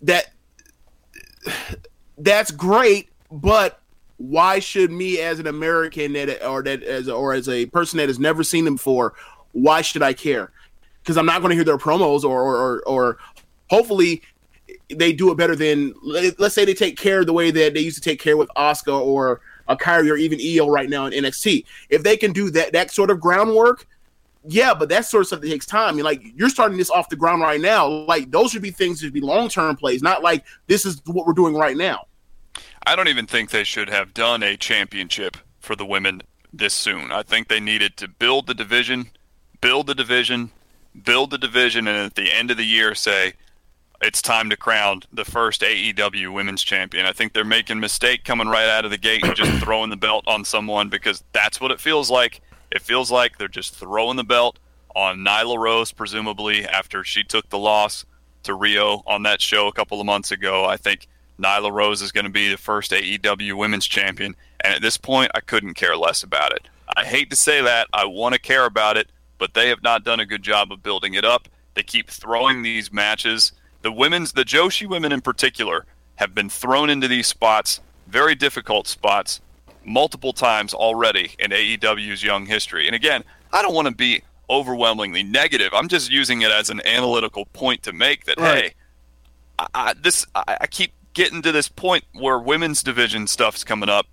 that. 0.00 0.32
That's 2.18 2.50
great, 2.50 3.08
but 3.30 3.80
why 4.18 4.60
should 4.60 4.90
me 4.90 5.18
as 5.18 5.40
an 5.40 5.46
American 5.46 6.12
that 6.12 6.46
or 6.46 6.62
that 6.62 6.82
as 6.82 7.08
or 7.08 7.32
as 7.32 7.48
a 7.48 7.66
person 7.66 7.96
that 7.96 8.08
has 8.08 8.18
never 8.18 8.44
seen 8.44 8.64
them 8.64 8.74
before, 8.74 9.14
why 9.52 9.82
should 9.82 10.02
I 10.02 10.12
care? 10.12 10.52
Because 11.02 11.16
I'm 11.16 11.26
not 11.26 11.40
going 11.40 11.50
to 11.50 11.56
hear 11.56 11.64
their 11.64 11.78
promos 11.78 12.22
or 12.22 12.42
or, 12.42 12.82
or 12.86 13.18
hopefully 13.70 14.22
they 14.94 15.12
do 15.12 15.30
it 15.32 15.36
better 15.36 15.56
than 15.56 15.94
let- 16.02 16.38
let's 16.38 16.54
say 16.54 16.64
they 16.64 16.74
take 16.74 16.96
care 16.96 17.24
the 17.24 17.32
way 17.32 17.50
that 17.50 17.74
they 17.74 17.80
used 17.80 17.96
to 17.96 18.02
take 18.02 18.20
care 18.20 18.36
with 18.36 18.48
Asuka 18.56 18.98
or 19.00 19.40
a 19.68 19.76
Kairi 19.76 20.10
or 20.10 20.16
even 20.16 20.38
Io 20.40 20.68
right 20.68 20.88
now 20.88 21.06
in 21.06 21.12
NXT. 21.24 21.64
If 21.88 22.02
they 22.02 22.16
can 22.16 22.32
do 22.32 22.50
that 22.50 22.72
that 22.72 22.90
sort 22.90 23.10
of 23.10 23.20
groundwork, 23.20 23.86
yeah, 24.44 24.74
but 24.74 24.88
that 24.88 25.04
sort 25.04 25.22
of 25.22 25.26
stuff 25.28 25.40
that 25.40 25.48
takes 25.48 25.66
time. 25.66 25.90
I 25.90 25.92
mean, 25.92 26.04
like 26.04 26.22
you're 26.34 26.48
starting 26.48 26.78
this 26.78 26.90
off 26.90 27.08
the 27.08 27.16
ground 27.16 27.42
right 27.42 27.60
now. 27.60 27.86
Like 27.86 28.30
those 28.30 28.50
should 28.50 28.62
be 28.62 28.70
things 28.70 28.98
that 29.00 29.06
should 29.06 29.12
be 29.12 29.20
long 29.20 29.48
term 29.48 29.76
plays, 29.76 30.02
not 30.02 30.22
like 30.22 30.44
this 30.66 30.84
is 30.84 31.00
what 31.06 31.26
we're 31.26 31.32
doing 31.32 31.54
right 31.54 31.76
now. 31.76 32.06
I 32.86 32.96
don't 32.96 33.08
even 33.08 33.26
think 33.26 33.50
they 33.50 33.64
should 33.64 33.88
have 33.88 34.12
done 34.12 34.42
a 34.42 34.56
championship 34.56 35.36
for 35.60 35.76
the 35.76 35.86
women 35.86 36.22
this 36.52 36.74
soon. 36.74 37.12
I 37.12 37.22
think 37.22 37.48
they 37.48 37.60
needed 37.60 37.96
to 37.98 38.08
build 38.08 38.46
the 38.46 38.54
division, 38.54 39.10
build 39.60 39.86
the 39.86 39.94
division, 39.94 40.50
build 41.04 41.30
the 41.30 41.38
division, 41.38 41.86
and 41.86 41.96
at 41.96 42.14
the 42.14 42.32
end 42.32 42.50
of 42.50 42.56
the 42.56 42.66
year 42.66 42.94
say 42.94 43.34
it's 44.02 44.20
time 44.20 44.50
to 44.50 44.56
crown 44.56 45.02
the 45.12 45.24
first 45.24 45.62
AEW 45.62 46.32
Women's 46.32 46.62
Champion. 46.62 47.06
I 47.06 47.12
think 47.12 47.32
they're 47.32 47.44
making 47.44 47.78
a 47.78 47.80
mistake 47.80 48.24
coming 48.24 48.48
right 48.48 48.68
out 48.68 48.84
of 48.84 48.90
the 48.90 48.98
gate 48.98 49.24
and 49.24 49.36
just 49.36 49.52
throwing 49.62 49.90
the 49.90 49.96
belt 49.96 50.24
on 50.26 50.44
someone 50.44 50.88
because 50.88 51.22
that's 51.32 51.60
what 51.60 51.70
it 51.70 51.80
feels 51.80 52.10
like. 52.10 52.40
It 52.72 52.80
feels 52.80 53.10
like 53.10 53.36
they're 53.36 53.48
just 53.48 53.74
throwing 53.74 54.16
the 54.16 54.24
belt 54.24 54.58
on 54.96 55.18
Nyla 55.18 55.58
Rose, 55.58 55.92
presumably 55.92 56.64
after 56.64 57.04
she 57.04 57.22
took 57.22 57.48
the 57.50 57.58
loss 57.58 58.06
to 58.44 58.52
Riho 58.52 59.02
on 59.06 59.22
that 59.24 59.42
show 59.42 59.68
a 59.68 59.72
couple 59.72 60.00
of 60.00 60.06
months 60.06 60.30
ago. 60.30 60.64
I 60.64 60.78
think 60.78 61.06
Nyla 61.38 61.70
Rose 61.70 62.00
is 62.00 62.12
going 62.12 62.24
to 62.24 62.30
be 62.30 62.48
the 62.48 62.56
first 62.56 62.90
AEW 62.90 63.58
Women's 63.58 63.86
Champion, 63.86 64.34
and 64.60 64.74
at 64.74 64.80
this 64.80 64.96
point, 64.96 65.30
I 65.34 65.40
couldn't 65.40 65.74
care 65.74 65.96
less 65.96 66.22
about 66.22 66.52
it. 66.52 66.66
I 66.96 67.04
hate 67.04 67.28
to 67.30 67.36
say 67.36 67.60
that. 67.60 67.88
I 67.92 68.06
want 68.06 68.34
to 68.34 68.40
care 68.40 68.64
about 68.64 68.96
it, 68.96 69.10
but 69.38 69.52
they 69.52 69.68
have 69.68 69.82
not 69.82 70.04
done 70.04 70.20
a 70.20 70.26
good 70.26 70.42
job 70.42 70.72
of 70.72 70.82
building 70.82 71.12
it 71.14 71.24
up. 71.26 71.48
They 71.74 71.82
keep 71.82 72.08
throwing 72.08 72.62
these 72.62 72.92
matches. 72.92 73.52
The 73.82 73.92
women's, 73.92 74.32
the 74.32 74.44
Joshi 74.44 74.86
women 74.86 75.12
in 75.12 75.20
particular, 75.20 75.84
have 76.16 76.34
been 76.34 76.48
thrown 76.48 76.88
into 76.88 77.08
these 77.08 77.26
spots, 77.26 77.80
very 78.06 78.34
difficult 78.34 78.86
spots, 78.86 79.40
multiple 79.84 80.32
times 80.32 80.74
already 80.74 81.34
in 81.38 81.50
AEW's 81.50 82.22
young 82.22 82.46
history. 82.46 82.86
And 82.86 82.94
again, 82.94 83.24
I 83.52 83.62
don't 83.62 83.74
want 83.74 83.88
to 83.88 83.94
be 83.94 84.22
overwhelmingly 84.48 85.22
negative. 85.22 85.72
I'm 85.72 85.88
just 85.88 86.10
using 86.10 86.42
it 86.42 86.50
as 86.50 86.70
an 86.70 86.80
analytical 86.86 87.46
point 87.46 87.82
to 87.84 87.92
make 87.92 88.24
that 88.24 88.38
Right. 88.38 88.62
hey, 88.64 88.74
I, 89.58 89.66
I, 89.74 89.94
this 89.94 90.26
I, 90.34 90.58
I 90.62 90.66
keep 90.66 90.92
getting 91.14 91.42
to 91.42 91.52
this 91.52 91.68
point 91.68 92.04
where 92.12 92.38
women's 92.38 92.82
division 92.82 93.26
stuff's 93.26 93.64
coming 93.64 93.88
up, 93.88 94.06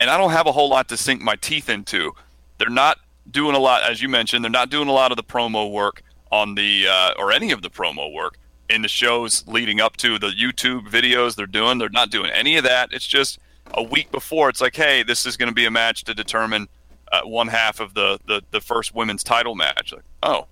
and 0.00 0.10
I 0.10 0.16
don't 0.16 0.30
have 0.30 0.46
a 0.46 0.52
whole 0.52 0.68
lot 0.68 0.88
to 0.90 0.96
sink 0.96 1.20
my 1.20 1.36
teeth 1.36 1.68
into. 1.68 2.12
They're 2.58 2.70
not 2.70 2.98
doing 3.30 3.54
a 3.54 3.58
lot, 3.58 3.82
as 3.82 4.00
you 4.02 4.08
mentioned. 4.08 4.44
They're 4.44 4.50
not 4.50 4.70
doing 4.70 4.88
a 4.88 4.92
lot 4.92 5.10
of 5.10 5.16
the 5.16 5.24
promo 5.24 5.70
work 5.70 6.02
on 6.30 6.54
the 6.54 6.86
uh, 6.88 7.10
or 7.18 7.32
any 7.32 7.50
of 7.52 7.62
the 7.62 7.70
promo 7.70 8.12
work 8.12 8.38
in 8.68 8.82
the 8.82 8.88
shows 8.88 9.46
leading 9.46 9.80
up 9.80 9.96
to 9.98 10.18
the 10.18 10.28
YouTube 10.28 10.88
videos 10.88 11.36
they're 11.36 11.46
doing. 11.46 11.78
They're 11.78 11.88
not 11.88 12.10
doing 12.10 12.30
any 12.30 12.56
of 12.56 12.64
that. 12.64 12.92
It's 12.92 13.06
just 13.06 13.38
a 13.74 13.82
week 13.82 14.10
before. 14.10 14.48
It's 14.48 14.60
like, 14.60 14.76
hey, 14.76 15.02
this 15.02 15.26
is 15.26 15.36
going 15.36 15.48
to 15.48 15.54
be 15.54 15.64
a 15.66 15.70
match 15.70 16.04
to 16.04 16.14
determine 16.14 16.68
uh, 17.12 17.22
one 17.22 17.48
half 17.48 17.80
of 17.80 17.94
the, 17.94 18.18
the 18.26 18.42
the 18.50 18.60
first 18.60 18.94
women's 18.94 19.22
title 19.22 19.54
match. 19.54 19.92
Like, 19.92 20.02
oh, 20.22 20.46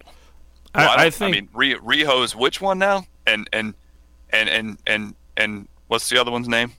I- 0.74 0.78
well, 0.86 0.90
I 0.90 1.02
don't- 1.04 1.14
think- 1.14 1.36
I 1.36 1.40
mean, 1.40 1.48
Ri- 1.52 1.74
Riho's 2.04 2.34
which 2.36 2.60
one 2.60 2.78
now? 2.78 3.06
And 3.26 3.48
and 3.52 3.74
and 4.30 4.48
and 4.48 4.78
and 4.86 5.14
and 5.36 5.68
what's 5.88 6.08
the 6.11 6.20
other 6.20 6.30
one's 6.30 6.49
name? 6.49 6.72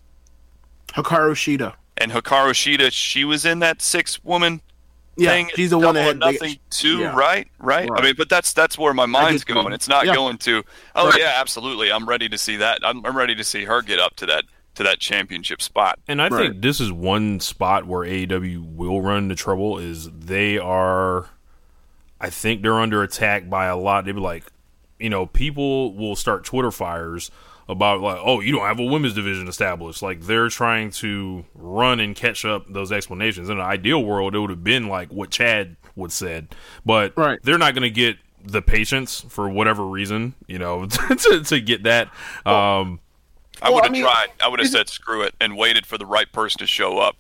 Hikaru 0.90 1.34
Shida. 1.34 1.74
And 1.98 2.12
Hikaru 2.12 2.52
Shida, 2.52 2.92
she 2.92 3.26
was 3.26 3.46
in 3.46 3.60
that 3.60 3.82
six 3.82 4.24
woman 4.24 4.62
Yeah, 5.18 5.30
thing. 5.30 5.50
she's 5.56 5.70
the 5.70 5.78
one 5.80 5.96
that 5.96 6.04
had 6.04 6.20
nothing 6.20 6.58
to 6.70 7.00
yeah. 7.00 7.16
right? 7.16 7.48
right? 7.58 7.90
I 7.96 8.02
mean, 8.02 8.16
but 8.18 8.30
that's 8.30 8.54
that's 8.54 8.78
where 8.78 8.94
my 8.94 9.06
mind's 9.06 9.44
going. 9.44 9.74
It's 9.74 9.88
not 9.88 10.06
Yeah. 10.06 10.14
going 10.16 10.38
to. 10.40 10.64
Oh 10.96 11.10
Right. 11.10 11.20
yeah, 11.20 11.34
absolutely. 11.38 11.92
I'm 11.92 12.08
ready 12.08 12.30
to 12.30 12.38
see 12.38 12.58
that. 12.58 12.80
I'm, 12.84 13.06
I'm 13.06 13.16
ready 13.18 13.34
to 13.36 13.44
see 13.44 13.64
her 13.66 13.82
get 13.82 14.00
up 14.00 14.16
to 14.18 14.26
that 14.28 14.44
to 14.76 14.84
that 14.84 15.00
championship 15.00 15.62
spot. 15.62 16.00
And 16.08 16.22
I 16.22 16.28
Right. 16.28 16.50
think 16.52 16.62
this 16.62 16.80
is 16.80 16.92
one 16.92 17.40
spot 17.40 17.86
where 17.88 18.06
AEW 18.06 18.76
will 18.76 19.02
run 19.02 19.24
into 19.24 19.36
trouble 19.36 19.78
is 19.80 20.10
they 20.12 20.58
are 20.58 21.30
I 22.20 22.30
think 22.30 22.62
they're 22.62 22.80
under 22.80 23.04
attack 23.04 23.50
by 23.50 23.66
a 23.66 23.76
lot. 23.76 24.06
They'd 24.06 24.14
be 24.14 24.22
like, 24.22 24.46
you 25.00 25.10
know, 25.10 25.26
people 25.26 25.94
will 25.94 26.16
start 26.16 26.46
Twitter 26.46 26.72
fires 26.72 27.30
about 27.68 28.00
like, 28.00 28.18
oh, 28.24 28.40
you 28.40 28.52
don't 28.54 28.66
have 28.66 28.80
a 28.80 28.84
women's 28.86 29.14
division 29.14 29.48
established. 29.50 30.02
Like 30.02 30.22
they're 30.22 30.48
trying 30.50 30.92
to 30.92 31.46
run 31.54 32.00
and 32.00 32.16
catch 32.16 32.46
up 32.46 32.72
those 32.72 32.92
explanations. 32.92 33.50
In 33.50 33.58
an 33.60 33.66
ideal 33.66 34.04
world, 34.04 34.34
it 34.34 34.40
would 34.40 34.50
have 34.50 34.64
been 34.64 34.88
like 34.88 35.12
what 35.12 35.30
Chad 35.30 35.76
would 35.96 36.12
said, 36.12 36.56
but 36.86 37.14
Right. 37.18 37.40
they're 37.44 37.58
not 37.58 37.74
going 37.74 37.84
to 37.84 37.90
get 37.90 38.18
the 38.44 38.62
patience 38.62 39.26
for 39.28 39.50
whatever 39.50 39.86
reason, 39.86 40.36
you 40.48 40.60
know, 40.60 40.86
to, 40.88 41.42
to 41.44 41.60
get 41.60 41.84
that. 41.84 42.10
Um, 42.46 43.00
I 43.62 43.70
Well, 43.70 43.76
would 43.76 43.84
I 43.84 43.86
have 43.88 43.92
mean, 43.92 44.04
tried. 44.04 44.28
I 44.44 44.48
would 44.48 44.60
have 44.60 44.70
said 44.70 44.90
screw 44.90 45.22
it 45.22 45.34
and 45.40 45.58
waited 45.58 45.86
for 45.86 45.98
the 45.98 46.06
right 46.06 46.32
person 46.32 46.60
to 46.60 46.68
show 46.68 46.98
up. 47.00 47.18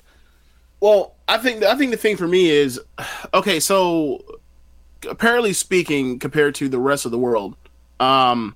Well, 0.80 1.16
I 1.28 1.38
think 1.38 1.64
I 1.64 1.76
think 1.76 1.92
the 1.92 1.98
thing 1.98 2.18
for 2.18 2.28
me 2.28 2.50
is 2.50 2.80
okay. 3.34 3.60
So, 3.60 4.24
apparently 5.10 5.54
speaking, 5.54 6.20
compared 6.20 6.56
to 6.56 6.70
the 6.70 6.80
rest 6.80 7.06
of 7.06 7.12
the 7.12 7.18
world, 7.18 7.56
um, 8.00 8.56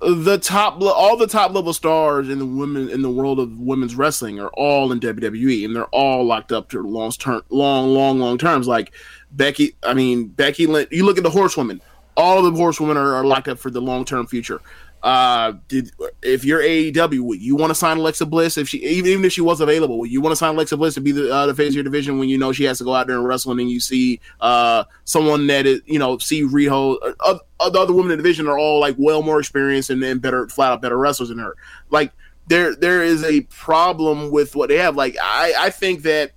the 0.00 0.38
top 0.38 0.80
all 0.80 1.16
the 1.16 1.26
top 1.26 1.52
level 1.52 1.72
stars 1.74 2.28
in 2.28 2.38
the 2.38 2.46
women 2.46 2.88
in 2.88 3.02
the 3.02 3.10
world 3.10 3.38
of 3.38 3.60
women's 3.60 3.94
wrestling 3.94 4.40
are 4.40 4.48
all 4.54 4.90
in 4.92 5.00
WWE, 5.00 5.64
and 5.64 5.76
they're 5.76 5.84
all 5.86 6.24
locked 6.24 6.52
up 6.52 6.70
to 6.70 6.80
long 6.82 7.10
term, 7.12 7.42
long, 7.50 7.90
long, 7.90 8.18
long 8.18 8.38
terms. 8.38 8.66
Like 8.66 8.92
Becky, 9.32 9.76
I 9.82 9.94
mean 9.94 10.28
Becky 10.28 10.66
Lynch. 10.66 10.88
You 10.90 11.04
look 11.04 11.18
at 11.18 11.24
the 11.24 11.30
Horsewomen. 11.30 11.82
All 12.16 12.42
the 12.42 12.50
Horsewomen 12.50 12.96
are, 12.96 13.14
are 13.14 13.24
locked 13.24 13.48
up 13.48 13.58
for 13.58 13.70
the 13.70 13.80
long 13.80 14.04
term 14.04 14.26
future. 14.26 14.60
Uh, 15.02 15.54
did 15.68 15.90
if 16.22 16.44
you're 16.44 16.60
AEW, 16.60 17.20
would 17.20 17.40
you 17.40 17.56
want 17.56 17.70
to 17.70 17.74
sign 17.74 17.96
Alexa 17.96 18.26
Bliss 18.26 18.58
if 18.58 18.68
she 18.68 18.78
even 18.78 19.10
even 19.10 19.24
if 19.24 19.32
she 19.32 19.40
was 19.40 19.60
available? 19.60 19.98
Would 19.98 20.10
you 20.10 20.20
want 20.20 20.32
to 20.32 20.36
sign 20.36 20.54
Alexa 20.54 20.76
Bliss 20.76 20.94
to 20.94 21.00
be 21.00 21.12
the 21.12 21.32
uh, 21.32 21.46
the 21.46 21.54
face 21.54 21.70
of 21.70 21.76
your 21.76 21.84
division 21.84 22.18
when 22.18 22.28
you 22.28 22.36
know 22.36 22.52
she 22.52 22.64
has 22.64 22.78
to 22.78 22.84
go 22.84 22.94
out 22.94 23.06
there 23.06 23.16
and 23.16 23.26
wrestle, 23.26 23.50
and 23.50 23.60
then 23.60 23.68
you 23.68 23.80
see 23.80 24.20
uh 24.40 24.84
someone 25.04 25.46
that 25.46 25.66
is 25.66 25.80
you 25.86 25.98
know 25.98 26.18
see 26.18 26.42
Riho, 26.42 26.96
uh, 27.20 27.38
uh, 27.60 27.70
the 27.70 27.78
other 27.78 27.94
women 27.94 28.10
in 28.12 28.18
the 28.18 28.22
division 28.22 28.46
are 28.46 28.58
all 28.58 28.78
like 28.80 28.96
well 28.98 29.22
more 29.22 29.38
experienced 29.38 29.90
and, 29.90 30.02
and 30.02 30.20
better 30.20 30.48
flat 30.48 30.72
out 30.72 30.82
better 30.82 30.98
wrestlers 30.98 31.30
than 31.30 31.38
her. 31.38 31.56
Like 31.90 32.12
there 32.48 32.74
there 32.74 33.02
is 33.02 33.24
a 33.24 33.42
problem 33.42 34.30
with 34.30 34.54
what 34.54 34.68
they 34.68 34.76
have. 34.76 34.96
Like 34.96 35.16
I 35.22 35.54
I 35.58 35.70
think 35.70 36.02
that 36.02 36.32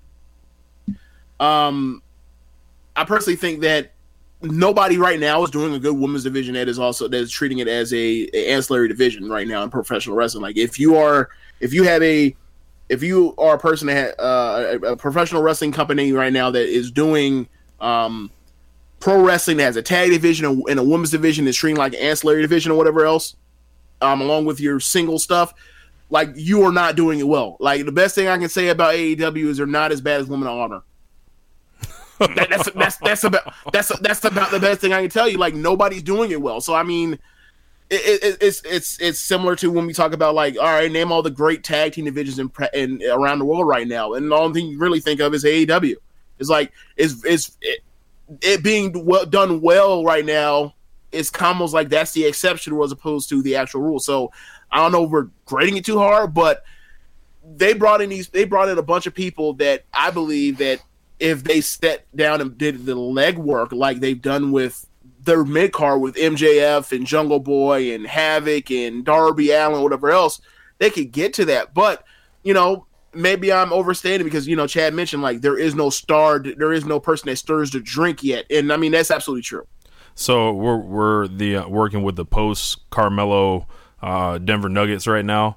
um 1.40 2.02
I 2.96 3.04
personally 3.04 3.36
think 3.36 3.62
that 3.62 3.93
nobody 4.44 4.98
right 4.98 5.20
now 5.20 5.44
is 5.44 5.50
doing 5.50 5.74
a 5.74 5.80
good 5.80 5.98
women's 5.98 6.24
division 6.24 6.54
that 6.56 6.68
is 6.68 6.78
also 6.78 7.08
that 7.08 7.18
is 7.18 7.32
treating 7.32 7.60
it 7.60 7.68
as 7.68 7.94
a, 7.94 8.30
a 8.34 8.52
ancillary 8.52 8.88
division 8.88 9.30
right 9.30 9.48
now 9.48 9.64
in 9.64 9.70
professional 9.70 10.16
wrestling. 10.16 10.42
Like 10.42 10.58
if 10.58 10.80
you 10.80 10.96
are 10.98 11.30
if 11.60 11.74
you 11.74 11.84
have 11.84 12.04
a 12.04 12.36
if 12.90 13.02
you 13.02 13.34
are 13.38 13.56
a 13.56 13.60
person 13.60 13.88
that 13.88 14.16
ha- 14.20 14.24
uh, 14.24 14.80
a, 14.84 14.98
professional 14.98 15.42
wrestling 15.42 15.72
company 15.72 16.12
right 16.12 16.34
now 16.34 16.52
that 16.52 16.68
is 16.68 16.92
doing 16.92 17.48
um, 17.80 18.30
pro 19.00 19.24
wrestling 19.24 19.58
that 19.58 19.64
has 19.64 19.76
a 19.78 19.82
tag 19.82 20.12
division 20.12 20.46
and- 20.46 20.64
and 20.70 20.80
a 20.80 20.84
women's 20.84 21.12
division 21.12 21.46
that's 21.46 21.58
treating 21.58 21.78
like 21.78 21.94
an 21.94 22.00
ancillary 22.00 22.42
division 22.42 22.72
or 22.72 22.78
whatever 22.78 23.06
else, 23.06 23.36
um, 24.02 24.22
along 24.22 24.46
with 24.46 24.60
your 24.60 24.80
single 24.80 25.18
stuff, 25.18 25.54
like 26.10 26.30
you 26.36 26.62
are 26.64 26.72
not 26.72 26.96
doing 26.96 27.20
it 27.20 27.28
well. 27.28 27.56
Like 27.60 27.86
the 27.86 27.92
best 27.92 28.16
thing 28.16 28.28
I 28.28 28.38
can 28.38 28.50
say 28.50 28.68
about 28.68 28.94
AEW 28.96 29.46
is 29.48 29.58
they're 29.58 29.66
not 29.66 29.92
as 29.92 30.02
bad 30.02 30.20
as 30.22 30.28
Women 30.28 30.48
of 30.48 30.58
Honor. 30.58 30.82
That- 32.36 32.50
that's 32.50 32.72
that's 32.72 32.98
that's 32.98 33.24
about 33.24 33.54
that's 33.72 34.00
that's 34.00 34.24
about 34.26 34.52
the 34.52 34.60
best 34.60 34.82
thing 34.82 34.94
I 34.94 35.02
can 35.02 35.10
tell 35.10 35.28
you. 35.28 35.38
Like 35.38 35.54
nobody's 35.54 36.04
doing 36.04 36.32
it 36.32 36.42
well. 36.42 36.62
So 36.62 36.74
I 36.74 36.84
mean, 36.84 37.20
it, 37.90 38.24
it, 38.24 38.38
it's 38.42 38.62
it's 38.66 39.00
it's 39.00 39.20
similar 39.20 39.56
to 39.58 39.72
when 39.72 39.86
we 39.86 39.94
talk 39.94 40.14
about 40.14 40.36
like, 40.36 40.58
all 40.58 40.66
right, 40.66 40.92
name 40.92 41.12
all 41.12 41.22
the 41.22 41.30
great 41.32 41.64
tag 41.64 41.94
team 41.94 42.06
divisions 42.06 42.40
in, 42.40 42.52
in 42.74 43.02
around 43.10 43.40
the 43.40 43.46
world 43.46 43.68
right 43.68 43.88
now, 43.88 44.14
and 44.14 44.32
the 44.32 44.36
only 44.36 44.60
thing 44.60 44.70
you 44.70 44.80
really 44.80 45.00
think 45.00 45.20
of 45.20 45.34
is 45.34 45.44
AEW. 45.44 45.96
It's 46.40 46.50
like 46.50 46.72
it's 46.98 47.24
it's 47.24 47.58
it, 47.62 47.80
it 48.42 48.64
being 48.64 49.06
well, 49.06 49.26
done 49.26 49.62
well 49.62 50.04
right 50.04 50.26
now. 50.26 50.76
It's 51.12 51.32
almost 51.40 51.74
like 51.74 51.90
that's 51.90 52.12
the 52.14 52.26
exception 52.26 52.80
as 52.82 52.92
opposed 52.92 53.30
to 53.30 53.44
the 53.44 53.56
actual 53.56 53.82
rule. 53.82 54.00
So 54.00 54.32
I 54.72 54.78
don't 54.78 54.92
know 54.92 55.04
if 55.04 55.12
we're 55.12 55.28
grading 55.46 55.78
it 55.78 55.86
too 55.86 56.00
hard, 56.00 56.34
but 56.34 56.64
they 57.56 57.74
brought 57.74 58.02
in 58.02 58.10
these 58.10 58.30
they 58.30 58.46
brought 58.46 58.70
in 58.70 58.78
a 58.78 58.84
bunch 58.84 59.06
of 59.06 59.14
people 59.14 59.54
that 59.54 59.84
I 59.94 60.10
believe 60.10 60.58
that 60.58 60.82
if 61.24 61.46
they 61.46 61.62
sat 61.62 62.06
down 62.14 62.42
and 62.42 62.58
did 62.58 62.86
the 62.86 62.98
legwork 62.98 63.72
like 63.72 64.02
they've 64.02 64.22
done 64.22 64.52
with 64.52 64.86
their 65.22 65.46
mid 65.46 65.72
card 65.72 66.02
with 66.02 66.16
MJF 66.16 66.92
and 66.92 67.08
Jungle 67.08 67.40
Boy 67.40 67.94
and 67.94 68.06
Havoc 68.06 68.70
and 68.70 69.06
Darby 69.06 69.52
Allin, 69.52 69.82
whatever 69.82 70.12
else, 70.12 70.42
they 70.80 70.90
could 70.90 71.14
get 71.14 71.34
to 71.36 71.46
that. 71.46 71.74
But 71.74 72.04
you 72.44 72.54
know, 72.54 72.88
maybe 73.14 73.54
I'm 73.54 73.72
overstating 73.72 74.26
because 74.26 74.50
you 74.50 74.58
know 74.58 74.68
Chad 74.68 74.94
mentioned 74.94 75.24
like 75.24 75.40
there 75.40 75.58
is 75.58 75.76
no 75.76 75.90
star, 75.90 76.40
there 76.40 76.74
is 76.74 76.84
no 76.84 77.00
person 77.00 77.30
that 77.30 77.38
stirs 77.38 77.72
the 77.72 77.80
drink 77.80 78.22
yet, 78.22 78.46
and 78.52 78.74
I 78.74 78.76
mean 78.76 78.92
that's 78.92 79.10
absolutely 79.10 79.44
true. 79.44 79.66
So 80.16 80.52
we're 80.52 80.76
we're 80.76 81.28
the 81.30 81.56
uh, 81.56 81.70
working 81.70 82.04
with 82.04 82.18
the 82.18 82.26
post 82.26 82.90
Carmelo 82.90 83.66
uh, 84.02 84.40
Denver 84.40 84.68
Nuggets 84.68 85.08
right 85.08 85.24
now, 85.24 85.56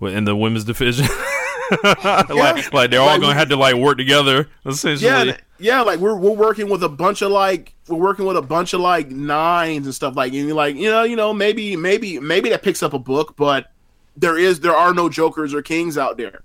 in 0.00 0.24
the 0.24 0.34
women's 0.34 0.64
division. 0.64 1.08
like, 2.28 2.72
like 2.72 2.90
they're 2.90 3.00
all 3.00 3.06
Like, 3.08 3.20
gonna 3.20 3.34
have 3.34 3.48
to 3.50 3.56
like 3.56 3.74
work 3.74 3.98
together 3.98 4.48
essentially. 4.64 5.28
Yeah, 5.28 5.36
yeah, 5.58 5.80
like 5.82 5.98
we're 6.00 6.16
we're 6.16 6.30
working 6.32 6.68
with 6.68 6.82
a 6.82 6.88
bunch 6.88 7.22
of 7.22 7.30
like 7.30 7.74
we're 7.88 7.98
working 7.98 8.24
with 8.24 8.36
a 8.36 8.42
bunch 8.42 8.72
of 8.74 8.80
like 8.80 9.10
nines 9.10 9.86
and 9.86 9.94
stuff 9.94 10.16
like 10.16 10.32
and 10.32 10.46
you're 10.46 10.54
like 10.56 10.76
you 10.76 10.90
know 10.90 11.02
you 11.02 11.16
know 11.16 11.32
maybe 11.32 11.76
maybe 11.76 12.18
maybe 12.20 12.48
that 12.50 12.62
picks 12.62 12.82
up 12.82 12.92
a 12.92 12.98
book, 12.98 13.36
but 13.36 13.72
there 14.16 14.38
is 14.38 14.60
there 14.60 14.76
are 14.76 14.94
no 14.94 15.08
jokers 15.08 15.52
or 15.54 15.62
kings 15.62 15.98
out 15.98 16.16
there 16.16 16.42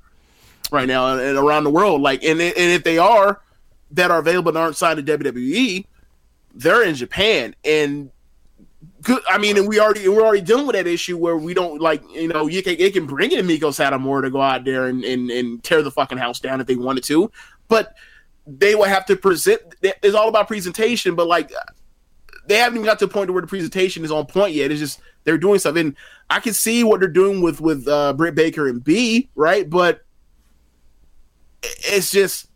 right 0.72 0.88
now 0.88 1.14
and, 1.14 1.22
and 1.22 1.38
around 1.38 1.64
the 1.64 1.72
world. 1.72 2.02
Like 2.02 2.24
and 2.24 2.42
and 2.42 2.54
if 2.58 2.84
they 2.84 2.98
are 2.98 3.42
that 3.92 4.12
are 4.12 4.20
available 4.20 4.50
and 4.50 4.58
aren't 4.58 4.76
signed 4.76 5.06
to 5.06 5.18
WWE, 5.18 5.86
they're 6.54 6.84
in 6.84 6.96
Japan 6.96 7.56
and. 7.64 8.12
Good. 9.04 9.22
I 9.30 9.38
mean, 9.38 9.58
and 9.58 9.68
we 9.68 9.80
already 9.80 10.08
we're 10.08 10.24
already 10.24 10.42
dealing 10.42 10.66
with 10.66 10.76
that 10.76 10.88
issue 10.88 11.18
where 11.18 11.36
we 11.36 11.54
don't 11.54 11.82
like 11.82 12.02
you 12.12 12.30
know 12.30 12.48
you 12.48 12.64
can 12.64 12.76
it 12.80 12.94
can 12.94 13.06
bring 13.06 13.32
in 13.32 13.46
Meiko 13.46 13.70
Satomura 13.70 14.22
to 14.22 14.30
go 14.30 14.42
out 14.42 14.64
there 14.64 14.88
and, 14.88 15.04
and 15.04 15.30
and 15.30 15.64
tear 15.64 15.82
the 15.82 15.92
fucking 15.92 16.18
house 16.18 16.40
down 16.40 16.62
if 16.62 16.68
they 16.68 16.76
wanted 16.76 17.04
to, 17.06 17.30
but 17.68 17.96
they 18.48 18.76
will 18.76 18.86
have 18.86 19.06
to 19.08 19.16
present. 19.18 19.62
It's 19.82 20.16
all 20.16 20.30
about 20.30 20.48
presentation, 20.48 21.16
but 21.16 21.28
like 21.28 21.52
they 22.48 22.58
haven't 22.58 22.78
even 22.78 22.86
got 22.86 23.00
to 23.00 23.08
the 23.08 23.14
point 23.14 23.30
where 23.30 23.42
the 23.42 23.48
presentation 23.48 24.06
is 24.06 24.12
on 24.12 24.26
point 24.26 24.54
yet. 24.54 24.72
It's 24.72 24.80
just 24.80 25.02
they're 25.26 25.38
doing 25.38 25.60
stuff, 25.60 25.76
and 25.76 25.96
I 26.30 26.40
can 26.40 26.54
see 26.54 26.84
what 26.84 27.02
they're 27.02 27.10
doing 27.10 27.42
with 27.42 27.60
with 27.60 27.88
uh, 27.88 28.14
Britt 28.14 28.36
Baker 28.36 28.70
and 28.70 28.82
Bea, 28.82 29.30
right? 29.36 29.70
But 29.70 30.06
it's 31.62 32.10
just 32.10 32.48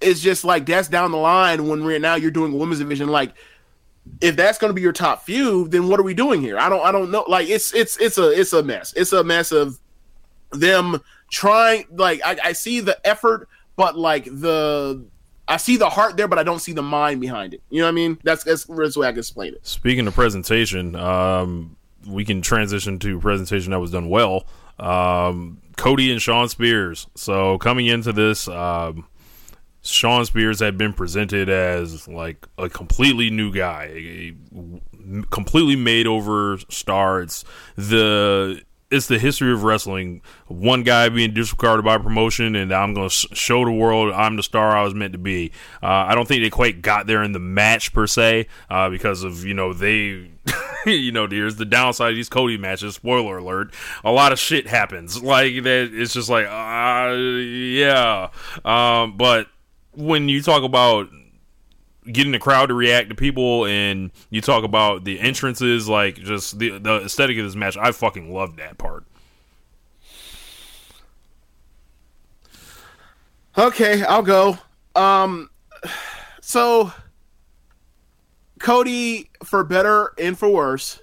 it's 0.00 0.20
just 0.20 0.44
like 0.44 0.66
that's 0.66 0.88
down 0.88 1.10
the 1.10 1.18
line 1.18 1.66
when 1.66 1.84
we're 1.84 1.98
now 1.98 2.14
you're 2.14 2.30
doing 2.30 2.52
a 2.52 2.56
women's 2.56 2.78
division. 2.78 3.08
Like 3.08 3.34
if 4.20 4.36
that's 4.36 4.58
going 4.58 4.70
to 4.70 4.74
be 4.74 4.82
your 4.82 4.92
top 4.92 5.24
few, 5.24 5.68
then 5.68 5.88
what 5.88 6.00
are 6.00 6.04
we 6.04 6.14
doing 6.14 6.40
here? 6.40 6.58
I 6.58 6.68
don't 6.68 6.84
I 6.84 6.92
don't 6.92 7.10
know. 7.10 7.24
Like 7.28 7.48
it's 7.48 7.74
it's 7.74 7.96
it's 7.98 8.18
a 8.18 8.30
it's 8.30 8.52
a 8.52 8.62
mess. 8.62 8.92
It's 8.96 9.12
a 9.12 9.24
mess 9.24 9.52
of 9.52 9.78
them 10.50 11.00
trying. 11.30 11.86
Like 11.90 12.20
I, 12.24 12.38
I 12.44 12.52
see 12.52 12.80
the 12.80 12.98
effort, 13.06 13.48
but 13.76 13.96
like 13.96 14.24
the 14.24 15.04
I 15.46 15.56
see 15.56 15.76
the 15.76 15.88
heart 15.88 16.16
there, 16.16 16.28
but 16.28 16.38
I 16.38 16.42
don't 16.42 16.60
see 16.60 16.72
the 16.72 16.82
mind 16.82 17.20
behind 17.20 17.54
it. 17.54 17.62
You 17.70 17.80
know 17.80 17.86
what 17.86 17.92
I 17.92 17.92
mean? 17.92 18.18
That's 18.22 18.44
that's, 18.44 18.64
that's 18.64 18.94
the 18.94 19.00
way 19.00 19.08
I 19.08 19.12
can 19.12 19.18
explain 19.18 19.54
it. 19.54 19.66
Speaking 19.66 20.06
of 20.06 20.14
presentation, 20.14 20.94
um, 20.94 21.76
we 22.06 22.24
can 22.24 22.42
transition 22.42 22.98
to 23.00 23.18
presentation 23.18 23.70
that 23.72 23.80
was 23.80 23.90
done 23.90 24.08
well. 24.08 24.46
Um, 24.78 25.60
Cody 25.76 26.12
and 26.12 26.20
Shawn 26.20 26.48
Spears. 26.48 27.06
So 27.14 27.58
coming 27.58 27.86
into 27.86 28.12
this, 28.12 28.46
um, 28.48 29.06
Shawn 29.82 30.24
Spears 30.24 30.60
had 30.60 30.76
been 30.76 30.92
presented 30.92 31.48
as 31.48 32.08
like 32.08 32.46
a 32.58 32.68
completely 32.68 33.30
new 33.30 33.52
guy, 33.52 33.84
a, 33.94 34.34
completely 35.30 35.76
made 35.76 36.06
over 36.06 36.58
star. 36.68 37.22
It's 37.22 37.44
the 37.76 38.62
it's 38.90 39.06
the 39.06 39.18
history 39.18 39.52
of 39.52 39.64
wrestling. 39.64 40.22
One 40.46 40.82
guy 40.82 41.08
being 41.10 41.34
disregarded 41.34 41.84
by 41.84 41.98
promotion, 41.98 42.56
and 42.56 42.72
I'm 42.72 42.94
going 42.94 43.08
to 43.08 43.14
show 43.34 43.64
the 43.64 43.70
world 43.70 44.12
I'm 44.12 44.36
the 44.36 44.42
star 44.42 44.76
I 44.76 44.82
was 44.82 44.94
meant 44.94 45.12
to 45.12 45.18
be. 45.18 45.52
Uh, 45.82 45.86
I 45.86 46.14
don't 46.14 46.26
think 46.26 46.42
they 46.42 46.50
quite 46.50 46.80
got 46.80 47.06
there 47.06 47.22
in 47.22 47.32
the 47.32 47.38
match 47.38 47.92
per 47.92 48.06
se, 48.06 48.46
uh, 48.70 48.88
because 48.88 49.22
of 49.24 49.44
you 49.44 49.54
know 49.54 49.72
they, 49.72 50.30
you 50.86 51.12
know, 51.12 51.26
there's 51.26 51.56
the 51.56 51.66
downside 51.66 52.10
of 52.10 52.16
these 52.16 52.30
Cody 52.30 52.56
matches. 52.56 52.94
Spoiler 52.94 53.38
alert: 53.38 53.74
a 54.04 54.10
lot 54.10 54.32
of 54.32 54.38
shit 54.38 54.66
happens. 54.66 55.22
Like 55.22 55.62
that, 55.64 55.90
it's 55.92 56.14
just 56.14 56.30
like, 56.30 56.46
uh, 56.46 57.14
yeah. 57.14 58.30
Um, 58.64 59.16
but 59.16 59.48
when 59.98 60.28
you 60.28 60.42
talk 60.42 60.62
about 60.62 61.08
getting 62.10 62.32
the 62.32 62.38
crowd 62.38 62.66
to 62.66 62.74
react 62.74 63.10
to 63.10 63.14
people 63.14 63.66
and 63.66 64.10
you 64.30 64.40
talk 64.40 64.64
about 64.64 65.04
the 65.04 65.20
entrances 65.20 65.88
like 65.88 66.14
just 66.16 66.58
the 66.58 66.78
the 66.78 67.02
aesthetic 67.04 67.36
of 67.36 67.44
this 67.44 67.54
match 67.54 67.76
i 67.76 67.92
fucking 67.92 68.32
love 68.32 68.56
that 68.56 68.78
part 68.78 69.04
Okay, 73.58 74.04
I'll 74.04 74.22
go. 74.22 74.56
Um, 74.94 75.50
so 76.40 76.92
Cody, 78.60 79.30
for 79.42 79.64
better 79.64 80.12
and 80.16 80.38
for 80.38 80.48
worse, 80.48 81.00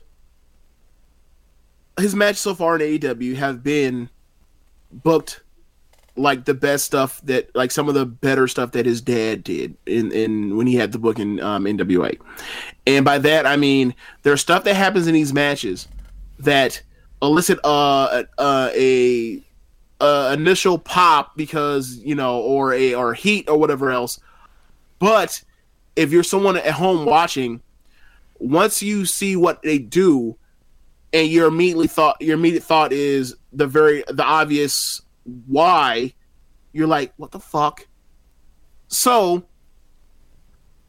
his 1.99 2.15
matches 2.15 2.39
so 2.39 2.55
far 2.55 2.75
in 2.77 2.81
AEW 2.81 3.35
have 3.35 3.61
been 3.61 4.09
booked 4.89 5.41
like 6.17 6.45
the 6.45 6.53
best 6.53 6.85
stuff 6.85 7.21
that 7.23 7.53
like 7.55 7.71
some 7.71 7.89
of 7.89 7.95
the 7.95 8.05
better 8.05 8.47
stuff 8.47 8.71
that 8.71 8.85
his 8.85 9.01
dad 9.01 9.43
did 9.43 9.75
in 9.85 10.11
in 10.11 10.55
when 10.55 10.67
he 10.67 10.75
had 10.75 10.91
the 10.91 10.99
book 10.99 11.19
in 11.19 11.39
um, 11.41 11.65
NWA. 11.65 12.17
And 12.87 13.03
by 13.03 13.17
that 13.19 13.45
I 13.45 13.57
mean 13.57 13.93
there's 14.23 14.41
stuff 14.41 14.63
that 14.63 14.75
happens 14.75 15.07
in 15.07 15.13
these 15.13 15.33
matches 15.33 15.87
that 16.39 16.81
elicit 17.21 17.59
uh, 17.63 18.23
uh 18.37 18.69
a 18.73 19.41
uh, 19.99 20.31
initial 20.33 20.77
pop 20.77 21.35
because 21.35 21.97
you 21.97 22.15
know 22.15 22.39
or 22.39 22.73
a 22.73 22.93
or 22.93 23.13
heat 23.13 23.49
or 23.49 23.57
whatever 23.57 23.91
else. 23.91 24.19
But 24.99 25.43
if 25.95 26.11
you're 26.11 26.23
someone 26.23 26.57
at 26.57 26.71
home 26.71 27.05
watching, 27.05 27.61
once 28.39 28.81
you 28.81 29.05
see 29.05 29.35
what 29.35 29.61
they 29.61 29.77
do 29.77 30.37
and 31.13 31.29
your 31.29 31.47
immediately 31.47 31.87
thought 31.87 32.21
your 32.21 32.35
immediate 32.37 32.63
thought 32.63 32.91
is 32.91 33.35
the 33.53 33.67
very 33.67 34.03
the 34.09 34.23
obvious 34.23 35.01
why 35.47 36.13
you're 36.71 36.87
like 36.87 37.13
what 37.17 37.31
the 37.31 37.39
fuck? 37.39 37.87
So 38.87 39.45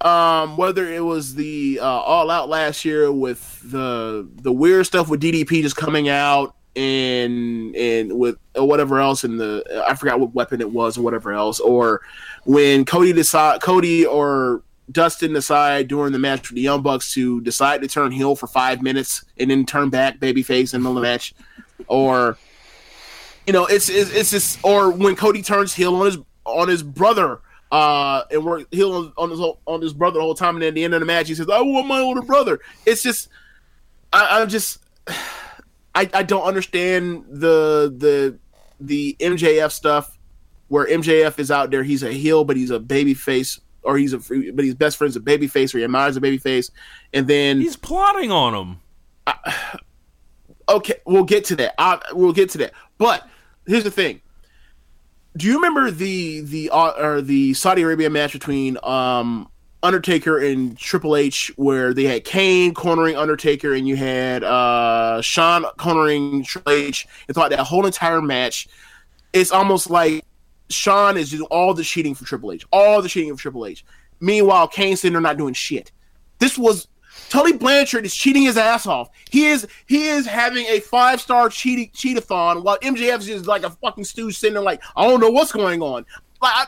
um 0.03 0.57
whether 0.57 0.87
it 0.87 1.05
was 1.05 1.35
the 1.35 1.81
uh, 1.81 1.87
all 1.87 2.31
out 2.31 2.49
last 2.49 2.85
year 2.85 3.11
with 3.11 3.61
the 3.71 4.29
the 4.43 4.53
weird 4.53 4.87
stuff 4.87 5.09
with 5.09 5.23
DDP 5.23 5.63
just 5.63 5.77
coming 5.77 6.09
out 6.09 6.55
and 6.77 7.75
and 7.75 8.13
with 8.19 8.37
or 8.55 8.69
whatever 8.69 9.01
else 9.01 9.25
in 9.25 9.39
the 9.39 9.85
I 9.87 9.95
forgot 9.95 10.21
what 10.21 10.35
weapon 10.35 10.61
it 10.61 10.71
was 10.71 10.99
or 10.99 11.03
whatever 11.03 11.33
else 11.33 11.61
or 11.61 12.03
when 12.45 12.85
Cody 12.85 13.15
decide 13.15 13.63
Cody 13.63 14.05
or 14.05 14.63
Dustin 14.91 15.33
decide 15.33 15.89
during 15.89 16.13
the 16.13 16.19
match 16.19 16.49
with 16.49 16.57
the 16.57 16.63
Young 16.63 16.83
Bucks 16.83 17.13
to 17.15 17.41
decide 17.41 17.81
to 17.83 17.89
turn 17.89 18.13
heel 18.13 18.37
for 18.37 18.47
five 18.47 18.83
minutes 18.83 19.25
and 19.39 19.51
then 19.51 19.67
turn 19.67 19.91
back 19.91 20.19
babyface 20.19 20.75
in 20.75 20.83
the 20.83 20.93
match, 20.93 21.35
or 21.89 22.39
you 23.47 23.53
know, 23.53 23.67
it's, 23.67 23.89
it's 23.89 24.11
it's 24.11 24.31
just 24.31 24.59
or 24.65 24.91
when 24.91 25.17
Cody 25.17 25.43
turns 25.43 25.75
heel 25.75 25.95
on 25.95 26.07
his 26.07 26.19
on 26.45 26.69
his 26.69 26.83
brother, 26.83 27.41
uh, 27.71 28.23
and 28.31 28.45
we're 28.45 28.65
heel 28.71 28.93
on, 28.95 29.13
on 29.17 29.31
his 29.31 29.41
on 29.67 29.83
his 29.83 29.93
brother 29.93 30.19
the 30.19 30.23
whole 30.23 30.35
time, 30.35 30.57
and 30.57 30.63
then 30.63 30.69
at 30.69 30.75
the 30.75 30.85
end 30.85 30.95
of 30.95 31.01
the 31.01 31.07
match 31.07 31.29
he 31.29 31.35
says, 31.35 31.49
"I 31.49 31.61
want 31.61 31.87
my 31.87 32.01
older 32.01 32.23
brother." 32.23 32.61
It's 32.85 33.03
just, 33.03 33.29
I, 34.13 34.41
I'm 34.41 34.49
just, 34.49 34.79
I 35.95 36.11
I 36.13 36.23
don't 36.23 36.43
understand 36.43 37.25
the 37.29 37.95
the 37.97 38.39
the 38.81 39.17
MJF 39.21 39.73
stuff 39.73 40.17
where 40.69 40.87
MJF 40.87 41.39
is 41.39 41.51
out 41.51 41.71
there, 41.71 41.83
he's 41.83 42.03
a 42.03 42.13
heel, 42.13 42.45
but 42.45 42.57
he's 42.57 42.71
a 42.71 42.81
baby 42.81 43.15
face, 43.15 43.61
or 43.83 43.97
he's 43.97 44.13
a 44.13 44.19
but 44.53 44.65
his 44.65 44.75
best 44.75 44.97
friend's 44.97 45.17
a 45.17 45.21
baby 45.21 45.47
face, 45.47 45.75
or 45.75 45.79
he 45.79 45.85
admires 45.85 46.17
a 46.17 46.21
baby 46.21 46.39
face, 46.39 46.71
and 47.13 47.29
then 47.29 47.61
He's 47.61 47.77
plotting 47.77 48.33
on 48.33 48.55
him. 48.55 48.81
okay, 50.69 50.95
we'll 51.07 51.25
get 51.25 51.45
to 51.47 51.57
that. 51.57 51.75
I, 51.79 52.01
we'll 52.13 52.33
get 52.33 52.51
to 52.51 52.59
that. 52.59 52.73
But 52.99 53.29
here's 53.67 53.85
the 53.85 53.91
thing: 53.91 54.21
Do 55.37 55.47
you 55.47 55.57
remember 55.57 55.91
the 55.91 56.41
the 56.41 56.71
uh, 56.71 56.93
or 56.99 57.21
the 57.21 57.55
Saudi 57.55 57.83
Arabia 57.83 58.11
match 58.11 58.33
between 58.33 58.79
um, 58.83 59.49
Undertaker 59.83 60.39
and 60.39 60.77
Triple 60.77 61.17
H, 61.17 61.53
where 61.57 61.95
they 61.95 62.05
had 62.05 62.25
Kane 62.25 62.75
cornering 62.75 63.17
Undertaker, 63.17 63.75
and 63.75 63.87
you 63.87 63.97
had 63.97 64.43
uh, 64.43 65.21
Shawn 65.21 65.65
cornering 65.77 66.45
Triple 66.45 66.73
H, 66.73 67.07
and 67.29 67.35
thought 67.35 67.51
that 67.51 67.61
whole 67.61 67.87
entire 67.87 68.21
match, 68.21 68.69
it's 69.33 69.53
almost 69.53 69.91
like 69.91 70.25
Shawn 70.71 71.17
is 71.17 71.31
doing 71.31 71.47
all 71.51 71.75
the 71.75 71.85
cheating 71.85 72.15
for 72.15 72.25
Triple 72.25 72.53
H, 72.53 72.65
all 72.73 73.03
the 73.03 73.09
cheating 73.09 73.35
for 73.37 73.41
Triple 73.41 73.67
H. 73.67 73.85
Meanwhile, 74.21 74.69
Kane's 74.69 75.01
sitting 75.01 75.13
there 75.13 75.21
not 75.21 75.37
doing 75.37 75.55
shit. 75.55 75.93
This 76.39 76.59
was 76.59 76.89
Tully 77.29 77.53
Blanchard 77.53 78.05
is 78.05 78.15
cheating 78.15 78.43
his 78.43 78.57
ass 78.57 78.87
off. 78.87 79.11
He 79.31 79.47
is 79.47 79.67
he 79.87 80.09
is 80.09 80.27
having 80.27 80.67
a 80.67 80.81
five 80.81 81.21
star 81.21 81.49
cheating 81.49 81.91
cheatathon 81.91 82.63
while 82.63 82.79
MJF 82.79 83.19
is 83.19 83.27
just 83.27 83.47
like 83.47 83.65
a 83.65 83.71
fucking 83.71 84.05
stooge 84.05 84.39
sitting 84.39 84.55
there 84.55 84.63
like 84.63 84.83
I 84.97 85.07
don't 85.07 85.21
know 85.21 85.31
what's 85.31 85.53
going 85.53 85.83
on. 85.83 86.07
Like 86.41 86.53
I, 86.55 86.67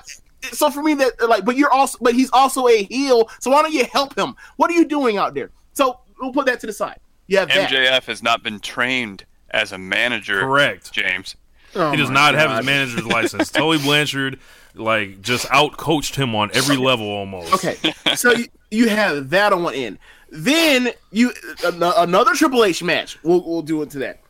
so 0.52 0.70
for 0.70 0.82
me 0.82 0.94
that 0.94 1.28
like 1.28 1.44
but 1.44 1.56
you're 1.56 1.72
also 1.72 1.98
but 2.00 2.14
he's 2.14 2.30
also 2.32 2.68
a 2.68 2.82
heel. 2.84 3.28
So 3.40 3.50
why 3.50 3.62
don't 3.62 3.72
you 3.72 3.84
help 3.92 4.18
him? 4.18 4.34
What 4.56 4.70
are 4.70 4.74
you 4.74 4.84
doing 4.84 5.16
out 5.16 5.34
there? 5.34 5.50
So 5.74 6.00
we'll 6.20 6.32
put 6.32 6.46
that 6.46 6.60
to 6.60 6.66
the 6.66 6.72
side. 6.72 6.98
Yeah, 7.26 7.40
have 7.40 7.48
that. 7.48 7.70
MJF 7.70 8.04
has 8.04 8.22
not 8.22 8.42
been 8.42 8.58
trained 8.60 9.24
as 9.50 9.72
a 9.72 9.78
manager. 9.78 10.40
Correct. 10.40 10.92
James. 10.92 11.36
Oh 11.74 11.90
he 11.90 11.96
does 11.96 12.08
my 12.08 12.14
not 12.14 12.34
have 12.34 12.48
God. 12.48 12.56
his 12.58 12.66
manager's 12.66 13.06
license. 13.06 13.50
Tully 13.50 13.78
Blanchard, 13.82 14.38
like, 14.74 15.20
just 15.20 15.46
out 15.50 15.76
coached 15.76 16.16
him 16.16 16.34
on 16.34 16.50
every 16.54 16.76
level 16.76 17.06
almost. 17.06 17.52
Okay, 17.52 17.76
so 18.16 18.32
you, 18.32 18.46
you 18.70 18.88
have 18.88 19.30
that 19.30 19.52
on 19.52 19.62
one 19.62 19.74
end. 19.74 19.98
Then 20.30 20.90
you 21.10 21.32
an- 21.64 21.82
another 21.82 22.34
Triple 22.34 22.64
H 22.64 22.82
match. 22.82 23.18
We'll 23.22 23.42
we'll 23.44 23.62
do 23.62 23.82
into 23.82 23.98
that. 24.00 24.20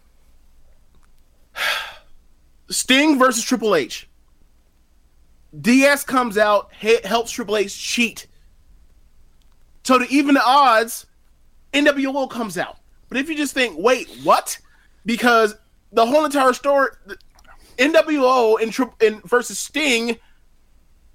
Sting 2.71 3.19
versus 3.19 3.43
Triple 3.45 3.75
H. 3.75 4.09
DX 5.59 6.07
comes 6.07 6.37
out, 6.37 6.71
he- 6.79 7.01
helps 7.05 7.31
Triple 7.31 7.57
H 7.57 7.77
cheat. 7.77 8.27
So 9.85 9.99
to 9.99 10.07
even 10.09 10.35
the 10.35 10.45
odds, 10.45 11.07
NWO 11.73 12.29
comes 12.31 12.59
out. 12.59 12.77
But 13.09 13.19
if 13.19 13.29
you 13.31 13.37
just 13.37 13.55
think, 13.55 13.79
wait, 13.79 14.09
what? 14.23 14.59
Because 15.07 15.55
the 15.93 16.05
whole 16.05 16.27
entire 16.27 16.53
story, 16.53 16.91
NWO 17.79 18.61
and, 18.61 18.71
Tri- 18.71 18.91
and 19.01 19.23
versus 19.23 19.59
Sting, 19.59 20.19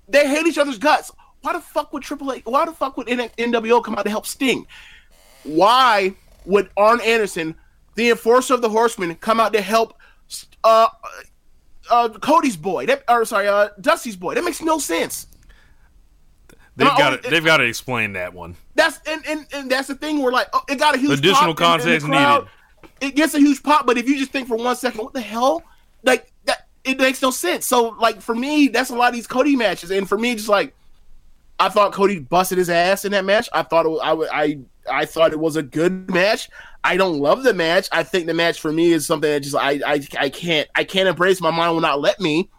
they 0.08 0.28
hate 0.28 0.48
each 0.48 0.58
other's 0.58 0.80
guts. 0.80 1.12
Why 1.44 1.52
the 1.52 1.60
fuck 1.60 1.92
would 1.92 2.04
Triple 2.04 2.32
H? 2.32 2.42
Why 2.46 2.66
the 2.66 2.72
fuck 2.72 2.96
would 2.96 3.08
NWO 3.08 3.84
come 3.84 3.96
out 3.96 4.04
to 4.06 4.10
help 4.10 4.26
Sting? 4.26 4.66
Why 5.44 6.16
would 6.46 6.70
Arn 6.78 7.02
Anderson, 7.02 7.56
the 7.96 8.12
enforcer 8.12 8.54
of 8.54 8.62
the 8.62 8.70
Horsemen, 8.70 9.14
come 9.16 9.42
out 9.42 9.52
to 9.52 9.60
help 9.60 9.94
uh, 10.64 10.88
uh, 11.92 12.10
Cody's 12.10 12.56
boy? 12.56 12.86
That, 12.86 13.04
or 13.10 13.26
sorry, 13.26 13.50
uh, 13.50 13.70
Dusty's 13.82 14.16
boy. 14.16 14.36
That 14.36 14.46
makes 14.46 14.62
no 14.62 14.80
sense. 14.80 15.28
They've 16.78 16.88
got 16.88 17.22
to 17.22 17.30
they've 17.30 17.44
got 17.44 17.58
to 17.58 17.66
explain 17.66 18.14
that 18.14 18.34
one. 18.34 18.56
That's 18.76 19.02
and, 19.06 19.22
and, 19.28 19.46
and 19.54 19.70
that's 19.70 19.90
the 19.90 19.96
thing. 19.96 20.24
Where 20.24 20.32
like 20.32 20.48
oh, 20.54 20.62
it 20.70 20.80
got 20.80 20.96
a 20.96 20.98
huge 20.98 21.20
Additional 21.20 21.54
pop 21.54 21.82
in- 21.82 21.88
in 21.88 21.94
the 21.94 22.00
context 22.00 22.08
crowd. 22.08 22.48
It 23.02 23.16
gets 23.16 23.34
a 23.36 23.40
huge 23.40 23.62
pop, 23.62 23.86
but 23.86 23.98
if 23.98 24.08
you 24.08 24.18
just 24.18 24.32
think 24.32 24.48
for 24.48 24.56
one 24.56 24.78
second, 24.78 25.04
what 25.04 25.12
the 25.12 25.22
hell? 25.22 25.62
Like 26.04 26.32
that, 26.46 26.68
it 26.86 26.98
makes 26.98 27.22
no 27.22 27.32
sense. 27.32 27.66
So 27.68 27.90
like 28.00 28.22
for 28.22 28.34
me, 28.34 28.70
that's 28.70 28.92
a 28.92 28.96
lot 28.96 29.10
of 29.10 29.14
these 29.14 29.28
Cody 29.28 29.58
matches, 29.58 29.92
and 29.92 30.08
for 30.08 30.18
me, 30.18 30.36
just 30.36 30.48
like 30.48 30.74
I 31.64 31.70
thought 31.70 31.94
Cody 31.94 32.20
busted 32.20 32.58
his 32.58 32.70
ass 32.70 33.06
in 33.06 33.14
that 33.14 33.24
match. 33.24 33.48
I 33.54 33.64
thought 33.64 33.86
it 33.86 33.90
was, 33.90 34.02
I, 34.04 34.44
I 34.44 34.60
I 34.92 35.06
thought 35.06 35.32
it 35.32 35.40
was 35.40 35.56
a 35.56 35.64
good 35.64 36.12
match. 36.12 36.50
I 36.84 36.98
don't 36.98 37.20
love 37.20 37.44
the 37.44 37.54
match. 37.54 37.88
I 37.94 38.04
think 38.04 38.26
the 38.26 38.34
match 38.34 38.60
for 38.60 38.74
me 38.74 38.92
is 38.92 39.06
something 39.06 39.30
that 39.30 39.40
just 39.40 39.56
I 39.56 39.80
I, 39.86 40.06
I 40.20 40.30
can't 40.30 40.68
I 40.76 40.84
can't 40.84 41.08
embrace. 41.08 41.40
My 41.40 41.52
mind 41.52 41.74
will 41.74 41.82
not 41.82 42.02
let 42.02 42.20
me. 42.20 42.50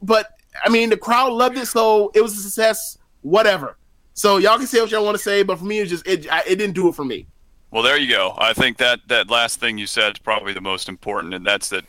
But 0.00 0.30
I 0.64 0.68
mean, 0.68 0.90
the 0.90 0.96
crowd 0.96 1.32
loved 1.32 1.58
it, 1.58 1.66
so 1.66 2.12
it 2.14 2.20
was 2.20 2.38
a 2.38 2.40
success. 2.40 2.98
Whatever. 3.22 3.76
So 4.14 4.36
y'all 4.36 4.58
can 4.58 4.68
say 4.68 4.80
what 4.80 4.92
y'all 4.92 5.04
want 5.04 5.16
to 5.16 5.22
say, 5.22 5.42
but 5.42 5.58
for 5.58 5.64
me, 5.64 5.80
it 5.80 5.86
just 5.86 6.06
it 6.06 6.30
I, 6.30 6.42
it 6.46 6.54
didn't 6.54 6.74
do 6.74 6.88
it 6.88 6.94
for 6.94 7.04
me. 7.04 7.26
Well, 7.72 7.82
there 7.82 7.98
you 7.98 8.08
go. 8.08 8.34
I 8.38 8.52
think 8.52 8.76
that 8.76 9.00
that 9.08 9.28
last 9.28 9.58
thing 9.58 9.76
you 9.76 9.88
said 9.88 10.12
is 10.12 10.18
probably 10.18 10.52
the 10.52 10.60
most 10.60 10.88
important, 10.88 11.34
and 11.34 11.44
that's 11.44 11.68
that 11.70 11.84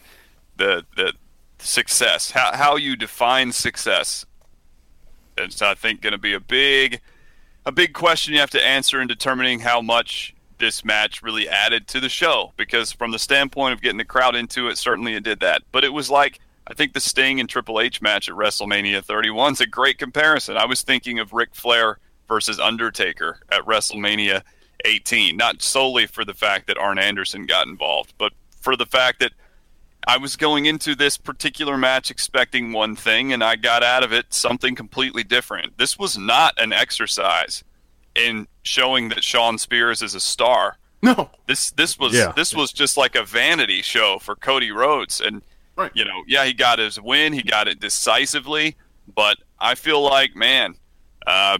the 0.57 0.83
the 0.95 1.13
success, 1.59 2.31
how 2.31 2.51
how 2.55 2.77
you 2.77 2.95
define 2.95 3.51
success. 3.51 4.25
It's 5.37 5.61
I 5.61 5.75
think 5.75 6.01
going 6.01 6.11
to 6.11 6.17
be 6.17 6.33
a 6.33 6.39
big 6.39 7.01
a 7.65 7.71
big 7.71 7.93
question 7.93 8.33
you 8.33 8.39
have 8.39 8.49
to 8.51 8.65
answer 8.65 9.01
in 9.01 9.07
determining 9.07 9.61
how 9.61 9.81
much 9.81 10.35
this 10.59 10.83
match 10.83 11.21
really 11.21 11.47
added 11.47 11.87
to 11.87 11.99
the 11.99 12.09
show. 12.09 12.53
Because 12.57 12.91
from 12.91 13.11
the 13.11 13.19
standpoint 13.19 13.73
of 13.73 13.81
getting 13.81 13.97
the 13.97 14.05
crowd 14.05 14.35
into 14.35 14.67
it, 14.67 14.77
certainly 14.77 15.15
it 15.15 15.23
did 15.23 15.39
that. 15.39 15.63
But 15.71 15.83
it 15.83 15.93
was 15.93 16.09
like 16.09 16.39
I 16.65 16.73
think 16.73 16.93
the 16.93 16.99
Sting 16.99 17.39
and 17.39 17.49
Triple 17.49 17.81
H 17.81 18.01
match 18.01 18.29
at 18.29 18.35
WrestleMania 18.35 19.03
31 19.03 19.53
is 19.53 19.61
a 19.61 19.67
great 19.67 19.97
comparison. 19.97 20.55
I 20.55 20.65
was 20.65 20.81
thinking 20.81 21.19
of 21.19 21.33
Ric 21.33 21.53
Flair 21.53 21.99
versus 22.27 22.59
Undertaker 22.59 23.39
at 23.51 23.65
WrestleMania 23.65 24.43
18, 24.85 25.35
not 25.35 25.61
solely 25.61 26.07
for 26.07 26.23
the 26.23 26.33
fact 26.33 26.67
that 26.67 26.77
Arn 26.77 26.99
Anderson 26.99 27.45
got 27.45 27.67
involved, 27.67 28.13
but 28.17 28.31
for 28.61 28.77
the 28.77 28.85
fact 28.85 29.19
that 29.19 29.33
I 30.07 30.17
was 30.17 30.35
going 30.35 30.65
into 30.65 30.95
this 30.95 31.17
particular 31.17 31.77
match 31.77 32.11
expecting 32.11 32.71
one 32.73 32.95
thing, 32.95 33.31
and 33.33 33.43
I 33.43 33.55
got 33.55 33.83
out 33.83 34.03
of 34.03 34.11
it 34.11 34.33
something 34.33 34.75
completely 34.75 35.23
different. 35.23 35.77
This 35.77 35.97
was 35.97 36.17
not 36.17 36.53
an 36.57 36.73
exercise 36.73 37.63
in 38.15 38.47
showing 38.63 39.09
that 39.09 39.23
Shawn 39.23 39.57
Spears 39.57 40.01
is 40.01 40.13
a 40.15 40.19
star. 40.19 40.77
No, 41.01 41.29
This 41.47 41.71
this 41.71 41.97
was 41.97 42.13
Yeah. 42.13 42.31
this 42.35 42.53
was 42.53 42.71
just 42.71 42.95
like 42.97 43.15
a 43.15 43.23
vanity 43.23 43.81
show 43.81 44.19
for 44.19 44.35
Cody 44.35 44.71
Rhodes, 44.71 45.19
and 45.19 45.41
Right. 45.75 45.91
you 45.93 46.05
know, 46.05 46.23
yeah, 46.27 46.45
he 46.45 46.53
got 46.53 46.79
his 46.79 46.99
win, 47.01 47.33
he 47.33 47.41
got 47.41 47.67
it 47.67 47.79
decisively, 47.79 48.75
but 49.13 49.37
I 49.59 49.75
feel 49.75 50.01
like, 50.01 50.35
man, 50.35 50.75
uh, 51.25 51.57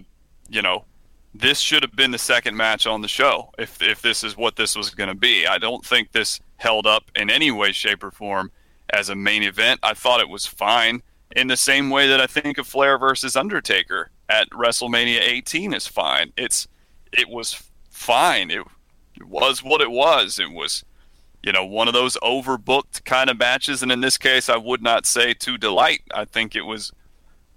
you 0.49 0.61
know, 0.61 0.85
this 1.33 1.59
should 1.59 1.81
have 1.83 1.95
been 1.95 2.11
the 2.11 2.17
second 2.19 2.55
match 2.55 2.85
on 2.85 3.01
the 3.01 3.07
show 3.07 3.51
if 3.57 3.81
if 3.81 4.01
this 4.01 4.23
is 4.23 4.37
what 4.37 4.55
this 4.55 4.75
was 4.75 4.91
going 4.91 5.09
to 5.09 5.15
be. 5.15 5.47
I 5.47 5.57
don't 5.57 5.83
think 5.83 6.11
this 6.11 6.39
held 6.63 6.87
up 6.87 7.11
in 7.13 7.29
any 7.29 7.51
way, 7.51 7.73
shape, 7.73 8.03
or 8.03 8.09
form 8.09 8.49
as 8.89 9.09
a 9.09 9.15
main 9.15 9.43
event. 9.43 9.81
I 9.83 9.93
thought 9.93 10.21
it 10.21 10.29
was 10.29 10.45
fine 10.45 11.03
in 11.35 11.47
the 11.47 11.57
same 11.57 11.89
way 11.89 12.07
that 12.07 12.21
I 12.21 12.25
think 12.25 12.57
of 12.57 12.65
Flair 12.65 12.97
versus 12.97 13.35
Undertaker 13.35 14.09
at 14.29 14.49
WrestleMania 14.49 15.19
18 15.19 15.73
is 15.73 15.87
fine. 15.87 16.31
It's 16.37 16.67
it 17.11 17.29
was 17.29 17.69
fine. 17.89 18.49
It, 18.49 18.65
it 19.15 19.27
was 19.27 19.61
what 19.61 19.81
it 19.81 19.91
was. 19.91 20.39
It 20.39 20.51
was 20.51 20.85
you 21.43 21.51
know 21.51 21.65
one 21.65 21.89
of 21.89 21.93
those 21.93 22.15
overbooked 22.23 23.03
kind 23.03 23.29
of 23.29 23.37
matches, 23.37 23.83
and 23.83 23.91
in 23.91 23.99
this 23.99 24.17
case, 24.17 24.47
I 24.47 24.57
would 24.57 24.81
not 24.81 25.05
say 25.05 25.33
to 25.33 25.57
delight. 25.57 26.01
I 26.13 26.23
think 26.23 26.55
it 26.55 26.61
was 26.61 26.93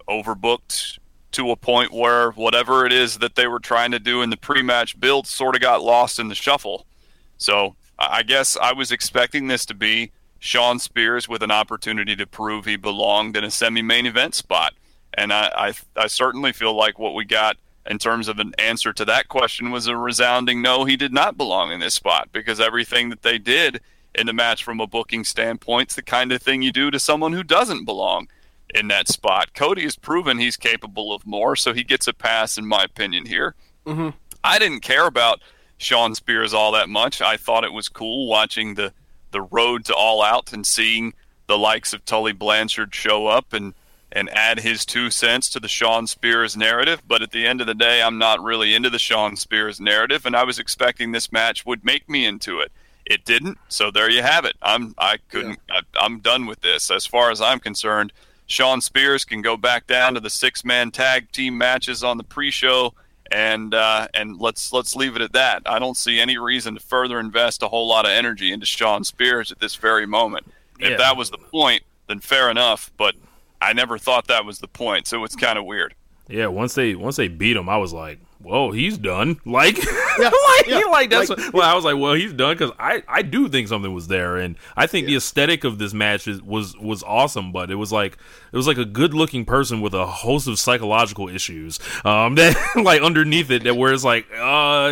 overbooked 0.09 0.99
to 1.31 1.51
a 1.51 1.55
point 1.55 1.93
where 1.93 2.31
whatever 2.31 2.85
it 2.85 2.91
is 2.91 3.19
that 3.19 3.35
they 3.35 3.47
were 3.47 3.59
trying 3.59 3.91
to 3.91 3.99
do 3.99 4.21
in 4.21 4.29
the 4.29 4.37
pre-match 4.37 4.99
build 4.99 5.27
sort 5.27 5.55
of 5.55 5.61
got 5.61 5.81
lost 5.81 6.19
in 6.19 6.27
the 6.27 6.35
shuffle. 6.35 6.85
So 7.37 7.75
I 7.99 8.23
guess 8.23 8.57
I 8.57 8.73
was 8.73 8.91
expecting 8.91 9.47
this 9.47 9.65
to 9.67 9.73
be 9.73 10.11
Shawn 10.39 10.79
Spears 10.79 11.27
with 11.27 11.41
an 11.41 11.51
opportunity 11.51 12.15
to 12.15 12.27
prove 12.27 12.65
he 12.65 12.75
belonged 12.75 13.35
in 13.35 13.43
a 13.43 13.51
semi-main 13.51 14.05
event 14.05 14.35
spot, 14.35 14.73
and 15.13 15.33
I, 15.33 15.51
I, 15.55 16.03
I 16.03 16.07
certainly 16.07 16.53
feel 16.53 16.75
like 16.75 16.99
what 16.99 17.15
we 17.15 17.25
got 17.25 17.57
in 17.89 17.97
terms 17.97 18.27
of 18.27 18.39
an 18.39 18.53
answer 18.59 18.93
to 18.93 19.05
that 19.05 19.29
question 19.29 19.71
was 19.71 19.87
a 19.87 19.95
resounding 19.95 20.61
no. 20.61 20.85
He 20.85 20.97
did 20.97 21.13
not 21.13 21.37
belong 21.37 21.71
in 21.71 21.79
this 21.79 21.95
spot 21.95 22.29
because 22.31 22.59
everything 22.59 23.09
that 23.09 23.23
they 23.23 23.37
did 23.37 23.81
in 24.13 24.27
the 24.27 24.33
match 24.33 24.63
from 24.63 24.79
a 24.79 24.87
booking 24.87 25.23
standpoint 25.23 25.91
is 25.91 25.95
the 25.95 26.01
kind 26.01 26.31
of 26.31 26.41
thing 26.41 26.61
you 26.61 26.71
do 26.71 26.91
to 26.91 26.99
someone 26.99 27.33
who 27.33 27.43
doesn't 27.43 27.85
belong 27.85 28.27
in 28.75 28.89
that 28.89 29.07
spot. 29.07 29.53
Cody 29.53 29.83
has 29.83 29.95
proven 29.95 30.37
he's 30.37 30.57
capable 30.57 31.13
of 31.13 31.25
more, 31.25 31.55
so 31.55 31.73
he 31.73 31.83
gets 31.83 32.07
a 32.07 32.13
pass, 32.13 32.57
in 32.57 32.65
my 32.65 32.83
opinion, 32.83 33.25
here. 33.25 33.55
Mm-hmm. 33.85 34.09
I 34.43 34.59
didn't 34.59 34.81
care 34.81 35.07
about 35.07 35.39
Shawn 35.77 36.15
Spears 36.15 36.53
all 36.53 36.71
that 36.73 36.89
much. 36.89 37.21
I 37.21 37.37
thought 37.37 37.63
it 37.63 37.73
was 37.73 37.89
cool 37.89 38.27
watching 38.27 38.75
the, 38.75 38.93
the 39.31 39.41
road 39.41 39.85
to 39.85 39.95
All 39.95 40.21
Out 40.21 40.53
and 40.53 40.65
seeing 40.65 41.13
the 41.47 41.57
likes 41.57 41.93
of 41.93 42.05
Tully 42.05 42.33
Blanchard 42.33 42.93
show 42.93 43.27
up 43.27 43.53
and 43.53 43.73
and 44.09 44.29
add 44.29 44.61
his 44.61 44.85
two 44.85 45.11
cents 45.11 45.49
to 45.49 45.59
the 45.59 45.67
Shawn 45.67 46.07
Spears 46.07 46.55
narrative. 46.55 47.01
But 47.05 47.21
at 47.21 47.31
the 47.31 47.45
end 47.45 47.59
of 47.59 47.67
the 47.67 47.75
day, 47.75 48.01
I'm 48.01 48.17
not 48.17 48.41
really 48.41 48.73
into 48.73 48.89
the 48.89 48.99
Shawn 48.99 49.35
Spears 49.35 49.81
narrative, 49.81 50.25
and 50.25 50.35
I 50.35 50.45
was 50.45 50.59
expecting 50.59 51.11
this 51.11 51.31
match 51.31 51.65
would 51.65 51.83
make 51.83 52.07
me 52.07 52.25
into 52.25 52.59
it. 52.59 52.71
It 53.05 53.25
didn't, 53.25 53.57
so 53.67 53.91
there 53.91 54.09
you 54.09 54.21
have 54.21 54.45
it. 54.45 54.55
I'm 54.61 54.95
I 54.97 55.17
couldn't. 55.29 55.59
I, 55.69 55.81
I'm 55.99 56.19
done 56.19 56.45
with 56.45 56.61
this. 56.61 56.89
As 56.89 57.05
far 57.05 57.31
as 57.31 57.41
I'm 57.41 57.59
concerned, 57.59 58.11
Shawn 58.47 58.81
Spears 58.81 59.25
can 59.25 59.41
go 59.41 59.57
back 59.57 59.87
down 59.87 60.13
to 60.13 60.19
the 60.19 60.29
six 60.29 60.65
man 60.65 60.91
tag 60.91 61.31
team 61.31 61.57
matches 61.57 62.03
on 62.03 62.17
the 62.17 62.23
pre-show 62.23 62.93
and 63.31 63.73
uh, 63.73 64.07
and 64.13 64.39
let's 64.39 64.73
let's 64.73 64.95
leave 64.95 65.15
it 65.15 65.21
at 65.21 65.33
that. 65.33 65.63
I 65.65 65.79
don't 65.79 65.97
see 65.97 66.19
any 66.19 66.37
reason 66.37 66.75
to 66.75 66.79
further 66.79 67.19
invest 67.19 67.63
a 67.63 67.67
whole 67.67 67.87
lot 67.87 68.05
of 68.05 68.11
energy 68.11 68.51
into 68.51 68.65
Shawn 68.65 69.03
Spears 69.03 69.51
at 69.51 69.59
this 69.59 69.75
very 69.75 70.05
moment. 70.05 70.45
Yeah. 70.79 70.89
If 70.89 70.97
that 70.99 71.17
was 71.17 71.29
the 71.29 71.37
point, 71.37 71.83
then 72.07 72.19
fair 72.19 72.49
enough. 72.49 72.91
But 72.97 73.15
I 73.61 73.73
never 73.73 73.97
thought 73.97 74.27
that 74.27 74.45
was 74.45 74.59
the 74.59 74.67
point, 74.67 75.07
so 75.07 75.23
it's 75.23 75.35
kind 75.35 75.57
of 75.57 75.65
weird. 75.65 75.95
Yeah, 76.27 76.47
once 76.47 76.75
they 76.75 76.95
once 76.95 77.15
they 77.15 77.27
beat 77.27 77.57
him, 77.57 77.69
I 77.69 77.77
was 77.77 77.93
like, 77.93 78.19
"Whoa, 78.47 78.71
he's 78.71 78.97
done!" 78.97 79.39
Like, 79.45 79.77
Yeah, 79.77 80.31
like, 80.57 80.67
yeah, 80.67 80.77
like 80.89 81.09
that's 81.09 81.29
like- 81.29 81.37
what- 81.39 81.53
well, 81.53 81.69
I 81.69 81.75
was 81.75 81.83
like, 81.85 81.97
"Well, 81.97 82.13
he's 82.13 82.33
done," 82.33 82.55
because 82.57 82.71
I 82.79 83.03
I 83.07 83.21
do 83.21 83.47
think 83.49 83.67
something 83.67 83.93
was 83.93 84.07
there, 84.07 84.37
and 84.37 84.55
I 84.75 84.87
think 84.87 85.07
the 85.07 85.15
aesthetic 85.15 85.63
of 85.63 85.77
this 85.77 85.93
match 85.93 86.27
is, 86.27 86.41
was 86.41 86.75
was 86.77 87.03
awesome, 87.03 87.51
but 87.51 87.69
it 87.69 87.75
was 87.75 87.91
like 87.91 88.17
it 88.51 88.55
was 88.57 88.67
like 88.67 88.77
a 88.77 88.85
good 88.85 89.13
looking 89.13 89.45
person 89.45 89.81
with 89.81 89.93
a 89.93 90.05
host 90.07 90.47
of 90.47 90.57
psychological 90.59 91.29
issues, 91.29 91.79
um, 92.05 92.35
that 92.39 92.55
like 92.83 93.01
underneath 93.01 93.51
it, 93.51 93.63
that 93.63 93.75
where 93.75 93.93
it's 93.93 94.03
like, 94.03 94.25
uh, 94.33 94.89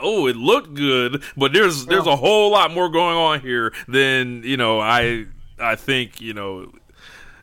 oh, 0.00 0.26
it 0.28 0.36
looked 0.36 0.74
good, 0.74 1.22
but 1.36 1.52
there's 1.52 1.86
there's 1.86 2.06
a 2.06 2.16
whole 2.16 2.50
lot 2.50 2.72
more 2.72 2.88
going 2.88 3.16
on 3.16 3.40
here 3.40 3.72
than 3.88 4.42
you 4.42 4.56
know 4.56 4.80
I 4.80 5.26
I 5.58 5.76
think 5.76 6.20
you 6.20 6.34
know 6.34 6.72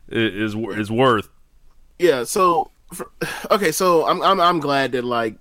is 0.08 0.54
is 0.54 0.90
worth. 0.90 1.28
yeah 1.98 2.24
so 2.24 2.70
okay 3.50 3.72
so 3.72 4.06
i'm 4.06 4.20
i'm, 4.22 4.40
I'm 4.40 4.60
glad 4.60 4.92
that 4.92 5.04
like 5.04 5.36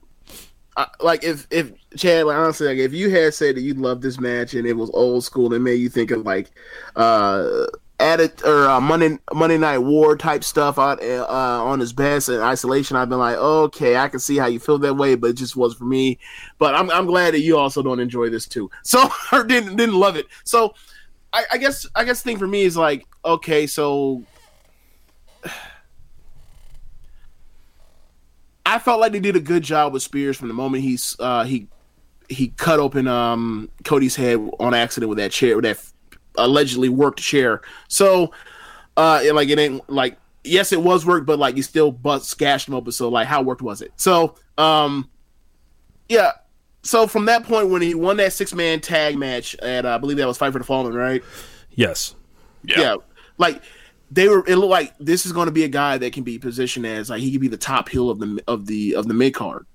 Like 0.99 1.23
if 1.23 1.47
if 1.51 1.71
chad 1.95 2.25
like 2.25 2.37
honestly 2.37 2.67
like 2.67 2.77
if 2.77 2.93
you 2.93 3.09
had 3.09 3.33
said 3.33 3.55
that 3.55 3.61
you 3.61 3.73
loved 3.75 4.01
this 4.01 4.19
match 4.19 4.53
and 4.53 4.65
it 4.65 4.73
was 4.73 4.89
old 4.91 5.23
school 5.23 5.53
and 5.53 5.63
made 5.63 5.75
you 5.75 5.89
think 5.89 6.09
of 6.11 6.25
like 6.25 6.49
uh 6.95 7.65
added 7.99 8.33
or 8.43 8.67
uh, 8.67 8.81
monday 8.81 9.17
monday 9.33 9.57
night 9.57 9.77
war 9.77 10.17
type 10.17 10.43
stuff 10.43 10.79
on 10.79 10.97
uh, 11.01 11.25
on 11.29 11.79
his 11.79 11.93
best 11.93 12.27
in 12.27 12.39
isolation 12.41 12.97
i've 12.97 13.07
been 13.07 13.19
like 13.19 13.37
okay 13.37 13.95
i 13.95 14.09
can 14.09 14.19
see 14.19 14.35
how 14.35 14.47
you 14.47 14.59
feel 14.59 14.79
that 14.79 14.95
way 14.95 15.13
but 15.13 15.29
it 15.29 15.33
just 15.33 15.55
was 15.55 15.75
for 15.75 15.85
me. 15.85 16.17
But 16.57 16.73
i'm, 16.73 16.89
I'm 16.89 17.05
glad 17.05 17.35
that 17.35 17.41
you 17.41 17.57
also 17.57 17.83
don't 17.83 17.99
enjoy 17.99 18.29
this 18.29 18.47
too. 18.47 18.69
So 18.83 19.07
or 19.31 19.43
didn't 19.43 19.75
didn't 19.75 19.95
love 19.95 20.15
it. 20.15 20.25
So 20.43 20.73
I, 21.31 21.45
I 21.53 21.57
guess 21.57 21.87
i 21.95 22.03
guess 22.03 22.21
the 22.21 22.29
thing 22.29 22.37
for 22.37 22.47
me 22.47 22.63
is 22.63 22.75
like 22.75 23.05
okay 23.23 23.67
so 23.67 24.23
I 28.65 28.79
felt 28.79 28.99
like 28.99 29.11
they 29.11 29.19
did 29.19 29.35
a 29.35 29.41
good 29.41 29.63
job 29.63 29.93
with 29.93 30.03
Spears 30.03 30.37
from 30.37 30.47
the 30.47 30.53
moment 30.53 30.83
he's 30.83 31.15
uh, 31.19 31.43
he 31.43 31.67
he 32.29 32.49
cut 32.49 32.79
open 32.79 33.07
um, 33.07 33.69
Cody's 33.83 34.15
head 34.15 34.39
on 34.59 34.73
accident 34.73 35.09
with 35.09 35.17
that 35.17 35.31
chair, 35.31 35.55
with 35.55 35.65
that 35.65 35.79
allegedly 36.37 36.89
worked 36.89 37.19
chair. 37.19 37.61
So, 37.87 38.31
uh, 38.97 39.21
it, 39.23 39.35
like 39.35 39.49
it 39.49 39.59
ain't 39.59 39.87
like 39.89 40.17
yes, 40.43 40.71
it 40.71 40.81
was 40.81 41.05
worked, 41.05 41.25
but 41.25 41.39
like 41.39 41.57
you 41.57 41.63
still 41.63 41.91
bust 41.91 42.37
gashed 42.37 42.67
him 42.67 42.73
open. 42.73 42.91
So 42.91 43.09
like, 43.09 43.27
how 43.27 43.41
worked 43.41 43.61
was 43.61 43.81
it? 43.81 43.91
So, 43.95 44.35
um, 44.57 45.09
yeah. 46.09 46.31
So 46.83 47.07
from 47.07 47.25
that 47.25 47.43
point 47.43 47.69
when 47.69 47.81
he 47.81 47.95
won 47.95 48.17
that 48.17 48.33
six 48.33 48.53
man 48.53 48.81
tag 48.81 49.17
match 49.17 49.55
at 49.55 49.85
uh, 49.85 49.95
I 49.95 49.97
believe 49.97 50.17
that 50.17 50.27
was 50.27 50.37
Fight 50.37 50.51
for 50.51 50.59
the 50.59 50.65
Fallen, 50.65 50.93
right? 50.93 51.23
Yes. 51.71 52.15
Yeah. 52.65 52.79
yeah, 52.79 52.95
like 53.37 53.61
they 54.13 54.27
were. 54.29 54.45
It 54.47 54.57
looked 54.57 54.71
like 54.71 54.93
this 54.99 55.25
is 55.25 55.31
going 55.31 55.47
to 55.47 55.51
be 55.51 55.63
a 55.63 55.69
guy 55.69 55.97
that 55.97 56.13
can 56.13 56.23
be 56.23 56.37
positioned 56.37 56.85
as 56.85 57.09
like 57.09 57.21
he 57.21 57.31
could 57.31 57.41
be 57.41 57.47
the 57.47 57.57
top 57.57 57.89
heel 57.89 58.09
of 58.09 58.19
the 58.19 58.43
of 58.47 58.65
the 58.67 58.95
of 58.95 59.07
the 59.07 59.13
mid 59.13 59.33
card. 59.33 59.65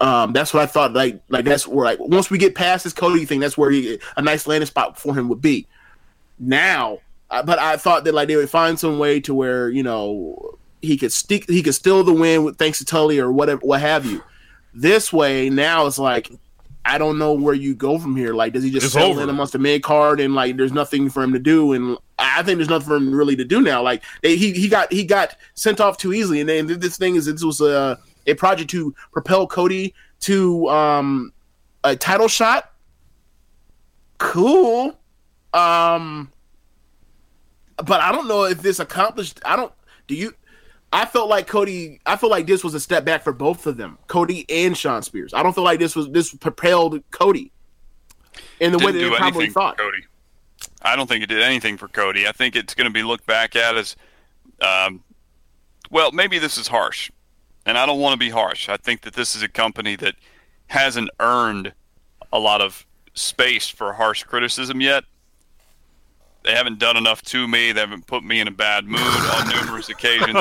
Um, 0.00 0.32
that's 0.32 0.52
what 0.52 0.62
I 0.62 0.66
thought. 0.66 0.92
Like, 0.92 1.22
like 1.28 1.44
that's 1.44 1.66
where 1.66 1.84
like 1.84 1.98
once 2.00 2.30
we 2.30 2.38
get 2.38 2.54
past 2.54 2.84
this 2.84 2.92
Cody 2.92 3.24
thing, 3.24 3.40
that's 3.40 3.56
where 3.56 3.70
he, 3.70 3.98
a 4.16 4.22
nice 4.22 4.46
landing 4.46 4.66
spot 4.66 4.98
for 4.98 5.14
him 5.14 5.28
would 5.28 5.40
be. 5.40 5.66
Now, 6.38 6.98
I- 7.30 7.42
but 7.42 7.58
I 7.58 7.76
thought 7.76 8.04
that 8.04 8.14
like 8.14 8.28
they 8.28 8.36
would 8.36 8.50
find 8.50 8.78
some 8.78 8.98
way 8.98 9.20
to 9.20 9.34
where 9.34 9.68
you 9.68 9.82
know 9.82 10.58
he 10.80 10.96
could 10.96 11.12
stick, 11.12 11.48
he 11.48 11.62
could 11.62 11.74
steal 11.74 12.02
the 12.02 12.12
win 12.12 12.44
with 12.44 12.58
thanks 12.58 12.78
to 12.78 12.84
Tully 12.84 13.18
or 13.20 13.30
whatever, 13.32 13.60
what 13.64 13.80
have 13.80 14.04
you. 14.04 14.22
This 14.74 15.12
way, 15.12 15.48
now 15.50 15.86
it's 15.86 15.98
like 15.98 16.30
I 16.84 16.98
don't 16.98 17.18
know 17.18 17.32
where 17.32 17.54
you 17.54 17.74
go 17.74 17.98
from 17.98 18.16
here. 18.16 18.34
Like, 18.34 18.52
does 18.52 18.64
he 18.64 18.70
just 18.70 18.84
It's 18.84 18.94
settle 18.94 19.10
over. 19.10 19.22
in 19.22 19.28
amongst 19.28 19.52
the 19.52 19.58
mid 19.58 19.82
card 19.82 20.20
and 20.20 20.34
like 20.34 20.56
there's 20.56 20.72
nothing 20.72 21.08
for 21.10 21.22
him 21.22 21.32
to 21.32 21.38
do? 21.38 21.72
And 21.72 21.96
I 22.18 22.42
think 22.42 22.58
there's 22.58 22.68
nothing 22.68 22.88
for 22.88 22.96
him 22.96 23.14
really 23.14 23.36
to 23.36 23.44
do 23.44 23.60
now. 23.60 23.82
Like 23.82 24.02
they, 24.22 24.36
he 24.36 24.52
he 24.52 24.68
got 24.68 24.92
he 24.92 25.04
got 25.04 25.36
sent 25.54 25.80
off 25.80 25.96
too 25.96 26.12
easily, 26.12 26.40
and 26.40 26.48
then 26.48 26.66
this 26.66 26.96
thing 26.96 27.14
is 27.14 27.26
this 27.26 27.44
was 27.44 27.60
a 27.60 27.98
a 28.26 28.34
project 28.34 28.70
to 28.70 28.94
propel 29.12 29.46
Cody 29.46 29.94
to 30.20 30.68
um 30.68 31.32
a 31.84 31.94
title 31.96 32.28
shot. 32.28 32.72
Cool, 34.18 34.96
um, 35.52 36.30
but 37.76 38.00
I 38.00 38.12
don't 38.12 38.28
know 38.28 38.44
if 38.44 38.62
this 38.62 38.78
accomplished. 38.78 39.40
I 39.44 39.56
don't. 39.56 39.72
Do 40.06 40.14
you? 40.14 40.32
I 40.92 41.06
felt 41.06 41.30
like 41.30 41.46
Cody. 41.46 42.00
I 42.04 42.16
feel 42.16 42.28
like 42.28 42.46
this 42.46 42.62
was 42.62 42.74
a 42.74 42.80
step 42.80 43.04
back 43.04 43.22
for 43.22 43.32
both 43.32 43.66
of 43.66 43.76
them, 43.76 43.98
Cody 44.08 44.44
and 44.48 44.76
Shawn 44.76 45.02
Spears. 45.02 45.32
I 45.32 45.42
don't 45.42 45.54
feel 45.54 45.64
like 45.64 45.78
this 45.78 45.96
was 45.96 46.10
this 46.10 46.34
propelled 46.34 47.02
Cody 47.10 47.50
in 48.60 48.72
the 48.72 48.78
way 48.78 48.92
Didn't 48.92 48.94
that 48.94 49.04
do 49.04 49.10
they 49.10 49.16
probably 49.16 49.50
thought. 49.50 49.78
Cody. 49.78 50.04
I 50.82 50.96
don't 50.96 51.08
think 51.08 51.24
it 51.24 51.28
did 51.28 51.42
anything 51.42 51.76
for 51.78 51.88
Cody. 51.88 52.26
I 52.26 52.32
think 52.32 52.56
it's 52.56 52.74
going 52.74 52.86
to 52.86 52.92
be 52.92 53.02
looked 53.02 53.26
back 53.26 53.56
at 53.56 53.76
as, 53.76 53.96
um, 54.60 55.02
well, 55.90 56.12
maybe 56.12 56.38
this 56.38 56.58
is 56.58 56.68
harsh, 56.68 57.10
and 57.66 57.78
I 57.78 57.86
don't 57.86 58.00
want 58.00 58.14
to 58.14 58.18
be 58.18 58.30
harsh. 58.30 58.68
I 58.68 58.76
think 58.76 59.02
that 59.02 59.14
this 59.14 59.34
is 59.34 59.42
a 59.42 59.48
company 59.48 59.96
that 59.96 60.14
hasn't 60.66 61.10
earned 61.20 61.72
a 62.32 62.38
lot 62.38 62.60
of 62.60 62.86
space 63.14 63.68
for 63.68 63.92
harsh 63.92 64.24
criticism 64.24 64.80
yet. 64.80 65.04
They 66.44 66.52
haven't 66.54 66.78
done 66.78 66.96
enough 66.96 67.22
to 67.22 67.46
me. 67.46 67.72
They 67.72 67.80
haven't 67.80 68.06
put 68.06 68.24
me 68.24 68.40
in 68.40 68.48
a 68.48 68.52
bad 68.52 68.84
mood 68.86 69.00
on 69.00 69.48
numerous 69.48 69.88
occasions. 69.88 70.26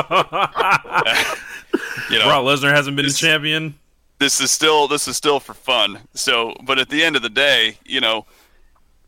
you 2.10 2.20
know, 2.20 2.26
Brock 2.26 2.44
Lesnar 2.44 2.72
hasn't 2.74 2.96
been 2.96 3.06
a 3.06 3.10
This- 3.10 3.20
champion. 3.20 3.76
this 4.20 4.40
is 4.42 4.52
still 4.52 4.88
this 4.88 5.08
is 5.08 5.16
still 5.18 5.40
for 5.40 5.54
fun. 5.54 6.00
So, 6.14 6.56
but 6.64 6.80
at 6.80 6.90
the 6.90 7.04
end 7.04 7.16
of 7.16 7.22
the 7.22 7.30
day, 7.30 7.78
you 7.86 8.02
know, 8.02 8.26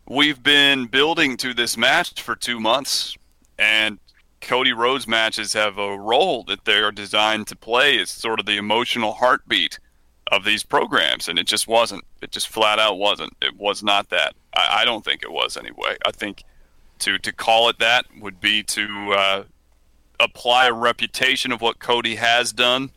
we've 0.08 0.42
been 0.44 0.86
building 0.86 1.38
to 1.38 1.54
this 1.54 1.78
match 1.78 2.22
for 2.22 2.36
two 2.36 2.60
months, 2.60 3.18
and 3.58 4.00
Cody 4.42 4.74
Rhodes 4.74 5.08
matches 5.08 5.54
have 5.54 5.78
a 5.78 5.98
role 5.98 6.44
that 6.44 6.66
they 6.66 6.78
are 6.80 6.92
designed 6.92 7.48
to 7.48 7.56
play. 7.56 7.96
It's 7.96 8.12
sort 8.12 8.40
of 8.40 8.46
the 8.46 8.58
emotional 8.58 9.14
heartbeat 9.14 9.80
of 10.32 10.44
these 10.46 10.64
programs, 10.64 11.28
and 11.28 11.38
it 11.40 11.48
just 11.48 11.68
wasn't. 11.68 12.04
It 12.22 12.32
just 12.32 12.48
flat 12.50 12.80
out 12.80 12.98
wasn't. 12.98 13.34
It 13.42 13.56
was 13.58 13.84
not 13.84 14.10
that. 14.10 14.36
I, 14.56 14.82
I 14.82 14.86
don't 14.86 15.04
think 15.04 15.24
it 15.24 15.32
was 15.32 15.58
anyway. 15.58 15.98
I 16.06 16.12
think 16.12 16.44
to 17.00 17.18
to 17.20 17.32
call 17.32 17.70
it 17.70 17.80
that 17.80 18.06
would 18.20 18.40
be 18.40 18.64
to 18.64 19.14
uh, 19.14 19.44
apply 20.20 20.68
a 20.68 20.74
reputation 20.74 21.52
of 21.52 21.62
what 21.62 21.80
Cody 21.80 22.16
has 22.16 22.54
done 22.54 22.92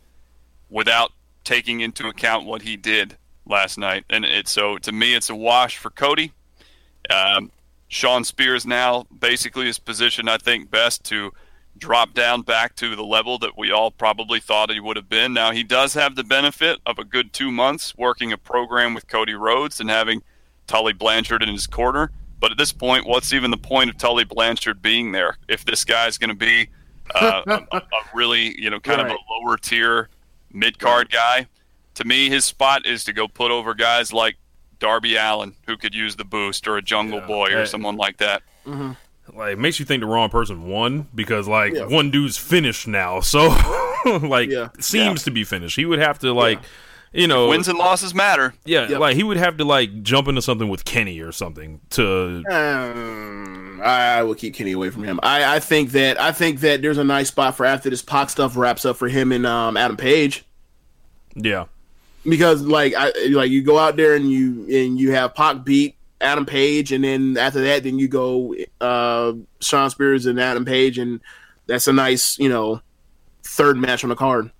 without 0.71 1.13
taking 1.45 1.81
into 1.81 2.09
account 2.09 2.47
what 2.47 2.63
he 2.63 2.77
did 2.77 3.17
last 3.47 3.79
night. 3.79 4.05
And 4.11 4.25
it 4.25 4.49
so 4.49 4.79
to 4.79 4.93
me, 4.93 5.15
it's 5.15 5.31
a 5.31 5.35
wash 5.35 5.77
for 5.77 5.91
Cody. 5.91 6.33
Um, 7.11 7.51
Shawn 7.89 8.25
Spears 8.25 8.67
now 8.67 9.07
basically 9.17 9.69
is 9.69 9.79
positioned, 9.79 10.29
I 10.29 10.39
think, 10.39 10.71
best 10.71 11.05
to 11.05 11.33
drop 11.79 12.15
down 12.15 12.43
back 12.43 12.75
to 12.77 12.97
the 12.97 13.05
level 13.05 13.39
that 13.39 13.57
we 13.57 13.71
all 13.71 13.91
probably 13.91 14.41
thought 14.41 14.71
he 14.71 14.81
would 14.81 14.97
have 14.97 15.09
been. 15.09 15.33
Now 15.33 15.51
he 15.53 15.63
does 15.63 15.95
have 15.95 16.17
the 16.17 16.25
benefit 16.25 16.79
of 16.87 16.99
a 16.99 17.05
good 17.05 17.33
two 17.33 17.51
months 17.53 17.95
working 17.97 18.33
a 18.33 18.39
program 18.39 18.95
with 18.95 19.07
Cody 19.09 19.35
Rhodes 19.35 19.79
and 19.79 19.91
having 19.91 20.23
Tully 20.67 20.93
Blanchard 20.93 21.43
in 21.43 21.51
his 21.51 21.67
corner. 21.67 22.11
But 22.41 22.53
at 22.53 22.59
this 22.59 22.73
point, 22.73 23.07
what's 23.07 23.33
even 23.33 23.51
the 23.51 23.57
point 23.57 23.91
of 23.91 23.97
Tully 23.99 24.25
Blanchard 24.25 24.83
being 24.83 25.13
there 25.13 25.37
if 25.49 25.65
this 25.65 25.85
guy's 25.85 26.19
going 26.19 26.31
to 26.31 26.37
be 26.37 26.69
uh, 27.15 27.43
a, 27.47 27.77
a 27.77 27.83
really, 28.15 28.61
you 28.61 28.69
know, 28.71 28.79
kind 28.81 29.01
of 29.01 29.07
a 29.09 29.17
lower 29.31 29.57
tier 29.57 30.09
mid 30.53 30.79
card 30.79 31.11
guy? 31.11 31.47
To 31.95 32.05
me, 32.05 32.29
his 32.29 32.45
spot 32.45 32.85
is 32.87 33.05
to 33.05 33.13
go 33.15 33.27
put 33.27 33.51
over 33.51 33.73
guys 33.75 34.13
like 34.13 34.37
Darby 34.79 35.17
Allin, 35.17 35.55
who 35.67 35.79
could 35.79 35.95
use 35.95 36.17
the 36.17 36.25
boost, 36.25 36.69
or 36.69 36.77
a 36.77 36.83
Jungle 36.83 37.23
Boy, 37.23 37.55
or 37.55 37.65
someone 37.65 37.97
like 37.97 38.19
that. 38.19 38.43
Like 39.33 39.55
it 39.55 39.59
makes 39.59 39.81
you 39.81 39.87
think 39.87 40.01
the 40.03 40.07
wrong 40.07 40.29
person 40.29 40.65
won 40.69 41.09
because 41.15 41.49
like 41.49 41.73
Yeah. 41.73 41.87
one 41.87 42.11
dude's 42.11 42.37
finished 42.37 42.87
now, 42.87 43.21
so 43.21 43.49
like 44.23 44.51
Yeah. 44.51 44.69
seems 44.79 45.25
to 45.25 45.31
be 45.31 45.43
finished. 45.43 45.75
He 45.77 45.85
would 45.87 45.99
have 45.99 46.19
to 46.21 46.33
like, 46.33 46.61
you 47.17 47.27
know, 47.27 47.49
Wins 47.49 47.69
and 47.69 47.79
losses 47.79 48.15
matter. 48.15 48.55
yeah, 48.65 48.89
Yep. 48.89 49.01
like 49.01 49.17
he 49.17 49.23
would 49.23 49.37
have 49.37 49.57
to 49.57 49.65
like 49.65 50.03
jump 50.03 50.29
into 50.29 50.43
something 50.43 50.69
with 50.69 50.85
Kenny 50.85 51.21
or 51.21 51.33
something 51.33 51.81
to. 51.91 52.43
Um, 52.51 53.81
I, 53.83 54.19
I 54.19 54.23
will 54.23 54.35
keep 54.35 54.55
Kenny 54.55 54.73
away 54.73 54.91
from 54.91 55.05
him. 55.05 55.21
I, 55.23 55.57
I 55.57 55.61
think 55.61 55.91
that 55.93 56.21
I 56.21 56.33
think 56.33 56.61
that 56.61 56.83
there's 56.83 56.99
a 56.99 57.05
nice 57.05 57.29
spot 57.29 57.57
for 57.57 57.67
after 57.67 57.91
this 57.91 58.03
Pac 58.03 58.31
stuff 58.31 58.57
wraps 58.57 58.85
up 58.85 58.97
for 58.97 59.09
him 59.09 59.33
and 59.33 59.47
um, 59.47 59.77
Adam 59.77 59.97
Page 59.97 60.45
Yeah, 61.35 61.67
because 62.25 62.63
like 62.63 62.95
I 62.97 63.13
like 63.31 63.51
you 63.51 63.63
go 63.63 63.79
out 63.79 63.97
there 63.97 64.15
and 64.15 64.31
you 64.31 64.65
and 64.65 64.99
you 64.99 65.13
have 65.13 65.35
Pac 65.35 65.65
beat 65.65 65.95
Adam 66.21 66.47
Page 66.47 66.93
and 66.93 67.05
then 67.05 67.37
after 67.37 67.61
that 67.63 67.83
then 67.83 67.99
you 67.99 68.09
go 68.09 68.55
uh, 68.81 69.33
Shawn 69.61 69.91
Spears 69.91 70.27
and 70.27 70.41
Adam 70.41 70.65
Page 70.65 70.99
and 70.99 71.21
that's 71.67 71.87
a 71.89 71.93
nice 71.93 72.39
you 72.39 72.49
know 72.49 72.81
third 73.45 73.77
match 73.77 74.03
on 74.05 74.11
the 74.11 74.17
card. 74.17 74.51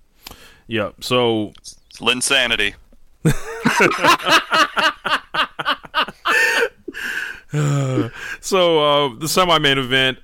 Yeah, 0.67 0.91
So 0.99 1.53
It's 1.57 1.76
Linsanity. 1.99 2.73
So 8.47 8.79
uh, 8.79 9.15
the 9.19 9.27
semi-main 9.27 9.77
event, 9.77 10.19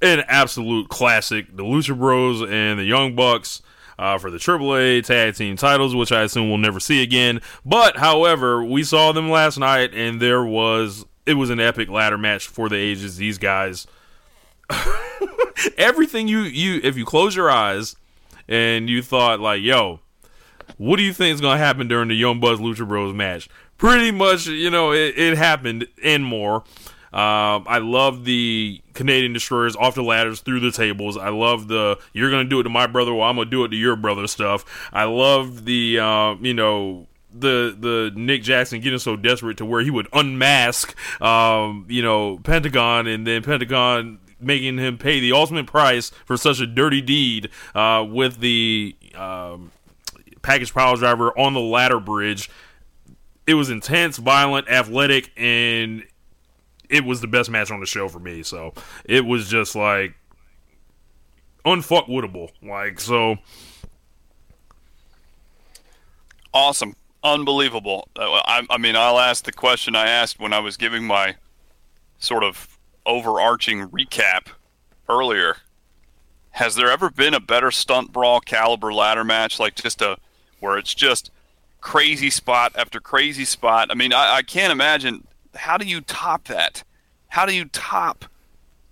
an 0.00 0.22
absolute 0.28 0.88
classic: 0.88 1.56
the 1.56 1.64
Lucha 1.64 1.98
Bros 1.98 2.40
and 2.42 2.78
the 2.78 2.84
Young 2.84 3.16
Bucks 3.16 3.62
uh, 3.98 4.16
for 4.16 4.30
the 4.30 4.38
AAA 4.38 5.04
Tag 5.04 5.34
Team 5.34 5.56
titles, 5.56 5.92
which 5.92 6.12
I 6.12 6.22
assume 6.22 6.48
we'll 6.48 6.58
never 6.58 6.78
see 6.78 7.02
again. 7.02 7.40
But 7.64 7.96
however, 7.96 8.62
we 8.62 8.84
saw 8.84 9.10
them 9.10 9.28
last 9.28 9.58
night, 9.58 9.92
and 9.92 10.22
there 10.22 10.44
was 10.44 11.04
it 11.26 11.34
was 11.34 11.50
an 11.50 11.58
epic 11.58 11.88
ladder 11.88 12.16
match 12.16 12.46
for 12.46 12.68
the 12.68 12.76
ages. 12.76 13.16
These 13.16 13.38
guys, 13.38 13.88
everything 15.76 16.28
you 16.28 16.42
you 16.42 16.80
if 16.84 16.96
you 16.96 17.04
close 17.04 17.34
your 17.34 17.50
eyes 17.50 17.96
and 18.46 18.88
you 18.88 19.02
thought 19.02 19.40
like, 19.40 19.62
yo, 19.62 19.98
what 20.78 20.96
do 20.96 21.02
you 21.02 21.12
think 21.12 21.34
is 21.34 21.40
going 21.40 21.58
to 21.58 21.64
happen 21.64 21.88
during 21.88 22.08
the 22.08 22.14
Young 22.14 22.40
Bucks 22.40 22.60
Lucha 22.60 22.86
Bros 22.86 23.14
match? 23.14 23.48
Pretty 23.76 24.10
much, 24.10 24.46
you 24.46 24.70
know, 24.70 24.92
it, 24.92 25.18
it 25.18 25.36
happened 25.36 25.86
and 26.02 26.24
more. 26.24 26.64
Um, 27.12 27.64
I 27.66 27.78
love 27.78 28.24
the 28.24 28.82
Canadian 28.92 29.32
destroyers 29.32 29.74
off 29.76 29.94
the 29.94 30.02
ladders 30.02 30.40
through 30.40 30.60
the 30.60 30.70
tables. 30.70 31.16
I 31.16 31.30
love 31.30 31.68
the 31.68 31.98
you're 32.12 32.30
gonna 32.30 32.44
do 32.44 32.60
it 32.60 32.64
to 32.64 32.68
my 32.68 32.86
brother, 32.86 33.14
well 33.14 33.28
I'm 33.28 33.36
gonna 33.36 33.48
do 33.48 33.64
it 33.64 33.68
to 33.68 33.76
your 33.76 33.96
brother 33.96 34.26
stuff. 34.26 34.90
I 34.92 35.04
love 35.04 35.64
the 35.64 35.98
uh, 35.98 36.34
you 36.34 36.52
know 36.52 37.06
the 37.32 37.74
the 37.78 38.12
Nick 38.14 38.42
Jackson 38.42 38.80
getting 38.80 38.98
so 38.98 39.16
desperate 39.16 39.56
to 39.56 39.64
where 39.64 39.80
he 39.80 39.90
would 39.90 40.08
unmask 40.12 40.94
um, 41.22 41.86
you 41.88 42.02
know 42.02 42.38
Pentagon 42.38 43.06
and 43.06 43.26
then 43.26 43.42
Pentagon 43.42 44.18
making 44.38 44.76
him 44.76 44.98
pay 44.98 45.18
the 45.18 45.32
ultimate 45.32 45.66
price 45.66 46.10
for 46.26 46.36
such 46.36 46.60
a 46.60 46.66
dirty 46.66 47.00
deed 47.00 47.48
uh, 47.74 48.06
with 48.08 48.40
the 48.40 48.94
um, 49.14 49.72
package 50.48 50.72
power 50.72 50.96
driver 50.96 51.38
on 51.38 51.52
the 51.52 51.60
ladder 51.60 52.00
bridge. 52.00 52.50
It 53.46 53.52
was 53.52 53.68
intense, 53.68 54.16
violent, 54.16 54.66
athletic, 54.68 55.30
and 55.36 56.04
it 56.88 57.04
was 57.04 57.20
the 57.20 57.26
best 57.26 57.50
match 57.50 57.70
on 57.70 57.80
the 57.80 57.86
show 57.86 58.08
for 58.08 58.18
me. 58.18 58.42
So 58.42 58.72
it 59.04 59.26
was 59.26 59.48
just 59.48 59.76
like 59.76 60.14
unfuckwoodable. 61.66 62.50
Like 62.62 62.98
so, 62.98 63.36
Awesome. 66.54 66.96
Unbelievable. 67.22 68.08
Uh, 68.16 68.40
I, 68.44 68.66
I 68.70 68.78
mean, 68.78 68.96
I'll 68.96 69.18
ask 69.18 69.44
the 69.44 69.52
question 69.52 69.94
I 69.94 70.08
asked 70.08 70.40
when 70.40 70.54
I 70.54 70.60
was 70.60 70.78
giving 70.78 71.04
my 71.04 71.36
sort 72.18 72.42
of 72.42 72.78
overarching 73.04 73.88
recap 73.88 74.46
earlier. 75.10 75.58
Has 76.52 76.74
there 76.74 76.90
ever 76.90 77.10
been 77.10 77.34
a 77.34 77.40
better 77.40 77.70
stunt 77.70 78.12
brawl 78.12 78.40
caliber 78.40 78.94
ladder 78.94 79.24
match 79.24 79.60
like 79.60 79.74
just 79.74 80.00
a 80.00 80.16
where 80.60 80.78
it's 80.78 80.94
just 80.94 81.30
crazy 81.80 82.30
spot 82.30 82.72
after 82.76 83.00
crazy 83.00 83.44
spot? 83.44 83.90
I 83.90 83.94
mean, 83.94 84.12
I, 84.12 84.36
I 84.36 84.42
can't 84.42 84.72
imagine 84.72 85.26
how 85.54 85.76
do 85.76 85.86
you 85.86 86.00
top 86.00 86.44
that? 86.48 86.84
How 87.28 87.46
do 87.46 87.54
you 87.54 87.66
top 87.66 88.24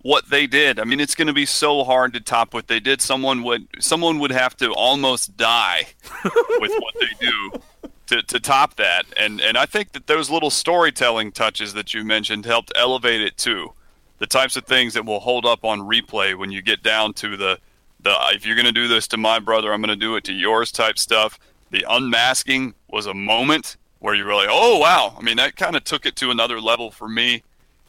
what 0.02 0.30
they 0.30 0.46
did? 0.46 0.78
I 0.78 0.84
mean, 0.84 1.00
it's 1.00 1.14
going 1.14 1.26
to 1.26 1.32
be 1.32 1.46
so 1.46 1.84
hard 1.84 2.12
to 2.14 2.20
top 2.20 2.54
what 2.54 2.68
they 2.68 2.80
did. 2.80 3.00
Someone 3.00 3.42
would 3.42 3.66
someone 3.80 4.18
would 4.18 4.30
have 4.30 4.56
to 4.58 4.72
almost 4.72 5.36
die 5.36 5.86
with 6.24 6.72
what 6.78 6.94
they 7.00 7.26
do 7.26 7.60
to, 8.08 8.22
to 8.22 8.40
top 8.40 8.76
that. 8.76 9.06
And 9.16 9.40
and 9.40 9.56
I 9.56 9.66
think 9.66 9.92
that 9.92 10.06
those 10.06 10.30
little 10.30 10.50
storytelling 10.50 11.32
touches 11.32 11.74
that 11.74 11.94
you 11.94 12.04
mentioned 12.04 12.44
helped 12.44 12.72
elevate 12.76 13.20
it 13.20 13.36
too. 13.36 13.72
The 14.18 14.26
types 14.26 14.56
of 14.56 14.64
things 14.64 14.94
that 14.94 15.04
will 15.04 15.20
hold 15.20 15.44
up 15.44 15.64
on 15.64 15.80
replay 15.80 16.36
when 16.36 16.50
you 16.50 16.62
get 16.62 16.82
down 16.82 17.12
to 17.14 17.36
the 17.36 17.58
the 18.00 18.14
if 18.32 18.46
you're 18.46 18.56
going 18.56 18.66
to 18.66 18.72
do 18.72 18.88
this 18.88 19.08
to 19.08 19.16
my 19.16 19.38
brother, 19.38 19.72
I'm 19.72 19.80
going 19.80 19.88
to 19.88 19.96
do 19.96 20.16
it 20.16 20.24
to 20.24 20.32
yours 20.32 20.70
type 20.70 20.98
stuff. 20.98 21.38
The 21.70 21.84
unmasking 21.88 22.74
was 22.88 23.06
a 23.06 23.14
moment 23.14 23.76
where 23.98 24.14
you 24.14 24.24
were 24.24 24.34
like, 24.34 24.48
"Oh 24.50 24.78
wow!" 24.78 25.14
I 25.18 25.22
mean, 25.22 25.36
that 25.36 25.56
kind 25.56 25.76
of 25.76 25.84
took 25.84 26.06
it 26.06 26.16
to 26.16 26.30
another 26.30 26.60
level 26.60 26.90
for 26.90 27.08
me 27.08 27.42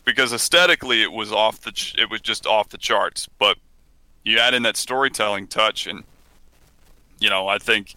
because 0.06 0.34
aesthetically 0.34 1.04
it 1.04 1.12
was 1.12 1.32
off 1.32 1.62
the 1.62 1.72
ch- 1.72 1.96
it 1.98 2.10
was 2.10 2.22
just 2.22 2.48
off 2.48 2.70
the 2.70 2.78
charts. 2.78 3.28
But 3.38 3.58
you 4.24 4.40
add 4.40 4.54
in 4.54 4.64
that 4.64 4.78
storytelling 4.78 5.48
touch, 5.48 5.86
and 5.86 6.04
you 7.20 7.30
know, 7.30 7.48
I 7.48 7.60
think 7.60 7.96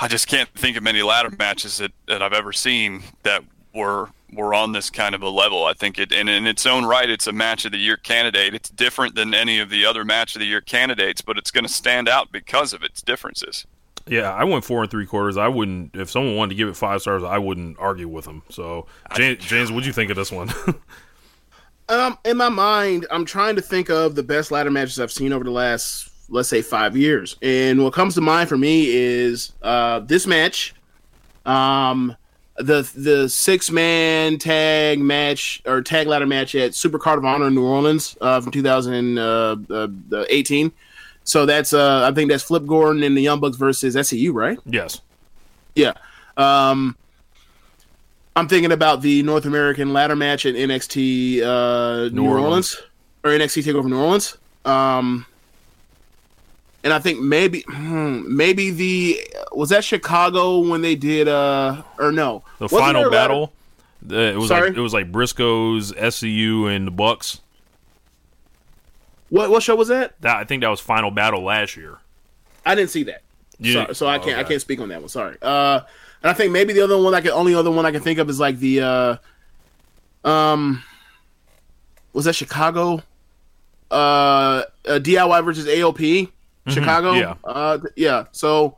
I 0.00 0.08
just 0.08 0.28
can't 0.28 0.48
think 0.50 0.76
of 0.76 0.82
many 0.82 1.02
ladder 1.02 1.30
matches 1.36 1.78
that, 1.78 1.92
that 2.06 2.22
I've 2.22 2.32
ever 2.32 2.52
seen 2.52 3.02
that 3.24 3.42
were 3.74 4.10
were 4.32 4.54
on 4.54 4.72
this 4.72 4.90
kind 4.90 5.14
of 5.14 5.22
a 5.22 5.28
level. 5.28 5.64
I 5.64 5.72
think 5.72 5.98
it, 5.98 6.12
and 6.12 6.28
in 6.28 6.46
its 6.46 6.66
own 6.66 6.84
right, 6.84 7.08
it's 7.08 7.26
a 7.26 7.32
match 7.32 7.64
of 7.64 7.72
the 7.72 7.78
year 7.78 7.96
candidate. 7.96 8.54
It's 8.54 8.68
different 8.68 9.14
than 9.14 9.34
any 9.34 9.58
of 9.58 9.70
the 9.70 9.86
other 9.86 10.04
match 10.04 10.36
of 10.36 10.40
the 10.40 10.46
year 10.46 10.60
candidates, 10.60 11.22
but 11.22 11.38
it's 11.38 11.50
going 11.50 11.64
to 11.64 11.72
stand 11.72 12.08
out 12.08 12.30
because 12.30 12.72
of 12.72 12.82
its 12.82 13.02
differences. 13.02 13.66
Yeah, 14.08 14.32
I 14.32 14.44
went 14.44 14.64
four 14.64 14.82
and 14.82 14.90
three 14.90 15.06
quarters. 15.06 15.36
I 15.36 15.48
wouldn't 15.48 15.94
if 15.94 16.10
someone 16.10 16.36
wanted 16.36 16.50
to 16.50 16.54
give 16.56 16.68
it 16.68 16.76
five 16.76 17.00
stars. 17.00 17.22
I 17.22 17.38
wouldn't 17.38 17.78
argue 17.78 18.08
with 18.08 18.24
them. 18.24 18.42
So 18.50 18.86
James, 19.14 19.44
James 19.44 19.70
what'd 19.70 19.86
you 19.86 19.92
think 19.92 20.10
of 20.10 20.16
this 20.16 20.32
one? 20.32 20.50
Um, 21.90 22.18
in 22.24 22.36
my 22.36 22.50
mind, 22.50 23.06
I'm 23.10 23.24
trying 23.24 23.56
to 23.56 23.62
think 23.62 23.88
of 23.88 24.14
the 24.14 24.22
best 24.22 24.50
ladder 24.50 24.70
matches 24.70 25.00
I've 25.00 25.10
seen 25.10 25.32
over 25.32 25.42
the 25.42 25.50
last, 25.50 26.10
let's 26.28 26.50
say, 26.50 26.60
five 26.60 26.94
years. 26.96 27.36
And 27.40 27.82
what 27.82 27.94
comes 27.94 28.14
to 28.16 28.20
mind 28.20 28.50
for 28.50 28.58
me 28.58 28.88
is 28.88 29.52
uh, 29.62 30.00
this 30.00 30.26
match, 30.26 30.74
um, 31.46 32.14
the 32.56 32.82
the 32.94 33.26
six 33.28 33.70
man 33.70 34.36
tag 34.36 34.98
match 34.98 35.62
or 35.64 35.80
tag 35.80 36.08
ladder 36.08 36.26
match 36.26 36.54
at 36.54 36.74
Super 36.74 36.98
Card 36.98 37.18
of 37.18 37.24
Honor 37.24 37.46
in 37.46 37.54
New 37.54 37.64
Orleans 37.64 38.18
uh, 38.20 38.42
from 38.42 38.52
2018. 38.52 40.72
So 41.28 41.44
that's 41.44 41.74
uh, 41.74 42.08
I 42.10 42.14
think 42.14 42.30
that's 42.30 42.42
Flip 42.42 42.64
Gordon 42.64 43.02
and 43.02 43.14
the 43.14 43.20
Young 43.20 43.38
Bucks 43.38 43.58
versus 43.58 43.94
SCU, 43.94 44.32
right? 44.32 44.58
yes. 44.64 45.02
Yeah. 45.74 45.92
Um, 46.38 46.96
I'm 48.34 48.48
thinking 48.48 48.72
about 48.72 49.02
the 49.02 49.22
North 49.24 49.44
American 49.44 49.92
ladder 49.92 50.16
match 50.16 50.46
at 50.46 50.54
NXT 50.54 51.42
uh, 51.42 52.08
New, 52.08 52.22
New 52.22 52.30
Orleans. 52.30 52.80
or 53.24 53.30
NXT 53.32 53.62
Takeover 53.64 53.90
New 53.90 53.98
Orleans. 53.98 54.38
Um, 54.64 55.26
and 56.82 56.92
I 56.94 56.98
think 56.98 57.20
maybe 57.20 57.62
hmm, 57.68 58.22
maybe 58.34 58.70
the 58.70 59.20
was 59.52 59.68
that 59.68 59.84
Chicago 59.84 60.60
when 60.60 60.80
they 60.80 60.94
did 60.94 61.28
uh 61.28 61.82
or 61.98 62.10
no 62.10 62.42
The 62.58 62.64
Wasn't 62.64 62.80
final 62.80 63.02
there 63.02 63.08
a 63.08 63.12
ladder- 63.12 63.28
battle. 63.28 63.52
The, 64.00 64.20
it 64.32 64.36
was 64.36 64.48
Sorry? 64.48 64.68
like 64.70 64.78
it 64.78 64.80
was 64.80 64.94
like 64.94 65.12
Briscoes, 65.12 65.92
SCU, 65.94 66.74
and 66.74 66.86
the 66.86 66.90
Bucks. 66.92 67.40
What 69.30 69.50
what 69.50 69.62
show 69.62 69.76
was 69.76 69.88
that? 69.88 70.20
That 70.20 70.36
I 70.36 70.44
think 70.44 70.62
that 70.62 70.68
was 70.68 70.80
final 70.80 71.10
battle 71.10 71.42
last 71.42 71.76
year. 71.76 71.98
I 72.64 72.74
didn't 72.74 72.90
see 72.90 73.04
that. 73.04 73.22
You 73.58 73.72
so, 73.72 73.92
so 73.92 74.06
I 74.06 74.18
can't 74.18 74.36
I 74.36 74.40
okay. 74.40 74.50
can't 74.50 74.60
speak 74.60 74.80
on 74.80 74.88
that 74.88 75.00
one. 75.00 75.08
Sorry. 75.08 75.36
Uh, 75.42 75.80
and 76.22 76.30
I 76.30 76.32
think 76.32 76.52
maybe 76.52 76.72
the 76.72 76.82
other 76.82 77.00
one 77.00 77.14
I 77.14 77.20
can 77.20 77.30
only 77.30 77.54
other 77.54 77.70
one 77.70 77.86
I 77.86 77.90
can 77.90 78.00
think 78.00 78.18
of 78.18 78.28
is 78.30 78.40
like 78.40 78.58
the 78.58 78.80
uh, 78.80 79.16
um, 80.28 80.82
was 82.12 82.24
that 82.24 82.34
Chicago? 82.34 83.02
Uh, 83.90 84.64
uh 84.86 84.98
DIY 84.98 85.44
versus 85.44 85.66
AOP, 85.66 86.30
Chicago. 86.68 87.12
Mm-hmm. 87.12 87.20
yeah. 87.20 87.34
Uh, 87.44 87.78
yeah. 87.96 88.24
So 88.32 88.76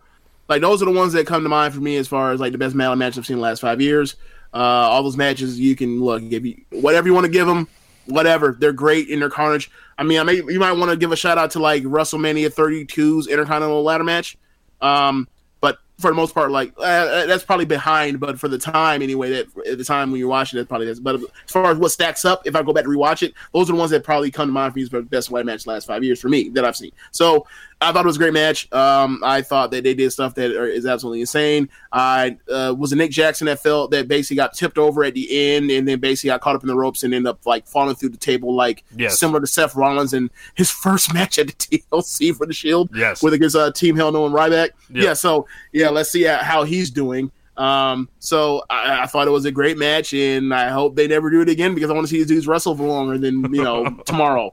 like 0.48 0.62
those 0.62 0.82
are 0.82 0.86
the 0.86 0.92
ones 0.92 1.12
that 1.12 1.26
come 1.26 1.42
to 1.42 1.48
mind 1.48 1.74
for 1.74 1.80
me 1.80 1.96
as 1.96 2.08
far 2.08 2.32
as 2.32 2.40
like 2.40 2.52
the 2.52 2.58
best 2.58 2.74
melee 2.74 2.96
match 2.96 3.16
I've 3.16 3.26
seen 3.26 3.34
in 3.34 3.40
the 3.40 3.44
last 3.44 3.60
five 3.60 3.80
years. 3.80 4.16
Uh, 4.52 4.56
all 4.56 5.02
those 5.02 5.16
matches 5.16 5.60
you 5.60 5.76
can 5.76 6.00
look 6.02 6.28
give 6.28 6.44
you 6.44 6.60
whatever 6.70 7.06
you 7.06 7.14
want 7.14 7.24
to 7.24 7.30
give 7.30 7.46
them, 7.46 7.68
whatever. 8.06 8.56
They're 8.58 8.72
great 8.72 9.08
in 9.08 9.20
their 9.20 9.30
carnage. 9.30 9.70
I 9.98 10.02
mean, 10.02 10.18
I 10.18 10.22
may 10.22 10.36
you 10.36 10.58
might 10.58 10.72
want 10.72 10.90
to 10.90 10.96
give 10.96 11.12
a 11.12 11.16
shout 11.16 11.38
out 11.38 11.50
to 11.52 11.58
like 11.58 11.82
WrestleMania 11.82 12.54
32's 12.54 13.26
Intercontinental 13.26 13.82
Ladder 13.82 14.04
match. 14.04 14.36
Um, 14.80 15.28
but 15.60 15.78
for 15.98 16.10
the 16.10 16.14
most 16.14 16.34
part, 16.34 16.50
like 16.50 16.72
uh, 16.78 17.26
that's 17.26 17.44
probably 17.44 17.66
behind. 17.66 18.18
But 18.18 18.40
for 18.40 18.48
the 18.48 18.58
time 18.58 19.02
anyway, 19.02 19.30
that 19.30 19.66
at 19.66 19.78
the 19.78 19.84
time 19.84 20.10
when 20.10 20.18
you're 20.18 20.28
watching 20.28 20.58
it, 20.58 20.68
probably 20.68 20.86
that's. 20.86 21.00
But 21.00 21.16
as 21.16 21.52
far 21.52 21.70
as 21.70 21.78
what 21.78 21.90
stacks 21.90 22.24
up, 22.24 22.46
if 22.46 22.56
I 22.56 22.62
go 22.62 22.72
back 22.72 22.84
to 22.84 22.90
rewatch 22.90 23.22
it, 23.22 23.34
those 23.52 23.68
are 23.68 23.72
the 23.74 23.78
ones 23.78 23.90
that 23.90 24.02
probably 24.02 24.30
come 24.30 24.48
to 24.48 24.52
mind 24.52 24.72
for 24.72 24.78
me 24.78 24.82
as 24.84 24.90
the 24.90 25.02
best 25.02 25.30
white 25.30 25.44
match 25.44 25.66
last 25.66 25.86
five 25.86 26.02
years 26.02 26.20
for 26.20 26.28
me 26.28 26.48
that 26.50 26.64
I've 26.64 26.76
seen. 26.76 26.92
So 27.10 27.46
I 27.82 27.92
thought 27.92 28.04
it 28.04 28.06
was 28.06 28.16
a 28.16 28.18
great 28.18 28.34
match. 28.34 28.70
Um, 28.72 29.22
I 29.24 29.40
thought 29.40 29.70
that 29.70 29.84
they 29.84 29.94
did 29.94 30.10
stuff 30.12 30.34
that 30.34 30.50
are, 30.50 30.66
is 30.66 30.84
absolutely 30.84 31.20
insane. 31.22 31.68
I 31.90 32.36
uh, 32.52 32.74
was 32.76 32.92
a 32.92 32.96
Nick 32.96 33.10
Jackson 33.10 33.46
that 33.46 33.60
felt 33.62 33.90
that 33.92 34.06
basically 34.06 34.36
got 34.36 34.52
tipped 34.52 34.76
over 34.76 35.02
at 35.02 35.14
the 35.14 35.54
end 35.54 35.70
and 35.70 35.88
then 35.88 35.98
basically 35.98 36.28
got 36.28 36.42
caught 36.42 36.56
up 36.56 36.62
in 36.62 36.68
the 36.68 36.76
ropes 36.76 37.02
and 37.02 37.14
ended 37.14 37.28
up 37.30 37.46
like 37.46 37.66
falling 37.66 37.94
through 37.96 38.10
the 38.10 38.18
table, 38.18 38.54
like 38.54 38.84
Yes. 38.96 39.18
similar 39.18 39.40
to 39.40 39.46
Seth 39.46 39.74
Rollins 39.74 40.12
and 40.12 40.28
his 40.54 40.70
first 40.70 41.14
match 41.14 41.38
at 41.38 41.46
the 41.46 41.52
TLC 41.54 42.36
for 42.36 42.44
the 42.46 42.52
Shield. 42.52 42.90
Yes. 42.94 43.22
with 43.22 43.32
against 43.32 43.56
uh, 43.56 43.72
Team 43.72 43.96
Hell 43.96 44.12
No 44.12 44.26
and 44.26 44.34
Ryback. 44.34 44.70
Yeah. 44.90 45.04
Yeah. 45.04 45.12
So 45.14 45.46
yeah, 45.72 45.88
let's 45.88 46.10
see 46.10 46.24
how 46.24 46.64
he's 46.64 46.90
doing. 46.90 47.30
Um, 47.60 48.08
so 48.20 48.62
I, 48.70 49.02
I 49.02 49.06
thought 49.06 49.26
it 49.28 49.30
was 49.32 49.44
a 49.44 49.52
great 49.52 49.76
match, 49.76 50.14
and 50.14 50.54
I 50.54 50.68
hope 50.70 50.96
they 50.96 51.06
never 51.06 51.28
do 51.30 51.42
it 51.42 51.48
again 51.48 51.74
because 51.74 51.90
I 51.90 51.92
want 51.92 52.06
to 52.06 52.10
see 52.10 52.16
these 52.18 52.26
dudes 52.26 52.46
wrestle 52.48 52.74
for 52.76 52.84
longer 52.84 53.18
than 53.18 53.52
you 53.54 53.62
know 53.62 53.90
tomorrow. 54.06 54.50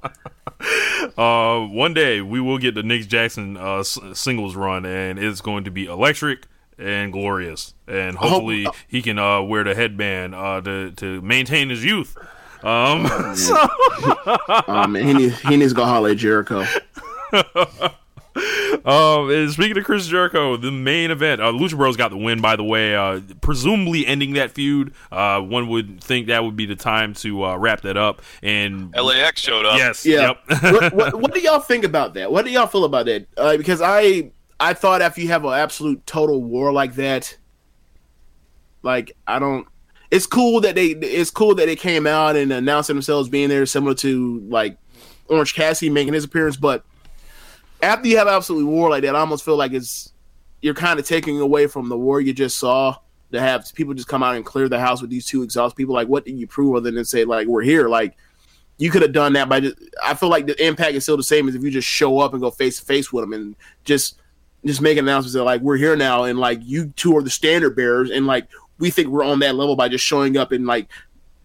Uh, 1.17 1.65
one 1.67 1.93
day 1.93 2.21
we 2.21 2.41
will 2.41 2.57
get 2.57 2.75
the 2.75 2.83
Nick 2.83 3.07
Jackson 3.07 3.55
uh, 3.57 3.77
s- 3.77 3.97
singles 4.13 4.55
run, 4.55 4.85
and 4.85 5.17
it's 5.19 5.39
going 5.41 5.63
to 5.63 5.71
be 5.71 5.85
electric 5.85 6.47
and 6.77 7.13
glorious. 7.13 7.73
And 7.87 8.17
hopefully 8.17 8.67
he 8.87 9.01
can 9.01 9.17
uh, 9.17 9.41
wear 9.41 9.63
the 9.63 9.73
headband 9.73 10.35
uh, 10.35 10.61
to 10.61 10.91
to 10.91 11.21
maintain 11.21 11.69
his 11.69 11.85
youth. 11.85 12.17
Um, 12.63 13.07
so, 13.35 13.55
Um, 14.67 14.95
he, 14.95 15.13
needs- 15.13 15.39
he 15.41 15.55
needs 15.57 15.71
to 15.71 15.77
go 15.77 15.85
holler 15.85 16.09
at 16.09 16.17
Jericho. 16.17 16.65
And 18.85 19.51
speaking 19.51 19.77
of 19.77 19.83
Chris 19.83 20.07
Jericho, 20.07 20.57
the 20.57 20.71
main 20.71 21.11
event, 21.11 21.41
uh, 21.41 21.51
Lucha 21.51 21.75
Bros 21.77 21.97
got 21.97 22.09
the 22.09 22.17
win. 22.17 22.41
By 22.41 22.55
the 22.55 22.63
way, 22.63 22.95
uh, 22.95 23.21
presumably 23.41 24.05
ending 24.05 24.33
that 24.33 24.51
feud. 24.51 24.93
Uh, 25.11 25.41
one 25.41 25.67
would 25.69 26.01
think 26.03 26.27
that 26.27 26.43
would 26.43 26.55
be 26.55 26.65
the 26.65 26.75
time 26.75 27.13
to 27.15 27.43
uh, 27.43 27.57
wrap 27.57 27.81
that 27.81 27.97
up. 27.97 28.21
And 28.41 28.93
LAX 28.95 29.41
showed 29.41 29.65
up. 29.65 29.77
yes, 29.77 30.05
Yeah. 30.05 30.33
yep. 30.49 30.61
what, 30.73 30.93
what, 30.93 31.15
what 31.21 31.33
do 31.33 31.39
y'all 31.39 31.59
think 31.59 31.83
about 31.83 32.13
that? 32.15 32.31
What 32.31 32.45
do 32.45 32.51
y'all 32.51 32.67
feel 32.67 32.85
about 32.85 33.05
that? 33.07 33.27
Uh, 33.37 33.57
because 33.57 33.81
I 33.81 34.31
I 34.59 34.73
thought 34.73 35.01
after 35.01 35.21
you 35.21 35.27
have 35.27 35.45
an 35.45 35.53
absolute 35.53 36.05
total 36.05 36.43
war 36.43 36.71
like 36.71 36.95
that, 36.95 37.37
like 38.83 39.11
I 39.27 39.39
don't. 39.39 39.67
It's 40.09 40.25
cool 40.25 40.61
that 40.61 40.75
they 40.75 40.87
it's 40.87 41.31
cool 41.31 41.53
that 41.55 41.65
they 41.65 41.75
came 41.75 42.07
out 42.07 42.37
and 42.37 42.51
announced 42.51 42.87
themselves 42.87 43.27
being 43.27 43.49
there, 43.49 43.65
similar 43.65 43.93
to 43.95 44.39
like 44.47 44.77
Orange 45.27 45.53
Cassidy 45.53 45.89
making 45.89 46.13
his 46.13 46.23
appearance. 46.23 46.55
But 46.55 46.85
after 47.81 48.07
you 48.07 48.17
have 48.17 48.27
absolute 48.27 48.65
war 48.65 48.89
like 48.89 49.03
that, 49.03 49.15
I 49.15 49.19
almost 49.19 49.45
feel 49.45 49.57
like 49.57 49.73
it's 49.73 50.13
you're 50.61 50.73
kind 50.73 50.99
of 50.99 51.05
taking 51.05 51.39
away 51.39 51.67
from 51.67 51.89
the 51.89 51.97
war 51.97 52.19
you 52.19 52.33
just 52.33 52.57
saw 52.57 52.97
to 53.31 53.39
have 53.39 53.65
people 53.75 53.93
just 53.93 54.07
come 54.07 54.23
out 54.23 54.35
and 54.35 54.45
clear 54.45 54.69
the 54.69 54.79
house 54.79 55.01
with 55.01 55.09
these 55.09 55.25
two 55.25 55.43
exhaust 55.43 55.75
people. 55.75 55.93
Like, 55.93 56.07
what 56.07 56.25
did 56.25 56.37
you 56.37 56.47
prove 56.47 56.75
other 56.75 56.91
than 56.91 57.05
say 57.05 57.25
like 57.25 57.47
we're 57.47 57.61
here? 57.61 57.87
Like, 57.87 58.17
you 58.77 58.89
could 58.89 59.01
have 59.01 59.11
done 59.11 59.33
that 59.33 59.49
by 59.49 59.59
just. 59.59 59.75
I 60.03 60.13
feel 60.13 60.29
like 60.29 60.47
the 60.47 60.65
impact 60.65 60.95
is 60.95 61.03
still 61.03 61.17
the 61.17 61.23
same 61.23 61.47
as 61.47 61.55
if 61.55 61.63
you 61.63 61.71
just 61.71 61.87
show 61.87 62.19
up 62.19 62.33
and 62.33 62.41
go 62.41 62.51
face 62.51 62.79
to 62.79 62.85
face 62.85 63.11
with 63.11 63.23
them 63.23 63.33
and 63.33 63.55
just 63.83 64.19
just 64.65 64.81
make 64.81 64.97
announcements 64.97 65.33
that 65.33 65.43
like 65.43 65.61
we're 65.61 65.77
here 65.77 65.95
now 65.95 66.23
and 66.23 66.39
like 66.39 66.59
you 66.63 66.87
two 66.95 67.15
are 67.15 67.21
the 67.21 67.29
standard 67.29 67.75
bearers 67.75 68.09
and 68.09 68.27
like 68.27 68.47
we 68.79 68.89
think 68.89 69.07
we're 69.07 69.23
on 69.23 69.39
that 69.39 69.55
level 69.55 69.75
by 69.75 69.87
just 69.87 70.03
showing 70.03 70.35
up 70.35 70.51
and 70.51 70.65
like 70.65 70.87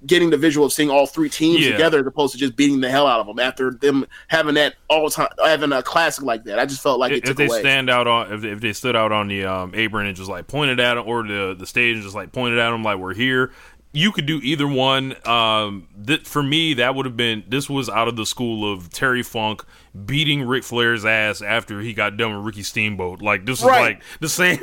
getting 0.07 0.31
the 0.31 0.37
visual 0.37 0.66
of 0.66 0.73
seeing 0.73 0.91
all 0.91 1.07
three 1.07 1.29
teams 1.29 1.61
Yeah. 1.61 1.73
together 1.73 2.01
as 2.01 2.07
opposed 2.07 2.33
to 2.33 2.39
just 2.39 2.57
beating 2.57 2.81
the 2.81 2.91
hell 2.91 3.07
out 3.07 3.20
of 3.20 3.27
them 3.27 3.39
after 3.39 3.70
them 3.70 4.07
having 4.29 4.55
that 4.55 4.74
all 4.89 5.09
time 5.11 5.29
having 5.45 5.73
a 5.73 5.83
classic 5.83 6.24
like 6.24 6.45
that. 6.45 6.59
I 6.59 6.66
just 6.66 6.83
felt 6.83 6.99
like 6.99 7.12
it 7.12 7.19
if 7.19 7.24
took 7.24 7.37
they 7.37 7.47
away. 7.47 7.61
stand 7.61 7.89
out 7.91 8.07
on 8.07 8.33
if, 8.33 8.45
if 8.45 8.61
they 8.61 8.73
stood 8.73 8.97
out 8.97 9.12
on 9.12 9.29
the 9.29 9.45
um, 9.45 9.73
apron 9.74 10.07
and 10.07 10.16
just 10.16 10.29
like 10.31 10.47
pointed 10.49 10.81
at 10.81 10.97
him 10.97 11.05
or 11.07 11.23
the 11.27 11.55
the 11.59 11.66
stage 11.66 11.95
and 11.95 12.03
just 12.03 12.15
like 12.15 12.33
pointed 12.33 12.59
at 12.59 12.70
them 12.70 12.83
like 12.83 12.99
we're 12.99 13.15
here 13.15 13.53
you 13.95 14.11
could 14.11 14.24
do 14.24 14.41
either 14.43 14.66
one 14.66 15.15
um 15.29 15.87
th- 16.07 16.23
for 16.24 16.43
me 16.43 16.73
that 16.74 16.95
would 16.95 17.05
have 17.05 17.16
been 17.16 17.45
this 17.47 17.69
was 17.69 17.91
out 17.91 18.09
of 18.09 18.16
the 18.16 18.24
school 18.24 18.73
of 18.73 18.89
terry 18.89 19.23
funk 19.23 19.62
beating 20.07 20.43
Ric 20.45 20.65
flair's 20.65 21.05
ass 21.05 21.43
after 21.43 21.81
he 21.83 21.93
got 21.93 22.16
done 22.16 22.35
with 22.35 22.47
ricky 22.47 22.62
steamboat 22.62 23.20
like 23.20 23.45
this 23.45 23.59
is 23.59 23.66
Right. 23.66 23.81
like 23.97 24.03
the 24.20 24.29
same 24.31 24.57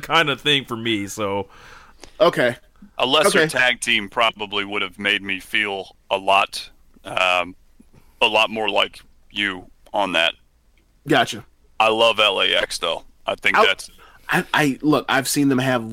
kind 0.00 0.28
of 0.28 0.40
thing 0.42 0.66
for 0.66 0.76
me 0.76 1.06
so 1.06 1.48
okay. 2.20 2.56
A 3.00 3.06
lesser 3.06 3.40
Okay. 3.40 3.48
tag 3.48 3.80
team 3.80 4.08
probably 4.08 4.64
would 4.64 4.82
have 4.82 4.98
made 4.98 5.22
me 5.22 5.40
feel 5.40 5.96
a 6.10 6.18
lot, 6.18 6.68
um, 7.04 7.56
a 8.20 8.26
lot 8.26 8.50
more 8.50 8.68
like 8.68 9.00
you 9.30 9.70
on 9.92 10.12
that. 10.12 10.34
Gotcha. 11.08 11.44
I 11.78 11.88
love 11.88 12.18
LAX 12.18 12.76
though. 12.78 13.04
I 13.26 13.34
think 13.36 13.56
I'll- 13.56 13.64
that's 13.66 13.90
I, 14.28 14.44
I 14.54 14.78
look. 14.82 15.06
I've 15.08 15.26
seen 15.26 15.48
them 15.48 15.58
have 15.58 15.92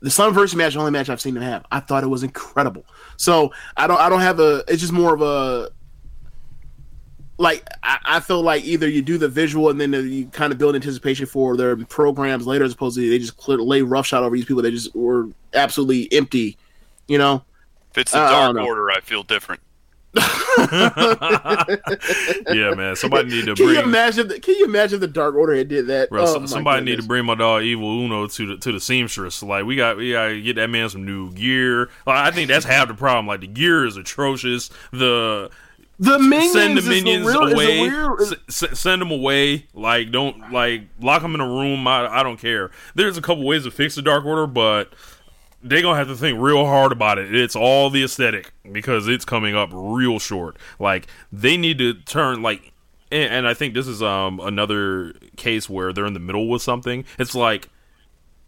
the 0.00 0.10
Sun 0.10 0.34
versus 0.34 0.54
match. 0.54 0.74
The 0.74 0.78
only 0.78 0.92
match 0.92 1.08
I've 1.08 1.20
seen 1.20 1.34
them 1.34 1.42
have. 1.42 1.64
I 1.72 1.80
thought 1.80 2.04
it 2.04 2.08
was 2.08 2.22
incredible. 2.22 2.84
So 3.16 3.50
I 3.76 3.86
don't. 3.86 3.98
I 3.98 4.08
don't 4.08 4.20
have 4.20 4.38
a. 4.38 4.62
It's 4.68 4.80
just 4.80 4.92
more 4.92 5.14
of 5.14 5.22
a. 5.22 5.70
Like 7.38 7.66
I, 7.82 7.98
I 8.04 8.20
feel 8.20 8.42
like 8.42 8.64
either 8.64 8.88
you 8.88 9.02
do 9.02 9.18
the 9.18 9.28
visual 9.28 9.68
and 9.70 9.80
then 9.80 9.92
you 9.92 10.26
kind 10.26 10.52
of 10.52 10.58
build 10.58 10.74
anticipation 10.74 11.26
for 11.26 11.56
their 11.56 11.76
programs 11.76 12.46
later, 12.46 12.64
as 12.64 12.72
opposed 12.74 12.96
to 12.96 13.08
they 13.10 13.18
just 13.18 13.36
clear, 13.36 13.58
lay 13.58 13.82
roughshod 13.82 14.22
over 14.22 14.36
these 14.36 14.44
people 14.44 14.62
that 14.62 14.70
just 14.70 14.94
were 14.94 15.28
absolutely 15.54 16.08
empty. 16.12 16.56
You 17.08 17.18
know. 17.18 17.42
if 17.90 17.98
it's 17.98 18.12
the 18.12 18.18
I- 18.18 18.26
I 18.26 18.30
Dark 18.30 18.56
don't. 18.56 18.66
Order, 18.66 18.90
I 18.90 19.00
feel 19.00 19.22
different. 19.22 19.60
yeah 22.52 22.74
man 22.74 22.94
somebody 22.96 23.30
need 23.30 23.46
to 23.46 23.54
Can 23.54 23.66
you 23.68 23.74
bring 23.74 23.84
imagine? 23.84 24.28
The, 24.28 24.40
can 24.40 24.54
you 24.56 24.64
imagine 24.66 25.00
the 25.00 25.06
Dark 25.08 25.34
Order 25.34 25.54
had 25.54 25.68
did 25.68 25.86
that? 25.88 26.10
Bro, 26.10 26.22
Oh, 26.22 26.26
so- 26.26 26.40
my 26.40 26.46
somebody 26.46 26.84
need 26.84 27.00
to 27.00 27.06
bring 27.06 27.24
my 27.24 27.34
dog 27.34 27.62
Evil 27.62 27.88
Uno 28.04 28.26
to 28.26 28.46
the 28.46 28.56
to 28.58 28.72
the 28.72 28.80
seamstress. 28.80 29.42
Like 29.42 29.64
we 29.64 29.76
got 29.76 29.96
we 29.96 30.12
got 30.12 30.28
to 30.28 30.40
get 30.42 30.56
that 30.56 30.68
man 30.70 30.88
some 30.90 31.04
new 31.06 31.32
gear. 31.32 31.88
Like, 32.06 32.18
I 32.18 32.30
think 32.30 32.48
that's 32.48 32.64
half 32.66 32.88
the 32.88 32.94
problem. 32.94 33.26
Like 33.26 33.40
the 33.40 33.46
gear 33.46 33.84
is 33.86 33.96
atrocious. 33.96 34.70
The 34.92 35.50
the 36.02 36.18
minions. 36.18 36.52
send 36.52 36.76
the 36.76 36.80
is 36.80 36.88
minions 36.88 37.26
real, 37.26 37.52
away. 37.52 37.90
s- 38.48 38.78
send 38.78 39.00
them 39.02 39.10
away. 39.10 39.66
Like 39.74 40.10
don't 40.10 40.52
like 40.52 40.82
lock 41.00 41.22
them 41.22 41.34
in 41.34 41.40
a 41.40 41.46
room. 41.48 41.86
I, 41.86 42.06
I 42.20 42.22
don't 42.22 42.38
care. 42.38 42.70
There's 42.94 43.16
a 43.16 43.22
couple 43.22 43.44
ways 43.44 43.64
to 43.64 43.70
fix 43.70 43.94
the 43.94 44.02
Dark 44.02 44.24
Order, 44.24 44.46
but 44.46 44.92
they 45.62 45.80
gonna 45.80 45.96
have 45.96 46.08
to 46.08 46.16
think 46.16 46.40
real 46.40 46.64
hard 46.66 46.92
about 46.92 47.18
it. 47.18 47.34
It's 47.34 47.54
all 47.54 47.88
the 47.88 48.02
aesthetic 48.02 48.52
because 48.70 49.06
it's 49.08 49.24
coming 49.24 49.54
up 49.54 49.70
real 49.72 50.18
short. 50.18 50.56
Like 50.78 51.06
they 51.32 51.56
need 51.56 51.78
to 51.78 51.94
turn 51.94 52.42
like, 52.42 52.72
and, 53.12 53.32
and 53.32 53.48
I 53.48 53.54
think 53.54 53.74
this 53.74 53.86
is 53.86 54.02
um 54.02 54.40
another 54.40 55.12
case 55.36 55.70
where 55.70 55.92
they're 55.92 56.06
in 56.06 56.14
the 56.14 56.20
middle 56.20 56.48
with 56.48 56.62
something. 56.62 57.04
It's 57.18 57.34
like 57.34 57.68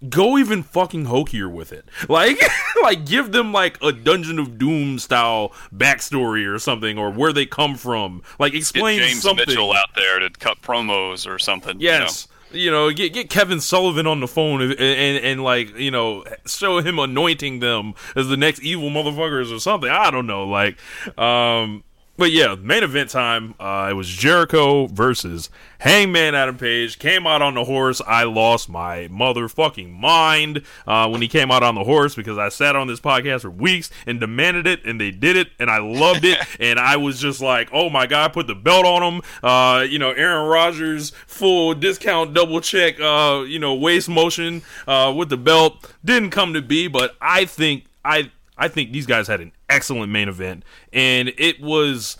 go 0.08 0.38
even 0.38 0.62
fucking 0.62 1.06
hokier 1.06 1.50
with 1.50 1.72
it. 1.72 1.86
Like, 2.08 2.38
like 2.82 3.06
give 3.06 3.32
them 3.32 3.52
like 3.52 3.82
a 3.82 3.92
Dungeon 3.92 4.38
of 4.38 4.58
Doom 4.58 4.98
style 4.98 5.52
backstory 5.74 6.52
or 6.52 6.58
something, 6.58 6.98
or 6.98 7.10
where 7.10 7.32
they 7.32 7.46
come 7.46 7.76
from. 7.76 8.22
Like 8.38 8.52
Get 8.52 8.58
explain 8.58 8.98
James 9.00 9.22
something. 9.22 9.44
Mitchell 9.46 9.72
out 9.74 9.94
there 9.96 10.18
to 10.20 10.30
cut 10.30 10.60
promos 10.62 11.26
or 11.26 11.38
something. 11.38 11.80
you 11.80 11.90
know? 11.90 11.98
Yes. 11.98 12.28
You 12.52 12.70
know, 12.70 12.90
get 12.92 13.12
get 13.12 13.30
Kevin 13.30 13.60
Sullivan 13.60 14.06
on 14.06 14.20
the 14.20 14.28
phone 14.28 14.62
and, 14.62 14.72
and 14.74 15.24
and 15.24 15.42
like 15.42 15.76
you 15.76 15.90
know 15.90 16.24
show 16.46 16.78
him 16.78 17.00
anointing 17.00 17.58
them 17.58 17.94
as 18.14 18.28
the 18.28 18.36
next 18.36 18.62
evil 18.62 18.90
motherfuckers 18.90 19.54
or 19.54 19.58
something. 19.58 19.90
I 19.90 20.12
don't 20.12 20.28
know, 20.28 20.46
like, 20.46 20.78
um, 21.18 21.82
but 22.16 22.30
yeah, 22.30 22.54
main 22.54 22.82
event 22.82 23.10
time. 23.10 23.54
Uh, 23.58 23.88
it 23.90 23.94
was 23.94 24.08
Jericho 24.08 24.86
versus 24.86 25.50
Hangman 25.78 26.34
Adam 26.34 26.56
Page. 26.56 26.98
Came 26.98 27.26
out 27.26 27.42
on 27.42 27.54
the 27.54 27.64
horse. 27.64 28.00
I 28.06 28.24
lost 28.24 28.68
my 28.68 29.08
motherfucking 29.08 29.92
mind 29.92 30.62
uh, 30.86 31.08
when 31.08 31.22
he 31.22 31.28
came 31.28 31.50
out 31.50 31.62
on 31.62 31.74
the 31.74 31.82
horse 31.82 32.14
because 32.14 32.38
I 32.38 32.50
sat 32.50 32.76
on 32.76 32.86
this 32.86 33.00
podcast 33.00 33.40
for 33.42 33.50
weeks 33.50 33.90
and 34.06 34.20
demanded 34.20 34.66
it, 34.66 34.84
and 34.84 35.00
they 35.00 35.10
did 35.10 35.36
it, 35.36 35.48
and 35.58 35.68
I 35.68 35.78
loved 35.78 36.24
it, 36.24 36.38
and 36.60 36.78
I 36.78 36.96
was 36.96 37.18
just 37.18 37.40
like, 37.40 37.68
oh 37.72 37.90
my 37.90 38.06
god, 38.06 38.32
put 38.32 38.46
the 38.46 38.54
belt 38.54 38.86
on 38.86 39.02
him. 39.02 39.22
Uh, 39.42 39.80
you 39.82 39.98
know, 39.98 40.10
Aaron 40.12 40.48
Rodgers 40.48 41.10
full 41.26 41.74
discount 41.74 42.32
double 42.32 42.60
check. 42.60 43.00
Uh, 43.00 43.44
you 43.46 43.58
know, 43.58 43.74
waist 43.74 44.08
motion 44.08 44.62
uh, 44.86 45.12
with 45.16 45.30
the 45.30 45.36
belt 45.36 45.92
didn't 46.04 46.30
come 46.30 46.54
to 46.54 46.62
be, 46.62 46.86
but 46.86 47.16
I 47.20 47.44
think 47.44 47.86
I 48.04 48.30
I 48.56 48.68
think 48.68 48.92
these 48.92 49.06
guys 49.06 49.26
had 49.26 49.40
an 49.40 49.52
excellent 49.74 50.12
main 50.12 50.28
event, 50.28 50.64
and 50.92 51.32
it 51.36 51.60
was 51.60 52.16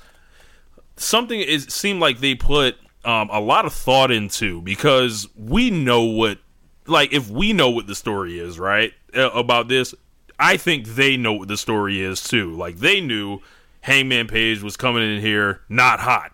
something 0.97 1.41
it 1.41 1.73
seemed 1.73 2.01
like 2.01 2.19
they 2.19 2.35
put 2.35 2.77
um, 3.05 3.29
a 3.31 3.41
lot 3.41 3.65
of 3.65 3.73
thought 3.73 4.11
into 4.11 4.63
because 4.63 5.29
we 5.37 5.71
know 5.71 6.03
what 6.03 6.39
like 6.87 7.13
if 7.13 7.31
we 7.31 7.53
know 7.53 7.71
what 7.71 7.87
the 7.87 7.95
story 7.95 8.39
is 8.39 8.59
right 8.59 8.93
about 9.15 9.69
this 9.69 9.95
i 10.39 10.57
think 10.57 10.87
they 10.87 11.17
know 11.17 11.33
what 11.33 11.49
the 11.49 11.57
story 11.57 12.01
is 12.01 12.23
too. 12.23 12.55
Like 12.55 12.77
they 12.77 13.01
knew 13.01 13.41
hangman 13.81 14.27
page 14.27 14.63
was 14.63 14.77
coming 14.77 15.03
in 15.03 15.21
here 15.21 15.61
not 15.69 16.01
hot. 16.01 16.33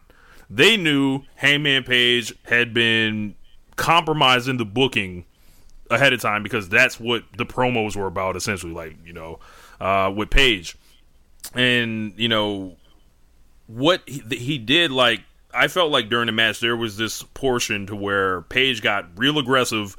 They 0.49 0.77
knew 0.77 1.23
hangman 1.37 1.85
page 1.85 2.35
had 2.45 2.75
been 2.75 3.35
compromising 3.77 4.57
the 4.57 4.65
booking 4.65 5.25
ahead 5.91 6.13
of 6.13 6.21
time 6.21 6.43
because 6.43 6.69
that's 6.69 7.01
what 7.01 7.25
the 7.37 7.47
promos 7.47 7.97
were 7.97 8.07
about 8.07 8.37
essentially 8.37 8.73
like 8.73 8.97
you 9.05 9.13
know 9.13 9.41
uh, 9.81 10.13
with 10.15 10.31
page 10.31 10.77
and 11.55 12.13
you 12.17 12.29
know 12.29 12.77
what 13.67 14.03
he, 14.07 14.23
he 14.37 14.59
did 14.59 14.91
like 14.91 15.21
I 15.53 15.69
felt 15.69 15.91
like 15.91 16.09
during 16.09 16.27
the 16.27 16.33
match 16.33 16.61
there 16.61 16.77
was 16.77 16.97
this 16.97 17.23
portion 17.23 17.87
to 17.87 17.97
where 17.97 18.43
Page 18.43 18.83
got 18.83 19.07
real 19.17 19.39
aggressive 19.39 19.97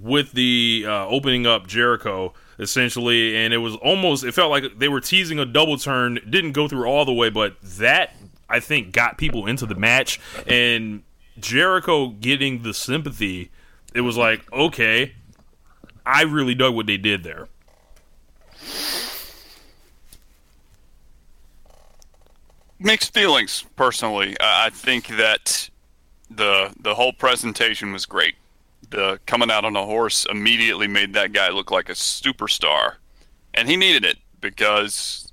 with 0.00 0.32
the 0.32 0.84
uh, 0.86 1.06
opening 1.06 1.46
up 1.46 1.66
Jericho 1.66 2.34
essentially. 2.58 3.36
And 3.36 3.52
it 3.52 3.58
was 3.58 3.76
almost 3.76 4.24
it 4.24 4.32
felt 4.32 4.50
like 4.50 4.78
they 4.78 4.88
were 4.88 5.00
teasing 5.00 5.38
a 5.38 5.44
double 5.44 5.76
turn. 5.76 6.18
Didn't 6.28 6.52
go 6.52 6.68
through 6.68 6.86
all 6.86 7.04
the 7.04 7.12
way 7.12 7.30
but 7.30 7.60
that 7.62 8.14
I 8.48 8.60
think 8.60 8.92
got 8.92 9.18
people 9.18 9.46
into 9.46 9.66
the 9.66 9.74
match. 9.74 10.20
And 10.46 11.02
Jericho 11.38 12.08
getting 12.08 12.62
the 12.62 12.72
sympathy 12.72 13.50
it 13.94 14.00
was 14.00 14.16
like 14.16 14.50
okay 14.52 15.14
I 16.04 16.22
really 16.22 16.54
dug 16.54 16.74
what 16.74 16.86
they 16.86 16.96
did 16.96 17.24
there 17.24 17.48
mixed 22.78 23.14
feelings 23.14 23.64
personally. 23.76 24.36
I 24.40 24.70
think 24.70 25.08
that 25.08 25.70
the 26.30 26.72
the 26.80 26.94
whole 26.94 27.12
presentation 27.12 27.92
was 27.92 28.06
great. 28.06 28.34
The 28.90 29.18
coming 29.26 29.50
out 29.50 29.64
on 29.64 29.76
a 29.76 29.84
horse 29.84 30.26
immediately 30.28 30.86
made 30.86 31.14
that 31.14 31.32
guy 31.32 31.50
look 31.50 31.70
like 31.70 31.88
a 31.88 31.92
superstar, 31.92 32.94
and 33.54 33.68
he 33.68 33.76
needed 33.76 34.04
it 34.04 34.18
because 34.40 35.32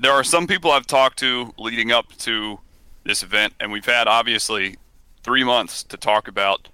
there 0.00 0.12
are 0.12 0.24
some 0.24 0.46
people 0.46 0.70
I've 0.70 0.86
talked 0.86 1.18
to 1.20 1.54
leading 1.58 1.92
up 1.92 2.16
to 2.18 2.60
this 3.04 3.22
event, 3.22 3.54
and 3.60 3.72
we've 3.72 3.86
had 3.86 4.08
obviously 4.08 4.76
three 5.22 5.44
months 5.44 5.82
to 5.84 5.96
talk 5.96 6.28
about 6.28 6.68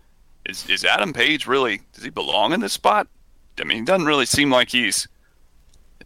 is 0.44 0.68
is 0.68 0.84
Adam 0.84 1.12
Page 1.12 1.46
really 1.46 1.82
does 1.92 2.04
he 2.04 2.10
belong 2.10 2.52
in 2.52 2.60
this 2.60 2.72
spot? 2.72 3.08
I 3.60 3.64
mean, 3.64 3.78
he 3.78 3.84
doesn't 3.84 4.06
really 4.06 4.26
seem 4.26 4.50
like 4.50 4.70
he's 4.70 5.08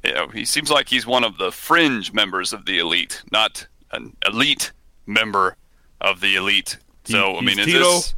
you 0.04 0.14
know, 0.14 0.28
he 0.28 0.44
seems 0.44 0.70
like 0.70 0.88
he's 0.88 1.06
one 1.06 1.24
of 1.24 1.38
the 1.38 1.52
fringe 1.52 2.12
members 2.12 2.52
of 2.52 2.64
the 2.64 2.78
elite, 2.78 3.22
not 3.30 3.66
an 3.92 4.16
elite 4.26 4.72
member 5.06 5.56
of 6.00 6.20
the 6.20 6.36
elite. 6.36 6.78
So 7.04 7.36
I 7.36 7.40
mean, 7.40 7.58
is 7.58 7.66
this 7.66 8.14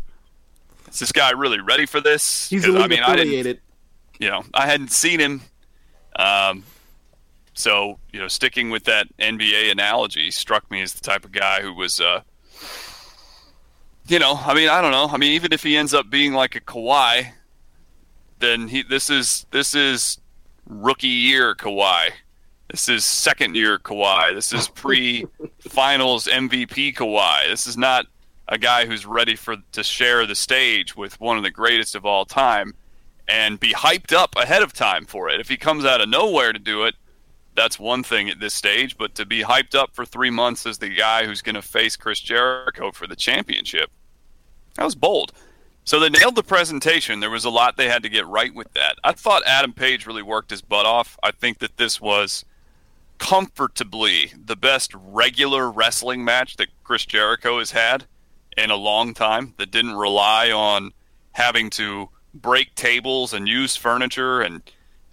is 0.91 0.99
this 0.99 1.13
guy 1.13 1.31
really 1.31 1.61
ready 1.61 1.87
for 1.87 2.01
this? 2.01 2.49
He's 2.49 2.65
elite 2.65 2.83
I 2.83 2.87
mean, 2.87 3.03
I 3.03 3.17
didn't, 3.17 3.61
you 4.19 4.31
know, 4.31 4.45
I 4.55 4.67
hadn't 4.67 4.93
seen 4.93 5.19
him. 5.19 5.43
Um, 6.15 6.65
so 7.55 7.99
you 8.13 8.21
know, 8.21 8.29
sticking 8.29 8.71
with 8.71 8.85
that 8.85 9.07
NBA 9.19 9.73
analogy 9.73 10.31
struck 10.31 10.71
me 10.71 10.83
as 10.83 10.93
the 10.93 11.01
type 11.01 11.25
of 11.25 11.33
guy 11.33 11.63
who 11.63 11.73
was, 11.75 12.01
uh, 12.01 12.23
you 14.07 14.19
know, 14.19 14.39
I 14.45 14.55
mean, 14.55 14.69
I 14.69 14.81
don't 14.81 14.93
know. 14.93 15.09
I 15.11 15.17
mean, 15.17 15.33
even 15.33 15.53
if 15.53 15.63
he 15.63 15.77
ends 15.77 15.95
up 15.95 16.11
being 16.11 16.33
like 16.33 16.55
a 16.55 16.61
Kawhi, 16.61 17.33
then 18.39 18.69
he 18.69 18.83
this 18.83 19.11
is 19.11 19.47
this 19.51 19.75
is 19.75 20.19
rookie 20.73 21.07
year 21.09 21.55
Kawhi. 21.55 22.11
This 22.71 22.89
is 22.89 23.05
second 23.05 23.55
year 23.55 23.79
Kawhi. 23.79 24.35
This 24.35 24.53
is 24.53 24.69
pre 24.69 25.27
finals 25.61 26.27
MVP 26.27 26.95
Kawhi. 26.95 27.49
This 27.49 27.67
is 27.67 27.77
not 27.77 28.07
a 28.49 28.59
guy 28.59 28.87
who's 28.87 29.07
ready 29.07 29.37
for 29.37 29.57
to 29.73 29.83
share 29.83 30.27
the 30.27 30.35
stage 30.35 30.97
with 30.97 31.21
one 31.21 31.37
of 31.37 31.43
the 31.43 31.51
greatest 31.51 31.95
of 31.95 32.07
all 32.07 32.25
time 32.25 32.75
and 33.29 33.61
be 33.61 33.73
hyped 33.73 34.13
up 34.13 34.35
ahead 34.37 34.63
of 34.63 34.73
time 34.73 35.05
for 35.05 35.29
it. 35.29 35.41
If 35.41 35.49
he 35.49 35.57
comes 35.57 35.85
out 35.85 36.01
of 36.01 36.09
nowhere 36.09 36.53
to 36.53 36.59
do 36.59 36.85
it, 36.85 36.95
that's 37.55 37.79
one 37.79 38.03
thing 38.03 38.29
at 38.31 38.41
this 38.41 38.55
stage. 38.55 38.97
But 38.97 39.15
to 39.17 39.27
be 39.27 39.43
hyped 39.43 39.75
up 39.75 39.95
for 39.95 40.05
three 40.05 40.31
months 40.31 40.67
as 40.67 40.79
the 40.79 40.89
guy 40.89 41.27
who's 41.27 41.43
going 41.43 41.55
to 41.55 41.63
face 41.63 41.97
Chris 41.97 42.21
Jericho 42.21 42.91
for 42.91 43.07
the 43.07 43.17
championship, 43.17 43.91
that 44.75 44.85
was 44.85 44.95
bold. 44.95 45.33
So 45.85 45.99
they 45.99 46.11
nailed 46.11 46.37
the 46.37 46.45
presentation. 46.45 47.21
There 47.21 47.31
was 47.31 47.45
a 47.45 47.51
lot 47.51 47.77
they 47.77 47.89
had 47.89 48.05
to 48.05 48.09
get 48.09 48.27
right 48.27 48.55
with 48.55 48.73
that. 48.75 48.99
I 49.03 49.13
thought 49.13 49.43
Adam 49.47 49.73
Page 49.73 50.07
really 50.07 50.23
worked 50.23 50.51
his 50.51 50.63
butt 50.63 50.87
off. 50.87 51.19
I 51.23 51.33
think 51.33 51.59
that 51.59 51.77
this 51.77 52.01
was 52.01 52.45
comfortably 53.19 54.33
the 54.37 54.57
best 54.57 54.93
regular 54.95 55.71
wrestling 55.71 56.25
match 56.25 56.57
that 56.57 56.69
Chris 56.85 57.05
Jericho 57.05 57.59
has 57.59 57.73
had 57.73 58.05
in 58.57 58.71
a 58.71 58.77
long 58.77 59.15
time 59.15 59.55
that 59.59 59.71
didn't 59.71 59.95
rely 59.95 60.51
on 60.51 60.93
having 61.33 61.71
to 61.71 62.09
break 62.35 62.75
tables 62.75 63.33
and 63.33 63.49
use 63.49 63.77
furniture 63.77 64.41
and 64.41 64.63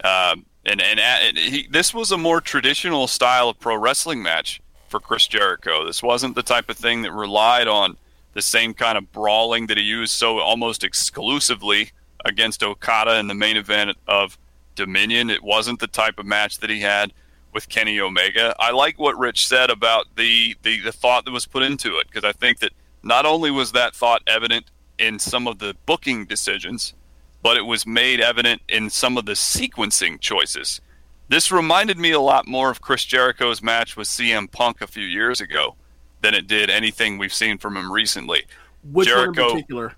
uh, 0.04 0.36
and 0.66 0.82
and, 0.82 1.00
and 1.00 1.38
he, 1.38 1.68
this 1.70 1.94
was 1.94 2.12
a 2.12 2.18
more 2.18 2.42
traditional 2.42 3.08
style 3.08 3.50
of 3.50 3.60
pro 3.60 3.76
wrestling 3.76 4.22
match 4.22 4.62
for 4.88 5.00
Chris 5.00 5.28
Jericho. 5.28 5.86
This 5.86 6.04
wasn't 6.04 6.36
the 6.36 6.44
type 6.44 6.70
of 6.70 6.78
thing 6.78 7.04
that 7.04 7.12
relied 7.12 7.68
on 7.68 7.98
the 8.40 8.44
same 8.44 8.74
kind 8.74 8.98
of 8.98 9.12
brawling 9.12 9.68
that 9.68 9.76
he 9.76 9.84
used 9.84 10.14
so 10.14 10.40
almost 10.40 10.86
exclusively 10.86 11.92
against 12.24 12.64
Okada 12.64 13.20
in 13.20 13.28
the 13.28 13.34
main 13.34 13.58
event 13.58 13.98
of 14.08 14.38
Dominion. 14.76 15.30
It 15.30 15.44
wasn't 15.44 15.82
the 15.82 15.88
type 15.88 16.18
of 16.20 16.26
match 16.26 16.60
that 16.60 16.70
he 16.70 16.80
had 16.80 17.12
with 17.54 17.68
Kenny 17.68 18.00
Omega. 18.00 18.56
I 18.58 18.72
like 18.72 18.98
what 18.98 19.20
Rich 19.20 19.46
said 19.46 19.70
about 19.70 20.16
the 20.16 20.56
the, 20.64 20.80
the 20.80 20.94
thought 20.94 21.26
that 21.26 21.32
was 21.32 21.46
put 21.46 21.64
into 21.64 21.98
it 21.98 22.08
because 22.08 22.24
I 22.24 22.32
think 22.32 22.60
that 22.60 22.72
not 23.04 23.26
only 23.26 23.52
was 23.52 23.74
that 23.74 23.94
thought 23.94 24.22
evident 24.26 24.72
in 24.98 25.20
some 25.20 25.46
of 25.46 25.60
the 25.60 25.76
booking 25.86 26.24
decisions, 26.24 26.94
but 27.44 27.58
it 27.58 27.66
was 27.66 27.86
made 27.86 28.22
evident 28.22 28.62
in 28.70 28.90
some 28.90 29.18
of 29.18 29.26
the 29.26 29.34
sequencing 29.34 30.18
choices. 30.22 30.80
This 31.28 31.52
reminded 31.52 31.98
me 31.98 32.12
a 32.12 32.22
lot 32.22 32.48
more 32.48 32.70
of 32.72 32.80
Chris 32.80 33.04
Jericho's 33.04 33.62
match 33.62 33.98
with 33.98 34.08
CM 34.08 34.50
Punk 34.50 34.80
a 34.80 34.88
few 34.88 35.06
years 35.06 35.42
ago 35.42 35.76
than 36.22 36.34
it 36.34 36.48
did 36.48 36.70
anything 36.70 37.18
we've 37.18 37.34
seen 37.34 37.58
from 37.58 37.78
him 37.78 37.92
recently. 37.92 38.46
Which 38.84 39.08
Jericho- 39.08 39.42
one 39.42 39.50
in 39.50 39.56
particular? 39.56 39.96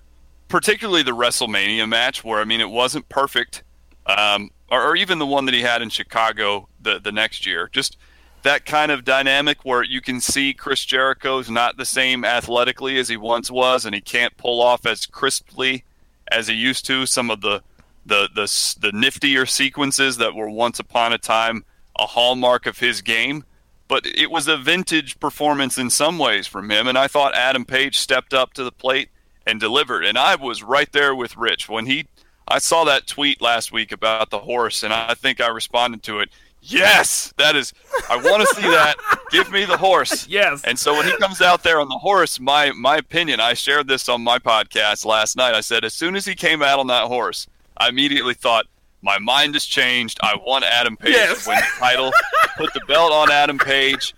particularly 0.51 1.01
the 1.01 1.15
WrestleMania 1.15 1.87
match, 1.87 2.23
where 2.23 2.41
I 2.41 2.45
mean, 2.45 2.61
it 2.61 2.69
wasn't 2.69 3.07
perfect, 3.09 3.63
um, 4.05 4.51
or, 4.69 4.83
or 4.83 4.95
even 4.95 5.17
the 5.17 5.25
one 5.25 5.45
that 5.45 5.55
he 5.55 5.61
had 5.61 5.81
in 5.81 5.89
Chicago 5.89 6.67
the 6.79 6.99
the 6.99 7.11
next 7.11 7.45
year. 7.45 7.69
Just 7.71 7.97
that 8.43 8.65
kind 8.65 8.91
of 8.91 9.05
dynamic 9.05 9.63
where 9.63 9.83
you 9.83 10.01
can 10.01 10.19
see 10.19 10.53
Chris 10.53 10.83
Jericho's 10.83 11.49
not 11.49 11.77
the 11.77 11.85
same 11.85 12.25
athletically 12.25 12.97
as 12.97 13.07
he 13.07 13.17
once 13.17 13.49
was, 13.49 13.85
and 13.85 13.95
he 13.95 14.01
can't 14.01 14.35
pull 14.37 14.61
off 14.61 14.85
as 14.85 15.05
crisply 15.05 15.83
as 16.31 16.47
he 16.47 16.53
used 16.53 16.85
to 16.85 17.05
some 17.05 17.31
of 17.31 17.41
the 17.41 17.61
the 18.05 18.27
the, 18.35 18.43
the 18.81 18.91
niftier 18.91 19.47
sequences 19.47 20.17
that 20.17 20.35
were 20.35 20.49
once 20.49 20.79
upon 20.79 21.13
a 21.13 21.17
time 21.17 21.63
a 21.97 22.07
hallmark 22.07 22.65
of 22.65 22.79
his 22.79 23.01
game. 23.01 23.43
But 23.91 24.05
it 24.05 24.31
was 24.31 24.47
a 24.47 24.55
vintage 24.55 25.19
performance 25.19 25.77
in 25.77 25.89
some 25.89 26.17
ways 26.17 26.47
from 26.47 26.71
him, 26.71 26.87
and 26.87 26.97
I 26.97 27.09
thought 27.09 27.35
Adam 27.35 27.65
Page 27.65 27.97
stepped 27.97 28.33
up 28.33 28.53
to 28.53 28.63
the 28.63 28.71
plate 28.71 29.09
and 29.45 29.59
delivered. 29.59 30.05
And 30.05 30.17
I 30.17 30.35
was 30.35 30.63
right 30.63 30.89
there 30.93 31.13
with 31.13 31.35
Rich 31.35 31.67
when 31.67 31.87
he. 31.87 32.07
I 32.47 32.59
saw 32.59 32.85
that 32.85 33.05
tweet 33.05 33.41
last 33.41 33.73
week 33.73 33.91
about 33.91 34.29
the 34.29 34.39
horse, 34.39 34.83
and 34.83 34.93
I 34.93 35.13
think 35.13 35.41
I 35.41 35.49
responded 35.49 36.03
to 36.03 36.21
it. 36.21 36.29
Yes, 36.61 37.33
that 37.35 37.57
is. 37.57 37.73
I 38.09 38.15
want 38.15 38.47
to 38.47 38.55
see 38.55 38.61
that. 38.61 38.95
Give 39.29 39.51
me 39.51 39.65
the 39.65 39.75
horse. 39.75 40.25
Yes. 40.29 40.63
And 40.63 40.79
so 40.79 40.93
when 40.93 41.05
he 41.05 41.17
comes 41.17 41.41
out 41.41 41.63
there 41.63 41.81
on 41.81 41.89
the 41.89 41.97
horse, 41.97 42.39
my 42.39 42.71
my 42.71 42.95
opinion, 42.95 43.41
I 43.41 43.55
shared 43.55 43.89
this 43.89 44.07
on 44.07 44.21
my 44.21 44.39
podcast 44.39 45.03
last 45.05 45.35
night. 45.35 45.53
I 45.53 45.59
said 45.59 45.83
as 45.83 45.93
soon 45.93 46.15
as 46.15 46.23
he 46.23 46.33
came 46.33 46.61
out 46.61 46.79
on 46.79 46.87
that 46.87 47.07
horse, 47.07 47.45
I 47.75 47.89
immediately 47.89 48.35
thought 48.35 48.67
my 49.01 49.17
mind 49.19 49.55
has 49.55 49.65
changed. 49.65 50.19
I 50.21 50.35
want 50.35 50.63
Adam 50.63 50.95
Page 50.97 51.13
Yes. 51.13 51.43
to 51.43 51.49
win 51.49 51.57
the 51.59 51.79
title. 51.79 52.11
Put 52.57 52.73
the 52.73 52.81
belt 52.87 53.11
on 53.11 53.31
Adam 53.31 53.57
Page. 53.57 54.13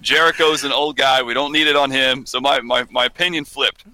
Jericho's 0.00 0.64
an 0.64 0.72
old 0.72 0.96
guy. 0.96 1.22
We 1.22 1.34
don't 1.34 1.52
need 1.52 1.66
it 1.66 1.76
on 1.76 1.90
him. 1.90 2.26
So 2.26 2.40
my, 2.40 2.60
my, 2.60 2.84
my 2.90 3.04
opinion 3.04 3.44
flipped. 3.44 3.84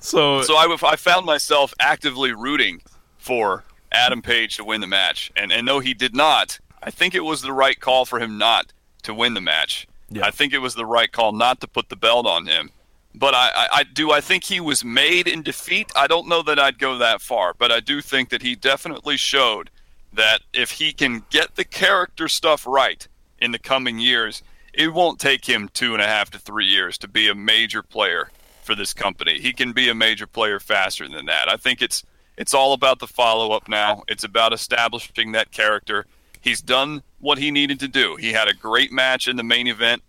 So, 0.00 0.42
So 0.42 0.54
I, 0.54 0.76
I 0.84 0.96
found 0.96 1.26
myself 1.26 1.74
actively 1.80 2.32
rooting 2.32 2.82
for 3.18 3.64
Adam 3.92 4.22
Page 4.22 4.56
to 4.56 4.64
win 4.64 4.80
the 4.80 4.86
match. 4.86 5.32
And, 5.36 5.52
and 5.52 5.66
though 5.66 5.80
he 5.80 5.94
did 5.94 6.14
not, 6.14 6.58
I 6.82 6.90
think 6.90 7.14
it 7.14 7.24
was 7.24 7.42
the 7.42 7.52
right 7.52 7.78
call 7.78 8.04
for 8.04 8.20
him 8.20 8.38
not 8.38 8.72
to 9.02 9.14
win 9.14 9.34
the 9.34 9.40
match. 9.40 9.86
Yeah. 10.10 10.24
I 10.26 10.30
think 10.30 10.52
it 10.52 10.58
was 10.58 10.74
the 10.74 10.86
right 10.86 11.10
call 11.10 11.32
not 11.32 11.60
to 11.60 11.66
put 11.68 11.88
the 11.88 11.96
belt 11.96 12.26
on 12.26 12.46
him. 12.46 12.70
But 13.14 13.34
I, 13.34 13.50
I, 13.54 13.68
I 13.72 13.82
do 13.84 14.10
I 14.10 14.20
think 14.20 14.44
he 14.44 14.60
was 14.60 14.84
made 14.84 15.28
in 15.28 15.42
defeat. 15.42 15.92
I 15.94 16.06
don't 16.06 16.28
know 16.28 16.42
that 16.42 16.58
I'd 16.58 16.78
go 16.78 16.98
that 16.98 17.20
far, 17.20 17.54
but 17.54 17.70
I 17.70 17.80
do 17.80 18.00
think 18.00 18.30
that 18.30 18.42
he 18.42 18.56
definitely 18.56 19.16
showed 19.16 19.70
that 20.12 20.40
if 20.52 20.72
he 20.72 20.92
can 20.92 21.24
get 21.30 21.56
the 21.56 21.64
character 21.64 22.28
stuff 22.28 22.66
right 22.66 23.06
in 23.38 23.52
the 23.52 23.58
coming 23.58 23.98
years, 23.98 24.42
it 24.72 24.92
won't 24.92 25.20
take 25.20 25.44
him 25.44 25.68
two 25.72 25.92
and 25.92 26.02
a 26.02 26.06
half 26.06 26.30
to 26.30 26.38
three 26.38 26.66
years 26.66 26.98
to 26.98 27.08
be 27.08 27.28
a 27.28 27.34
major 27.34 27.82
player 27.82 28.30
for 28.62 28.74
this 28.74 28.94
company. 28.94 29.38
He 29.38 29.52
can 29.52 29.72
be 29.72 29.88
a 29.88 29.94
major 29.94 30.26
player 30.26 30.58
faster 30.58 31.08
than 31.08 31.26
that. 31.26 31.48
I 31.48 31.56
think 31.56 31.82
it's 31.82 32.04
it's 32.36 32.54
all 32.54 32.72
about 32.72 32.98
the 32.98 33.06
follow 33.06 33.52
up 33.52 33.68
now. 33.68 34.02
It's 34.08 34.24
about 34.24 34.52
establishing 34.52 35.32
that 35.32 35.52
character. 35.52 36.06
He's 36.40 36.60
done 36.60 37.02
what 37.20 37.38
he 37.38 37.50
needed 37.50 37.78
to 37.80 37.88
do. 37.88 38.16
He 38.16 38.32
had 38.32 38.48
a 38.48 38.54
great 38.54 38.90
match 38.90 39.28
in 39.28 39.36
the 39.36 39.44
main 39.44 39.68
event. 39.68 40.02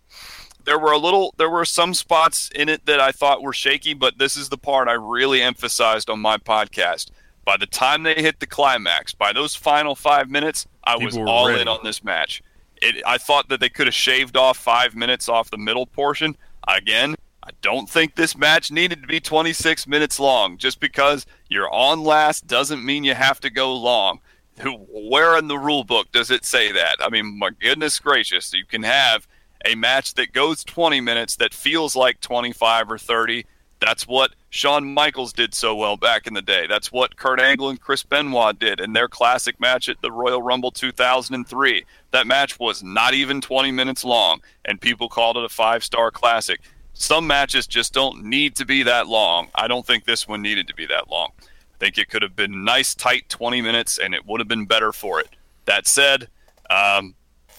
There 0.65 0.79
were 0.79 0.91
a 0.91 0.97
little 0.97 1.33
there 1.37 1.49
were 1.49 1.65
some 1.65 1.93
spots 1.93 2.49
in 2.55 2.69
it 2.69 2.85
that 2.85 2.99
I 2.99 3.11
thought 3.11 3.41
were 3.43 3.53
shaky, 3.53 3.93
but 3.93 4.17
this 4.17 4.35
is 4.35 4.49
the 4.49 4.57
part 4.57 4.87
I 4.87 4.93
really 4.93 5.41
emphasized 5.41 6.09
on 6.09 6.19
my 6.19 6.37
podcast. 6.37 7.09
By 7.45 7.57
the 7.57 7.67
time 7.67 8.03
they 8.03 8.15
hit 8.15 8.39
the 8.39 8.47
climax, 8.47 9.13
by 9.13 9.31
those 9.31 9.55
final 9.55 9.93
5 9.93 10.31
minutes, 10.31 10.65
I 10.83 10.95
was 10.97 11.13
People 11.13 11.21
were 11.25 11.29
all 11.29 11.47
ready. 11.47 11.61
in 11.61 11.67
on 11.67 11.79
this 11.83 12.03
match. 12.03 12.41
It, 12.81 13.03
I 13.05 13.19
thought 13.19 13.49
that 13.49 13.59
they 13.59 13.69
could 13.69 13.85
have 13.87 13.93
shaved 13.93 14.35
off 14.35 14.57
five 14.57 14.95
minutes 14.95 15.29
off 15.29 15.51
the 15.51 15.57
middle 15.57 15.85
portion. 15.85 16.35
Again, 16.67 17.15
I 17.43 17.51
don't 17.61 17.87
think 17.87 18.15
this 18.15 18.35
match 18.35 18.71
needed 18.71 19.01
to 19.03 19.07
be 19.07 19.19
26 19.19 19.85
minutes 19.85 20.19
long. 20.19 20.57
Just 20.57 20.79
because 20.79 21.27
you're 21.47 21.71
on 21.71 22.03
last 22.03 22.47
doesn't 22.47 22.83
mean 22.83 23.03
you 23.03 23.13
have 23.13 23.39
to 23.41 23.51
go 23.51 23.73
long. 23.75 24.19
Who- 24.61 24.71
Where 24.89 25.37
in 25.37 25.47
the 25.47 25.59
rule 25.59 25.83
book 25.83 26.11
does 26.11 26.31
it 26.31 26.43
say 26.45 26.71
that? 26.71 26.95
I 26.99 27.09
mean, 27.09 27.37
my 27.37 27.51
goodness 27.51 27.99
gracious, 27.99 28.51
you 28.53 28.65
can 28.65 28.81
have 28.81 29.27
a 29.65 29.75
match 29.75 30.13
that 30.13 30.31
goes 30.31 30.63
20 30.63 31.01
minutes 31.01 31.35
that 31.37 31.53
feels 31.53 31.95
like 31.95 32.21
25 32.21 32.91
or 32.91 32.97
30. 32.97 33.45
That's 33.79 34.07
what 34.07 34.31
Shawn 34.49 34.93
Michaels 34.93 35.33
did 35.33 35.53
so 35.53 35.75
well 35.75 35.97
back 35.97 36.27
in 36.27 36.33
the 36.33 36.41
day. 36.41 36.65
That's 36.67 36.91
what 36.91 37.17
Kurt 37.17 37.41
Angle 37.41 37.69
and 37.69 37.81
Chris 37.81 38.03
Benoit 38.03 38.57
did 38.57 38.79
in 38.79 38.93
their 38.93 39.09
classic 39.09 39.59
match 39.59 39.89
at 39.89 40.01
the 40.01 40.11
Royal 40.11 40.41
Rumble 40.41 40.71
2003. 40.71 41.85
That 42.11 42.27
match 42.27 42.57
was 42.59 42.81
not 42.81 43.13
even 43.13 43.41
20 43.41 43.71
minutes 43.71 44.05
long, 44.05 44.41
and 44.63 44.79
people 44.79 45.09
called 45.09 45.35
it 45.35 45.43
a 45.43 45.49
five 45.49 45.83
star 45.83 46.09
classic. 46.09 46.61
Some 46.93 47.27
matches 47.27 47.67
just 47.67 47.93
don't 47.93 48.23
need 48.23 48.55
to 48.55 48.65
be 48.65 48.83
that 48.83 49.07
long. 49.07 49.49
I 49.53 49.67
don't 49.67 49.85
think 49.85 50.05
this 50.05 50.27
one 50.27 50.41
needed 50.41 50.67
to 50.69 50.75
be 50.75 50.85
that 50.85 51.09
long. 51.09 51.31
I 51.41 51.77
think 51.77 51.97
it 51.97 52.09
could 52.09 52.21
have 52.21 52.37
been 52.37 52.63
nice, 52.63 52.95
tight 52.95 53.27
20 53.27 53.61
minutes, 53.61 53.97
and 53.97 54.15
it 54.15 54.25
would 54.25 54.39
have 54.39 54.47
been 54.47 54.65
better 54.65 54.93
for 54.93 55.19
it. 55.19 55.27
That 55.65 55.87
said, 55.87 56.29
um, 56.69 57.15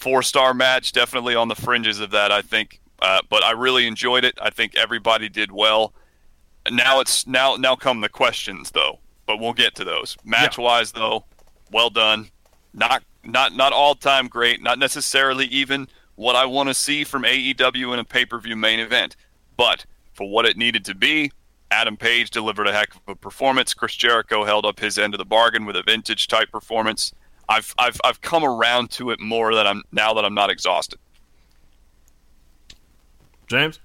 four 0.07 0.23
star 0.23 0.55
match, 0.55 0.93
definitely 0.93 1.35
on 1.35 1.49
the 1.49 1.57
fringes 1.57 1.99
of 1.99 2.13
that, 2.13 2.31
I 2.31 2.41
think. 2.41 2.81
Uh, 3.03 3.23
but 3.29 3.43
I 3.43 3.51
really 3.51 3.89
enjoyed 3.89 4.25
it. 4.25 4.39
I 4.41 4.51
think 4.51 4.77
everybody 4.77 5.29
did 5.29 5.51
well. 5.51 5.93
Now 6.71 7.01
it's 7.01 7.27
now 7.27 7.57
now 7.57 7.75
come 7.75 8.03
the 8.03 8.09
questions 8.09 8.71
though, 8.71 9.01
but 9.27 9.41
we'll 9.41 9.53
get 9.53 9.75
to 9.75 9.85
those. 9.85 10.17
Match 10.25 10.59
wise 10.59 10.93
though, 10.93 11.25
well 11.73 11.91
done. 11.91 12.31
Not 12.73 13.03
not 13.25 13.57
not 13.57 13.73
all 13.73 13.97
time 13.97 14.29
great, 14.29 14.63
not 14.63 14.79
necessarily 14.79 15.47
even 15.47 15.89
what 16.15 16.37
I 16.37 16.47
want 16.47 16.69
to 16.69 16.75
see 16.75 17.03
from 17.03 17.25
AEW 17.25 17.93
in 17.93 17.99
a 17.99 18.05
pay 18.05 18.25
per 18.25 18.39
view 18.39 18.55
main 18.55 18.79
event, 18.79 19.17
but 19.57 19.87
for 20.13 20.31
what 20.31 20.47
it 20.47 20.57
needed 20.57 20.85
to 20.85 20.95
be, 20.95 21.33
Adam 21.73 21.97
Page 21.97 22.31
delivered 22.31 22.69
a 22.69 22.73
heck 22.73 22.95
of 22.95 23.03
a 23.09 23.17
performance. 23.17 23.75
Chris 23.75 23.97
Jericho 23.97 24.45
held 24.45 24.67
up 24.67 24.79
his 24.79 24.99
end 24.99 25.15
of 25.15 25.19
the 25.19 25.25
bargain 25.25 25.67
with 25.67 25.75
a 25.75 25.83
vintage 25.83 26.29
type 26.29 26.53
performance. 26.53 27.13
I've 27.49 27.75
I've 27.79 28.01
I've 28.05 28.21
come 28.21 28.45
around 28.45 28.91
to 28.93 29.11
it 29.11 29.21
more 29.21 29.55
that 29.55 29.67
I'm 29.67 29.83
now 29.93 30.15
that 30.15 30.25
I'm 30.25 30.35
not 30.35 30.51
exhausted. 30.51 30.99
James? 33.47 33.81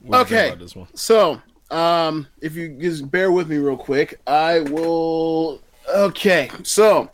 What 0.00 0.26
do 0.26 0.34
you 0.34 0.40
think 0.42 0.54
Okay. 0.54 0.64
this 0.64 0.74
one? 0.76 0.88
So, 0.94 1.40
Um, 1.70 2.26
if 2.42 2.54
you 2.54 2.68
just 2.68 3.10
bear 3.10 3.32
with 3.32 3.48
me 3.48 3.56
real 3.56 3.76
quick, 3.78 4.20
I 4.26 4.60
will. 4.60 5.60
Okay, 5.94 6.50
so 6.62 7.10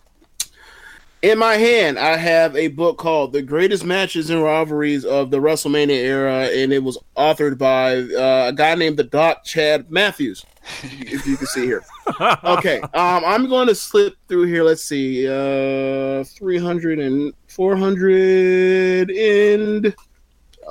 in 1.23 1.39
my 1.39 1.55
hand, 1.55 1.99
I 1.99 2.17
have 2.17 2.57
a 2.57 2.69
book 2.69 2.99
called 2.99 3.33
"The 3.33 3.43
Greatest 3.43 3.85
Matches 3.85 4.31
and 4.31 4.43
Rivalries 4.43 5.05
of 5.05 5.31
the 5.31 5.39
WrestleMania 5.39 5.91
Era," 5.91 6.47
and 6.47 6.73
it 6.73 6.83
was 6.83 6.99
authored 7.17 7.59
by 7.59 7.97
uh, 7.99 8.49
a 8.49 8.53
guy 8.53 8.75
named 8.75 8.97
the 8.97 9.05
Doc 9.05 9.45
Chad 9.45 9.91
Matthews. 9.91 10.45
if 10.83 11.27
you 11.27 11.37
can 11.37 11.47
see 11.47 11.65
here. 11.65 11.85
Okay, 12.45 12.81
um, 12.81 13.23
I'm 13.25 13.49
going 13.49 13.69
to 13.69 13.75
slip 13.75 14.15
through 14.29 14.45
here. 14.45 14.63
Let's 14.65 14.83
see, 14.83 15.29
uh, 15.29 16.25
300 16.25 16.99
and 16.99 17.35
400 17.49 19.11
and 19.11 19.95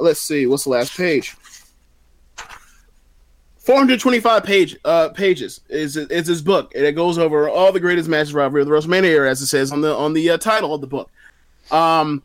let's 0.01 0.21
see, 0.21 0.47
what's 0.47 0.63
the 0.63 0.71
last 0.71 0.97
page? 0.97 1.35
425 3.67 4.45
page 4.45 4.77
uh 4.85 5.09
pages 5.09 5.59
is 5.67 5.97
is 5.97 6.25
his 6.25 6.41
book 6.41 6.71
and 6.73 6.85
it 6.85 6.93
goes 6.93 7.17
over 7.17 7.49
all 7.49 7.73
the 7.73 7.81
greatest 7.81 8.07
matches 8.07 8.33
rivalry 8.33 8.61
of 8.61 8.67
the 8.69 8.73
WrestleMania 8.73 9.09
era 9.09 9.29
as 9.29 9.41
it 9.41 9.47
says 9.47 9.73
on 9.73 9.81
the 9.81 9.93
on 9.93 10.13
the 10.13 10.29
uh, 10.29 10.37
title 10.37 10.73
of 10.73 10.79
the 10.79 10.87
book. 10.87 11.11
Um 11.69 12.23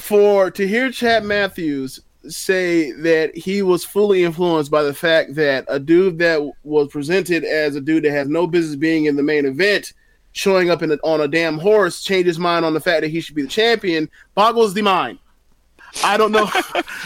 for 0.00 0.50
to 0.50 0.66
hear 0.66 0.90
Chad 0.90 1.22
Matthews 1.22 2.00
say 2.26 2.90
that 2.90 3.36
he 3.36 3.62
was 3.62 3.84
fully 3.84 4.24
influenced 4.24 4.72
by 4.72 4.82
the 4.82 4.92
fact 4.92 5.36
that 5.36 5.66
a 5.68 5.78
dude 5.78 6.18
that 6.18 6.50
was 6.64 6.88
presented 6.88 7.44
as 7.44 7.76
a 7.76 7.80
dude 7.80 8.02
that 8.02 8.10
has 8.10 8.26
no 8.26 8.48
business 8.48 8.74
being 8.74 9.04
in 9.04 9.14
the 9.14 9.22
main 9.22 9.46
event 9.46 9.92
showing 10.32 10.68
up 10.68 10.82
in 10.82 10.90
a, 10.90 10.96
on 11.04 11.20
a 11.20 11.28
damn 11.28 11.58
horse 11.58 12.02
changed 12.02 12.26
his 12.26 12.40
mind 12.40 12.64
on 12.64 12.74
the 12.74 12.80
fact 12.80 13.02
that 13.02 13.08
he 13.08 13.20
should 13.20 13.36
be 13.36 13.42
the 13.42 13.48
champion 13.48 14.10
boggles 14.34 14.74
the 14.74 14.82
mind. 14.82 15.20
I 16.02 16.16
don't 16.16 16.32
know. 16.32 16.48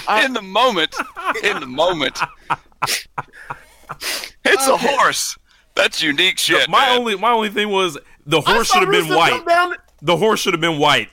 I, 0.08 0.22
in 0.24 0.32
the 0.32 0.40
moment, 0.40 0.96
in 1.42 1.60
the 1.60 1.66
moment, 1.66 2.18
it's 4.44 4.66
a 4.68 4.76
horse. 4.76 5.36
That's 5.74 6.02
unique 6.02 6.38
shit. 6.38 6.68
my 6.68 6.86
man. 6.86 6.98
only 6.98 7.16
my 7.16 7.30
only 7.30 7.50
thing 7.50 7.68
was 7.70 7.98
the 8.26 8.40
horse 8.40 8.68
should 8.68 8.82
have 8.82 8.90
been 8.90 9.04
Rusev 9.04 9.16
white. 9.16 9.30
come 9.32 9.44
down- 9.44 9.76
The 10.02 10.16
horse 10.16 10.40
should 10.40 10.54
have 10.54 10.60
been 10.60 10.78
white. 10.78 11.10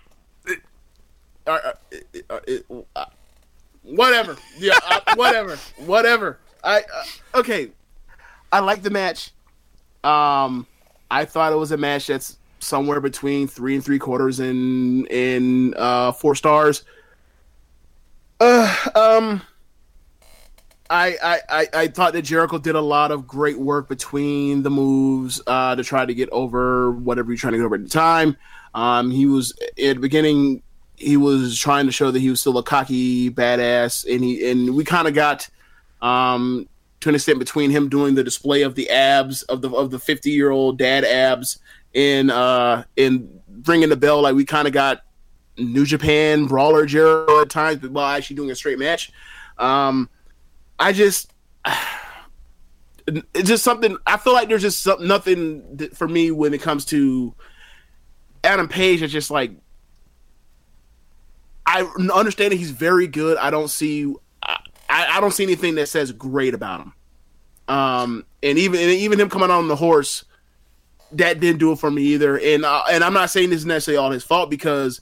uh, 0.48 0.54
uh, 1.48 1.72
uh, 2.30 2.40
uh, 2.70 2.82
uh, 2.96 3.06
whatever. 3.84 4.38
Yeah, 4.58 4.74
uh, 4.90 5.00
whatever. 5.16 5.58
Whatever. 5.78 6.40
I 6.64 6.80
uh, 6.80 7.40
okay. 7.40 7.72
I 8.52 8.60
like 8.60 8.82
the 8.84 8.90
match. 8.90 9.32
Um, 10.04 10.66
I 11.12 11.26
thought 11.26 11.52
it 11.52 11.58
was 11.58 11.72
a 11.72 11.78
match 11.78 12.08
that's 12.08 12.38
somewhere 12.60 13.02
between 13.02 13.48
three 13.48 13.76
and 13.76 13.84
three 13.84 14.00
quarters 14.00 14.40
and 14.40 15.10
and 15.12 15.76
uh, 15.76 16.12
four 16.14 16.36
stars. 16.36 16.84
Uh, 18.40 18.74
um, 18.96 19.42
I, 20.90 21.40
I, 21.50 21.68
I, 21.74 21.88
thought 21.88 22.14
that 22.14 22.24
Jericho 22.24 22.58
did 22.58 22.76
a 22.76 22.82
lot 22.82 23.12
of 23.12 23.26
great 23.26 23.58
work 23.58 23.88
between 23.88 24.64
the 24.64 24.70
moves 24.70 25.42
uh, 25.48 25.76
to 25.76 25.84
try 25.84 26.06
to 26.06 26.14
get 26.14 26.30
over 26.32 26.92
whatever 26.92 27.32
you're 27.32 27.38
trying 27.38 27.54
to 27.54 27.60
get 27.60 27.66
over 27.66 27.76
at 27.76 27.84
the 27.84 27.90
time. 27.90 28.36
Um, 28.76 29.10
he 29.10 29.26
was 29.26 29.54
at 29.62 29.76
the 29.76 29.94
beginning. 29.96 30.62
He 30.96 31.18
was 31.18 31.58
trying 31.58 31.86
to 31.86 31.92
show 31.92 32.12
that 32.12 32.20
he 32.20 32.30
was 32.30 32.42
still 32.42 32.58
a 32.58 32.64
cocky 32.64 33.30
badass, 33.30 34.06
and 34.14 34.24
he 34.24 34.50
and 34.50 34.76
we 34.76 34.84
kind 34.84 35.08
of 35.08 35.14
got 35.14 35.50
um, 36.02 36.68
to 37.00 37.10
an 37.10 37.16
extent 37.16 37.40
between 37.40 37.72
him 37.72 37.90
doing 37.90 38.16
the 38.16 38.24
display 38.24 38.62
of 38.62 38.76
the 38.76 38.90
abs 38.90 39.44
of 39.44 39.62
the 39.62 39.70
of 39.70 39.92
the 39.92 40.00
50 40.00 40.32
year 40.32 40.52
old 40.52 40.78
dad 40.78 41.04
abs 41.04 41.60
in 41.94 42.30
uh 42.30 42.84
in 42.96 43.42
ringing 43.66 43.90
the 43.90 43.96
bell. 43.96 44.22
Like 44.22 44.36
we 44.36 44.46
kind 44.46 44.68
of 44.68 44.74
got 44.74 45.04
New 45.58 45.86
Japan 45.86 46.46
brawler 46.46 46.86
Jericho 46.86 47.42
at 47.42 47.50
times, 47.50 47.80
but 47.80 47.92
while 47.92 48.16
actually 48.16 48.36
doing 48.36 48.52
a 48.52 48.56
straight 48.56 48.80
match. 48.80 49.12
Um, 49.58 50.10
I 50.80 50.94
just 50.94 51.32
it's 53.08 53.50
just 53.50 53.64
something 53.64 53.98
I 54.06 54.18
feel 54.18 54.34
like 54.34 54.50
there's 54.50 54.62
just 54.62 54.88
nothing 55.00 55.90
for 55.94 56.08
me 56.08 56.32
when 56.32 56.54
it 56.54 56.62
comes 56.62 56.86
to 56.86 57.34
Adam 58.44 58.68
Page. 58.68 59.02
It's 59.02 59.14
just 59.14 59.32
like 59.32 59.52
I 61.66 61.82
understand 62.14 62.52
that 62.52 62.58
he's 62.58 62.72
very 62.72 63.08
good. 63.08 63.38
I 63.38 63.50
don't 63.50 63.70
see 63.70 64.16
I, 64.94 65.18
I 65.18 65.22
don't 65.22 65.32
see 65.32 65.44
anything 65.44 65.76
that 65.76 65.90
says 65.90 66.12
great 66.12 66.54
about 66.54 66.82
him. 66.82 66.94
Um, 67.68 68.26
and 68.44 68.58
even 68.60 68.80
and 68.80 68.92
even 68.92 69.20
him 69.20 69.30
coming 69.30 69.50
on 69.50 69.68
the 69.68 69.76
horse, 69.76 70.26
that 71.14 71.40
didn't 71.40 71.60
do 71.60 71.72
it 71.72 71.80
for 71.80 71.90
me 71.90 72.04
either. 72.04 72.38
And 72.38 72.66
uh, 72.66 72.84
and 72.92 73.04
I'm 73.04 73.14
not 73.14 73.30
saying 73.30 73.50
this 73.50 73.60
is 73.60 73.66
necessarily 73.66 74.04
all 74.04 74.12
his 74.12 74.24
fault 74.24 74.50
because 74.50 75.02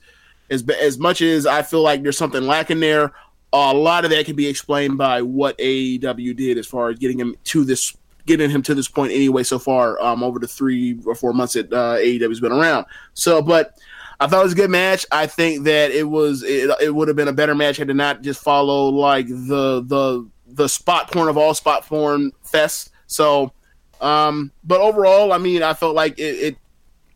as 0.49 0.63
as 0.81 0.97
much 0.97 1.21
as 1.21 1.45
I 1.45 1.61
feel 1.63 1.81
like 1.81 2.03
there's 2.03 2.17
something 2.17 2.43
lacking 2.43 2.79
there, 2.79 3.13
a 3.53 3.73
lot 3.73 4.05
of 4.05 4.11
that 4.11 4.25
can 4.25 4.35
be 4.35 4.47
explained 4.47 4.97
by 4.97 5.21
what 5.21 5.57
AEW 5.57 6.35
did 6.35 6.57
as 6.57 6.67
far 6.67 6.89
as 6.89 6.97
getting 6.99 7.19
him 7.19 7.35
to 7.45 7.63
this 7.65 7.95
getting 8.25 8.49
him 8.49 8.61
to 8.61 8.75
this 8.75 8.87
point 8.87 9.11
anyway 9.11 9.41
so 9.41 9.57
far 9.57 9.99
um 10.01 10.23
over 10.23 10.37
the 10.37 10.47
three 10.47 10.99
or 11.05 11.15
four 11.15 11.33
months 11.33 11.53
that 11.53 11.71
uh, 11.73 11.95
AEW's 11.97 12.39
been 12.39 12.51
around. 12.51 12.85
So, 13.13 13.41
but 13.41 13.77
I 14.19 14.27
thought 14.27 14.41
it 14.41 14.43
was 14.43 14.53
a 14.53 14.57
good 14.57 14.69
match. 14.69 15.05
I 15.11 15.25
think 15.25 15.63
that 15.63 15.89
it 15.89 16.03
was 16.03 16.43
it, 16.43 16.69
it 16.79 16.93
would 16.93 17.07
have 17.07 17.17
been 17.17 17.27
a 17.27 17.33
better 17.33 17.55
match 17.55 17.77
had 17.77 17.89
it 17.89 17.95
not 17.95 18.21
just 18.21 18.41
follow 18.43 18.89
like 18.89 19.27
the 19.27 19.83
the 19.85 20.29
the 20.45 20.69
spot 20.69 21.11
porn 21.11 21.27
of 21.27 21.37
all 21.37 21.55
spot 21.55 21.87
porn 21.87 22.31
fest. 22.43 22.91
So, 23.07 23.51
um, 23.99 24.51
but 24.63 24.79
overall, 24.79 25.33
I 25.33 25.39
mean, 25.39 25.63
I 25.63 25.73
felt 25.73 25.95
like 25.95 26.19
it, 26.19 26.23
it 26.23 26.57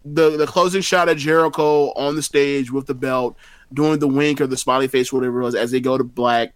the 0.04 0.32
the 0.32 0.48
closing 0.48 0.82
shot 0.82 1.08
of 1.08 1.18
Jericho 1.18 1.92
on 1.94 2.16
the 2.16 2.24
stage 2.24 2.72
with 2.72 2.88
the 2.88 2.96
belt, 2.96 3.38
doing 3.74 4.00
the 4.00 4.08
wink 4.08 4.42
or 4.42 4.48
the 4.48 4.58
smiley 4.58 4.88
face, 4.88 5.12
whatever 5.12 5.42
it 5.42 5.44
was, 5.44 5.56
as 5.56 5.72
they 5.72 5.80
go 5.80 5.98
to 5.98 6.04
black. 6.04 6.56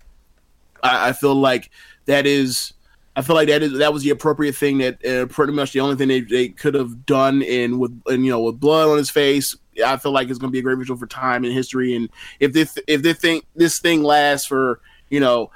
I, 0.84 1.10
I 1.10 1.14
feel 1.14 1.36
like 1.36 1.70
that 2.06 2.26
is. 2.26 2.74
I 3.16 3.22
feel 3.22 3.36
like 3.36 3.50
that 3.50 3.62
is 3.62 3.80
that 3.80 3.92
was 3.92 4.04
the 4.04 4.12
appropriate 4.12 4.56
thing 4.56 4.78
that 4.78 5.06
uh, 5.06 5.26
pretty 5.26 5.52
much 5.52 5.74
the 5.74 5.82
only 5.82 5.98
thing 5.98 6.08
they, 6.08 6.22
they 6.22 6.50
could 6.50 6.74
have 6.74 7.06
done 7.06 7.44
and 7.44 7.78
with 7.78 8.02
and 8.08 8.24
you 8.24 8.32
know 8.32 8.40
with 8.40 8.62
blood 8.62 8.88
on 8.88 8.98
his 8.98 9.10
face 9.10 9.58
I 9.86 9.98
feel 9.98 10.12
like 10.12 10.30
it's 10.30 10.40
going 10.40 10.50
to 10.50 10.54
be 10.54 10.60
a 10.60 10.62
great 10.62 10.78
visual 10.78 10.98
for 10.98 11.08
time 11.08 11.44
and 11.44 11.54
history 11.54 11.96
and 11.96 12.10
if 12.40 12.54
this 12.54 12.78
if 12.88 13.02
they 13.02 13.14
think 13.14 13.46
this 13.56 13.80
thing 13.80 14.04
lasts 14.04 14.48
for 14.48 14.80
you 15.10 15.20
know 15.20 15.52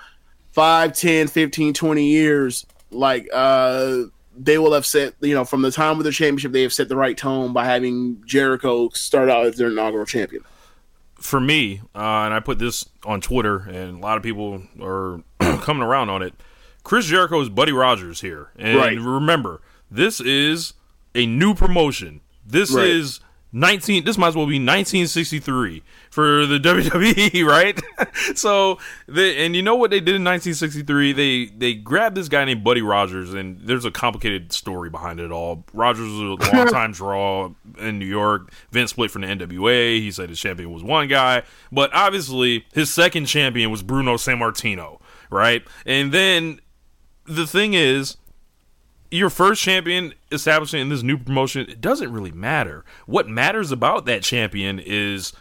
5 0.51 0.93
10 0.93 1.27
15 1.27 1.73
20 1.73 2.05
years 2.05 2.65
like 2.91 3.29
uh 3.33 4.03
they 4.35 4.57
will 4.57 4.73
have 4.73 4.85
set 4.85 5.13
you 5.21 5.33
know 5.33 5.45
from 5.45 5.61
the 5.61 5.71
time 5.71 5.97
of 5.97 6.03
the 6.03 6.11
championship 6.11 6.51
they 6.51 6.63
have 6.63 6.73
set 6.73 6.89
the 6.89 6.95
right 6.95 7.17
tone 7.17 7.53
by 7.53 7.65
having 7.65 8.21
Jericho 8.25 8.89
start 8.89 9.29
out 9.29 9.45
as 9.45 9.57
their 9.57 9.69
inaugural 9.69 10.05
champion 10.05 10.43
for 11.23 11.39
me, 11.39 11.81
uh, 11.95 11.97
and 12.25 12.33
I 12.33 12.39
put 12.39 12.59
this 12.59 12.87
on 13.05 13.21
Twitter, 13.21 13.57
and 13.59 13.97
a 13.97 13.99
lot 13.99 14.17
of 14.17 14.23
people 14.23 14.63
are 14.81 15.21
coming 15.61 15.83
around 15.83 16.09
on 16.09 16.21
it. 16.21 16.33
Chris 16.83 17.05
Jericho's 17.05 17.49
Buddy 17.49 17.71
Rogers 17.71 18.21
here, 18.21 18.49
and 18.57 18.77
Right. 18.77 18.99
remember, 18.99 19.61
this 19.89 20.19
is 20.19 20.73
a 21.15 21.25
new 21.25 21.53
promotion. 21.55 22.19
This 22.45 22.71
Right. 22.71 22.87
is 22.87 23.19
nineteen. 23.53 24.03
This 24.03 24.17
might 24.17 24.29
as 24.29 24.35
well 24.35 24.45
be 24.45 24.55
1963 24.55 25.83
for 26.09 26.45
the 26.45 26.57
WWE, 26.59 27.45
right? 27.45 27.81
so, 28.37 28.79
the, 29.07 29.37
and 29.37 29.55
you 29.55 29.61
know 29.61 29.75
what 29.75 29.91
they 29.91 29.99
did 29.99 30.15
in 30.15 30.23
1963? 30.23 31.13
They 31.13 31.45
they 31.45 31.73
grabbed 31.75 32.17
this 32.17 32.27
guy 32.27 32.43
named 32.43 32.63
Buddy 32.63 32.81
Rogers, 32.81 33.33
and 33.33 33.59
there's 33.61 33.85
a 33.85 33.91
complicated 33.91 34.51
story 34.51 34.89
behind 34.89 35.19
it 35.19 35.31
all. 35.31 35.63
Rogers 35.73 36.09
was 36.09 36.19
a 36.19 36.51
long-time 36.55 36.91
draw 36.91 37.53
in 37.79 37.99
New 37.99 38.05
York. 38.05 38.51
Vince 38.71 38.91
split 38.91 39.11
from 39.11 39.21
the 39.21 39.27
NWA. 39.27 39.99
He 39.99 40.11
said 40.11 40.29
his 40.29 40.39
champion 40.39 40.71
was 40.71 40.83
one 40.83 41.07
guy, 41.07 41.43
but 41.71 41.93
obviously 41.93 42.65
his 42.73 42.93
second 42.93 43.25
champion 43.25 43.71
was 43.71 43.83
Bruno 43.83 44.15
Sammartino, 44.15 44.99
right? 45.29 45.63
And 45.85 46.11
then 46.11 46.59
the 47.25 47.47
thing 47.47 47.73
is, 47.73 48.17
your 49.13 49.29
first 49.29 49.61
champion 49.61 50.13
establishing 50.31 50.81
in 50.81 50.89
this 50.89 51.03
new 51.03 51.17
promotion, 51.17 51.69
it 51.69 51.79
doesn't 51.79 52.11
really 52.11 52.31
matter. 52.31 52.83
What 53.05 53.29
matters 53.29 53.71
about 53.71 54.05
that 54.05 54.23
champion 54.23 54.79
is 54.79 55.33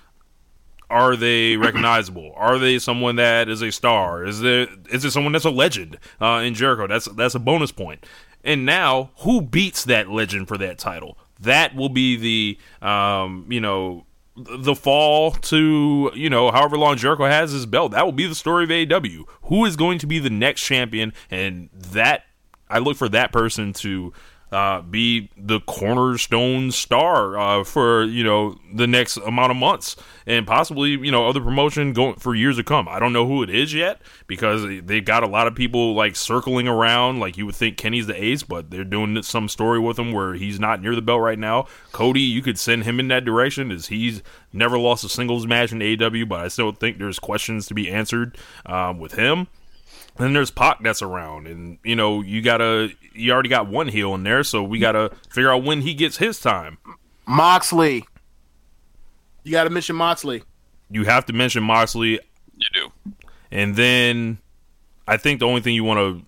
are 0.91 1.17
they 1.17 1.57
recognizable? 1.57 2.35
Are 2.37 2.59
they 2.59 2.79
someone 2.79 3.17
that 3.17 3.49
is 3.49 3.63
a 3.63 3.73
star? 3.73 4.27
Is 4.27 4.43
there 4.43 4.67
is 4.91 5.07
it 5.07 5.11
someone 5.13 5.33
that's 5.33 5.47
a 5.47 5.51
legend 5.51 5.99
uh, 6.21 6.43
in 6.45 6.53
Jericho? 6.53 6.87
That's 6.87 7.07
that's 7.07 7.35
a 7.35 7.39
bonus 7.39 7.73
point. 7.73 8.05
And 8.45 8.67
now, 8.67 9.11
who 9.19 9.41
beats 9.41 9.85
that 9.85 10.11
legend 10.11 10.49
for 10.49 10.59
that 10.59 10.79
title? 10.79 11.17
That 11.41 11.75
will 11.75 11.89
be 11.89 12.17
the 12.17 12.87
um, 12.87 13.47
you 13.49 13.61
know 13.61 14.05
the 14.37 14.75
fall 14.75 15.31
to 15.31 16.11
you 16.15 16.29
know 16.29 16.51
however 16.51 16.77
long 16.77 16.99
Jericho 16.99 17.25
has 17.25 17.53
his 17.53 17.65
belt. 17.65 17.93
That 17.93 18.05
will 18.05 18.13
be 18.13 18.27
the 18.27 18.35
story 18.35 18.65
of 18.65 18.71
AEW. 18.71 19.25
Who 19.45 19.65
is 19.65 19.77
going 19.77 19.99
to 20.01 20.07
be 20.07 20.19
the 20.19 20.29
next 20.29 20.63
champion? 20.63 21.15
And 21.31 21.71
that 21.73 22.25
I 22.73 22.79
look 22.79 22.97
for 22.97 23.09
that 23.11 23.33
person 23.33 23.73
to 23.75 24.13
uh, 24.53 24.83
be 24.83 25.31
the 25.35 25.61
cornerstone 25.61 26.71
star 26.71 27.39
uh, 27.39 27.65
for 27.65 28.05
you 28.05 28.23
know 28.23 28.59
the 28.75 28.87
next 28.87 29.17
amount 29.17 29.51
of 29.51 29.57
months 29.57 29.97
and 30.27 30.47
possibly 30.47 30.91
you 30.91 31.11
know 31.11 31.27
other 31.27 31.41
promotion 31.41 31.95
going 31.95 32.17
for 32.17 32.35
years 32.35 32.57
to 32.57 32.63
come. 32.63 32.87
I 32.87 32.99
don't 32.99 33.15
know 33.15 33.27
who 33.27 33.43
it 33.43 33.49
is 33.49 33.73
yet 33.73 34.03
because 34.27 34.63
they've 34.85 35.05
got 35.05 35.23
a 35.23 35.27
lot 35.27 35.47
of 35.47 35.55
people 35.55 35.95
like 35.95 36.17
circling 36.17 36.69
around. 36.69 37.19
Like 37.19 37.39
you 37.39 37.47
would 37.47 37.55
think 37.55 37.79
Kenny's 37.79 38.07
the 38.07 38.23
ace, 38.23 38.43
but 38.43 38.71
they're 38.71 38.85
doing 38.85 39.23
some 39.23 39.49
story 39.49 39.79
with 39.79 39.99
him 39.99 40.13
where 40.13 40.35
he's 40.35 40.61
not 40.61 40.83
near 40.83 40.95
the 40.95 41.01
belt 41.01 41.23
right 41.23 41.39
now. 41.39 41.67
Cody, 41.93 42.21
you 42.21 42.43
could 42.43 42.59
send 42.59 42.85
him 42.85 43.01
in 43.01 43.09
that 43.09 43.25
direction 43.25 43.71
as 43.71 43.87
he's 43.87 44.23
never 44.53 44.79
lost 44.79 45.03
a 45.03 45.09
singles 45.09 45.47
match 45.47 45.73
in 45.73 45.79
AEW, 45.79 46.29
but 46.29 46.41
I 46.41 46.49
still 46.49 46.73
think 46.73 46.99
there's 46.99 47.19
questions 47.19 47.67
to 47.69 47.75
be 47.75 47.91
answered 47.91 48.37
um, 48.67 48.99
with 48.99 49.15
him. 49.15 49.49
Then 50.17 50.33
there's 50.33 50.51
Pac 50.51 50.83
that's 50.83 51.03
around, 51.03 51.47
and 51.47 51.79
you 51.85 51.97
know 51.97 52.21
you 52.21 52.43
gotta 52.43 52.91
you 53.15 53.33
already 53.33 53.49
got 53.49 53.67
one 53.69 53.89
heel 53.89 54.15
in 54.15 54.23
there, 54.25 54.43
so 54.45 54.63
we 54.63 54.79
gotta 54.79 55.11
figure 55.31 55.51
out 55.53 55.65
when 55.65 55.81
he 55.83 55.95
gets 55.95 56.19
his 56.19 56.41
time. 56.41 56.79
Moxley. 57.27 58.05
You 59.45 59.53
got 59.53 59.65
to 59.65 59.71
mention 59.71 59.97
Moxley. 59.97 60.43
You 60.91 61.05
have 61.05 61.27
to 61.27 61.33
mention 61.33 61.63
Moxley, 61.65 62.21
You 62.57 62.67
do. 62.75 62.93
and 63.51 63.75
then 63.75 64.39
I 65.09 65.17
think 65.17 65.41
the 65.41 65.47
only 65.47 65.61
thing 65.63 65.75
you 65.75 65.83
want 65.85 65.99
to 65.99 66.25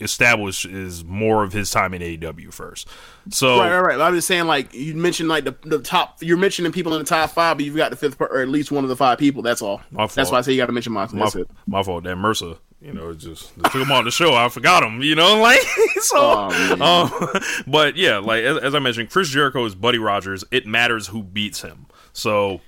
establish 0.00 0.64
is 0.64 1.04
more 1.04 1.42
of 1.42 1.52
his 1.52 1.70
time 1.70 1.94
in 1.94 2.02
AEW 2.02 2.52
first. 2.52 2.88
So 3.30 3.58
Right, 3.58 3.70
right, 3.70 3.96
right. 3.96 4.00
I'm 4.00 4.14
just 4.14 4.28
saying, 4.28 4.46
like 4.46 4.72
you 4.74 4.94
mentioned, 4.94 5.28
like 5.28 5.44
the, 5.44 5.56
the 5.62 5.78
top. 5.80 6.18
You're 6.20 6.36
mentioning 6.36 6.72
people 6.72 6.92
in 6.94 6.98
the 7.00 7.04
top 7.06 7.30
five, 7.30 7.56
but 7.56 7.64
you've 7.64 7.76
got 7.76 7.90
the 7.90 7.96
fifth, 7.96 8.18
per- 8.18 8.26
or 8.26 8.40
at 8.40 8.48
least 8.48 8.70
one 8.70 8.84
of 8.84 8.88
the 8.90 8.96
five 8.96 9.18
people. 9.18 9.42
That's 9.42 9.62
all. 9.62 9.80
That's 9.90 10.30
why 10.30 10.38
I 10.38 10.40
say 10.42 10.52
you 10.52 10.58
got 10.58 10.66
to 10.66 10.72
mention 10.72 10.92
Moxley. 10.92 11.18
my, 11.18 11.78
my 11.78 11.82
fault. 11.82 12.04
That 12.04 12.16
Mercer, 12.16 12.54
you 12.80 12.92
know, 12.92 13.12
just 13.14 13.56
they 13.56 13.68
took 13.70 13.82
him 13.82 13.92
on 13.92 14.04
the 14.04 14.10
show. 14.10 14.34
I 14.34 14.48
forgot 14.48 14.82
him, 14.82 15.02
you 15.02 15.14
know, 15.14 15.40
like 15.40 15.60
so. 16.00 16.48
Oh, 16.80 17.10
um, 17.34 17.42
but 17.66 17.96
yeah, 17.96 18.18
like 18.18 18.44
as, 18.44 18.58
as 18.58 18.74
I 18.74 18.78
mentioned, 18.78 19.10
Chris 19.10 19.28
Jericho 19.28 19.64
is 19.64 19.74
Buddy 19.74 19.98
Rogers. 19.98 20.44
It 20.50 20.66
matters 20.66 21.08
who 21.08 21.22
beats 21.22 21.62
him. 21.62 21.86
So 22.12 22.60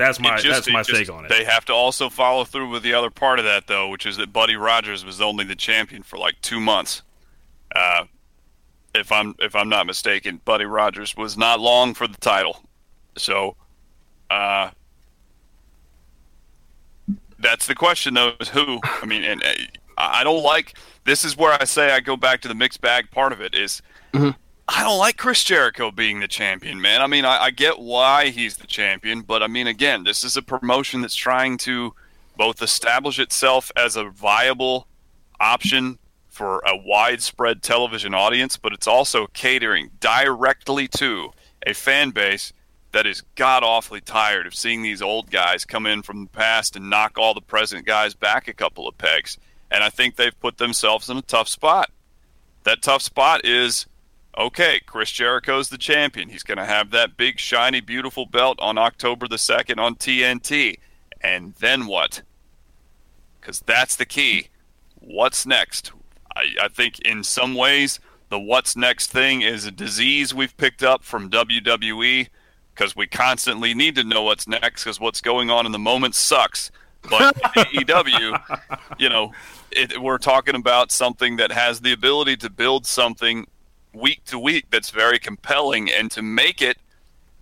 that's 0.00 0.18
my 0.20 0.36
just- 0.38 0.64
that's 0.66 0.70
my 0.70 0.82
just- 0.82 0.98
take 0.98 1.10
on 1.10 1.24
it. 1.24 1.28
They 1.28 1.44
have 1.44 1.64
to 1.66 1.72
also 1.72 2.08
follow 2.08 2.44
through 2.44 2.70
with 2.70 2.82
the 2.82 2.94
other 2.94 3.10
part 3.10 3.38
of 3.38 3.44
that, 3.44 3.66
though, 3.66 3.88
which 3.88 4.06
is 4.06 4.16
that 4.16 4.32
Buddy 4.32 4.56
Rogers 4.56 5.04
was 5.04 5.20
only 5.20 5.44
the 5.44 5.54
champion 5.56 6.02
for 6.02 6.18
like 6.18 6.40
two 6.42 6.60
months. 6.60 7.02
Uh, 7.74 8.04
if 8.94 9.12
I'm 9.12 9.34
if 9.38 9.54
I'm 9.54 9.68
not 9.68 9.86
mistaken, 9.86 10.40
Buddy 10.44 10.64
Rogers 10.64 11.16
was 11.16 11.36
not 11.36 11.60
long 11.60 11.94
for 11.94 12.08
the 12.08 12.18
title. 12.18 12.64
So, 13.16 13.56
uh, 14.30 14.70
that's 17.38 17.66
the 17.66 17.74
question, 17.74 18.14
though, 18.14 18.32
is 18.40 18.48
who? 18.48 18.80
I 18.84 19.06
mean, 19.06 19.22
and 19.24 19.42
uh, 19.44 19.52
I 19.96 20.24
don't 20.24 20.42
like. 20.42 20.76
This 21.04 21.24
is 21.24 21.36
where 21.36 21.52
I 21.60 21.64
say 21.64 21.92
I 21.92 22.00
go 22.00 22.16
back 22.16 22.40
to 22.42 22.48
the 22.48 22.54
mixed 22.54 22.80
bag 22.80 23.10
part 23.10 23.32
of 23.32 23.40
it. 23.40 23.54
Is 23.54 23.80
I 24.72 24.84
don't 24.84 24.98
like 24.98 25.16
Chris 25.16 25.42
Jericho 25.42 25.90
being 25.90 26.20
the 26.20 26.28
champion, 26.28 26.80
man. 26.80 27.02
I 27.02 27.08
mean, 27.08 27.24
I, 27.24 27.46
I 27.46 27.50
get 27.50 27.80
why 27.80 28.28
he's 28.28 28.56
the 28.56 28.68
champion, 28.68 29.22
but 29.22 29.42
I 29.42 29.48
mean, 29.48 29.66
again, 29.66 30.04
this 30.04 30.22
is 30.22 30.36
a 30.36 30.42
promotion 30.42 31.00
that's 31.00 31.16
trying 31.16 31.58
to 31.58 31.92
both 32.36 32.62
establish 32.62 33.18
itself 33.18 33.72
as 33.74 33.96
a 33.96 34.04
viable 34.04 34.86
option 35.40 35.98
for 36.28 36.62
a 36.64 36.76
widespread 36.76 37.64
television 37.64 38.14
audience, 38.14 38.56
but 38.56 38.72
it's 38.72 38.86
also 38.86 39.26
catering 39.34 39.90
directly 39.98 40.86
to 40.86 41.30
a 41.66 41.74
fan 41.74 42.10
base 42.10 42.52
that 42.92 43.06
is 43.06 43.24
god 43.34 43.64
awfully 43.64 44.00
tired 44.00 44.46
of 44.46 44.54
seeing 44.54 44.82
these 44.82 45.02
old 45.02 45.32
guys 45.32 45.64
come 45.64 45.84
in 45.84 46.00
from 46.00 46.24
the 46.24 46.30
past 46.30 46.76
and 46.76 46.88
knock 46.88 47.18
all 47.18 47.34
the 47.34 47.40
present 47.40 47.84
guys 47.84 48.14
back 48.14 48.46
a 48.46 48.54
couple 48.54 48.86
of 48.86 48.96
pegs. 48.96 49.36
And 49.68 49.82
I 49.82 49.90
think 49.90 50.14
they've 50.14 50.40
put 50.40 50.58
themselves 50.58 51.10
in 51.10 51.16
a 51.16 51.22
tough 51.22 51.48
spot. 51.48 51.90
That 52.62 52.82
tough 52.82 53.02
spot 53.02 53.44
is 53.44 53.86
okay, 54.36 54.80
Chris 54.86 55.10
Jericho's 55.10 55.68
the 55.68 55.78
champion. 55.78 56.28
He's 56.28 56.42
going 56.42 56.58
to 56.58 56.64
have 56.64 56.90
that 56.90 57.16
big, 57.16 57.38
shiny, 57.38 57.80
beautiful 57.80 58.26
belt 58.26 58.58
on 58.60 58.78
October 58.78 59.28
the 59.28 59.36
2nd 59.36 59.78
on 59.78 59.96
TNT. 59.96 60.78
And 61.20 61.54
then 61.54 61.86
what? 61.86 62.22
Because 63.40 63.60
that's 63.60 63.96
the 63.96 64.06
key. 64.06 64.48
What's 65.00 65.46
next? 65.46 65.92
I, 66.36 66.46
I 66.62 66.68
think 66.68 67.00
in 67.00 67.24
some 67.24 67.54
ways, 67.54 68.00
the 68.28 68.38
what's 68.38 68.76
next 68.76 69.08
thing 69.08 69.42
is 69.42 69.66
a 69.66 69.70
disease 69.70 70.32
we've 70.32 70.56
picked 70.56 70.82
up 70.82 71.02
from 71.02 71.30
WWE 71.30 72.28
because 72.74 72.94
we 72.94 73.06
constantly 73.06 73.74
need 73.74 73.96
to 73.96 74.04
know 74.04 74.22
what's 74.22 74.46
next 74.46 74.84
because 74.84 75.00
what's 75.00 75.20
going 75.20 75.50
on 75.50 75.66
in 75.66 75.72
the 75.72 75.78
moment 75.78 76.14
sucks. 76.14 76.70
But 77.02 77.34
AEW, 77.56 78.60
you 78.98 79.08
know, 79.08 79.32
it, 79.70 80.00
we're 80.00 80.18
talking 80.18 80.54
about 80.54 80.92
something 80.92 81.36
that 81.36 81.50
has 81.50 81.80
the 81.80 81.92
ability 81.92 82.36
to 82.38 82.50
build 82.50 82.86
something 82.86 83.46
week 83.92 84.24
to 84.26 84.38
week 84.38 84.66
that's 84.70 84.90
very 84.90 85.18
compelling 85.18 85.90
and 85.90 86.10
to 86.12 86.22
make 86.22 86.62
it 86.62 86.78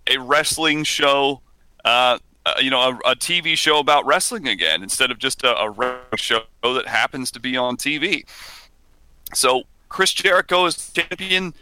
a 0.07 0.19
wrestling 0.19 0.85
show, 0.85 1.41
uh, 1.85 2.19
uh, 2.47 2.55
you 2.61 2.71
know, 2.71 2.81
a, 2.81 3.11
a 3.11 3.17
TV 3.17 3.57
show 3.57 3.79
about 3.79 4.07
wrestling 4.07 4.49
again 4.49 4.83
instead 4.83 5.11
of 5.11 5.19
just 5.19 5.43
a, 5.43 5.55
a 5.57 6.17
show 6.17 6.43
that 6.63 6.87
happens 6.87 7.31
to 7.31 7.41
be 7.41 7.57
on 7.57 7.77
TV. 7.77 8.25
So 9.35 9.65
Chris 9.89 10.13
Jericho 10.13 10.67
as 10.67 10.91
champion 10.91 11.55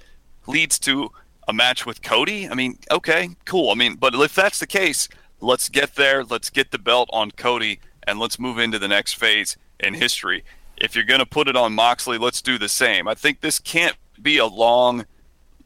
leads 0.47 0.79
to 0.81 1.11
a 1.49 1.53
match 1.53 1.87
with 1.87 2.03
Cody. 2.03 2.49
I 2.49 2.55
mean, 2.55 2.79
okay, 2.91 3.31
cool. 3.45 3.71
I 3.71 3.75
mean, 3.75 3.97
but 3.97 4.15
if 4.15 4.35
that's 4.35 4.59
the 4.59 4.67
case, 4.67 5.09
let's 5.41 5.69
get 5.69 5.95
there. 5.95 6.25
Let's 6.25 6.51
get 6.51 6.71
the 6.71 6.79
belt 6.79 7.09
on 7.13 7.31
Cody 7.33 7.81
and 8.07 8.19
let's 8.19 8.39
move 8.39 8.59
into 8.59 8.79
the 8.79 8.89
next 8.89 9.15
phase 9.15 9.57
in 9.81 9.95
history. 9.95 10.45
If 10.77 10.95
you're 10.95 11.05
going 11.05 11.21
to 11.21 11.27
put 11.27 11.49
it 11.49 11.57
on 11.57 11.73
Moxley, 11.75 12.19
let's 12.19 12.43
do 12.43 12.59
the 12.59 12.69
same. 12.69 13.09
I 13.09 13.15
think 13.15 13.41
this 13.41 13.59
can't 13.59 13.97
be 14.23 14.39
a 14.39 14.47
long. 14.47 15.07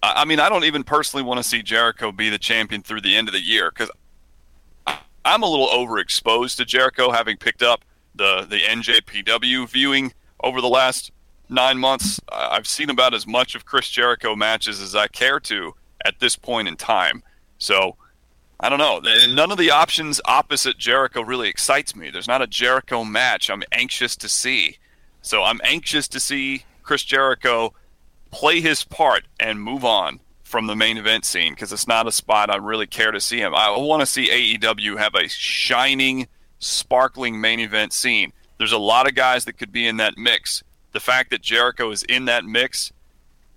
I 0.03 0.25
mean, 0.25 0.41
I 0.41 0.49
don't 0.49 0.65
even 0.65 0.85
personally 0.85 1.23
want 1.23 1.39
to 1.39 1.45
see 1.45 1.63
Jericho 1.63 2.11
be 2.11 2.31
the 2.31 2.39
champion 2.39 2.83
through 2.83 3.03
the 3.03 3.17
end 3.17 3.29
of 3.29 3.35
the 3.35 3.41
year 3.41 3.71
because 3.71 3.91
I'm 5.25 5.43
a 5.43 5.49
little 5.49 5.69
overexposed 5.69 6.57
to 6.57 6.65
Jericho, 6.65 7.11
having 7.11 7.37
picked 7.37 7.63
up 7.63 7.85
the 8.15 8.47
the 8.49 8.61
NJPW 8.61 9.69
viewing 9.69 10.13
over 10.43 10.61
the 10.61 10.69
last 10.69 11.13
nine 11.49 11.79
months. 11.79 12.21
I've 12.31 12.67
seen 12.67 12.91
about 12.91 13.15
as 13.15 13.27
much 13.27 13.55
of 13.55 13.67
Chris 13.67 13.89
Jericho 13.89 14.35
matches 14.35 14.81
as 14.81 14.95
I 14.95 15.09
care 15.09 15.41
to 15.41 15.75
at 16.05 16.19
this 16.21 16.37
point 16.37 16.69
in 16.69 16.77
time. 16.77 17.23
So 17.59 17.97
I 18.59 18.69
don't 18.69 18.79
know. 18.79 19.01
None 19.29 19.51
of 19.51 19.59
the 19.59 19.71
options 19.71 20.21
opposite 20.25 20.79
Jericho 20.79 21.23
really 21.23 21.49
excites 21.49 21.97
me. 21.97 22.11
There's 22.11 22.29
not 22.29 22.43
a 22.43 22.47
Jericho 22.47 23.05
match 23.05 23.51
I'm 23.51 23.63
anxious 23.73 24.17
to 24.17 24.29
see. 24.29 24.79
So 25.23 25.43
I'm 25.43 25.61
anxious 25.65 26.09
to 26.09 26.21
see 26.21 26.65
Chris 26.83 27.03
Jericho 27.03 27.75
play 28.31 28.61
his 28.61 28.85
part 28.85 29.25
and 29.39 29.61
move 29.61 29.85
on 29.85 30.21
from 30.43 30.67
the 30.67 30.77
main 30.77 30.99
event 30.99 31.25
scene 31.25 31.53
because 31.53 31.73
it's 31.73 31.87
not 31.87 32.09
a 32.09 32.13
spot 32.13 32.51
I 32.51 32.57
really 32.57 32.87
care 32.87 33.13
to 33.13 33.21
see 33.21 33.39
him. 33.39 33.55
I 33.55 33.71
want 33.79 34.01
to 34.01 34.07
see 34.07 34.57
AEW 34.59 34.99
have 34.99 35.15
a 35.15 35.29
shining, 35.29 36.27
sparkling 36.59 37.41
main 37.41 37.61
event 37.61 37.93
scene. 37.93 38.33
There's 38.59 38.73
a 38.73 38.79
lot 38.79 39.09
of 39.09 39.15
guys 39.15 39.45
that 39.45 39.55
could 39.55 39.73
be 39.73 39.87
in 39.87 39.99
that 39.99 40.19
mix. 40.19 40.63
The 40.93 41.01
fact 41.01 41.31
that 41.31 41.41
Jericho 41.41 41.91
is 41.93 42.03
in 42.03 42.25
that 42.25 42.45
mix 42.45 42.93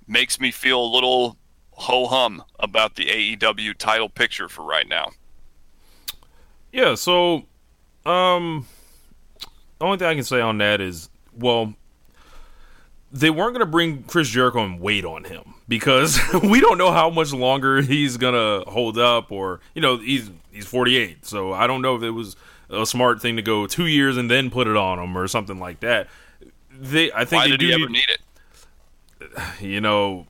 makes 0.08 0.40
me 0.40 0.52
feel 0.52 0.84
a 0.84 0.94
little 0.94 1.38
ho 1.72 2.06
hum 2.06 2.44
about 2.60 2.95
the 2.95 3.08
AEW 3.08 3.76
title 3.78 4.08
picture 4.08 4.48
for 4.48 4.64
right 4.64 4.88
now. 4.88 5.10
Yeah, 6.72 6.95
so 6.95 7.45
um 8.06 8.68
the 9.80 9.86
only 9.86 9.98
thing 9.98 10.08
I 10.08 10.16
can 10.16 10.24
say 10.24 10.41
on 10.41 10.60
that 10.60 10.80
is 10.80 11.10
well 11.36 11.74
they 13.14 13.30
weren't 13.30 13.53
going 13.53 13.65
to 13.65 13.72
bring 13.72 14.03
Chris 14.03 14.27
Jericho 14.27 14.65
and 14.65 14.80
wait 14.81 15.06
on 15.06 15.23
him 15.23 15.53
because 15.68 16.19
we 16.44 16.60
don't 16.60 16.80
know 16.80 16.91
how 16.91 17.11
much 17.11 17.31
longer 17.31 17.81
he's 17.81 18.18
going 18.18 18.34
to 18.34 18.69
hold 18.69 18.98
up 18.98 19.31
or 19.31 19.61
you 19.76 19.81
know 19.81 19.98
he's 19.98 20.31
he's 20.52 20.65
48 20.65 21.26
so 21.26 21.53
I 21.53 21.68
don't 21.68 21.81
know 21.81 21.95
if 21.95 22.02
it 22.02 22.10
was 22.10 22.35
a 22.69 22.85
smart 22.85 23.22
thing 23.22 23.35
to 23.35 23.44
go 23.44 23.68
2 23.68 23.85
years 23.85 24.18
and 24.18 24.30
then 24.30 24.49
put 24.49 24.68
it 24.68 24.76
on 24.76 24.99
him 24.99 25.15
or 25.15 25.27
something 25.27 25.60
like 25.60 25.80
that. 25.81 26.07
They 26.72 27.11
I 27.11 27.23
think 27.23 27.44
Why 27.44 27.48
did 27.49 27.60
do 27.60 27.68
he 27.68 27.76
need, 27.76 27.84
ever 27.84 27.91
need 27.91 28.06
it? 28.10 29.61
you 29.61 29.80
know, 29.80 30.26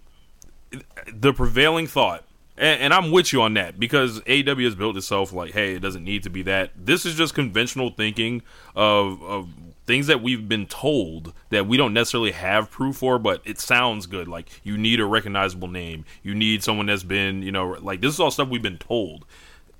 the 1.11 1.31
prevailing 1.33 1.87
thought, 1.87 2.25
and, 2.57 2.81
and 2.81 2.93
I'm 2.93 3.11
with 3.11 3.31
you 3.31 3.41
on 3.41 3.53
that 3.53 3.79
because 3.79 4.19
AW 4.27 4.55
has 4.55 4.75
built 4.75 4.97
itself 4.97 5.31
like, 5.31 5.53
hey, 5.53 5.75
it 5.75 5.79
doesn't 5.79 6.03
need 6.03 6.23
to 6.23 6.29
be 6.29 6.41
that. 6.43 6.71
This 6.75 7.05
is 7.05 7.15
just 7.15 7.33
conventional 7.33 7.91
thinking 7.91 8.41
of 8.75 9.23
of 9.23 9.49
things 9.85 10.07
that 10.07 10.21
we've 10.21 10.47
been 10.47 10.65
told 10.65 11.33
that 11.49 11.67
we 11.67 11.77
don't 11.77 11.93
necessarily 11.93 12.31
have 12.31 12.71
proof 12.71 12.97
for, 12.97 13.19
but 13.19 13.41
it 13.45 13.59
sounds 13.59 14.05
good. 14.05 14.27
Like 14.27 14.49
you 14.63 14.77
need 14.77 14.99
a 14.99 15.05
recognizable 15.05 15.67
name, 15.67 16.05
you 16.21 16.33
need 16.33 16.63
someone 16.63 16.85
that's 16.85 17.03
been, 17.03 17.41
you 17.41 17.51
know, 17.51 17.77
like 17.81 18.01
this 18.01 18.13
is 18.13 18.19
all 18.19 18.31
stuff 18.31 18.49
we've 18.49 18.61
been 18.61 18.77
told, 18.77 19.25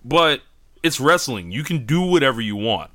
but 0.04 0.42
it's 0.82 1.00
wrestling. 1.00 1.52
You 1.52 1.64
can 1.64 1.86
do 1.86 2.02
whatever 2.02 2.42
you 2.42 2.56
want. 2.56 2.92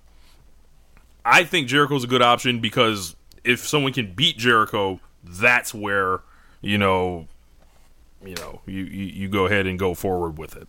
I 1.24 1.44
think 1.44 1.68
Jericho's 1.68 2.05
a 2.05 2.09
good 2.09 2.22
option 2.22 2.60
because 2.60 3.16
if 3.44 3.66
someone 3.66 3.93
can 3.93 4.14
beat 4.14 4.39
Jericho, 4.39 5.01
that's 5.24 5.72
where 5.72 6.20
you 6.60 6.78
know, 6.78 7.28
you 8.24 8.35
know, 8.35 8.60
you, 8.66 8.85
you, 8.85 9.05
you 9.05 9.28
go 9.28 9.47
ahead 9.47 9.66
and 9.66 9.78
go 9.78 9.94
forward 9.94 10.39
with 10.39 10.56
it. 10.56 10.68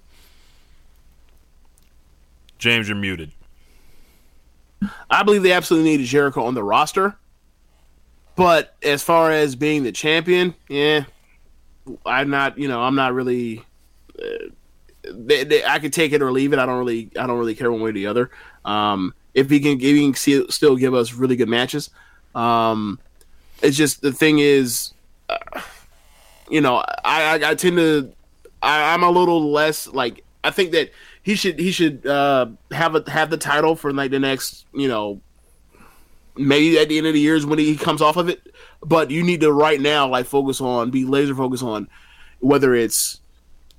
James, 2.57 2.87
you're 2.87 2.97
muted. 2.97 3.31
I 5.09 5.23
believe 5.23 5.43
they 5.43 5.51
absolutely 5.51 5.91
needed 5.91 6.05
Jericho 6.05 6.43
on 6.43 6.53
the 6.53 6.63
roster. 6.63 7.15
But 8.35 8.75
as 8.81 9.03
far 9.03 9.31
as 9.31 9.55
being 9.55 9.83
the 9.83 9.91
champion, 9.91 10.55
yeah, 10.69 11.03
I'm 12.05 12.29
not. 12.29 12.57
You 12.57 12.69
know, 12.69 12.81
I'm 12.81 12.95
not 12.95 13.13
really. 13.13 13.63
Uh, 14.17 14.49
they, 15.03 15.43
they, 15.43 15.65
I 15.65 15.79
could 15.79 15.91
take 15.91 16.13
it 16.13 16.21
or 16.21 16.31
leave 16.31 16.53
it. 16.53 16.59
I 16.59 16.65
don't 16.65 16.79
really. 16.79 17.11
I 17.19 17.27
don't 17.27 17.37
really 17.37 17.55
care 17.55 17.69
one 17.71 17.81
way 17.81 17.89
or 17.89 17.93
the 17.93 18.07
other. 18.07 18.31
Um, 18.63 19.13
if 19.33 19.49
he 19.49 19.59
can, 19.59 19.73
if 19.73 19.81
he 19.81 20.05
can 20.05 20.13
see, 20.13 20.49
still 20.49 20.77
give 20.77 20.93
us 20.93 21.13
really 21.13 21.35
good 21.35 21.49
matches. 21.49 21.89
Um, 22.33 22.99
it's 23.61 23.75
just 23.75 24.01
the 24.01 24.13
thing 24.13 24.39
is, 24.39 24.93
uh, 25.27 25.37
you 26.49 26.61
know, 26.61 26.77
I, 27.03 27.39
I, 27.43 27.49
I 27.49 27.55
tend 27.55 27.75
to. 27.75 28.13
I, 28.61 28.93
I'm 28.93 29.03
a 29.03 29.11
little 29.11 29.51
less 29.51 29.87
like. 29.87 30.23
I 30.45 30.51
think 30.51 30.71
that 30.71 30.91
he 31.29 31.35
should 31.35 31.59
he 31.59 31.71
should 31.71 32.07
uh, 32.07 32.47
have 32.71 32.95
a 32.95 33.11
have 33.11 33.29
the 33.29 33.37
title 33.37 33.75
for 33.75 33.93
like 33.93 34.09
the 34.09 34.17
next 34.17 34.65
you 34.73 34.87
know 34.87 35.21
maybe 36.35 36.79
at 36.79 36.89
the 36.89 36.97
end 36.97 37.05
of 37.05 37.13
the 37.13 37.19
years 37.19 37.45
when 37.45 37.59
he 37.59 37.77
comes 37.77 38.01
off 38.01 38.17
of 38.17 38.29
it. 38.29 38.41
But 38.81 39.11
you 39.11 39.21
need 39.21 39.41
to 39.41 39.51
right 39.51 39.79
now 39.79 40.07
like 40.07 40.25
focus 40.25 40.59
on, 40.59 40.89
be 40.89 41.05
laser 41.05 41.35
focused 41.35 41.61
on 41.61 41.87
whether 42.39 42.73
it's 42.73 43.19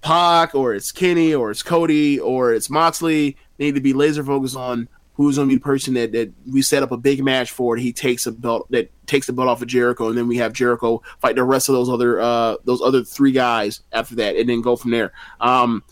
Pac 0.01 0.55
or 0.55 0.74
it's 0.74 0.93
Kenny 0.93 1.35
or 1.35 1.51
it's 1.51 1.64
Cody 1.64 2.20
or 2.20 2.55
it's 2.55 2.70
Moxley. 2.70 3.36
They 3.56 3.64
need 3.64 3.74
to 3.74 3.81
be 3.81 3.94
laser 3.94 4.22
focused 4.22 4.56
on 4.56 4.89
who's 5.14 5.35
going 5.35 5.48
to 5.48 5.52
be 5.52 5.59
the 5.59 5.64
person 5.64 5.94
that, 5.94 6.12
that 6.12 6.32
we 6.48 6.62
set 6.62 6.85
up 6.85 6.93
a 6.93 6.97
big 6.97 7.24
match 7.24 7.51
for. 7.51 7.77
He 7.77 7.93
takes 7.93 8.28
a 8.28 8.32
belt 8.32 8.70
that 8.70 8.93
takes 9.09 9.27
the 9.27 9.32
belt 9.32 9.48
off 9.48 9.60
of 9.60 9.66
Jericho, 9.66 10.09
and 10.09 10.16
then 10.16 10.28
we 10.28 10.36
have 10.36 10.52
Jericho 10.52 11.02
fight 11.18 11.35
the 11.35 11.43
rest 11.43 11.68
of 11.68 11.74
those 11.74 11.89
other 11.89 12.20
uh, 12.20 12.59
those 12.62 12.81
other 12.81 13.02
three 13.02 13.32
guys 13.32 13.81
after 13.90 14.14
that, 14.14 14.36
and 14.36 14.48
then 14.48 14.60
go 14.60 14.77
from 14.77 14.93
there. 14.93 15.12
Um, 15.40 15.82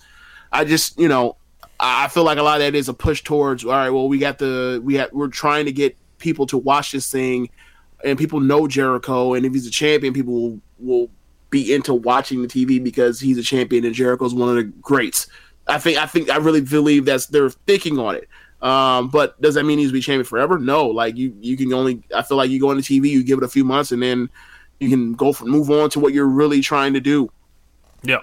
I 0.52 0.64
just 0.64 0.96
you 1.00 1.08
know 1.08 1.37
I 1.80 2.08
feel 2.08 2.24
like 2.24 2.38
a 2.38 2.42
lot 2.42 2.60
of 2.60 2.66
that 2.66 2.74
is 2.74 2.88
a 2.88 2.94
push 2.94 3.22
towards 3.22 3.64
all 3.64 3.70
right. 3.70 3.90
Well, 3.90 4.08
we 4.08 4.18
got 4.18 4.38
the 4.38 4.80
we 4.82 4.94
have 4.94 5.12
we're 5.12 5.28
trying 5.28 5.64
to 5.66 5.72
get 5.72 5.96
people 6.18 6.46
to 6.46 6.58
watch 6.58 6.92
this 6.92 7.10
thing, 7.10 7.50
and 8.04 8.18
people 8.18 8.40
know 8.40 8.66
Jericho, 8.66 9.34
and 9.34 9.46
if 9.46 9.52
he's 9.52 9.66
a 9.66 9.70
champion, 9.70 10.12
people 10.12 10.34
will, 10.34 10.60
will 10.78 11.10
be 11.50 11.72
into 11.72 11.94
watching 11.94 12.42
the 12.42 12.48
TV 12.48 12.82
because 12.82 13.20
he's 13.20 13.38
a 13.38 13.42
champion 13.42 13.84
and 13.84 13.94
Jericho's 13.94 14.34
one 14.34 14.48
of 14.48 14.56
the 14.56 14.64
greats. 14.64 15.28
I 15.66 15.78
think 15.78 15.98
I 15.98 16.06
think 16.06 16.30
I 16.30 16.36
really 16.36 16.60
believe 16.60 17.04
that's 17.04 17.26
they're 17.26 17.50
thinking 17.50 17.98
on 17.98 18.16
it. 18.16 18.28
Um, 18.60 19.08
but 19.08 19.40
does 19.40 19.54
that 19.54 19.64
mean 19.64 19.78
he's 19.78 19.92
be 19.92 20.00
champion 20.00 20.24
forever? 20.24 20.58
No. 20.58 20.86
Like 20.86 21.16
you, 21.16 21.34
you 21.40 21.56
can 21.56 21.72
only. 21.72 22.02
I 22.14 22.22
feel 22.22 22.36
like 22.36 22.50
you 22.50 22.60
go 22.60 22.70
on 22.70 22.76
the 22.76 22.82
TV, 22.82 23.08
you 23.08 23.22
give 23.22 23.38
it 23.38 23.44
a 23.44 23.48
few 23.48 23.64
months, 23.64 23.92
and 23.92 24.02
then 24.02 24.28
you 24.80 24.88
can 24.88 25.14
go 25.14 25.32
for 25.32 25.44
move 25.44 25.70
on 25.70 25.90
to 25.90 26.00
what 26.00 26.12
you're 26.12 26.26
really 26.26 26.60
trying 26.60 26.94
to 26.94 27.00
do. 27.00 27.30
Yeah. 28.02 28.22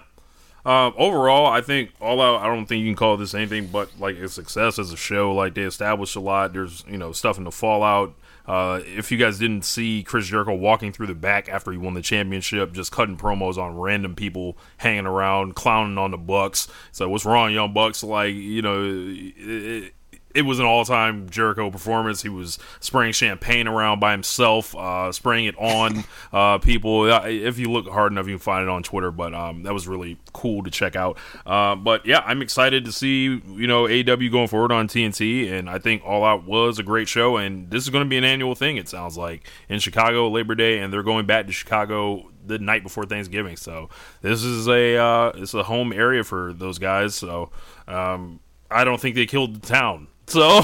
Um, 0.65 0.95
overall, 0.97 1.45
I 1.45 1.61
think 1.61 1.91
all 2.01 2.19
out. 2.21 2.41
I 2.41 2.47
don't 2.47 2.65
think 2.65 2.81
you 2.83 2.89
can 2.89 2.95
call 2.95 3.17
this 3.17 3.35
anything 3.35 3.67
but 3.67 3.99
like 3.99 4.17
a 4.17 4.27
success 4.27 4.79
as 4.79 4.91
a 4.91 4.97
show. 4.97 5.31
Like 5.33 5.53
they 5.53 5.61
established 5.61 6.15
a 6.15 6.19
lot. 6.19 6.53
There's 6.53 6.83
you 6.87 6.97
know 6.97 7.11
stuff 7.11 7.37
in 7.37 7.43
the 7.43 7.51
fallout. 7.51 8.15
Uh, 8.47 8.81
if 8.85 9.11
you 9.11 9.17
guys 9.17 9.39
didn't 9.39 9.65
see 9.65 10.03
Chris 10.03 10.27
Jericho 10.27 10.53
walking 10.53 10.91
through 10.91 11.07
the 11.07 11.15
back 11.15 11.49
after 11.49 11.71
he 11.71 11.77
won 11.77 11.95
the 11.95 12.01
championship, 12.01 12.73
just 12.73 12.91
cutting 12.91 13.17
promos 13.17 13.57
on 13.57 13.75
random 13.75 14.15
people 14.15 14.55
hanging 14.77 15.07
around, 15.07 15.55
clowning 15.55 15.97
on 15.97 16.11
the 16.11 16.17
Bucks. 16.17 16.67
So 16.91 17.09
what's 17.09 17.25
wrong, 17.25 17.51
young 17.51 17.73
Bucks? 17.73 18.03
Like 18.03 18.33
you 18.33 18.61
know, 18.63 18.83
it, 18.83 19.93
it 20.35 20.41
was 20.41 20.59
an 20.59 20.65
all-time 20.65 21.29
Jericho 21.29 21.71
performance. 21.71 22.21
He 22.21 22.29
was 22.29 22.59
spraying 22.81 23.13
champagne 23.13 23.67
around 23.67 23.99
by 23.99 24.11
himself, 24.11 24.75
uh, 24.75 25.11
spraying 25.11 25.45
it 25.45 25.55
on 25.57 26.03
uh, 26.33 26.57
people. 26.57 27.05
If 27.07 27.57
you 27.57 27.71
look 27.71 27.87
hard 27.87 28.11
enough, 28.11 28.27
you 28.27 28.33
can 28.33 28.39
find 28.39 28.63
it 28.63 28.69
on 28.69 28.83
Twitter. 28.83 29.11
But 29.11 29.33
um, 29.33 29.63
that 29.63 29.73
was 29.73 29.87
really 29.87 30.17
cool 30.33 30.63
to 30.63 30.69
check 30.69 30.95
out. 30.95 31.17
Uh, 31.45 31.75
but 31.75 32.05
yeah, 32.05 32.21
I'm 32.25 32.41
excited 32.41 32.85
to 32.85 32.91
see 32.91 33.23
you 33.23 33.67
know 33.67 33.85
AW 33.87 34.29
going 34.29 34.47
forward 34.47 34.73
on 34.73 34.87
TNT, 34.87 35.51
and 35.51 35.69
I 35.69 35.79
think 35.79 36.03
All 36.05 36.25
Out 36.25 36.45
was 36.45 36.77
a 36.79 36.83
great 36.83 37.07
show. 37.07 37.37
And 37.37 37.71
this 37.71 37.83
is 37.83 37.89
going 37.89 38.03
to 38.03 38.09
be 38.09 38.17
an 38.17 38.25
annual 38.25 38.55
thing. 38.55 38.77
It 38.77 38.89
sounds 38.89 39.17
like 39.17 39.47
in 39.69 39.79
Chicago 39.79 40.29
Labor 40.29 40.55
Day, 40.55 40.79
and 40.79 40.91
they're 40.91 41.03
going 41.03 41.25
back 41.25 41.47
to 41.47 41.53
Chicago 41.53 42.29
the 42.45 42.59
night 42.59 42.83
before 42.83 43.05
Thanksgiving. 43.05 43.55
So 43.55 43.89
this 44.21 44.43
is 44.43 44.67
a 44.67 44.97
uh, 44.97 45.31
it's 45.35 45.53
a 45.53 45.63
home 45.63 45.93
area 45.93 46.25
for 46.25 46.51
those 46.51 46.77
guys. 46.77 47.15
So 47.15 47.51
um, 47.87 48.41
I 48.69 48.83
don't 48.83 48.99
think 48.99 49.15
they 49.15 49.25
killed 49.25 49.61
the 49.61 49.65
town. 49.65 50.07
So, 50.27 50.63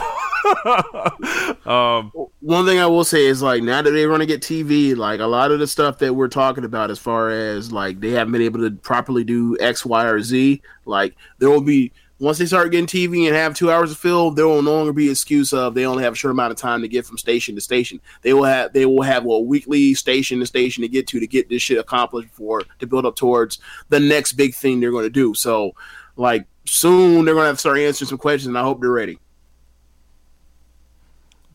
um, 1.65 2.11
one 2.39 2.65
thing 2.65 2.79
I 2.79 2.87
will 2.87 3.03
say 3.03 3.25
is 3.25 3.41
like 3.41 3.63
now 3.63 3.81
that 3.81 3.91
they're 3.91 4.07
going 4.07 4.19
to 4.19 4.25
get 4.25 4.41
TV, 4.41 4.95
like 4.95 5.19
a 5.19 5.25
lot 5.25 5.51
of 5.51 5.59
the 5.59 5.67
stuff 5.67 5.99
that 5.99 6.13
we're 6.13 6.27
talking 6.27 6.65
about, 6.65 6.89
as 6.89 6.99
far 6.99 7.29
as 7.29 7.71
like 7.71 7.99
they 7.99 8.11
haven't 8.11 8.33
been 8.33 8.41
able 8.41 8.59
to 8.59 8.71
properly 8.71 9.23
do 9.23 9.57
X, 9.59 9.85
Y, 9.85 10.05
or 10.05 10.21
Z, 10.21 10.61
like 10.85 11.15
there 11.39 11.49
will 11.49 11.61
be 11.61 11.91
once 12.21 12.37
they 12.37 12.45
start 12.45 12.71
getting 12.71 12.85
TV 12.85 13.25
and 13.25 13.35
have 13.35 13.55
two 13.55 13.71
hours 13.71 13.91
of 13.91 13.97
film, 13.97 14.35
there 14.35 14.47
will 14.47 14.61
no 14.61 14.75
longer 14.75 14.93
be 14.93 15.09
excuse 15.09 15.53
of 15.53 15.73
they 15.73 15.87
only 15.87 16.03
have 16.03 16.13
a 16.13 16.15
short 16.15 16.31
amount 16.31 16.51
of 16.51 16.57
time 16.57 16.81
to 16.81 16.87
get 16.87 17.03
from 17.03 17.17
station 17.17 17.55
to 17.55 17.61
station. 17.61 17.99
They 18.21 18.33
will 18.33 18.43
have 18.43 18.73
they 18.73 18.85
will 18.85 19.01
have 19.01 19.25
a 19.25 19.39
weekly 19.39 19.95
station 19.95 20.39
to 20.39 20.45
station 20.45 20.83
to 20.83 20.87
get 20.87 21.07
to 21.07 21.19
to 21.19 21.27
get 21.27 21.49
this 21.49 21.63
shit 21.63 21.79
accomplished 21.79 22.29
for 22.31 22.61
to 22.79 22.87
build 22.87 23.07
up 23.07 23.15
towards 23.15 23.57
the 23.89 23.99
next 23.99 24.33
big 24.33 24.53
thing 24.53 24.79
they're 24.79 24.91
going 24.91 25.05
to 25.05 25.09
do. 25.09 25.33
So, 25.33 25.73
like 26.15 26.45
soon 26.65 27.25
they're 27.25 27.33
going 27.33 27.45
to 27.45 27.47
have 27.47 27.55
to 27.55 27.59
start 27.59 27.79
answering 27.79 28.09
some 28.09 28.19
questions, 28.19 28.47
and 28.47 28.57
I 28.57 28.61
hope 28.61 28.81
they're 28.81 28.91
ready. 28.91 29.17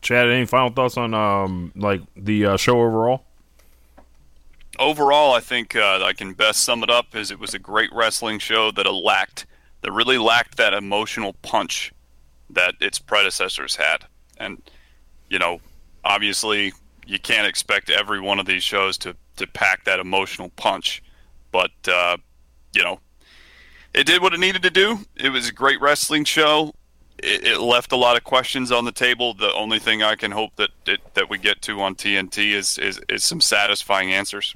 Chad, 0.07 0.29
any 0.29 0.45
final 0.45 0.69
thoughts 0.69 0.95
on 0.95 1.13
um 1.13 1.73
like 1.75 1.99
the 2.15 2.45
uh, 2.45 2.55
show 2.57 2.81
overall? 2.81 3.25
Overall, 4.79 5.33
I 5.33 5.41
think 5.41 5.75
uh, 5.75 6.01
I 6.01 6.13
can 6.13 6.31
best 6.31 6.61
sum 6.61 6.81
it 6.81 6.89
up 6.89 7.07
as 7.13 7.29
it 7.29 7.39
was 7.39 7.53
a 7.53 7.59
great 7.59 7.89
wrestling 7.91 8.39
show 8.39 8.71
that 8.71 8.89
lacked 8.89 9.47
that 9.81 9.91
really 9.91 10.17
lacked 10.17 10.55
that 10.55 10.73
emotional 10.73 11.33
punch 11.41 11.91
that 12.49 12.75
its 12.79 12.99
predecessors 12.99 13.75
had, 13.75 14.05
and 14.37 14.61
you 15.29 15.39
know, 15.39 15.59
obviously 16.05 16.71
you 17.05 17.19
can't 17.19 17.45
expect 17.45 17.89
every 17.89 18.21
one 18.21 18.39
of 18.39 18.45
these 18.45 18.63
shows 18.63 18.97
to 18.99 19.13
to 19.35 19.45
pack 19.45 19.83
that 19.83 19.99
emotional 19.99 20.51
punch, 20.55 21.03
but 21.51 21.71
uh, 21.85 22.15
you 22.73 22.81
know, 22.81 23.01
it 23.93 24.05
did 24.05 24.21
what 24.21 24.33
it 24.33 24.39
needed 24.39 24.61
to 24.61 24.69
do. 24.69 24.99
It 25.17 25.31
was 25.31 25.49
a 25.49 25.53
great 25.53 25.81
wrestling 25.81 26.23
show 26.23 26.71
it, 27.19 27.47
it, 27.47 27.59
left 27.59 27.91
a 27.91 27.95
lot 27.95 28.17
of 28.17 28.23
questions 28.23 28.71
on 28.71 28.85
the 28.85 28.91
table. 28.91 29.33
The 29.33 29.53
only 29.53 29.79
thing 29.79 30.03
I 30.03 30.15
can 30.15 30.31
hope 30.31 30.55
that 30.57 30.69
it, 30.85 31.01
that 31.13 31.29
we 31.29 31.37
get 31.37 31.61
to 31.63 31.81
on 31.81 31.95
TNT 31.95 32.51
is, 32.51 32.77
is 32.77 32.99
is 33.09 33.23
some 33.23 33.41
satisfying 33.41 34.11
answers. 34.13 34.55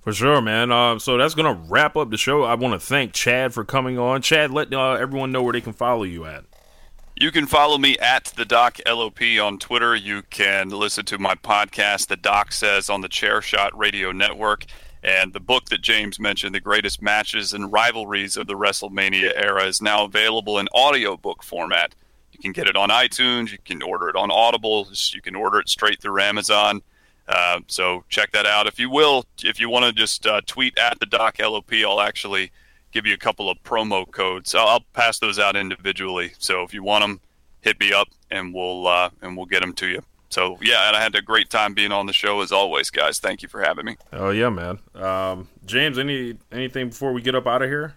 For 0.00 0.12
sure, 0.12 0.40
man. 0.40 0.72
Um, 0.72 0.98
so 0.98 1.16
that's 1.16 1.34
gonna 1.34 1.60
wrap 1.68 1.96
up 1.96 2.10
the 2.10 2.16
show. 2.16 2.42
I 2.42 2.54
want 2.54 2.74
to 2.74 2.80
thank 2.80 3.12
Chad 3.12 3.54
for 3.54 3.64
coming 3.64 3.98
on. 3.98 4.22
Chad, 4.22 4.50
let 4.50 4.72
uh, 4.72 4.92
everyone 4.92 5.30
know 5.30 5.42
where 5.42 5.52
they 5.52 5.60
can 5.60 5.72
follow 5.72 6.02
you 6.02 6.24
at. 6.24 6.44
You 7.14 7.30
can 7.30 7.46
follow 7.46 7.78
me 7.78 7.98
at 7.98 8.24
the 8.36 8.44
Doc 8.44 8.78
LOP 8.86 9.20
on 9.40 9.58
Twitter. 9.58 9.94
You 9.94 10.22
can 10.22 10.70
listen 10.70 11.04
to 11.04 11.18
my 11.18 11.34
podcast, 11.34 12.08
The 12.08 12.16
Doc 12.16 12.52
Says, 12.52 12.90
on 12.90 13.02
the 13.02 13.08
Chairshot 13.08 13.70
Radio 13.74 14.10
Network. 14.12 14.64
And 15.02 15.32
the 15.32 15.40
book 15.40 15.66
that 15.66 15.80
James 15.80 16.20
mentioned, 16.20 16.54
The 16.54 16.60
Greatest 16.60 17.02
Matches 17.02 17.52
and 17.52 17.72
Rivalries 17.72 18.36
of 18.36 18.46
the 18.46 18.54
WrestleMania 18.54 19.32
Era, 19.34 19.64
is 19.64 19.82
now 19.82 20.04
available 20.04 20.58
in 20.58 20.68
audiobook 20.68 21.42
format. 21.42 21.94
You 22.30 22.38
can 22.38 22.52
get 22.52 22.68
it 22.68 22.76
on 22.76 22.90
iTunes, 22.90 23.50
you 23.50 23.58
can 23.64 23.82
order 23.82 24.08
it 24.08 24.16
on 24.16 24.30
Audible, 24.30 24.88
you 25.12 25.20
can 25.20 25.34
order 25.34 25.58
it 25.58 25.68
straight 25.68 26.00
through 26.00 26.22
Amazon. 26.22 26.82
Uh, 27.26 27.60
so 27.66 28.04
check 28.08 28.30
that 28.32 28.46
out. 28.46 28.66
If 28.66 28.78
you 28.78 28.90
will, 28.90 29.24
if 29.42 29.60
you 29.60 29.68
want 29.68 29.84
to 29.86 29.92
just 29.92 30.26
uh, 30.26 30.40
tweet 30.46 30.78
at 30.78 31.00
the 31.00 31.06
Doc 31.06 31.36
LOP, 31.40 31.72
I'll 31.72 32.00
actually 32.00 32.52
give 32.92 33.06
you 33.06 33.14
a 33.14 33.18
couple 33.18 33.50
of 33.50 33.62
promo 33.64 34.08
codes. 34.10 34.54
I'll, 34.54 34.68
I'll, 34.68 34.84
pass 34.92 35.18
those 35.18 35.38
out 35.38 35.56
individually. 35.56 36.32
So 36.38 36.62
if 36.62 36.74
you 36.74 36.82
want 36.82 37.02
them, 37.02 37.20
hit 37.60 37.78
me 37.80 37.92
up 37.92 38.08
and 38.30 38.52
we'll 38.52 38.86
uh, 38.86 39.10
and 39.20 39.36
we'll 39.36 39.46
get 39.46 39.60
them 39.60 39.72
to 39.74 39.88
you 39.88 40.02
so 40.32 40.56
yeah, 40.62 40.88
and 40.88 40.96
I 40.96 41.02
had 41.02 41.14
a 41.14 41.20
great 41.20 41.50
time 41.50 41.74
being 41.74 41.92
on 41.92 42.06
the 42.06 42.12
show 42.12 42.40
as 42.40 42.52
always, 42.52 42.88
guys. 42.88 43.18
Thank 43.18 43.42
you 43.42 43.48
for 43.48 43.62
having 43.62 43.84
me. 43.84 43.96
Oh 44.12 44.30
yeah, 44.30 44.48
man. 44.48 44.78
Um, 44.94 45.48
James, 45.66 45.98
any 45.98 46.38
anything 46.50 46.88
before 46.88 47.12
we 47.12 47.20
get 47.20 47.34
up 47.34 47.46
out 47.46 47.60
of 47.60 47.68
here? 47.68 47.94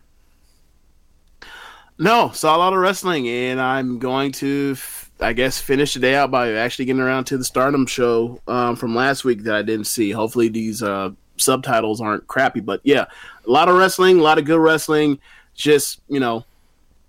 No, 1.98 2.32
saw 2.32 2.56
a 2.56 2.60
lot 2.60 2.74
of 2.74 2.80
wrestling, 2.80 3.30
and 3.30 3.62
I'm 3.62 4.00
going 4.00 4.34
to, 4.34 4.76
I 5.22 5.32
guess, 5.32 5.62
finish 5.62 5.94
the 5.94 6.02
day 6.02 6.16
out 6.16 6.30
by 6.30 6.52
actually 6.52 6.86
getting 6.86 7.02
around 7.02 7.24
to 7.26 7.38
the 7.38 7.46
Stardom 7.46 7.86
show 7.86 8.42
um, 8.50 8.76
from 8.76 8.94
last 8.94 9.24
week 9.24 9.44
that 9.44 9.56
I 9.56 9.62
didn't 9.62 9.88
see. 9.88 10.12
Hopefully, 10.12 10.50
these 10.50 10.84
uh, 10.84 11.12
subtitles 11.38 12.02
aren't 12.02 12.28
crappy, 12.28 12.60
but 12.60 12.82
yeah, 12.84 13.06
a 13.48 13.50
lot 13.50 13.70
of 13.70 13.78
wrestling, 13.78 14.20
a 14.20 14.24
lot 14.24 14.38
of 14.38 14.44
good 14.44 14.60
wrestling. 14.60 15.20
Just 15.54 16.02
you 16.10 16.20
know, 16.20 16.44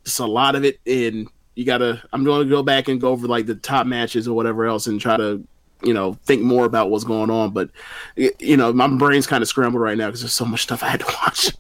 just 0.05 0.21
a 0.21 0.27
lot 0.27 0.55
of 0.55 0.65
it 0.65 0.79
in 0.85 1.29
you 1.57 1.65
gotta 1.65 2.01
i'm 2.13 2.23
going 2.23 2.47
to 2.47 2.49
go 2.49 2.63
back 2.63 2.87
and 2.87 3.01
go 3.01 3.09
over 3.11 3.27
like 3.27 3.47
the 3.47 3.55
top 3.57 3.87
matches 3.87 4.29
or 4.29 4.37
whatever 4.37 4.67
else 4.67 4.87
and 4.87 5.01
try 5.01 5.17
to 5.17 5.45
you 5.87 5.95
know 5.95 6.15
think 6.25 6.43
more 6.43 6.65
about 6.65 6.91
what's 6.91 7.05
going 7.05 7.31
on 7.31 7.51
but 7.51 7.71
you 8.17 8.57
know 8.57 8.73
my 8.73 8.89
brain's 8.89 9.27
kind 9.27 9.43
of 9.43 9.49
scrambled 9.49 9.81
right 9.83 9.97
now 9.97 10.07
because 10.07 10.21
there's 10.21 10.35
so 10.35 10.45
much 10.45 10.63
stuff 10.63 10.83
i 10.83 10.89
had 10.89 11.01
to 11.01 11.07
watch. 11.07 11.53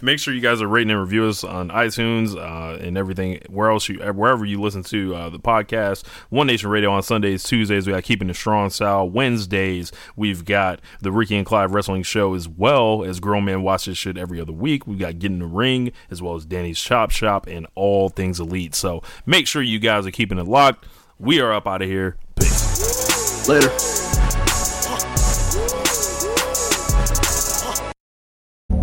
Make 0.02 0.18
sure 0.18 0.34
you 0.34 0.40
guys 0.40 0.60
are 0.60 0.68
rating 0.68 0.90
and 0.90 1.00
review 1.00 1.26
us 1.26 1.44
on 1.44 1.68
itunes 1.68 2.36
uh, 2.36 2.82
and 2.82 2.96
everything. 2.96 3.40
Where 3.48 3.70
else 3.70 3.88
you 3.88 3.98
wherever 3.98 4.44
you 4.44 4.60
listen 4.60 4.82
to 4.84 5.14
uh, 5.14 5.30
the 5.30 5.38
podcast. 5.38 6.06
One 6.28 6.46
nation 6.46 6.70
radio 6.70 6.90
on 6.90 7.02
sundays 7.02 7.44
tuesdays 7.44 7.86
we 7.86 7.92
got 7.92 8.02
keeping 8.02 8.28
the 8.28 8.34
strong 8.34 8.70
style. 8.70 9.08
Wednesdays 9.08 9.92
we've 10.14 10.44
got 10.44 10.80
the 11.00 11.12
ricky 11.12 11.36
and 11.36 11.46
clive 11.46 11.72
wrestling 11.72 12.02
show 12.02 12.34
as 12.34 12.48
well 12.48 13.04
as 13.04 13.20
grown 13.20 13.44
man 13.44 13.62
watch 13.62 13.86
this 13.86 13.98
shit 13.98 14.16
every 14.16 14.40
other 14.40 14.52
week. 14.52 14.86
We 14.86 14.96
got 14.96 15.18
getting 15.18 15.38
the 15.38 15.46
ring 15.46 15.92
as 16.10 16.22
well 16.22 16.34
as 16.34 16.44
danny's 16.44 16.80
chop 16.80 17.10
shop 17.10 17.46
and 17.46 17.66
all 17.74 18.08
things 18.08 18.40
elite. 18.40 18.74
So 18.74 19.02
make 19.24 19.46
sure 19.46 19.62
you 19.62 19.78
guys 19.78 20.06
are 20.06 20.10
keeping 20.10 20.38
it 20.38 20.46
locked. 20.46 20.86
We 21.18 21.40
are 21.40 21.52
up 21.52 21.66
out 21.66 21.82
of 21.82 21.88
here 21.88 22.16
Later. 23.48 24.05